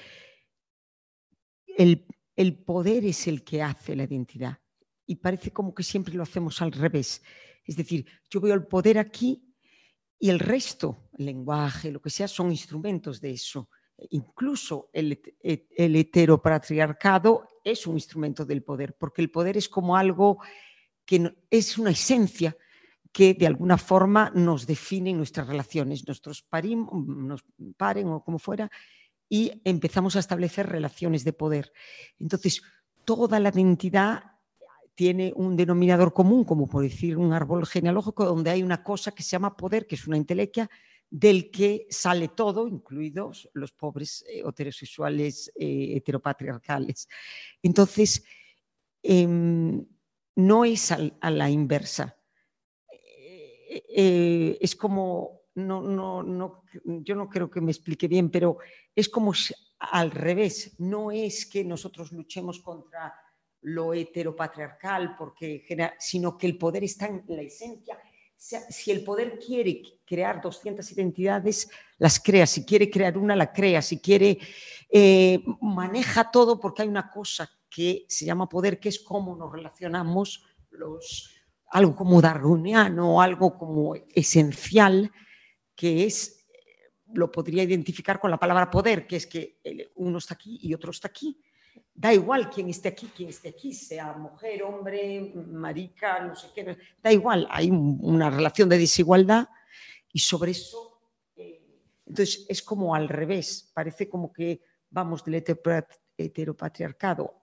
el, 1.77 2.05
el 2.35 2.57
poder 2.57 3.05
es 3.05 3.27
el 3.27 3.43
que 3.43 3.61
hace 3.61 3.95
la 3.95 4.03
identidad 4.03 4.59
y 5.05 5.15
parece 5.15 5.51
como 5.51 5.73
que 5.73 5.83
siempre 5.83 6.13
lo 6.13 6.23
hacemos 6.23 6.61
al 6.61 6.71
revés. 6.71 7.21
Es 7.65 7.75
decir, 7.75 8.05
yo 8.29 8.39
veo 8.39 8.53
el 8.53 8.65
poder 8.65 8.97
aquí 8.97 9.43
y 10.17 10.29
el 10.29 10.39
resto, 10.39 11.09
el 11.17 11.25
lenguaje, 11.25 11.91
lo 11.91 12.01
que 12.01 12.09
sea, 12.09 12.27
son 12.27 12.51
instrumentos 12.51 13.19
de 13.19 13.31
eso. 13.31 13.69
Incluso 14.11 14.89
el, 14.93 15.21
el 15.41 15.95
heteropatriarcado 15.95 17.47
es 17.63 17.85
un 17.85 17.95
instrumento 17.95 18.45
del 18.45 18.63
poder, 18.63 18.95
porque 18.97 19.21
el 19.21 19.29
poder 19.29 19.57
es 19.57 19.67
como 19.67 19.95
algo 19.95 20.39
que 21.05 21.33
es 21.49 21.77
una 21.77 21.91
esencia 21.91 22.55
que 23.11 23.33
de 23.33 23.47
alguna 23.47 23.77
forma 23.77 24.31
nos 24.33 24.65
define 24.65 25.13
nuestras 25.13 25.47
relaciones, 25.47 26.07
nuestros 26.07 26.41
parim, 26.41 26.87
nos 27.27 27.43
paren 27.75 28.07
o 28.07 28.23
como 28.23 28.39
fuera, 28.39 28.71
y 29.31 29.61
empezamos 29.63 30.17
a 30.17 30.19
establecer 30.19 30.67
relaciones 30.67 31.23
de 31.23 31.31
poder. 31.31 31.71
Entonces, 32.19 32.61
toda 33.05 33.39
la 33.39 33.47
identidad 33.47 34.23
tiene 34.93 35.31
un 35.37 35.55
denominador 35.55 36.11
común, 36.11 36.43
como 36.43 36.67
por 36.67 36.83
decir 36.83 37.17
un 37.17 37.31
árbol 37.31 37.65
genealógico, 37.65 38.25
donde 38.25 38.49
hay 38.49 38.61
una 38.61 38.83
cosa 38.83 39.13
que 39.13 39.23
se 39.23 39.29
llama 39.29 39.55
poder, 39.55 39.87
que 39.87 39.95
es 39.95 40.05
una 40.05 40.17
intelequia, 40.17 40.69
del 41.09 41.49
que 41.49 41.87
sale 41.89 42.27
todo, 42.27 42.67
incluidos 42.67 43.49
los 43.53 43.71
pobres 43.71 44.25
eh, 44.27 44.43
heterosexuales 44.45 45.49
eh, 45.55 45.93
heteropatriarcales. 45.95 47.07
Entonces, 47.63 48.25
em, 49.01 49.85
no 50.35 50.65
es 50.65 50.91
a 50.91 51.29
la 51.31 51.49
inversa. 51.49 52.17
Eh, 53.69 54.57
es 54.59 54.75
como, 54.75 55.40
no, 55.55 55.81
no, 55.81 56.23
no, 56.23 56.63
yo 56.83 57.15
no 57.15 57.29
creo 57.29 57.49
que 57.49 57.61
me 57.61 57.71
explique 57.71 58.07
bien, 58.07 58.29
pero 58.29 58.57
es 58.95 59.09
como 59.09 59.33
al 59.79 60.11
revés. 60.11 60.75
No 60.79 61.11
es 61.11 61.45
que 61.45 61.63
nosotros 61.63 62.11
luchemos 62.11 62.59
contra 62.61 63.13
lo 63.61 63.93
heteropatriarcal, 63.93 65.15
porque, 65.15 65.65
sino 65.99 66.37
que 66.37 66.47
el 66.47 66.57
poder 66.57 66.83
está 66.83 67.07
en 67.07 67.23
la 67.27 67.41
esencia 67.41 67.99
si 68.41 68.89
el 68.89 69.03
poder 69.03 69.37
quiere 69.37 69.83
crear 70.03 70.41
200 70.41 70.91
identidades, 70.91 71.69
las 71.99 72.19
crea. 72.19 72.47
Si 72.47 72.65
quiere 72.65 72.89
crear 72.89 73.17
una, 73.17 73.35
la 73.35 73.53
crea. 73.53 73.83
Si 73.83 73.99
quiere, 73.99 74.39
eh, 74.89 75.43
maneja 75.61 76.31
todo 76.31 76.59
porque 76.59 76.81
hay 76.81 76.87
una 76.87 77.09
cosa 77.09 77.49
que 77.69 78.05
se 78.09 78.25
llama 78.25 78.49
poder, 78.49 78.79
que 78.79 78.89
es 78.89 78.99
cómo 78.99 79.35
nos 79.35 79.51
relacionamos 79.51 80.43
los, 80.71 81.29
algo 81.67 81.95
como 81.95 82.19
darwiniano, 82.19 83.21
algo 83.21 83.57
como 83.57 83.95
esencial, 84.15 85.11
que 85.81 86.05
es, 86.05 86.45
lo 87.15 87.31
podría 87.31 87.63
identificar 87.63 88.19
con 88.19 88.29
la 88.29 88.37
palabra 88.37 88.69
poder, 88.69 89.07
que 89.07 89.15
es 89.15 89.25
que 89.25 89.59
uno 89.95 90.19
está 90.19 90.35
aquí 90.35 90.59
y 90.61 90.75
otro 90.75 90.91
está 90.91 91.07
aquí 91.07 91.41
da 91.93 92.13
igual 92.13 92.49
quién 92.49 92.69
esté 92.69 92.89
aquí, 92.89 93.11
quién 93.15 93.29
esté 93.29 93.49
aquí, 93.49 93.73
sea 93.73 94.13
mujer, 94.13 94.63
hombre, 94.63 95.33
marica, 95.35 96.19
no 96.19 96.35
sé 96.35 96.47
qué, 96.53 96.77
da 97.01 97.11
igual, 97.11 97.47
hay 97.49 97.69
una 97.69 98.29
relación 98.29 98.69
de 98.69 98.77
desigualdad 98.77 99.47
y 100.11 100.19
sobre 100.19 100.51
eso, 100.51 101.01
eh, 101.35 101.61
entonces 102.05 102.45
es 102.49 102.61
como 102.61 102.95
al 102.95 103.09
revés, 103.09 103.71
parece 103.73 104.09
como 104.09 104.31
que 104.31 104.61
vamos 104.89 105.23
del 105.23 105.43
heteropatriarcado 106.17 107.35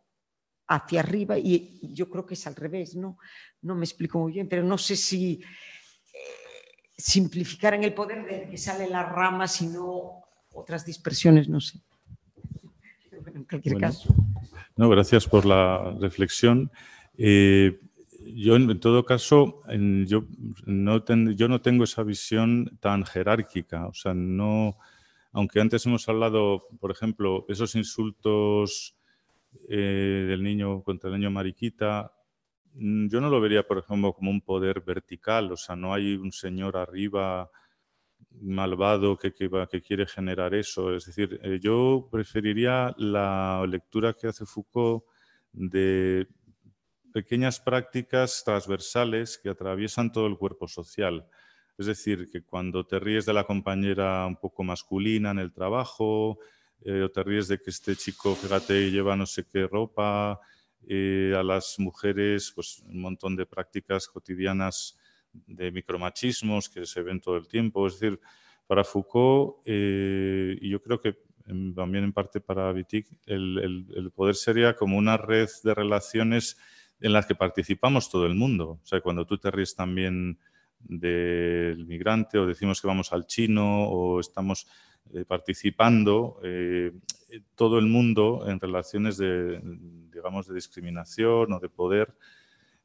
hacia 0.66 1.01
arriba 1.01 1.39
y 1.39 1.94
yo 1.94 2.10
creo 2.10 2.27
que 2.27 2.35
es 2.35 2.47
al 2.47 2.55
revés, 2.55 2.94
¿no? 2.94 3.19
No 3.62 3.74
me 3.74 3.85
explico 3.85 4.19
muy 4.19 4.32
bien, 4.32 4.48
pero 4.48 4.62
no 4.62 4.77
sé 4.77 4.97
si 4.97 5.40
simplificar 6.98 7.74
en 7.74 7.84
el 7.84 7.94
poder 7.94 8.26
de 8.26 8.50
que 8.50 8.58
sale 8.58 8.88
la 8.90 9.04
rama, 9.04 9.46
sino 9.46 10.24
otras 10.52 10.84
dispersiones, 10.84 11.48
no 11.48 11.60
sé. 11.60 11.80
en 13.34 13.44
cualquier 13.44 13.78
caso. 13.78 14.14
No, 14.76 14.88
gracias 14.88 15.26
por 15.26 15.46
la 15.46 15.96
reflexión. 16.00 16.70
Eh, 17.16 17.78
yo, 18.34 18.56
en 18.56 18.78
todo 18.80 19.04
caso, 19.04 19.62
yo, 20.06 20.24
no 20.66 21.04
yo 21.34 21.48
no 21.48 21.60
tengo 21.60 21.84
esa 21.84 22.02
visión 22.02 22.76
tan 22.80 23.04
jerárquica. 23.04 23.86
O 23.86 23.94
sea, 23.94 24.12
no, 24.12 24.76
aunque 25.32 25.60
antes 25.60 25.86
hemos 25.86 26.08
hablado, 26.08 26.66
por 26.80 26.90
ejemplo, 26.90 27.46
esos 27.48 27.74
insultos 27.74 28.96
eh, 29.68 30.26
del 30.28 30.42
niño 30.42 30.82
contra 30.82 31.10
el 31.10 31.16
niño 31.16 31.30
mariquita, 31.30 32.12
yo 32.78 33.20
no 33.20 33.28
lo 33.28 33.40
vería, 33.40 33.66
por 33.66 33.78
ejemplo, 33.78 34.12
como 34.12 34.30
un 34.30 34.40
poder 34.40 34.80
vertical. 34.82 35.52
O 35.52 35.56
sea, 35.56 35.74
no 35.74 35.92
hay 35.92 36.14
un 36.14 36.32
señor 36.32 36.76
arriba 36.76 37.50
malvado 38.40 39.16
que, 39.16 39.32
que, 39.32 39.82
quiere 39.82 40.06
generar 40.06 40.55
eso. 40.55 40.94
Es 40.94 41.06
decir, 41.06 41.40
eh, 41.42 41.59
yo 41.60 42.09
preferiría 42.10 42.94
la 42.98 43.64
lectura 43.68 44.12
que 44.12 44.28
hace 44.28 44.46
Foucault 44.46 45.05
de 45.52 46.28
pequeñas 47.12 47.59
prácticas 47.59 48.42
transversales 48.44 49.38
que 49.42 49.48
atraviesan 49.48 50.12
todo 50.12 50.26
el 50.26 50.36
cuerpo 50.38 50.68
social. 50.68 51.26
Es 51.76 51.86
decir, 51.86 52.28
que 52.30 52.42
cuando 52.42 52.86
te 52.86 52.98
ríes 52.98 53.26
de 53.26 53.32
la 53.32 53.44
compañera 53.44 54.26
un 54.26 54.36
poco 54.36 54.62
masculina 54.62 55.30
en 55.30 55.38
el 55.38 55.52
trabajo, 55.52 56.38
eh, 56.84 57.02
o 57.02 57.10
te 57.10 57.22
ríes 57.24 57.48
de 57.48 57.59
que 57.59 57.70
este 57.70 57.96
chico, 57.96 58.34
fíjate, 58.34 58.90
lleva 58.90 59.16
no 59.16 59.26
sé 59.26 59.46
qué 59.50 59.66
ropa, 59.66 60.38
eh, 60.86 61.34
a 61.36 61.42
las 61.42 61.78
mujeres, 61.78 62.52
pues 62.55 62.82
un 62.86 63.00
montón 63.00 63.36
de 63.36 63.46
prácticas 63.46 64.06
cotidianas 64.09 64.96
de 65.32 65.70
micromachismos 65.70 66.68
que 66.68 66.86
se 66.86 67.02
ven 67.02 67.20
todo 67.20 67.36
el 67.36 67.48
tiempo. 67.48 67.86
Es 67.86 68.00
decir, 68.00 68.20
para 68.66 68.84
Foucault, 68.84 69.56
eh, 69.66 70.56
y 70.60 70.70
yo 70.70 70.80
creo 70.82 71.00
que 71.00 71.18
también 71.74 72.05
en 72.05 72.12
parte 72.12 72.40
para 72.40 72.72
Wittig, 72.72 73.06
el, 73.26 74.12
poder 74.14 74.34
sería 74.34 74.76
como 74.76 74.98
una 74.98 75.16
red 75.16 75.48
de 75.64 75.74
relaciones 75.74 76.59
en 77.00 77.12
las 77.12 77.26
que 77.26 77.34
participamos 77.34 78.10
todo 78.10 78.26
el 78.26 78.34
mundo. 78.34 78.80
O 78.82 78.86
sea, 78.86 79.00
cuando 79.00 79.24
tú 79.24 79.38
te 79.38 79.50
ríes 79.50 79.74
también 79.74 80.38
del 80.78 81.86
migrante 81.86 82.38
o 82.38 82.46
decimos 82.46 82.80
que 82.80 82.86
vamos 82.86 83.12
al 83.12 83.26
chino 83.26 83.88
o 83.88 84.20
estamos 84.20 84.66
eh, 85.12 85.24
participando 85.26 86.38
todo 87.55 87.78
el 87.78 87.86
mundo 87.86 88.44
en 88.46 88.60
relaciones 88.60 89.16
de, 89.16 89.60
digamos, 90.18 90.46
de 90.46 90.54
discriminación 90.54 91.52
o 91.52 91.58
de 91.58 91.68
poder 91.68 92.14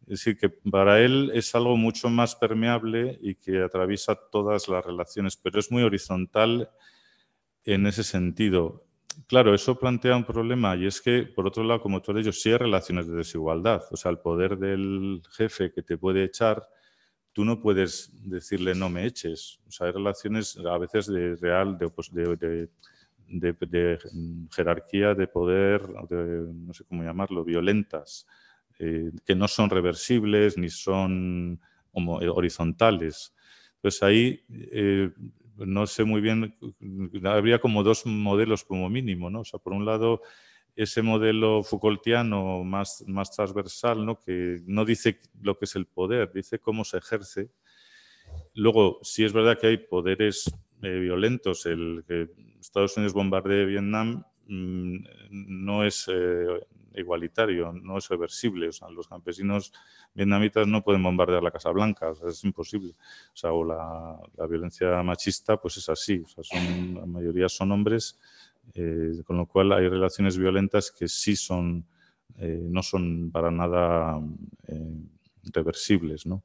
es 0.04 0.20
decir, 0.20 0.38
que 0.38 0.50
para 0.50 1.00
él 1.00 1.32
es 1.34 1.56
algo 1.56 1.78
mucho 1.78 2.10
más 2.10 2.36
permeable 2.36 3.18
y 3.22 3.36
que 3.36 3.64
atraviesa 3.64 4.16
todas 4.16 4.68
las 4.68 4.86
relaciones, 4.86 5.38
pero 5.38 5.60
es 5.60 5.72
muy 5.72 5.84
horizontal 5.84 6.70
en 7.64 7.88
ese 7.88 8.04
sentido. 8.04 8.86
Claro, 9.28 9.54
eso 9.54 9.80
plantea 9.80 10.18
un 10.18 10.26
problema 10.26 10.76
y 10.76 10.88
es 10.88 11.00
que, 11.00 11.24
por 11.24 11.48
otro 11.48 11.64
lado, 11.64 11.82
como 11.82 12.02
tú 12.02 12.12
has 12.12 12.18
dicho, 12.18 12.34
sí 12.34 12.52
hay 12.52 12.58
relaciones 12.58 13.08
de 13.08 13.16
desigualdad. 13.16 13.84
O 13.92 13.96
sea, 13.96 14.12
el 14.12 14.20
poder 14.20 14.58
del 14.58 15.22
jefe 15.32 15.72
que 15.72 15.84
te 15.84 15.98
puede 15.98 16.26
echar, 16.26 16.68
tú 17.32 17.46
no 17.46 17.62
puedes 17.62 18.12
decirle 18.30 18.76
no 18.76 18.90
me 18.90 19.06
eches. 19.06 19.62
O 19.68 19.72
sea, 19.72 19.88
hay 19.88 19.94
relaciones 19.94 20.58
a 20.58 20.78
veces 20.78 21.08
de 21.08 21.38
real, 21.38 21.78
de, 21.78 21.90
de, 22.12 22.36
de, 22.36 22.70
de 23.40 24.00
jerarquía, 24.52 25.14
de 25.14 25.28
poder, 25.28 25.82
no 25.90 26.74
sé 26.74 26.84
cómo 26.86 27.04
llamarlo, 27.04 27.44
violentas. 27.44 28.28
Eh, 28.80 29.12
que 29.24 29.36
no 29.36 29.48
son 29.48 29.70
reversibles 29.70 30.58
ni 30.58 30.70
son 30.70 31.60
eh, 31.94 32.28
horizontales. 32.28 33.34
Entonces 33.76 34.04
ahí 34.04 34.46
eh, 34.50 35.12
no 35.58 35.86
sé 35.86 36.04
muy 36.04 36.22
bien, 36.22 36.58
habría 37.24 37.60
como 37.60 37.84
dos 37.84 38.06
modelos 38.06 38.64
como 38.64 38.90
mínimo, 38.90 39.30
¿no? 39.30 39.42
O 39.42 39.46
sea, 39.46 39.60
por 39.60 39.74
un 39.74 39.86
lado 39.86 40.22
ese 40.76 41.04
modelo 41.04 41.62
Foucaultiano 41.62 42.64
más, 42.64 43.04
más 43.08 43.30
transversal, 43.30 44.04
¿no? 44.04 44.20
que 44.20 44.62
no 44.66 44.86
dice 44.86 45.20
lo 45.40 45.58
que 45.58 45.66
es 45.66 45.76
el 45.76 45.86
poder, 45.86 46.32
dice 46.34 46.58
cómo 46.58 46.84
se 46.84 46.98
ejerce. 46.98 47.52
Luego, 48.56 49.00
sí 49.04 49.24
es 49.24 49.34
verdad 49.34 49.60
que 49.60 49.68
hay 49.68 49.78
poderes 49.78 50.52
violentos, 50.90 51.66
el 51.66 52.04
que 52.08 52.30
Estados 52.60 52.98
Unidos 52.98 53.14
bombardee 53.14 53.66
Vietnam 53.66 54.24
mm, 54.48 54.98
no 55.32 55.84
es 55.86 56.10
igualitario, 56.96 57.74
no 57.74 57.98
es 57.98 58.08
reversible. 58.10 58.68
O 58.68 58.72
sea, 58.72 58.90
los 58.90 59.08
campesinos 59.08 59.74
vietnamitas 60.14 60.68
no 60.68 60.84
pueden 60.84 61.04
bombardear 61.04 61.44
la 61.44 61.52
Casa 61.52 61.72
Blanca, 61.72 62.14
es 62.28 62.44
imposible. 62.44 62.96
O 63.44 63.64
la, 63.64 64.48
violencia 64.48 65.02
machista, 65.04 65.58
pues 65.58 65.78
es 65.78 65.90
así. 65.90 66.24
Son, 66.42 66.96
la 66.96 67.06
mayoría 67.06 67.50
son 67.50 67.72
hombres, 67.72 68.20
eh, 68.74 69.22
con 69.26 69.38
lo 69.38 69.46
cual 69.46 69.74
hay 69.74 69.88
relaciones 69.88 70.38
violentas 70.38 70.92
que 70.92 71.08
sí 71.08 71.36
son, 71.36 71.86
eh, 72.38 72.68
no 72.70 72.84
son 72.84 73.32
para 73.32 73.52
nada 73.52 74.22
eh, 74.68 74.98
reversibles, 75.54 76.26
¿no? 76.26 76.44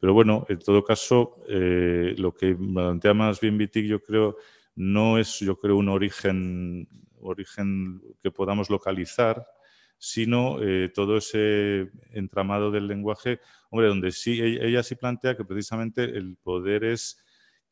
Pero 0.00 0.14
bueno, 0.14 0.46
en 0.48 0.58
todo 0.58 0.82
caso, 0.82 1.36
lo 1.46 2.34
que 2.34 2.54
plantea 2.54 3.12
más 3.14 3.38
bien 3.38 3.58
Wittig, 3.58 3.86
yo 3.86 4.02
creo, 4.02 4.36
no 4.74 5.18
es, 5.18 5.40
yo 5.40 5.58
creo, 5.58 5.76
un 5.76 5.90
origen, 5.90 6.88
origen 7.20 8.00
que 8.22 8.30
podamos 8.30 8.70
localizar, 8.70 9.46
sino 9.98 10.62
eh, 10.62 10.88
todo 10.88 11.18
ese 11.18 11.90
entramado 12.12 12.70
del 12.70 12.88
lenguaje, 12.88 13.38
hombre, 13.68 13.88
donde 13.88 14.10
sí, 14.12 14.40
e-, 14.40 14.66
ella, 14.66 14.82
sí 14.82 14.94
plantea 14.94 15.36
que 15.36 15.44
precisamente 15.44 16.04
el 16.04 16.38
poder 16.42 16.84
es 16.84 17.22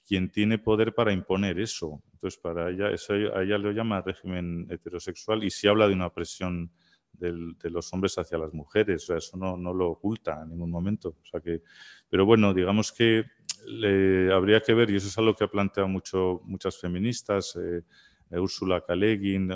quien 0.07 0.31
tiene 0.31 0.59
poder 0.59 0.95
para 0.95 1.13
imponer 1.13 1.59
eso. 1.59 2.03
Entonces, 2.13 2.39
para 2.39 2.69
ella, 2.71 2.91
eso 2.91 3.15
a 3.15 3.43
ella 3.43 3.57
lo 3.57 3.73
llama 3.73 4.03
régimen 4.03 4.67
heterosexual 4.71 5.43
y 5.43 5.51
sí 5.51 5.69
habla 5.69 5.89
de 5.89 5.95
una 5.95 6.13
presión 6.13 6.71
de 7.19 7.71
los 7.71 7.93
hombres 7.93 8.17
hacia 8.19 8.39
las 8.39 8.53
mujeres, 8.53 9.05
o 9.05 9.07
sea, 9.07 9.17
eso 9.17 9.37
no, 9.37 9.57
no, 9.57 9.75
lo 9.75 9.91
oculta 9.91 10.43
en 10.43 10.51
ningún 10.51 10.71
momento. 10.71 11.17
O 11.21 11.27
sea 11.27 11.41
que, 11.41 11.63
pero 12.09 12.25
bueno, 12.25 12.55
digamos 12.55 12.93
que 12.93 13.25
le, 13.67 14.33
habría 14.33 14.61
que 14.61 14.75
ver, 14.75 14.91
y 14.91 14.97
eso 14.97 15.09
es 15.09 15.19
algo 15.19 15.35
que 15.35 15.45
ha 15.45 15.49
planteado 15.49 15.89
mucho, 15.89 16.41
muchas 16.45 16.79
feministas, 16.79 17.57
eh, 17.57 17.83
Úrsula 18.31 18.83
K. 18.83 18.95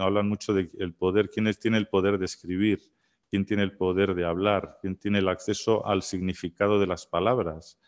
hablan 0.01 0.28
mucho 0.28 0.55
del 0.55 0.94
poder, 0.94 1.28
quién 1.28 1.51
tiene 1.60 1.76
el 1.76 1.89
poder 1.89 2.18
de 2.18 2.24
escribir, 2.24 2.80
quién 3.28 3.44
tiene 3.44 3.62
el 3.62 3.76
poder 3.76 4.14
de 4.14 4.24
hablar, 4.24 4.78
quién 4.80 4.97
tiene 4.97 5.18
el 5.18 5.28
acceso 5.28 5.86
al 5.86 6.02
significado 6.02 6.80
de 6.80 6.86
las 6.86 7.06
palabras. 7.06 7.78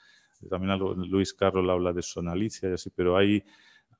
También 0.48 0.78
Luis 0.78 1.32
Carroll 1.32 1.70
habla 1.70 1.92
de 1.92 2.02
sonalicia 2.02 2.68
y 2.68 2.72
así, 2.74 2.90
pero 2.90 3.16
hay, 3.16 3.42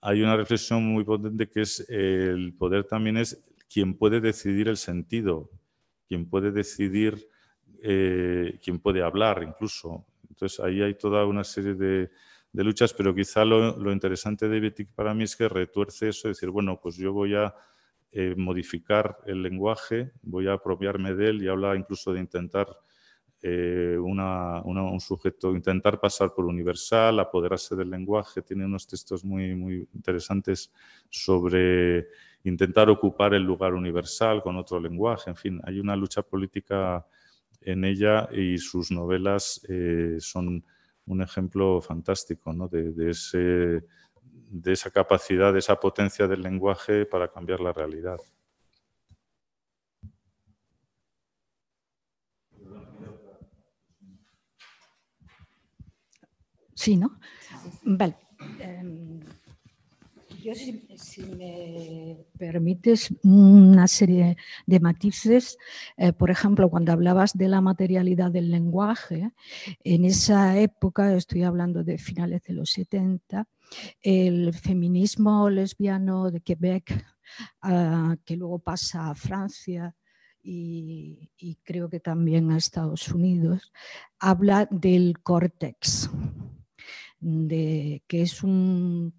hay 0.03 0.23
una 0.23 0.37
reflexión 0.37 0.85
muy 0.85 1.05
potente 1.05 1.49
que 1.49 1.63
es 1.63 1.89
el 1.89 2.55
poder 2.55 2.85
también 2.85 3.17
es 3.17 3.43
quien 3.73 3.95
puede 3.97 4.21
decidir 4.21 4.69
el 4.69 4.77
sentido, 4.77 5.51
quien 6.15 6.27
puede 6.27 6.53
decidir 6.53 7.29
eh, 7.83 8.61
quien 8.63 8.79
puede 8.79 9.03
hablar 9.03 9.43
incluso. 9.43 10.07
Entonces 10.31 10.61
ahí 10.61 10.81
hay 10.81 10.95
toda 10.95 11.27
una 11.27 11.43
serie 11.43 11.75
de, 11.75 12.09
luchas, 12.53 12.95
pero 12.95 13.13
quizá 13.13 13.45
lo, 13.45 13.91
interesante 13.91 14.49
de 14.49 14.61
Betic 14.61 14.91
para 14.95 15.13
mí 15.13 15.25
es 15.25 15.35
que 15.35 15.49
retuerce 15.49 16.11
eso, 16.11 16.29
decir, 16.29 16.51
bueno, 16.51 16.79
pues 16.81 16.97
yo 16.97 17.13
voy 17.13 17.35
a 17.35 17.53
eh, 18.13 18.35
modificar 18.37 19.19
el 19.27 19.43
lenguaje, 19.43 20.13
voy 20.23 20.47
a 20.47 20.53
apropiarme 20.53 21.15
de 21.15 21.31
él 21.31 21.43
y 21.43 21.49
habla 21.49 21.75
incluso 21.75 22.13
de 22.13 22.21
intentar 22.21 22.69
eh, 23.43 23.99
un 23.99 25.01
sujeto, 25.01 25.51
intentar 25.51 25.99
pasar 25.99 26.33
por 26.33 26.45
universal, 26.45 27.19
apoderarse 27.19 27.75
del 27.75 27.91
lenguaje, 27.91 28.41
tiene 28.41 28.65
unos 28.65 28.87
textos 28.87 29.25
muy, 29.25 29.57
muy 29.57 29.89
interesantes 29.93 30.73
sobre 31.11 32.07
intentar 32.45 32.91
ocupar 32.91 33.35
el 33.35 33.43
lugar 33.43 33.75
universal 33.75 34.43
con 34.43 34.57
otro 34.57 34.81
lenguaje, 34.81 35.31
en 35.31 35.37
fin, 35.37 35.61
hay 35.65 35.81
una 35.81 35.97
lucha 35.97 36.23
política 36.23 37.07
en 37.61 37.85
ella 37.85 38.29
y 38.33 38.59
sus 38.59 38.91
novelas 38.91 39.61
eh, 39.69 40.17
son 40.21 40.65
un 41.07 41.23
ejemplo 41.23 41.81
fantástico 41.81 42.53
de, 42.71 43.11
ese, 43.11 43.85
de 44.51 44.73
esa 44.73 44.91
capacidad, 44.91 45.53
de 45.53 45.59
esa 45.61 45.79
potencia 45.81 46.27
del 46.29 46.43
lenguaje 46.43 47.07
para 47.07 47.29
cambiar 47.31 47.61
la 47.61 47.73
realidad. 47.73 48.19
Sí, 56.75 56.97
¿no? 56.97 57.19
Vale. 57.85 58.17
Si, 60.53 61.23
me 61.23 62.19
permites, 62.37 63.15
una 63.23 63.89
serie 63.89 64.37
de 64.67 64.79
matices. 64.79 65.57
Eh, 65.97 66.13
por 66.13 66.31
ejemplo, 66.31 66.69
cuando 66.69 66.93
hablabas 66.93 67.33
de 67.33 67.49
la 67.49 67.63
materialidad 67.63 68.31
del 68.31 68.51
lenguaje, 68.51 69.31
en 69.83 70.05
esa 70.05 70.59
época, 70.59 71.15
estoy 71.15 71.45
hablando 71.45 71.83
de 71.83 71.97
finales 71.97 72.43
de 72.43 72.53
los 72.53 72.71
70, 72.73 73.49
el 74.03 74.53
feminismo 74.53 75.49
lesbiano 75.49 76.31
de 76.31 76.43
Quebec, 76.43 77.07
ah, 77.63 78.15
que 78.27 78.37
luego 78.37 78.59
pasa 78.59 79.09
a 79.09 79.15
Francia, 79.15 79.97
y, 80.43 81.31
y, 81.39 81.57
creo 81.63 81.89
que 81.89 82.01
también 82.01 82.51
a 82.51 82.59
Estados 82.59 83.09
Unidos, 83.09 83.73
habla 84.19 84.69
del 84.71 85.21
córtex, 85.23 86.11
de, 87.19 88.03
que 88.07 88.21
es 88.21 88.43
un 88.43 89.15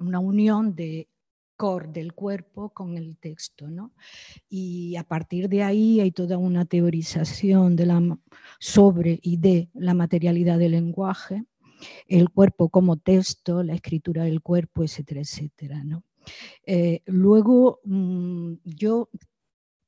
una 0.00 0.18
unión 0.18 0.74
de 0.74 1.08
core 1.56 1.88
del 1.88 2.14
cuerpo 2.14 2.70
con 2.70 2.96
el 2.96 3.16
texto. 3.18 3.68
¿no? 3.68 3.92
Y 4.48 4.96
a 4.96 5.04
partir 5.04 5.48
de 5.48 5.62
ahí 5.62 6.00
hay 6.00 6.10
toda 6.10 6.38
una 6.38 6.64
teorización 6.64 7.76
de 7.76 7.86
la, 7.86 8.18
sobre 8.58 9.20
y 9.22 9.36
de 9.36 9.68
la 9.74 9.94
materialidad 9.94 10.58
del 10.58 10.72
lenguaje, 10.72 11.44
el 12.08 12.30
cuerpo 12.30 12.70
como 12.70 12.96
texto, 12.96 13.62
la 13.62 13.74
escritura 13.74 14.24
del 14.24 14.40
cuerpo, 14.40 14.84
etcétera, 14.84 15.20
etcétera. 15.20 15.84
¿no? 15.84 16.02
Eh, 16.64 17.02
luego, 17.06 17.80
mm, 17.84 18.54
yo 18.64 19.10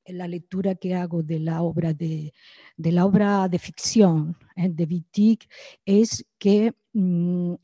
la 0.06 0.28
lectura 0.28 0.74
que 0.74 0.94
hago 0.94 1.22
de 1.22 1.38
la 1.38 1.62
obra 1.62 1.94
de, 1.94 2.32
la 2.76 3.06
obra 3.06 3.48
de 3.48 3.58
ficción 3.58 4.36
¿eh? 4.56 4.68
de 4.68 4.84
Wittig 4.84 5.48
es 5.86 6.26
que 6.38 6.74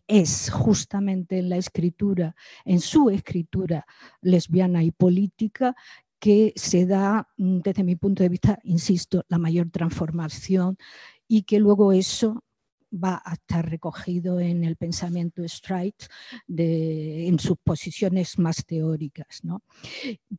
es 0.07 0.51
justamente 0.51 1.39
en 1.39 1.49
la 1.51 1.57
escritura, 1.57 2.35
en 2.65 2.81
su 2.81 3.11
escritura 3.11 3.87
lesbiana 4.23 4.83
y 4.83 4.91
política, 4.91 5.75
que 6.19 6.53
se 6.57 6.87
da, 6.87 7.29
mm, 7.37 7.59
desde 7.59 7.85
mi 7.85 7.97
punto 7.97 8.23
de 8.23 8.29
vista, 8.29 8.59
insisto, 8.65 9.25
la 9.29 9.39
mayor 9.39 9.71
transformación 9.71 10.77
y 11.29 11.43
que 11.43 11.61
luego 11.61 11.93
eso 11.93 12.45
va 12.93 13.21
a 13.25 13.35
estar 13.35 13.69
recogido 13.69 14.41
en 14.41 14.65
el 14.65 14.77
pensamiento 14.77 15.47
Streit 15.47 16.05
en 16.49 17.39
sus 17.39 17.59
posiciones 17.59 18.39
más 18.39 18.65
teóricas. 18.65 19.45
¿no? 19.45 19.63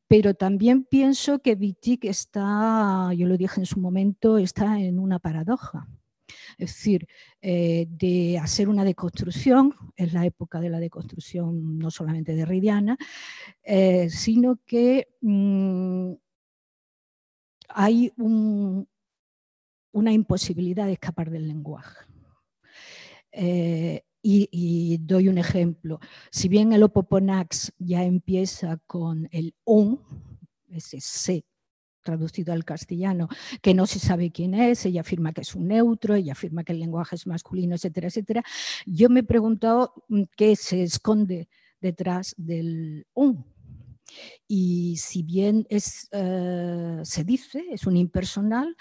Pero 0.08 0.34
también 0.34 0.84
pienso 0.84 1.40
que 1.40 1.54
Wittig 1.54 2.06
está, 2.06 3.12
yo 3.16 3.28
lo 3.28 3.38
dije 3.38 3.60
en 3.60 3.66
su 3.66 3.80
momento, 3.80 4.38
está 4.38 4.80
en 4.80 5.00
una 5.00 5.20
paradoja. 5.20 5.88
Es 6.58 6.76
decir, 6.76 7.08
eh, 7.42 7.88
de 7.90 8.38
hacer 8.38 8.70
una 8.70 8.84
deconstrucción, 8.84 9.74
es 9.96 10.14
la 10.14 10.26
época 10.26 10.60
de 10.60 10.70
la 10.70 10.80
deconstrucción 10.80 11.78
no 11.78 11.92
solamente 11.92 12.36
de 12.36 12.46
eh, 13.64 14.10
sino 14.10 14.60
que 14.66 15.08
mm, 15.22 16.14
hay 17.70 18.12
una 18.18 20.12
imposibilidad 20.12 20.86
de 20.86 20.94
escapar 20.94 21.30
del 21.30 21.48
lenguaje. 21.48 22.06
Eh, 23.32 24.04
y, 24.22 24.98
doy 24.98 25.30
un 25.30 25.38
ejemplo. 25.38 26.00
Si 26.30 26.50
bien 26.50 26.74
el 26.74 26.84
Opoponax 26.84 27.74
ya 27.78 28.04
empieza 28.04 28.78
con 28.86 29.30
el 29.32 29.56
on, 29.64 30.02
ese 30.68 31.00
C 31.00 31.46
traducido 32.10 32.54
al 32.54 32.66
castellano, 32.66 33.30
que 33.62 33.76
no 33.76 33.86
se 33.86 34.00
sabe 34.00 34.32
quién 34.32 34.56
es, 34.56 34.86
ella 34.86 35.02
afirma 35.02 35.32
que 35.32 35.42
es 35.42 35.54
un 35.54 35.68
neutro, 35.68 36.16
ella 36.16 36.32
afirma 36.32 36.64
que 36.64 36.74
el 36.74 36.80
lenguaje 36.80 37.16
es 37.16 37.28
masculino, 37.28 37.76
etcétera, 37.76 38.08
etcétera. 38.08 38.44
Yo 38.88 39.10
me 39.10 39.20
he 39.20 39.24
preguntado 39.24 39.94
mm, 40.08 40.24
qué 40.36 40.56
se 40.56 40.82
esconde 40.82 41.50
detrás 41.80 42.34
del 42.38 43.06
on. 43.14 43.46
Y 44.48 44.98
si 44.98 45.22
bien 45.22 45.68
eh, 45.70 45.80
se 47.04 47.24
dice, 47.24 47.64
es 47.70 47.86
un 47.86 47.96
impersonal, 47.96 48.76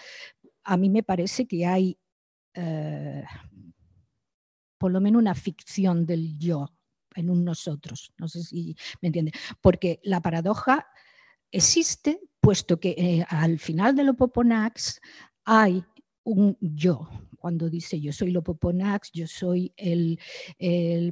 a 0.64 0.76
mí 0.78 0.88
me 0.88 1.02
parece 1.02 1.46
que 1.46 1.66
hay 1.66 1.98
eh, 2.54 3.24
por 4.78 4.90
lo 4.90 5.02
menos 5.02 5.20
una 5.20 5.34
ficción 5.34 6.06
del 6.06 6.38
yo 6.38 6.72
en 7.14 7.28
un 7.28 7.44
nosotros. 7.44 8.14
No 8.16 8.26
sé 8.26 8.42
si 8.42 8.74
me 9.02 9.08
entiende. 9.08 9.32
Porque 9.60 10.00
la 10.02 10.22
paradoja 10.22 10.86
existe, 11.50 12.20
puesto 12.40 12.78
que 12.80 12.90
eh, 12.90 13.26
al 13.28 13.58
final 13.58 13.94
del 13.94 14.10
Opoponax 14.10 15.00
hay 15.44 15.84
un 16.24 16.56
yo. 16.60 17.08
Cuando 17.38 17.70
dice 17.70 18.00
yo 18.00 18.12
soy 18.12 18.32
Lopoponax, 18.32 19.12
yo 19.12 19.26
soy 19.28 19.72
el, 19.76 20.18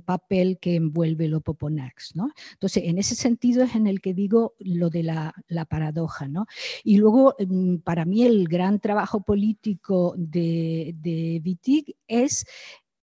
papel 0.04 0.58
que 0.60 0.74
envuelve 0.74 1.26
el 1.26 1.34
Opoponax. 1.34 2.16
¿no? 2.16 2.30
Entonces, 2.52 2.82
en 2.84 2.98
ese 2.98 3.14
sentido 3.14 3.62
es 3.62 3.74
en 3.74 3.86
el 3.86 4.00
que 4.00 4.12
digo 4.12 4.54
lo 4.58 4.90
de 4.90 5.04
la, 5.04 5.34
paradoja. 5.68 6.26
¿no? 6.28 6.46
Y 6.82 6.98
luego, 6.98 7.34
mm, 7.38 7.76
para 7.76 8.04
mí, 8.04 8.24
el 8.24 8.48
gran 8.48 8.80
trabajo 8.80 9.22
político 9.22 10.14
de, 10.18 10.94
de 10.98 11.40
Wittig 11.44 11.96
es 12.08 12.44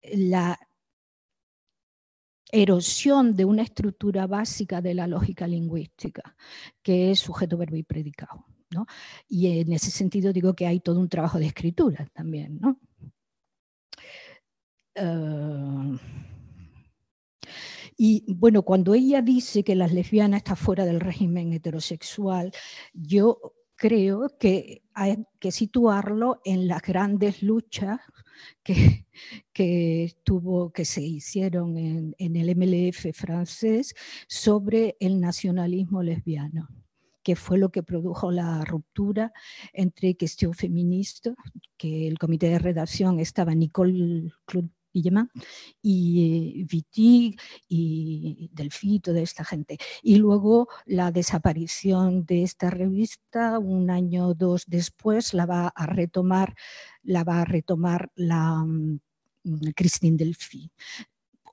la 0.01 0.59
erosión 2.53 3.35
de 3.35 3.45
una 3.45 3.63
estructura 3.63 4.27
básica 4.27 4.79
de 4.79 4.93
la 4.93 5.07
lógica 5.07 5.47
lingüística, 5.47 6.35
que 6.83 7.09
es 7.09 7.19
sujeto, 7.19 7.57
verbo 7.57 7.75
y 7.75 7.83
predicado. 7.83 8.45
Y 9.27 9.59
en 9.59 9.73
ese 9.73 9.89
sentido 9.89 10.31
digo 10.31 10.53
que 10.53 10.67
hay 10.67 10.79
todo 10.79 10.99
un 10.99 11.09
trabajo 11.09 11.39
de 11.39 11.47
escritura 11.47 12.07
también. 12.13 12.59
Eh, 14.95 15.97
y 17.97 18.33
bueno, 18.35 18.61
cuando 18.61 18.93
ella 18.93 19.23
dice 19.23 19.63
que 19.63 19.75
las 19.75 19.91
lesbianas 19.91 20.39
están 20.39 20.57
fuera 20.57 20.85
del 20.85 20.99
régimen 20.99 21.53
heterosexual, 21.53 22.51
yo 22.93 23.55
creo 23.75 24.37
que 24.39 24.83
hay 24.93 25.25
que 25.39 25.51
situarlo 25.51 26.39
en 26.45 26.67
las 26.67 26.83
grandes 26.83 27.41
luchas 27.41 27.99
que, 28.63 29.05
que, 29.53 30.15
tuvo, 30.23 30.71
que 30.71 30.85
se 30.85 31.01
hicieron 31.01 31.77
en, 31.77 32.15
en 32.17 32.35
el 32.35 32.55
MLF 32.55 33.15
francés 33.15 33.95
sobre 34.27 34.95
el 34.99 35.19
nacionalismo 35.19 36.03
lesbiano 36.03 36.67
que 37.23 37.35
fue 37.35 37.57
lo 37.57 37.71
que 37.71 37.83
produjo 37.83 38.31
la 38.31 38.63
ruptura 38.65 39.31
entre 39.71 40.15
cuestión 40.15 40.53
feminista, 40.53 41.33
que 41.77 42.07
el 42.07 42.19
comité 42.19 42.49
de 42.49 42.59
redacción 42.59 43.19
estaba 43.19 43.55
Nicole 43.55 44.29
y 44.93 46.63
Viti 46.65 47.35
y 47.67 48.49
Delphi, 48.53 48.99
toda 48.99 49.21
esta 49.21 49.43
gente. 49.43 49.77
Y 50.01 50.17
luego 50.17 50.67
la 50.85 51.11
desaparición 51.11 52.25
de 52.25 52.43
esta 52.43 52.69
revista, 52.69 53.59
un 53.59 53.89
año 53.89 54.27
o 54.27 54.33
dos 54.33 54.63
después, 54.67 55.33
la 55.33 55.45
va 55.45 55.67
a 55.67 55.85
retomar, 55.85 56.55
la 57.03 57.23
va 57.23 57.41
a 57.41 57.45
retomar 57.45 58.11
la 58.15 58.63
mm, 58.65 58.99
Christine. 59.75 60.17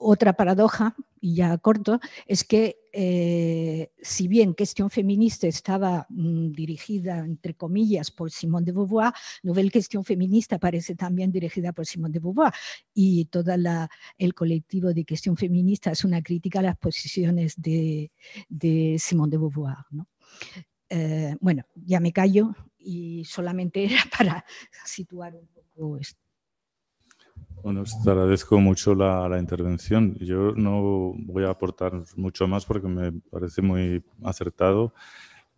Otra 0.03 0.33
paradoja, 0.33 0.97
y 1.21 1.35
ya 1.35 1.59
corto, 1.59 2.01
es 2.27 2.43
que 2.45 2.79
eh, 2.91 3.93
si 4.01 4.29
bien 4.29 4.55
Cuestión 4.55 4.89
Feminista 4.89 5.47
estaba 5.47 6.07
mm, 6.09 6.53
dirigida, 6.53 7.19
entre 7.19 7.53
comillas, 7.53 8.11
por 8.11 8.31
Simone 8.31 8.65
de 8.65 8.73
Beauvoir, 8.73 9.13
Nouvelle 9.43 9.71
Cuestión 9.71 10.03
Feminista 10.03 10.59
parece 10.59 10.95
también 10.95 11.31
dirigida 11.31 11.73
por 11.75 11.85
Simone 11.85 12.15
de 12.15 12.19
Beauvoir 12.19 12.51
y 12.95 13.27
todo 13.27 13.53
el 14.17 14.35
colectivo 14.35 14.95
de 14.95 15.05
Cuestión 15.05 15.37
Feminista 15.37 15.91
es 15.91 16.03
una 16.03 16.23
crítica 16.23 16.61
a 16.61 16.63
las 16.63 16.79
posiciones 16.79 17.61
de, 17.61 18.11
de 18.49 18.97
Simone 18.99 19.33
de 19.33 19.37
Beauvoir. 19.37 19.77
Eh, 20.89 21.37
bueno, 21.41 21.65
ya 21.75 22.01
me 22.01 22.11
callo 22.11 22.55
y 22.79 23.27
solamente 23.27 23.85
era 23.85 24.03
para 24.19 24.45
situar 24.87 25.37
un 25.37 25.47
poco 25.49 25.99
esto. 25.99 26.20
Bueno, 27.63 27.85
te 28.05 28.11
agradezco 28.11 28.59
mucho 28.59 28.95
la, 28.95 29.39
intervención. 29.39 30.17
Yo 30.19 30.53
no 30.55 31.13
voy 31.17 31.45
a 31.45 31.51
aportar 31.51 31.93
mucho 32.17 32.49
más 32.49 32.65
porque 32.65 32.89
me 32.89 33.13
parece 33.13 33.61
muy 33.61 34.03
acertado. 34.23 34.95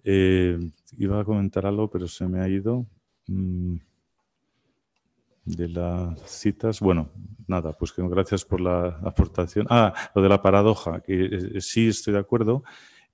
Eh, 0.02 0.58
iba 0.98 1.20
a 1.20 1.24
comentar 1.24 1.64
algo, 1.66 1.88
pero 1.90 2.08
se 2.08 2.26
me 2.26 2.40
ha 2.40 2.48
ido. 2.48 2.86
Mm, 3.28 3.76
de 5.44 5.68
las 5.68 6.20
citas, 6.30 6.80
bueno, 6.80 7.10
nada, 7.48 7.72
pues 7.72 7.92
que 7.92 8.02
gracias 8.08 8.44
por 8.44 8.60
la 8.60 9.00
aportación. 9.04 9.66
Ah, 9.70 9.92
lo 10.14 10.22
de 10.22 10.28
la 10.28 10.40
paradoja, 10.40 11.00
que 11.00 11.24
eh, 11.24 11.60
sí 11.60 11.88
estoy 11.88 12.14
de 12.14 12.20
acuerdo, 12.20 12.62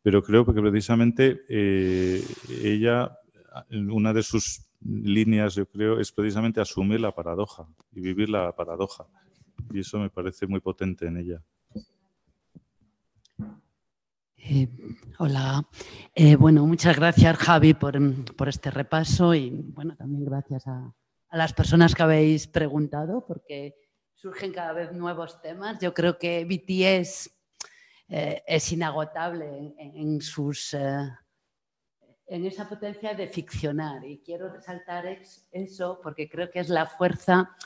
pero 0.02 0.22
creo 0.22 0.44
que 0.44 0.52
precisamente 0.52 1.40
eh, 1.48 2.22
ella, 2.62 3.18
una 3.70 4.12
de 4.12 4.22
sus 4.22 4.67
líneas, 4.80 5.54
yo 5.54 5.66
creo, 5.66 6.00
es 6.00 6.12
precisamente 6.12 6.60
asumir 6.60 7.00
la 7.00 7.14
paradoja 7.14 7.66
y 7.92 8.00
vivir 8.00 8.28
la 8.28 8.54
paradoja. 8.54 9.06
Y 9.72 9.80
eso 9.80 9.98
me 9.98 10.10
parece 10.10 10.46
muy 10.46 10.60
potente 10.60 11.06
en 11.06 11.16
ella. 11.18 11.42
Eh, 14.36 14.68
hola. 15.18 15.68
bueno, 16.38 16.64
muchas 16.66 16.96
gracias 16.96 17.36
Javi 17.36 17.74
por, 17.74 17.98
por, 18.34 18.48
este 18.48 18.70
repaso 18.70 19.34
y 19.34 19.50
bueno, 19.50 19.94
también 19.96 20.24
gracias 20.24 20.66
a, 20.66 20.94
las 21.32 21.52
personas 21.52 21.94
que 21.94 22.02
habéis 22.02 22.46
preguntado, 22.46 23.26
porque 23.26 23.74
surgen 24.14 24.52
cada 24.52 24.72
vez 24.72 24.92
nuevos 24.92 25.40
temas. 25.42 25.78
Yo 25.80 25.92
creo 25.92 26.18
que 26.18 26.44
BTS 26.44 27.30
eh, 28.08 28.42
es 28.46 28.72
inagotable 28.72 29.74
en, 29.78 30.20
sus, 30.22 30.72
eh, 30.72 31.10
en 32.28 32.44
esa 32.44 32.68
potencia 32.68 33.14
de 33.14 33.28
ficcionar. 33.28 34.04
Y 34.04 34.18
quiero 34.18 34.52
resaltar 34.52 35.04
eso 35.50 36.00
porque 36.02 36.28
creo 36.28 36.50
que 36.50 36.60
es 36.60 36.68
la 36.68 36.86
fuerza, 36.86 37.56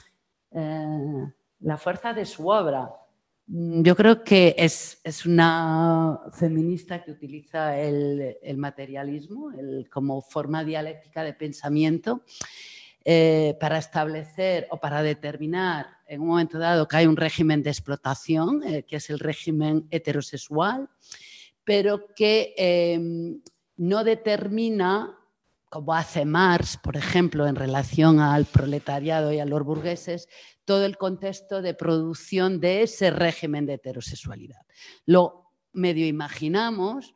eh, 0.52 1.26
la 1.60 1.76
fuerza 1.76 2.12
de 2.12 2.24
su 2.24 2.48
obra. 2.48 2.90
Yo 3.46 3.96
creo 3.96 4.22
que 4.22 4.54
es, 4.56 5.00
es 5.02 5.26
una 5.26 6.20
feminista 6.32 7.02
que 7.02 7.10
utiliza 7.10 7.76
el, 7.76 8.56
materialismo 8.56 9.50
como 9.90 10.22
forma 10.22 10.64
dialéctica 10.64 11.24
de 11.24 11.34
pensamiento 11.34 12.22
eh, 13.04 13.56
para 13.60 13.78
establecer 13.78 14.68
o 14.70 14.78
para 14.78 15.02
determinar 15.02 15.86
en 16.06 16.20
un 16.20 16.28
momento 16.28 16.58
dado 16.58 16.86
que 16.86 16.96
hay 16.98 17.06
un 17.06 17.16
régimen 17.16 17.62
de 17.62 17.70
explotación, 17.70 18.62
eh, 18.62 18.84
que 18.84 18.96
es 18.96 19.10
el 19.10 19.18
régimen 19.18 19.88
heterosexual, 19.90 20.88
pero 21.64 22.14
que 22.14 22.54
em, 22.56 23.40
no 23.82 24.04
determina, 24.04 25.18
como 25.68 25.92
hace 25.92 26.24
Marx, 26.24 26.76
por 26.76 26.96
ejemplo, 26.96 27.48
en 27.48 27.56
relación 27.56 28.20
al 28.20 28.44
proletariado 28.44 29.32
y 29.32 29.40
a 29.40 29.44
los 29.44 29.64
burgueses, 29.64 30.28
todo 30.64 30.86
el 30.86 30.96
contexto 30.96 31.62
de 31.62 31.74
producción 31.74 32.60
de 32.60 32.82
ese 32.82 33.10
régimen 33.10 33.66
de 33.66 33.74
heterosexualidad. 33.74 34.60
Lo 35.04 35.50
medio 35.72 36.06
imaginamos, 36.06 37.12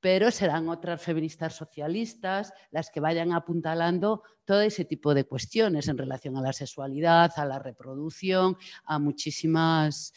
pero 0.00 0.32
serán 0.32 0.68
otras 0.68 1.00
feministas 1.00 1.54
socialistas 1.54 2.52
las 2.72 2.90
que 2.90 2.98
vayan 2.98 3.32
apuntalando 3.32 4.24
todo 4.44 4.62
ese 4.62 4.84
tipo 4.84 5.14
de 5.14 5.22
cuestiones 5.22 5.86
en 5.86 5.98
relación 5.98 6.36
a 6.36 6.40
la 6.40 6.52
sexualidad, 6.52 7.30
a 7.36 7.44
la 7.44 7.60
reproducción, 7.60 8.56
a 8.84 8.98
muchísimas, 8.98 10.12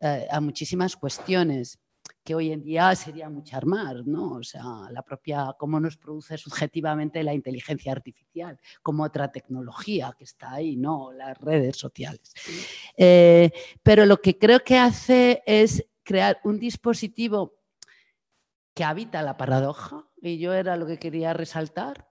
eh, 0.00 0.26
a 0.28 0.40
muchísimas 0.40 0.96
cuestiones 0.96 1.78
que 2.28 2.34
hoy 2.34 2.52
en 2.52 2.62
día 2.62 2.94
sería 2.94 3.30
muchas 3.30 3.64
más, 3.64 4.04
¿no? 4.04 4.32
O 4.32 4.42
sea, 4.42 4.62
la 4.90 5.00
propia, 5.00 5.56
cómo 5.58 5.80
nos 5.80 5.96
produce 5.96 6.36
subjetivamente 6.36 7.22
la 7.22 7.32
inteligencia 7.32 7.90
artificial, 7.90 8.60
como 8.82 9.04
otra 9.04 9.32
tecnología 9.32 10.14
que 10.14 10.24
está 10.24 10.52
ahí, 10.52 10.76
¿no? 10.76 11.10
Las 11.10 11.38
redes 11.38 11.78
sociales. 11.78 12.34
Eh, 12.98 13.50
pero 13.82 14.04
lo 14.04 14.18
que 14.20 14.36
creo 14.36 14.60
que 14.60 14.76
hace 14.76 15.42
es 15.46 15.86
crear 16.02 16.38
un 16.44 16.58
dispositivo 16.58 17.62
que 18.74 18.84
habita 18.84 19.22
la 19.22 19.38
paradoja, 19.38 20.06
y 20.20 20.36
yo 20.36 20.52
era 20.52 20.76
lo 20.76 20.84
que 20.84 20.98
quería 20.98 21.32
resaltar. 21.32 22.10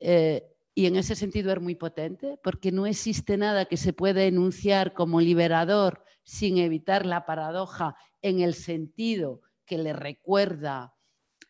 Eh, 0.00 0.52
y 0.74 0.84
en 0.84 0.96
ese 0.96 1.14
sentido 1.14 1.50
es 1.50 1.62
muy 1.62 1.76
potente, 1.76 2.38
porque 2.44 2.72
no 2.72 2.84
existe 2.84 3.38
nada 3.38 3.64
que 3.64 3.78
se 3.78 3.94
pueda 3.94 4.22
enunciar 4.22 4.92
como 4.92 5.22
liberador 5.22 6.04
sin 6.24 6.58
evitar 6.58 7.06
la 7.06 7.24
paradoja 7.24 7.96
en 8.20 8.40
el 8.40 8.52
sentido 8.52 9.45
que 9.66 9.78
le 9.78 9.92
recuerda 9.92 10.94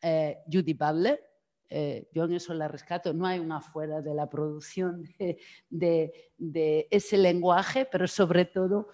eh, 0.02 0.38
Judy 0.50 0.74
Butler. 0.74 1.22
Eh, 1.68 2.08
yo 2.12 2.24
en 2.24 2.34
eso 2.34 2.54
la 2.54 2.68
rescato, 2.68 3.12
no 3.12 3.26
hay 3.26 3.40
una 3.40 3.60
fuera 3.60 4.00
de 4.00 4.14
la 4.14 4.30
producción 4.30 5.04
de, 5.68 6.88
ese 6.90 7.18
lenguaje, 7.18 7.84
pero 7.84 8.06
sobre 8.06 8.44
todo 8.44 8.88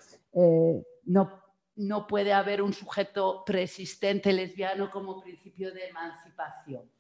no 1.05 1.43
no 1.77 2.07
puede 2.07 2.33
haber 2.33 2.63
un 2.63 2.73
sujeto 2.73 3.45
preexistente 3.45 4.33
lesbiano 4.33 4.91
como 4.91 5.21
principio 5.21 5.73
de 5.73 5.87
emancipación 5.89 6.91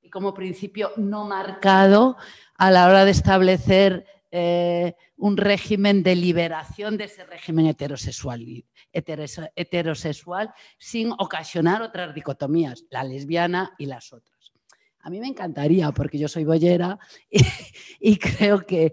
y 0.00 0.10
como 0.10 0.32
principio 0.32 0.92
no 0.96 1.24
marcado 1.24 2.16
a 2.56 2.70
la 2.70 2.86
hora 2.86 3.04
de 3.04 3.10
establecer 3.10 4.06
eh, 4.30 4.94
un 5.16 5.36
régimen 5.36 6.02
de 6.02 6.16
liberación 6.16 6.96
de 6.96 7.04
ese 7.04 7.24
régimen 7.24 7.66
heterosexual, 7.66 8.64
sin 10.78 11.12
ocasionar 11.12 11.82
otras 11.82 12.14
dicotomías, 12.14 12.84
la 12.90 13.04
lesbiana 13.04 13.74
y 13.78 13.86
las 13.86 14.12
otras. 14.12 14.52
A 15.00 15.10
mí 15.10 15.20
me 15.20 15.28
encantaría, 15.28 15.92
porque 15.92 16.18
yo 16.18 16.28
soy 16.28 16.44
boyera 16.44 16.98
y, 18.00 18.18
creo 18.18 18.66
que, 18.66 18.92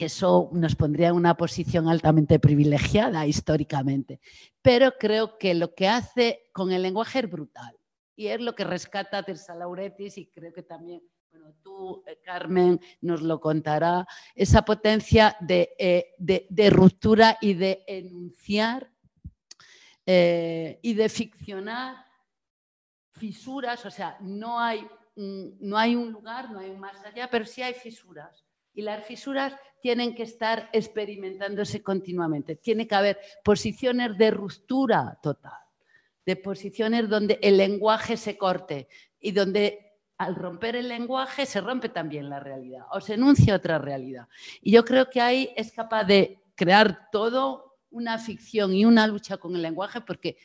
que 0.00 0.06
eso 0.06 0.48
nos 0.52 0.76
pondría 0.76 1.08
en 1.08 1.14
una 1.14 1.36
posición 1.36 1.88
altamente 1.88 2.38
privilegiada 2.38 3.26
históricamente. 3.26 4.20
Pero 4.62 4.94
creo 4.98 5.36
que 5.36 5.54
lo 5.54 5.74
que 5.74 5.88
hace 5.88 6.48
con 6.52 6.72
el 6.72 6.82
lenguaje 6.82 7.18
es 7.18 7.30
brutal 7.30 7.76
y 8.16 8.28
es 8.28 8.40
lo 8.40 8.54
que 8.54 8.64
rescata 8.64 9.22
Teresa 9.22 9.54
Lauretis 9.54 10.18
y 10.18 10.26
creo 10.26 10.52
que 10.52 10.62
también, 10.62 11.02
bueno, 11.30 11.54
tú, 11.62 12.02
eh, 12.06 12.18
Carmen, 12.24 12.80
nos 13.00 13.22
lo 13.22 13.40
contará, 13.40 14.06
esa 14.34 14.62
potencia 14.62 15.36
de, 15.40 15.74
eh, 15.78 16.70
ruptura 16.70 17.38
y 17.40 17.54
de 17.54 17.84
enunciar 17.86 18.90
eh, 20.04 20.80
y 20.82 20.94
de 20.94 21.08
ficcionar 21.08 22.04
fisuras, 23.12 23.84
o 23.86 23.90
sea, 23.90 24.16
no 24.20 24.58
hay, 24.58 24.86
no 25.14 25.78
hay 25.78 25.94
un 25.94 26.10
lugar, 26.10 26.50
no 26.50 26.58
hay 26.58 26.70
un 26.70 26.80
más 26.80 27.04
allá, 27.04 27.28
pero 27.30 27.44
sí 27.44 27.62
hay 27.62 27.74
fisuras. 27.74 28.44
Y 28.72 28.82
las 28.82 29.04
fisuras 29.06 29.54
tienen 29.80 30.14
que 30.14 30.22
estar 30.22 30.68
experimentándose 30.72 31.82
continuamente. 31.82 32.56
Tiene 32.56 32.88
que 32.88 32.94
haber 32.94 33.20
posiciones 33.44 34.16
de 34.16 34.30
ruptura 34.30 35.18
total, 35.22 35.60
de 36.24 36.36
posiciones 36.36 37.08
donde 37.08 37.38
el 37.42 37.56
lenguaje 37.56 38.16
se 38.16 38.38
corte 38.38 38.88
y 39.18 39.32
donde 39.32 39.89
al 40.20 40.34
romper 40.34 40.76
el 40.76 40.88
lenguaje 40.88 41.46
se 41.46 41.62
rompe 41.62 41.88
también 41.88 42.28
la 42.28 42.38
realidad 42.38 42.84
o 42.92 43.00
se 43.00 43.14
enuncia 43.14 43.54
otra 43.54 43.78
realidad. 43.78 44.28
Y 44.60 44.70
yo 44.70 44.84
creo 44.84 45.08
que 45.08 45.18
ahí 45.18 45.50
es 45.56 45.72
capaz 45.72 46.04
de 46.04 46.42
crear 46.54 47.08
todo 47.10 47.78
una 47.88 48.18
ficción 48.18 48.74
y 48.74 48.84
una 48.84 49.06
lucha 49.06 49.38
con 49.38 49.56
el 49.56 49.62
lenguaje 49.62 50.02
porque 50.02 50.36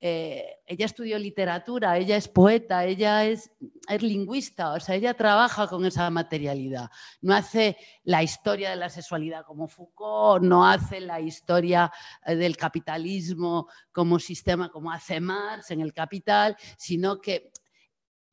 eh, 0.00 0.60
ella 0.66 0.86
estudió 0.86 1.18
literatura, 1.18 1.98
ella 1.98 2.16
es 2.16 2.26
poeta, 2.26 2.86
ella 2.86 3.26
es, 3.26 3.50
es, 3.86 4.02
lingüista, 4.02 4.72
o 4.72 4.80
sea, 4.80 4.94
ella 4.94 5.12
trabaja 5.12 5.68
con 5.68 5.84
esa 5.84 6.08
materialidad. 6.08 6.90
No 7.20 7.34
hace 7.34 7.76
la 8.04 8.22
historia 8.22 8.70
de 8.70 8.76
la 8.76 8.88
sexualidad 8.88 9.44
como 9.44 9.68
Foucault, 9.68 10.42
no 10.42 10.66
hace 10.66 11.00
la 11.00 11.20
historia 11.20 11.92
eh, 12.24 12.34
del 12.34 12.56
capitalismo 12.56 13.68
como 13.92 14.18
sistema 14.18 14.70
como 14.70 14.90
hace 14.90 15.20
Marx 15.20 15.70
en 15.70 15.82
el 15.82 15.92
Capital, 15.92 16.56
sino 16.78 17.20
que 17.20 17.51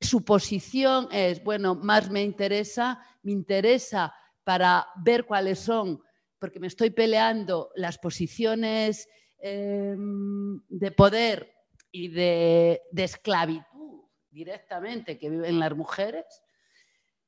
su 0.01 0.23
posición 0.23 1.09
es, 1.11 1.43
bueno, 1.43 1.76
más 1.76 2.09
me 2.09 2.23
interesa, 2.23 3.03
me 3.21 3.31
interesa 3.31 4.13
para 4.43 4.88
ver 4.95 5.26
cuáles 5.26 5.59
son, 5.59 6.01
porque 6.39 6.59
me 6.59 6.67
estoy 6.67 6.89
peleando 6.89 7.71
las 7.76 7.97
posiciones 7.97 9.07
em, 9.39 10.61
de 10.69 10.91
poder 10.91 11.53
y 11.91 12.07
de, 12.09 12.81
esclavitud 12.95 14.03
directamente 14.30 15.17
que 15.17 15.30
viven 15.30 15.59
las 15.59 15.76
mujeres 15.76 16.26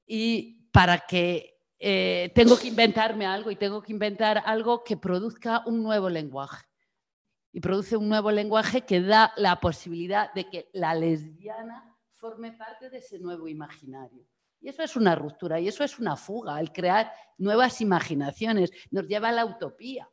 y 0.06 0.70
para 0.72 1.00
que 1.00 1.58
eh, 1.80 2.32
tengo 2.36 2.58
que 2.58 2.68
inventarme 2.68 3.26
algo 3.26 3.52
y 3.52 3.56
tengo 3.56 3.82
que 3.82 3.92
inventar 3.92 4.42
algo 4.46 4.84
que 4.84 4.98
produzca 4.98 5.64
un 5.66 5.84
nuevo 5.84 6.10
lenguaje. 6.10 6.66
Y 7.54 7.60
produce 7.60 7.98
un 7.98 8.08
nuevo 8.08 8.32
lenguaje 8.32 8.82
que 8.82 9.02
da 9.02 9.34
la 9.36 9.60
posibilidad 9.60 10.34
de 10.34 10.50
que 10.50 10.70
la 10.72 10.94
lesbiana 10.94 11.91
forme 12.22 12.54
parte 12.54 12.90
de 12.90 13.00
ese 13.00 13.20
nuevo 13.20 13.48
imaginario. 13.50 14.24
Y 14.62 14.70
eso 14.70 14.84
es 14.84 14.96
una 14.96 15.16
ruptura 15.16 15.60
y 15.60 15.68
eso 15.68 15.84
es 15.84 16.00
una 16.00 16.16
fuga, 16.16 16.60
el 16.62 16.72
crear 16.72 17.12
nuevas 17.38 17.82
imaginaciones, 17.82 18.72
nos 18.92 19.08
lleva 19.08 19.30
a 19.30 19.34
la 19.34 19.46
utopía 19.46 20.08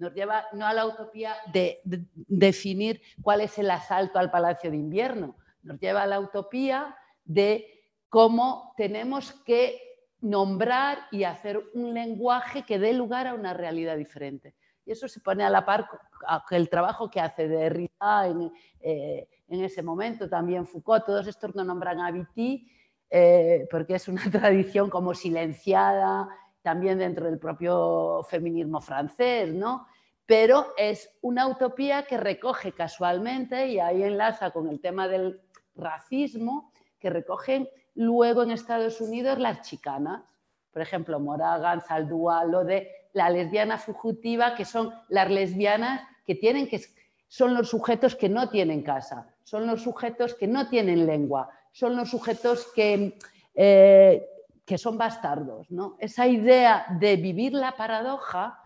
nos 0.00 0.14
lleva 0.14 0.46
no 0.54 0.66
a 0.66 0.72
la 0.72 0.86
utopía 0.86 1.36
de, 1.52 1.80
definir 1.84 3.02
cuál 3.22 3.42
es 3.42 3.58
el 3.58 3.70
asalto 3.70 4.18
al 4.18 4.30
Palacio 4.30 4.70
de 4.70 4.78
Invierno, 4.78 5.36
nos 5.62 5.78
lleva 5.78 6.02
a 6.02 6.06
la 6.06 6.18
utopía 6.18 6.96
de 7.24 7.84
cómo 8.08 8.72
tenemos 8.76 9.32
que 9.44 9.78
nombrar 10.20 11.06
y 11.12 11.24
hacer 11.24 11.62
un 11.74 11.92
lenguaje 11.92 12.64
que 12.64 12.78
dé 12.78 12.94
lugar 12.94 13.26
a 13.26 13.34
una 13.34 13.52
realidad 13.52 13.96
diferente. 13.96 14.54
Y 14.90 14.92
eso 14.92 15.06
se 15.06 15.20
pone 15.20 15.44
a 15.44 15.50
la 15.50 15.64
par 15.64 15.88
con 15.88 16.58
el 16.58 16.68
trabajo 16.68 17.08
que 17.08 17.20
hace 17.20 17.46
Derrida 17.46 18.26
en, 18.26 18.52
eh, 18.80 19.28
en 19.46 19.62
ese 19.62 19.84
momento, 19.84 20.28
también 20.28 20.66
Foucault, 20.66 21.06
todos 21.06 21.28
estos 21.28 21.54
no 21.54 21.62
nombran 21.62 22.00
a 22.00 22.10
Viti 22.10 22.68
eh, 23.08 23.68
porque 23.70 23.94
es 23.94 24.08
una 24.08 24.22
tradición 24.32 24.90
como 24.90 25.14
silenciada 25.14 26.28
también 26.60 26.98
dentro 26.98 27.26
del 27.26 27.38
propio 27.38 28.26
feminismo 28.28 28.80
francés, 28.80 29.54
¿no? 29.54 29.86
Pero 30.26 30.74
es 30.76 31.08
una 31.20 31.46
utopía 31.46 32.04
que 32.04 32.16
recoge 32.16 32.72
casualmente, 32.72 33.68
y 33.68 33.78
ahí 33.78 34.02
enlaza 34.02 34.50
con 34.50 34.68
el 34.68 34.80
tema 34.80 35.06
del 35.06 35.40
racismo, 35.76 36.72
que 36.98 37.10
recogen 37.10 37.68
luego 37.94 38.42
en 38.42 38.50
Estados 38.50 39.00
Unidos 39.00 39.38
las 39.38 39.62
chicanas. 39.62 40.24
Por 40.72 40.82
ejemplo, 40.82 41.20
Moragan, 41.20 41.80
Saldúa, 41.80 42.44
lo 42.44 42.64
de 42.64 42.99
la 43.12 43.30
lesbiana 43.30 43.78
fugitiva, 43.78 44.54
que 44.54 44.64
son 44.64 44.92
las 45.08 45.30
lesbianas 45.30 46.02
que 46.26 46.34
tienen 46.34 46.68
que 46.68 46.80
son 47.28 47.54
los 47.54 47.70
sujetos 47.70 48.16
que 48.16 48.28
no 48.28 48.48
tienen 48.48 48.82
casa, 48.82 49.32
son 49.44 49.66
los 49.66 49.82
sujetos 49.82 50.34
que 50.34 50.48
no 50.48 50.68
tienen 50.68 51.06
lengua, 51.06 51.48
son 51.70 51.96
los 51.96 52.10
sujetos 52.10 52.66
que, 52.74 53.18
eh, 53.54 54.26
que 54.64 54.78
son 54.78 54.98
bastardos. 54.98 55.70
¿no? 55.70 55.96
Esa 56.00 56.26
idea 56.26 56.86
de 56.98 57.16
vivir 57.16 57.52
la 57.52 57.76
paradoja 57.76 58.60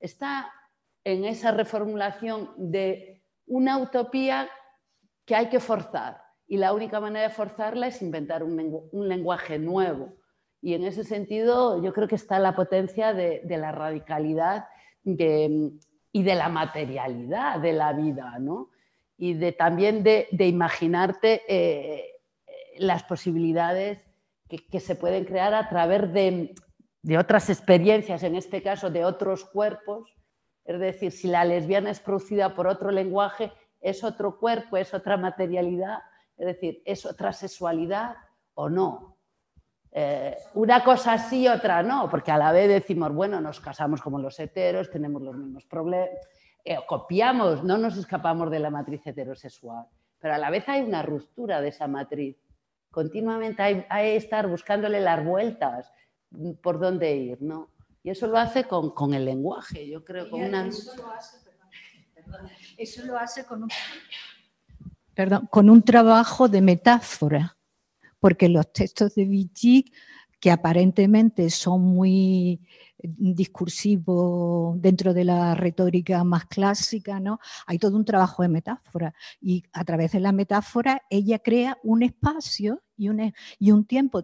está 0.00 0.52
en 1.04 1.24
esa 1.24 1.52
reformulación 1.52 2.50
de 2.56 3.22
una 3.46 3.78
utopía 3.78 4.48
que 5.24 5.36
hay 5.36 5.48
que 5.48 5.60
forzar 5.60 6.20
y 6.48 6.56
la 6.56 6.72
única 6.72 6.98
manera 6.98 7.28
de 7.28 7.34
forzarla 7.34 7.86
es 7.86 8.00
inventar 8.02 8.42
un, 8.42 9.08
lenguaje 9.08 9.58
nuevo. 9.58 10.14
Y 10.60 10.74
en 10.74 10.84
ese 10.84 11.04
sentido 11.04 11.82
yo 11.82 11.92
creo 11.92 12.08
que 12.08 12.16
está 12.16 12.38
la 12.38 12.54
potencia 12.54 13.14
de, 13.14 13.42
la 13.48 13.72
radicalidad 13.72 14.66
y 15.04 15.14
de 16.22 16.34
la 16.34 16.48
materialidad 16.48 17.60
de 17.60 17.72
la 17.72 17.92
vida, 17.92 18.38
¿no? 18.38 18.70
Y 19.16 19.34
de, 19.34 19.52
también 19.52 20.02
de, 20.02 20.28
imaginarte 20.38 21.42
eh, 21.48 22.04
las 22.76 23.02
posibilidades 23.04 23.98
que, 24.48 24.80
se 24.80 24.94
pueden 24.94 25.24
crear 25.24 25.54
a 25.54 25.68
través 25.68 26.12
de, 26.12 26.54
de 27.02 27.18
otras 27.18 27.50
experiencias, 27.50 28.22
en 28.22 28.36
este 28.36 28.62
caso 28.62 28.90
de 28.90 29.04
otros 29.04 29.44
cuerpos. 29.44 30.14
Es 30.64 30.78
decir, 30.78 31.12
si 31.12 31.28
la 31.28 31.44
lesbiana 31.44 31.90
es 31.90 32.00
producida 32.00 32.54
por 32.54 32.66
otro 32.66 32.90
lenguaje, 32.90 33.52
es 33.80 34.04
otro 34.04 34.38
cuerpo, 34.38 34.76
es 34.76 34.92
otra 34.92 35.16
materialidad 35.16 35.98
es 36.38 36.46
decir, 36.46 36.82
¿es 36.84 37.04
otra 37.04 37.32
sexualidad 37.32 38.16
o 38.54 38.70
no? 38.70 39.17
Eh, 39.92 40.36
una 40.54 40.84
cosa 40.84 41.18
sí, 41.18 41.48
otra 41.48 41.82
no, 41.82 42.08
porque 42.10 42.30
a 42.30 42.38
la 42.38 42.52
vez 42.52 42.68
decimos, 42.68 43.12
bueno, 43.12 43.40
nos 43.40 43.60
casamos 43.60 44.02
como 44.02 44.18
los 44.18 44.38
heteros, 44.38 44.90
tenemos 44.90 45.22
los 45.22 45.36
mismos 45.36 45.64
problemas, 45.64 46.10
eh, 46.64 46.76
copiamos, 46.86 47.64
no 47.64 47.78
nos 47.78 47.96
escapamos 47.96 48.50
de 48.50 48.58
la 48.58 48.70
matriz 48.70 49.06
heterosexual, 49.06 49.86
pero 50.18 50.34
a 50.34 50.38
la 50.38 50.50
vez 50.50 50.68
hay 50.68 50.82
una 50.82 51.02
ruptura 51.02 51.60
de 51.60 51.68
esa 51.68 51.88
matriz. 51.88 52.36
Continuamente 52.90 53.62
hay, 53.62 53.86
que 53.88 54.16
estar 54.16 54.46
buscándole 54.48 55.00
las 55.00 55.24
vueltas 55.24 55.90
por 56.62 56.78
dónde 56.78 57.16
ir, 57.16 57.42
¿no? 57.42 57.70
Y 58.02 58.10
eso 58.10 58.26
lo 58.26 58.38
hace 58.38 58.64
con, 58.64 59.14
el 59.14 59.24
lenguaje, 59.24 59.88
yo 59.88 60.04
creo, 60.04 60.30
con 60.30 60.42
una... 60.42 60.66
Eso 60.66 60.96
lo 60.96 61.10
hace, 61.10 61.38
eso 62.76 63.04
lo 63.04 63.18
hace 63.18 63.44
con 63.44 63.64
un 63.64 63.68
con 65.50 65.68
un 65.68 65.82
trabajo 65.82 66.48
de 66.48 66.60
metáfora, 66.60 67.57
porque 68.20 68.48
los 68.48 68.72
textos 68.72 69.14
de 69.14 69.24
Vichy, 69.24 69.92
que 70.40 70.50
aparentemente 70.50 71.50
son 71.50 71.82
muy 71.82 72.60
discursivos 73.02 74.80
dentro 74.80 75.14
de 75.14 75.24
la 75.24 75.54
retórica 75.54 76.22
más 76.24 76.46
clásica, 76.46 77.20
¿no? 77.20 77.38
Hay 77.66 77.78
todo 77.78 77.96
un 77.96 78.04
trabajo 78.04 78.42
de 78.42 78.48
metáfora 78.48 79.14
y 79.40 79.64
a 79.72 79.84
través 79.84 80.12
de 80.12 80.20
la 80.20 80.32
metáfora 80.32 81.02
ella 81.10 81.38
crea 81.38 81.78
un 81.82 82.02
espacio 82.02 82.82
y 82.96 83.08
un, 83.08 83.32
y 83.58 83.70
un 83.70 83.84
tiempo 83.84 84.22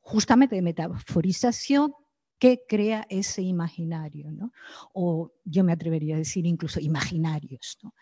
justamente 0.00 0.56
de 0.56 0.62
metaforización 0.62 1.94
que 2.38 2.62
crea 2.68 3.06
ese 3.08 3.42
imaginario, 3.42 4.30
¿no? 4.30 4.52
O 4.92 5.32
yo 5.44 5.64
me 5.64 5.72
atrevería 5.72 6.16
a 6.16 6.18
decir 6.18 6.46
incluso 6.46 6.80
imaginarios, 6.80 7.78
¿no? 7.82 7.94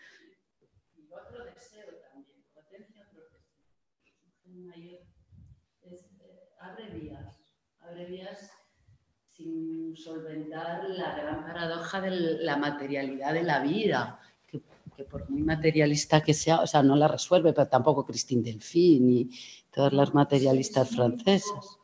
Sin 9.30 9.96
solventar 9.96 10.84
la 10.88 11.14
gran 11.14 11.44
paradoja 11.44 12.00
de 12.00 12.10
la 12.42 12.56
materialidad 12.56 13.32
de 13.32 13.42
la 13.42 13.60
vida, 13.60 14.20
que, 14.46 14.62
por 15.04 15.28
muy 15.30 15.42
materialista 15.42 16.22
que 16.22 16.34
sea, 16.34 16.60
o 16.60 16.66
sea, 16.66 16.82
no 16.82 16.96
la 16.96 17.08
resuelve, 17.08 17.52
pero 17.52 17.68
tampoco 17.68 18.04
Christine 18.04 18.42
Delphine 18.42 19.06
ni 19.06 19.30
todas 19.70 19.92
las 19.92 20.14
materialistas 20.14 20.90
francesas. 20.90 21.78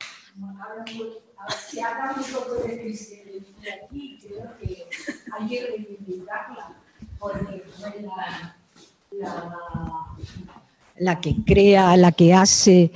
Se 1.59 1.82
habla 1.82 2.14
un 2.16 2.24
poco 2.24 2.55
de 2.62 2.76
Delphine 2.76 3.70
aquí, 3.85 4.18
creo 4.20 4.59
que 4.59 4.89
hay 5.32 5.48
que 5.48 5.66
reivindicarla, 5.66 6.76
porque 7.18 7.64
la, 8.02 8.56
la, 9.12 10.18
la 11.00 11.20
que 11.20 11.36
crea, 11.44 11.96
la 11.96 12.12
que 12.12 12.34
hace 12.34 12.92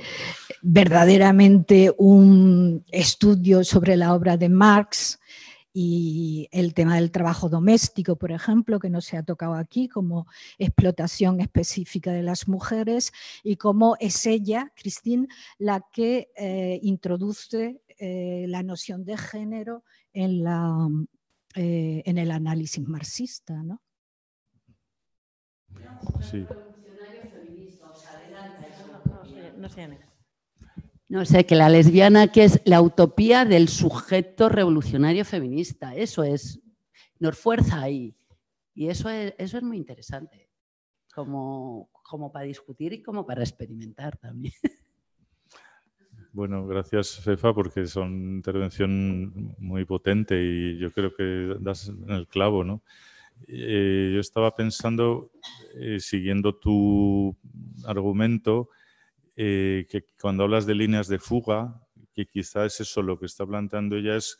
verdaderamente 0.61 1.93
un 1.97 2.85
estudio 2.91 3.63
sobre 3.63 3.97
la 3.97 4.13
obra 4.13 4.37
de 4.37 4.49
Marx 4.49 5.19
y 5.73 6.47
el 6.51 6.75
tema 6.75 6.95
del 6.95 7.11
trabajo 7.11 7.49
doméstico, 7.49 8.15
por 8.15 8.31
ejemplo, 8.31 8.79
que 8.79 8.91
no 8.91 9.01
se 9.01 9.17
ha 9.17 9.23
tocado 9.23 9.55
aquí 9.55 9.89
como 9.89 10.27
explotación 10.59 11.41
específica 11.41 12.11
de 12.11 12.21
las 12.21 12.47
mujeres 12.47 13.11
y 13.43 13.55
cómo 13.55 13.97
es 13.99 14.25
ella, 14.27 14.71
Christine, 14.75 15.27
la 15.57 15.83
que 15.91 16.29
eh, 16.37 16.79
introduce 16.83 17.81
eh, 17.97 18.45
la 18.47 18.61
noción 18.61 19.03
de 19.03 19.17
género 19.17 19.83
en, 20.13 20.45
eh, 21.55 22.03
en 22.05 22.17
el 22.19 22.31
análisis 22.31 22.87
marxista. 22.87 23.63
¿no? 23.63 23.81
Sí. 26.21 26.45
No 29.63 29.69
sé, 29.69 29.87
no 31.07 31.23
sé, 31.23 31.45
que 31.45 31.55
la 31.55 31.69
lesbiana 31.69 32.27
que 32.33 32.43
es 32.43 32.61
la 32.65 32.81
utopía 32.81 33.45
del 33.45 33.69
sujeto 33.69 34.49
revolucionario 34.49 35.23
feminista. 35.23 35.95
Eso 35.95 36.25
es, 36.25 36.59
nos 37.17 37.37
fuerza 37.37 37.81
ahí. 37.81 38.13
Y 38.75 38.89
eso 38.89 39.09
es, 39.09 39.33
eso 39.37 39.57
es 39.57 39.63
muy 39.63 39.77
interesante, 39.77 40.49
como, 41.15 41.89
como 42.03 42.29
para 42.29 42.43
discutir 42.43 42.91
y 42.91 43.01
como 43.01 43.25
para 43.25 43.41
experimentar 43.41 44.17
también. 44.17 44.53
Bueno, 46.33 46.65
gracias 46.65 47.19
Fefa 47.19 47.53
porque 47.53 47.81
es 47.81 47.95
una 47.95 48.07
intervención 48.07 49.55
muy 49.59 49.85
potente 49.85 50.43
y 50.43 50.79
yo 50.79 50.91
creo 50.91 51.13
que 51.15 51.55
das 51.59 51.89
en 51.89 52.09
el 52.09 52.27
clavo, 52.27 52.63
¿no? 52.63 52.81
Eh, 53.47 54.09
yo 54.15 54.19
estaba 54.19 54.55
pensando, 54.55 55.29
eh, 55.75 55.99
siguiendo 55.99 56.55
tu 56.55 57.37
argumento, 57.85 58.71
eh, 59.35 59.87
que 59.89 60.05
cuando 60.21 60.43
hablas 60.43 60.67
de 60.67 60.75
líneas 60.75 61.07
de 61.07 61.17
fuga, 61.17 61.81
que 62.13 62.27
quizás 62.27 62.79
eso 62.79 63.01
lo 63.01 63.17
que 63.17 63.25
está 63.25 63.45
planteando 63.45 63.95
ella 63.95 64.15
es 64.15 64.37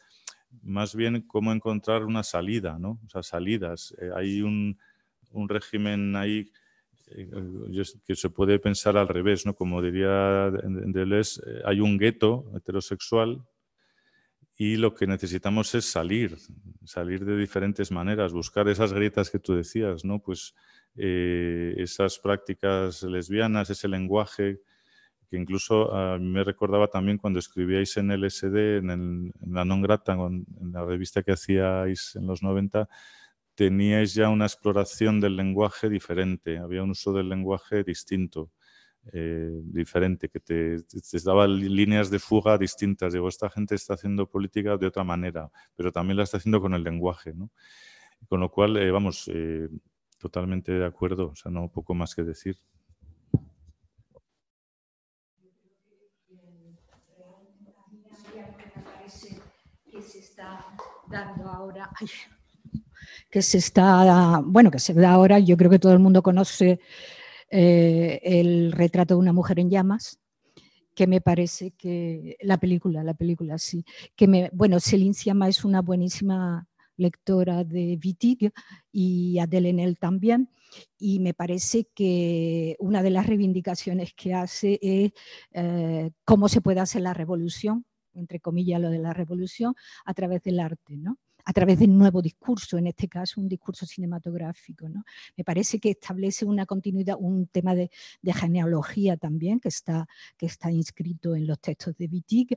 más 0.61 0.95
bien 0.95 1.21
cómo 1.21 1.51
encontrar 1.51 2.03
una 2.05 2.21
salida, 2.21 2.77
¿no? 2.77 2.99
O 3.03 3.09
sea, 3.09 3.23
salidas. 3.23 3.95
Eh, 3.99 4.11
hay 4.15 4.43
un, 4.43 4.77
un, 5.31 5.49
régimen 5.49 6.15
ahí 6.15 6.51
eh, 7.07 7.27
que 8.05 8.15
se 8.15 8.29
puede 8.29 8.59
pensar 8.59 8.95
al 8.95 9.07
revés, 9.07 9.47
¿no? 9.47 9.55
Como 9.55 9.81
diría 9.81 10.51
Deleuze, 10.51 11.41
hay 11.65 11.79
un 11.79 11.97
gueto 11.97 12.51
heterosexual 12.55 13.43
y 14.59 14.75
lo 14.75 14.93
que 14.93 15.07
necesitamos 15.07 15.73
es 15.73 15.85
salir, 15.85 16.37
salir 16.85 17.25
de 17.25 17.35
diferentes 17.35 17.91
maneras, 17.91 18.31
buscar 18.31 18.69
esas 18.69 18.93
grietas 18.93 19.31
que 19.31 19.39
tú 19.39 19.55
decías, 19.55 20.05
¿no? 20.05 20.19
Pues 20.19 20.53
esas 20.95 22.19
prácticas 22.19 23.01
lesbianas, 23.01 23.71
ese 23.71 23.87
lenguaje 23.87 24.61
que 25.33 25.39
incluso 25.39 25.91
a 25.91 26.19
mí 26.19 26.27
me 26.29 26.43
recordaba 26.43 26.89
también 26.89 27.17
cuando 27.17 27.39
escribíais 27.39 27.97
en 27.97 28.11
el 28.11 28.29
SD, 28.29 28.77
en, 28.77 29.33
la 29.47 29.65
Non 29.65 29.81
Grata, 29.81 30.13
en 30.13 30.45
la 30.71 30.85
revista 30.85 31.23
que 31.23 31.31
hacíais 31.31 32.15
en 32.15 32.27
los 32.27 32.43
90, 32.43 32.87
teníais 33.55 34.13
ya 34.13 34.29
una 34.29 34.45
exploración 34.45 35.19
del 35.19 35.35
lenguaje 35.35 35.89
diferente, 35.89 36.59
había 36.59 36.83
un 36.83 36.91
uso 36.91 37.13
del 37.13 37.29
lenguaje 37.29 37.83
distinto, 37.83 38.51
eh, 39.11 39.49
diferente, 39.63 40.29
que 40.29 40.39
te, 40.39 40.77
daba 41.25 41.47
líneas 41.47 42.11
de 42.11 42.19
fuga 42.19 42.55
distintas. 42.59 43.13
Digo, 43.13 43.27
esta 43.27 43.49
gente 43.49 43.73
está 43.73 43.95
haciendo 43.95 44.29
política 44.29 44.77
de 44.77 44.85
otra 44.85 45.03
manera, 45.03 45.49
pero 45.75 45.91
también 45.91 46.17
la 46.17 46.25
está 46.25 46.37
haciendo 46.37 46.61
con 46.61 46.75
el 46.75 46.83
lenguaje. 46.83 47.33
¿no? 47.33 47.49
Con 48.29 48.39
lo 48.39 48.51
cual, 48.51 48.77
eh, 48.77 48.91
vamos, 48.91 49.27
eh, 49.33 49.67
totalmente 50.19 50.73
de 50.73 50.85
acuerdo, 50.85 51.29
o 51.29 51.35
sea, 51.35 51.51
no 51.51 51.69
poco 51.69 51.95
más 51.95 52.13
que 52.13 52.21
decir. 52.21 52.55
Dando 61.13 61.47
ahora, 61.47 61.89
que 63.29 63.41
se 63.41 63.59
está, 63.59 64.41
bueno, 64.43 64.71
que 64.71 64.79
se 64.79 64.93
da 64.93 65.11
ahora, 65.11 65.39
yo 65.39 65.55
creo 65.55 65.69
que 65.69 65.79
todo 65.79 65.93
el 65.93 65.99
mundo 65.99 66.21
conoce 66.21 66.79
eh, 67.49 68.19
el 68.23 68.71
retrato 68.71 69.13
de 69.13 69.19
una 69.19 69.33
mujer 69.33 69.59
en 69.59 69.69
llamas, 69.69 70.19
que 70.95 71.07
me 71.07 71.21
parece 71.21 71.71
que 71.71 72.37
la 72.41 72.57
película, 72.57 73.03
la 73.03 73.13
película 73.13 73.57
sí, 73.57 73.85
que 74.15 74.27
me, 74.27 74.49
bueno, 74.53 74.79
Céline 74.79 75.13
Sciamma 75.13 75.47
es 75.47 75.63
una 75.63 75.81
buenísima 75.81 76.67
lectora 76.97 77.63
de 77.63 77.99
Wittig 78.03 78.51
y 78.91 79.39
Adele 79.39 79.69
Enel 79.69 79.97
también, 79.97 80.49
y 80.97 81.19
me 81.19 81.33
parece 81.33 81.87
que 81.93 82.75
una 82.79 83.01
de 83.03 83.09
las 83.11 83.27
reivindicaciones 83.27 84.13
que 84.13 84.33
hace 84.33 84.79
es 84.81 85.11
eh, 85.51 86.11
cómo 86.25 86.49
se 86.49 86.61
puede 86.61 86.79
hacer 86.79 87.01
la 87.01 87.13
revolución, 87.13 87.85
entre 88.13 88.39
comillas 88.39 88.81
lo 88.81 88.89
de 88.89 88.99
la 88.99 89.13
revolución, 89.13 89.75
a 90.05 90.13
través 90.13 90.43
del 90.43 90.59
arte, 90.59 90.97
¿no? 90.97 91.17
a 91.45 91.53
través 91.53 91.79
del 91.79 91.95
nuevo 91.97 92.21
discurso, 92.21 92.77
en 92.77 92.87
este 92.87 93.07
caso 93.07 93.41
un 93.41 93.49
discurso 93.49 93.85
cinematográfico. 93.85 94.87
¿no? 94.87 95.03
Me 95.35 95.43
parece 95.43 95.79
que 95.79 95.91
establece 95.91 96.45
una 96.45 96.65
continuidad, 96.65 97.17
un 97.19 97.47
tema 97.47 97.75
de, 97.75 97.89
genealogía 98.33 99.17
también 99.17 99.59
que 99.59 99.69
está, 99.69 100.07
que 100.37 100.45
está 100.45 100.71
inscrito 100.71 101.35
en 101.35 101.47
los 101.47 101.59
textos 101.59 101.95
de 101.97 102.07
Wittig, 102.07 102.55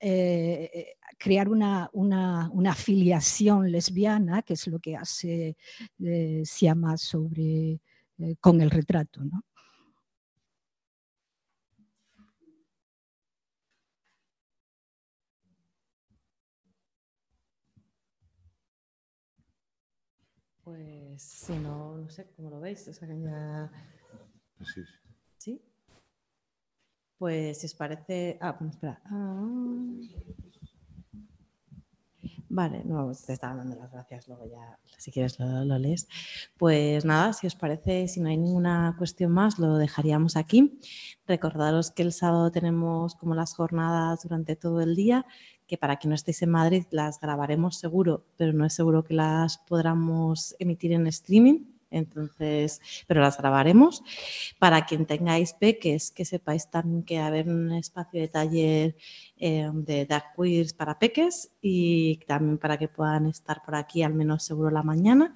eh, 0.00 0.70
eh, 0.74 0.86
crear 1.16 1.48
una, 1.48 1.88
una, 1.92 2.50
afiliación 2.70 3.70
lesbiana, 3.70 4.42
que 4.42 4.54
es 4.54 4.66
lo 4.66 4.78
que 4.78 4.96
hace 4.96 5.56
eh, 6.00 6.42
sobre, 6.96 7.80
con 8.40 8.60
el 8.60 8.70
retrato. 8.70 9.24
¿no? 9.24 9.44
Pues 20.64 21.22
si 21.22 21.52
no, 21.58 21.98
no 21.98 22.08
sé 22.08 22.26
cómo 22.34 22.50
lo 22.50 22.60
veis. 22.60 22.88
O 22.88 22.92
sea, 22.92 23.06
que 23.06 23.20
ya... 23.20 23.70
Sí. 24.74 24.80
¿Sí? 25.38 25.62
Pues 27.18 27.60
si 27.60 27.66
os 27.66 27.74
parece. 27.74 28.38
Ah, 28.40 28.58
espera. 28.68 29.00
Ah. 29.04 29.46
Vale, 32.48 32.82
no, 32.84 33.10
te 33.12 33.32
estaba 33.32 33.56
dando 33.56 33.74
las 33.74 33.90
gracias, 33.90 34.28
luego 34.28 34.46
ya, 34.46 34.78
si 34.96 35.10
quieres, 35.10 35.40
lo, 35.40 35.64
lo, 35.64 35.76
lees. 35.76 36.06
Pues 36.56 37.04
nada, 37.04 37.32
si 37.32 37.48
os 37.48 37.56
parece, 37.56 38.06
si 38.06 38.20
no 38.20 38.28
hay 38.28 38.36
ninguna 38.36 38.94
cuestión 38.96 39.32
más, 39.32 39.58
lo 39.58 39.76
dejaríamos 39.76 40.36
aquí. 40.36 40.78
Recordaros 41.26 41.90
que 41.90 42.02
el 42.04 42.12
sábado 42.12 42.52
tenemos 42.52 43.16
como 43.16 43.34
las 43.34 43.56
jornadas 43.56 44.22
durante 44.22 44.54
todo 44.54 44.80
el 44.82 44.94
día 44.94 45.26
que 45.66 45.78
para 45.78 45.96
quien 45.96 46.10
no 46.10 46.14
estéis 46.14 46.42
en 46.42 46.50
Madrid 46.50 46.84
las 46.90 47.20
grabaremos 47.20 47.76
seguro, 47.76 48.24
pero 48.36 48.52
no 48.52 48.64
es 48.64 48.74
seguro 48.74 49.04
que 49.04 49.14
las 49.14 49.58
podamos 49.58 50.54
emitir 50.58 50.92
en 50.92 51.06
streaming. 51.06 51.64
Entonces, 51.90 52.80
pero 53.06 53.20
las 53.20 53.38
grabaremos. 53.38 54.02
Para 54.58 54.84
quien 54.84 55.06
tengáis 55.06 55.52
peques, 55.52 56.10
que 56.10 56.24
sepáis 56.24 56.68
también 56.68 57.04
que 57.04 57.18
va 57.18 57.24
a 57.24 57.28
haber 57.28 57.48
un 57.48 57.70
espacio 57.70 58.20
de 58.20 58.28
taller 58.28 58.96
eh, 59.36 59.70
de 59.72 60.04
dark 60.04 60.32
queers 60.36 60.72
para 60.72 60.98
peques 60.98 61.52
y 61.60 62.16
también 62.26 62.58
para 62.58 62.78
que 62.78 62.88
puedan 62.88 63.26
estar 63.26 63.62
por 63.64 63.76
aquí 63.76 64.02
al 64.02 64.12
menos 64.14 64.42
seguro 64.42 64.70
la 64.70 64.82
mañana 64.82 65.34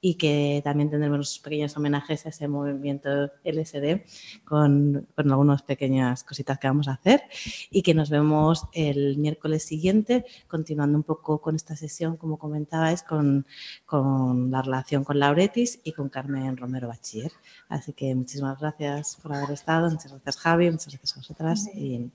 y 0.00 0.14
que 0.14 0.62
también 0.64 0.88
tendremos 0.90 1.38
pequeños 1.40 1.76
homenajes 1.76 2.24
a 2.24 2.30
ese 2.30 2.48
movimiento 2.48 3.30
LSD 3.44 4.00
con, 4.44 5.06
con, 5.14 5.30
algunas 5.30 5.62
pequeñas 5.62 6.24
cositas 6.24 6.58
que 6.58 6.68
vamos 6.68 6.88
a 6.88 6.92
hacer 6.92 7.22
y 7.70 7.82
que 7.82 7.92
nos 7.94 8.08
vemos 8.08 8.66
el 8.72 9.18
miércoles 9.18 9.62
siguiente 9.64 10.24
continuando 10.48 10.96
un 10.96 11.04
poco 11.04 11.40
con 11.40 11.54
esta 11.54 11.76
sesión, 11.76 12.16
como 12.16 12.38
comentabais, 12.38 13.02
con, 13.02 13.46
con 13.84 14.50
la 14.50 14.62
relación 14.62 15.04
con 15.04 15.18
Lauretis 15.18 15.80
y 15.84 15.92
con 15.92 16.08
Carmen 16.08 16.56
Romero 16.56 16.88
Bachiller. 16.88 17.32
Así 17.68 17.92
que 17.92 18.14
muchísimas 18.14 18.58
gracias 18.58 19.18
por 19.22 19.34
haber 19.34 19.50
estado, 19.50 19.90
muchas 19.90 20.12
gracias 20.12 20.38
Javi, 20.38 20.70
muchas 20.70 20.88
gracias 20.88 21.12
a 21.12 21.20
vosotras 21.20 21.68
y, 21.74 22.10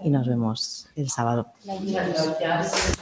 y 0.00 0.10
nos 0.10 0.26
vemos 0.26 0.88
el 0.96 1.08
sábado. 1.08 1.52
Gracias. 1.64 2.98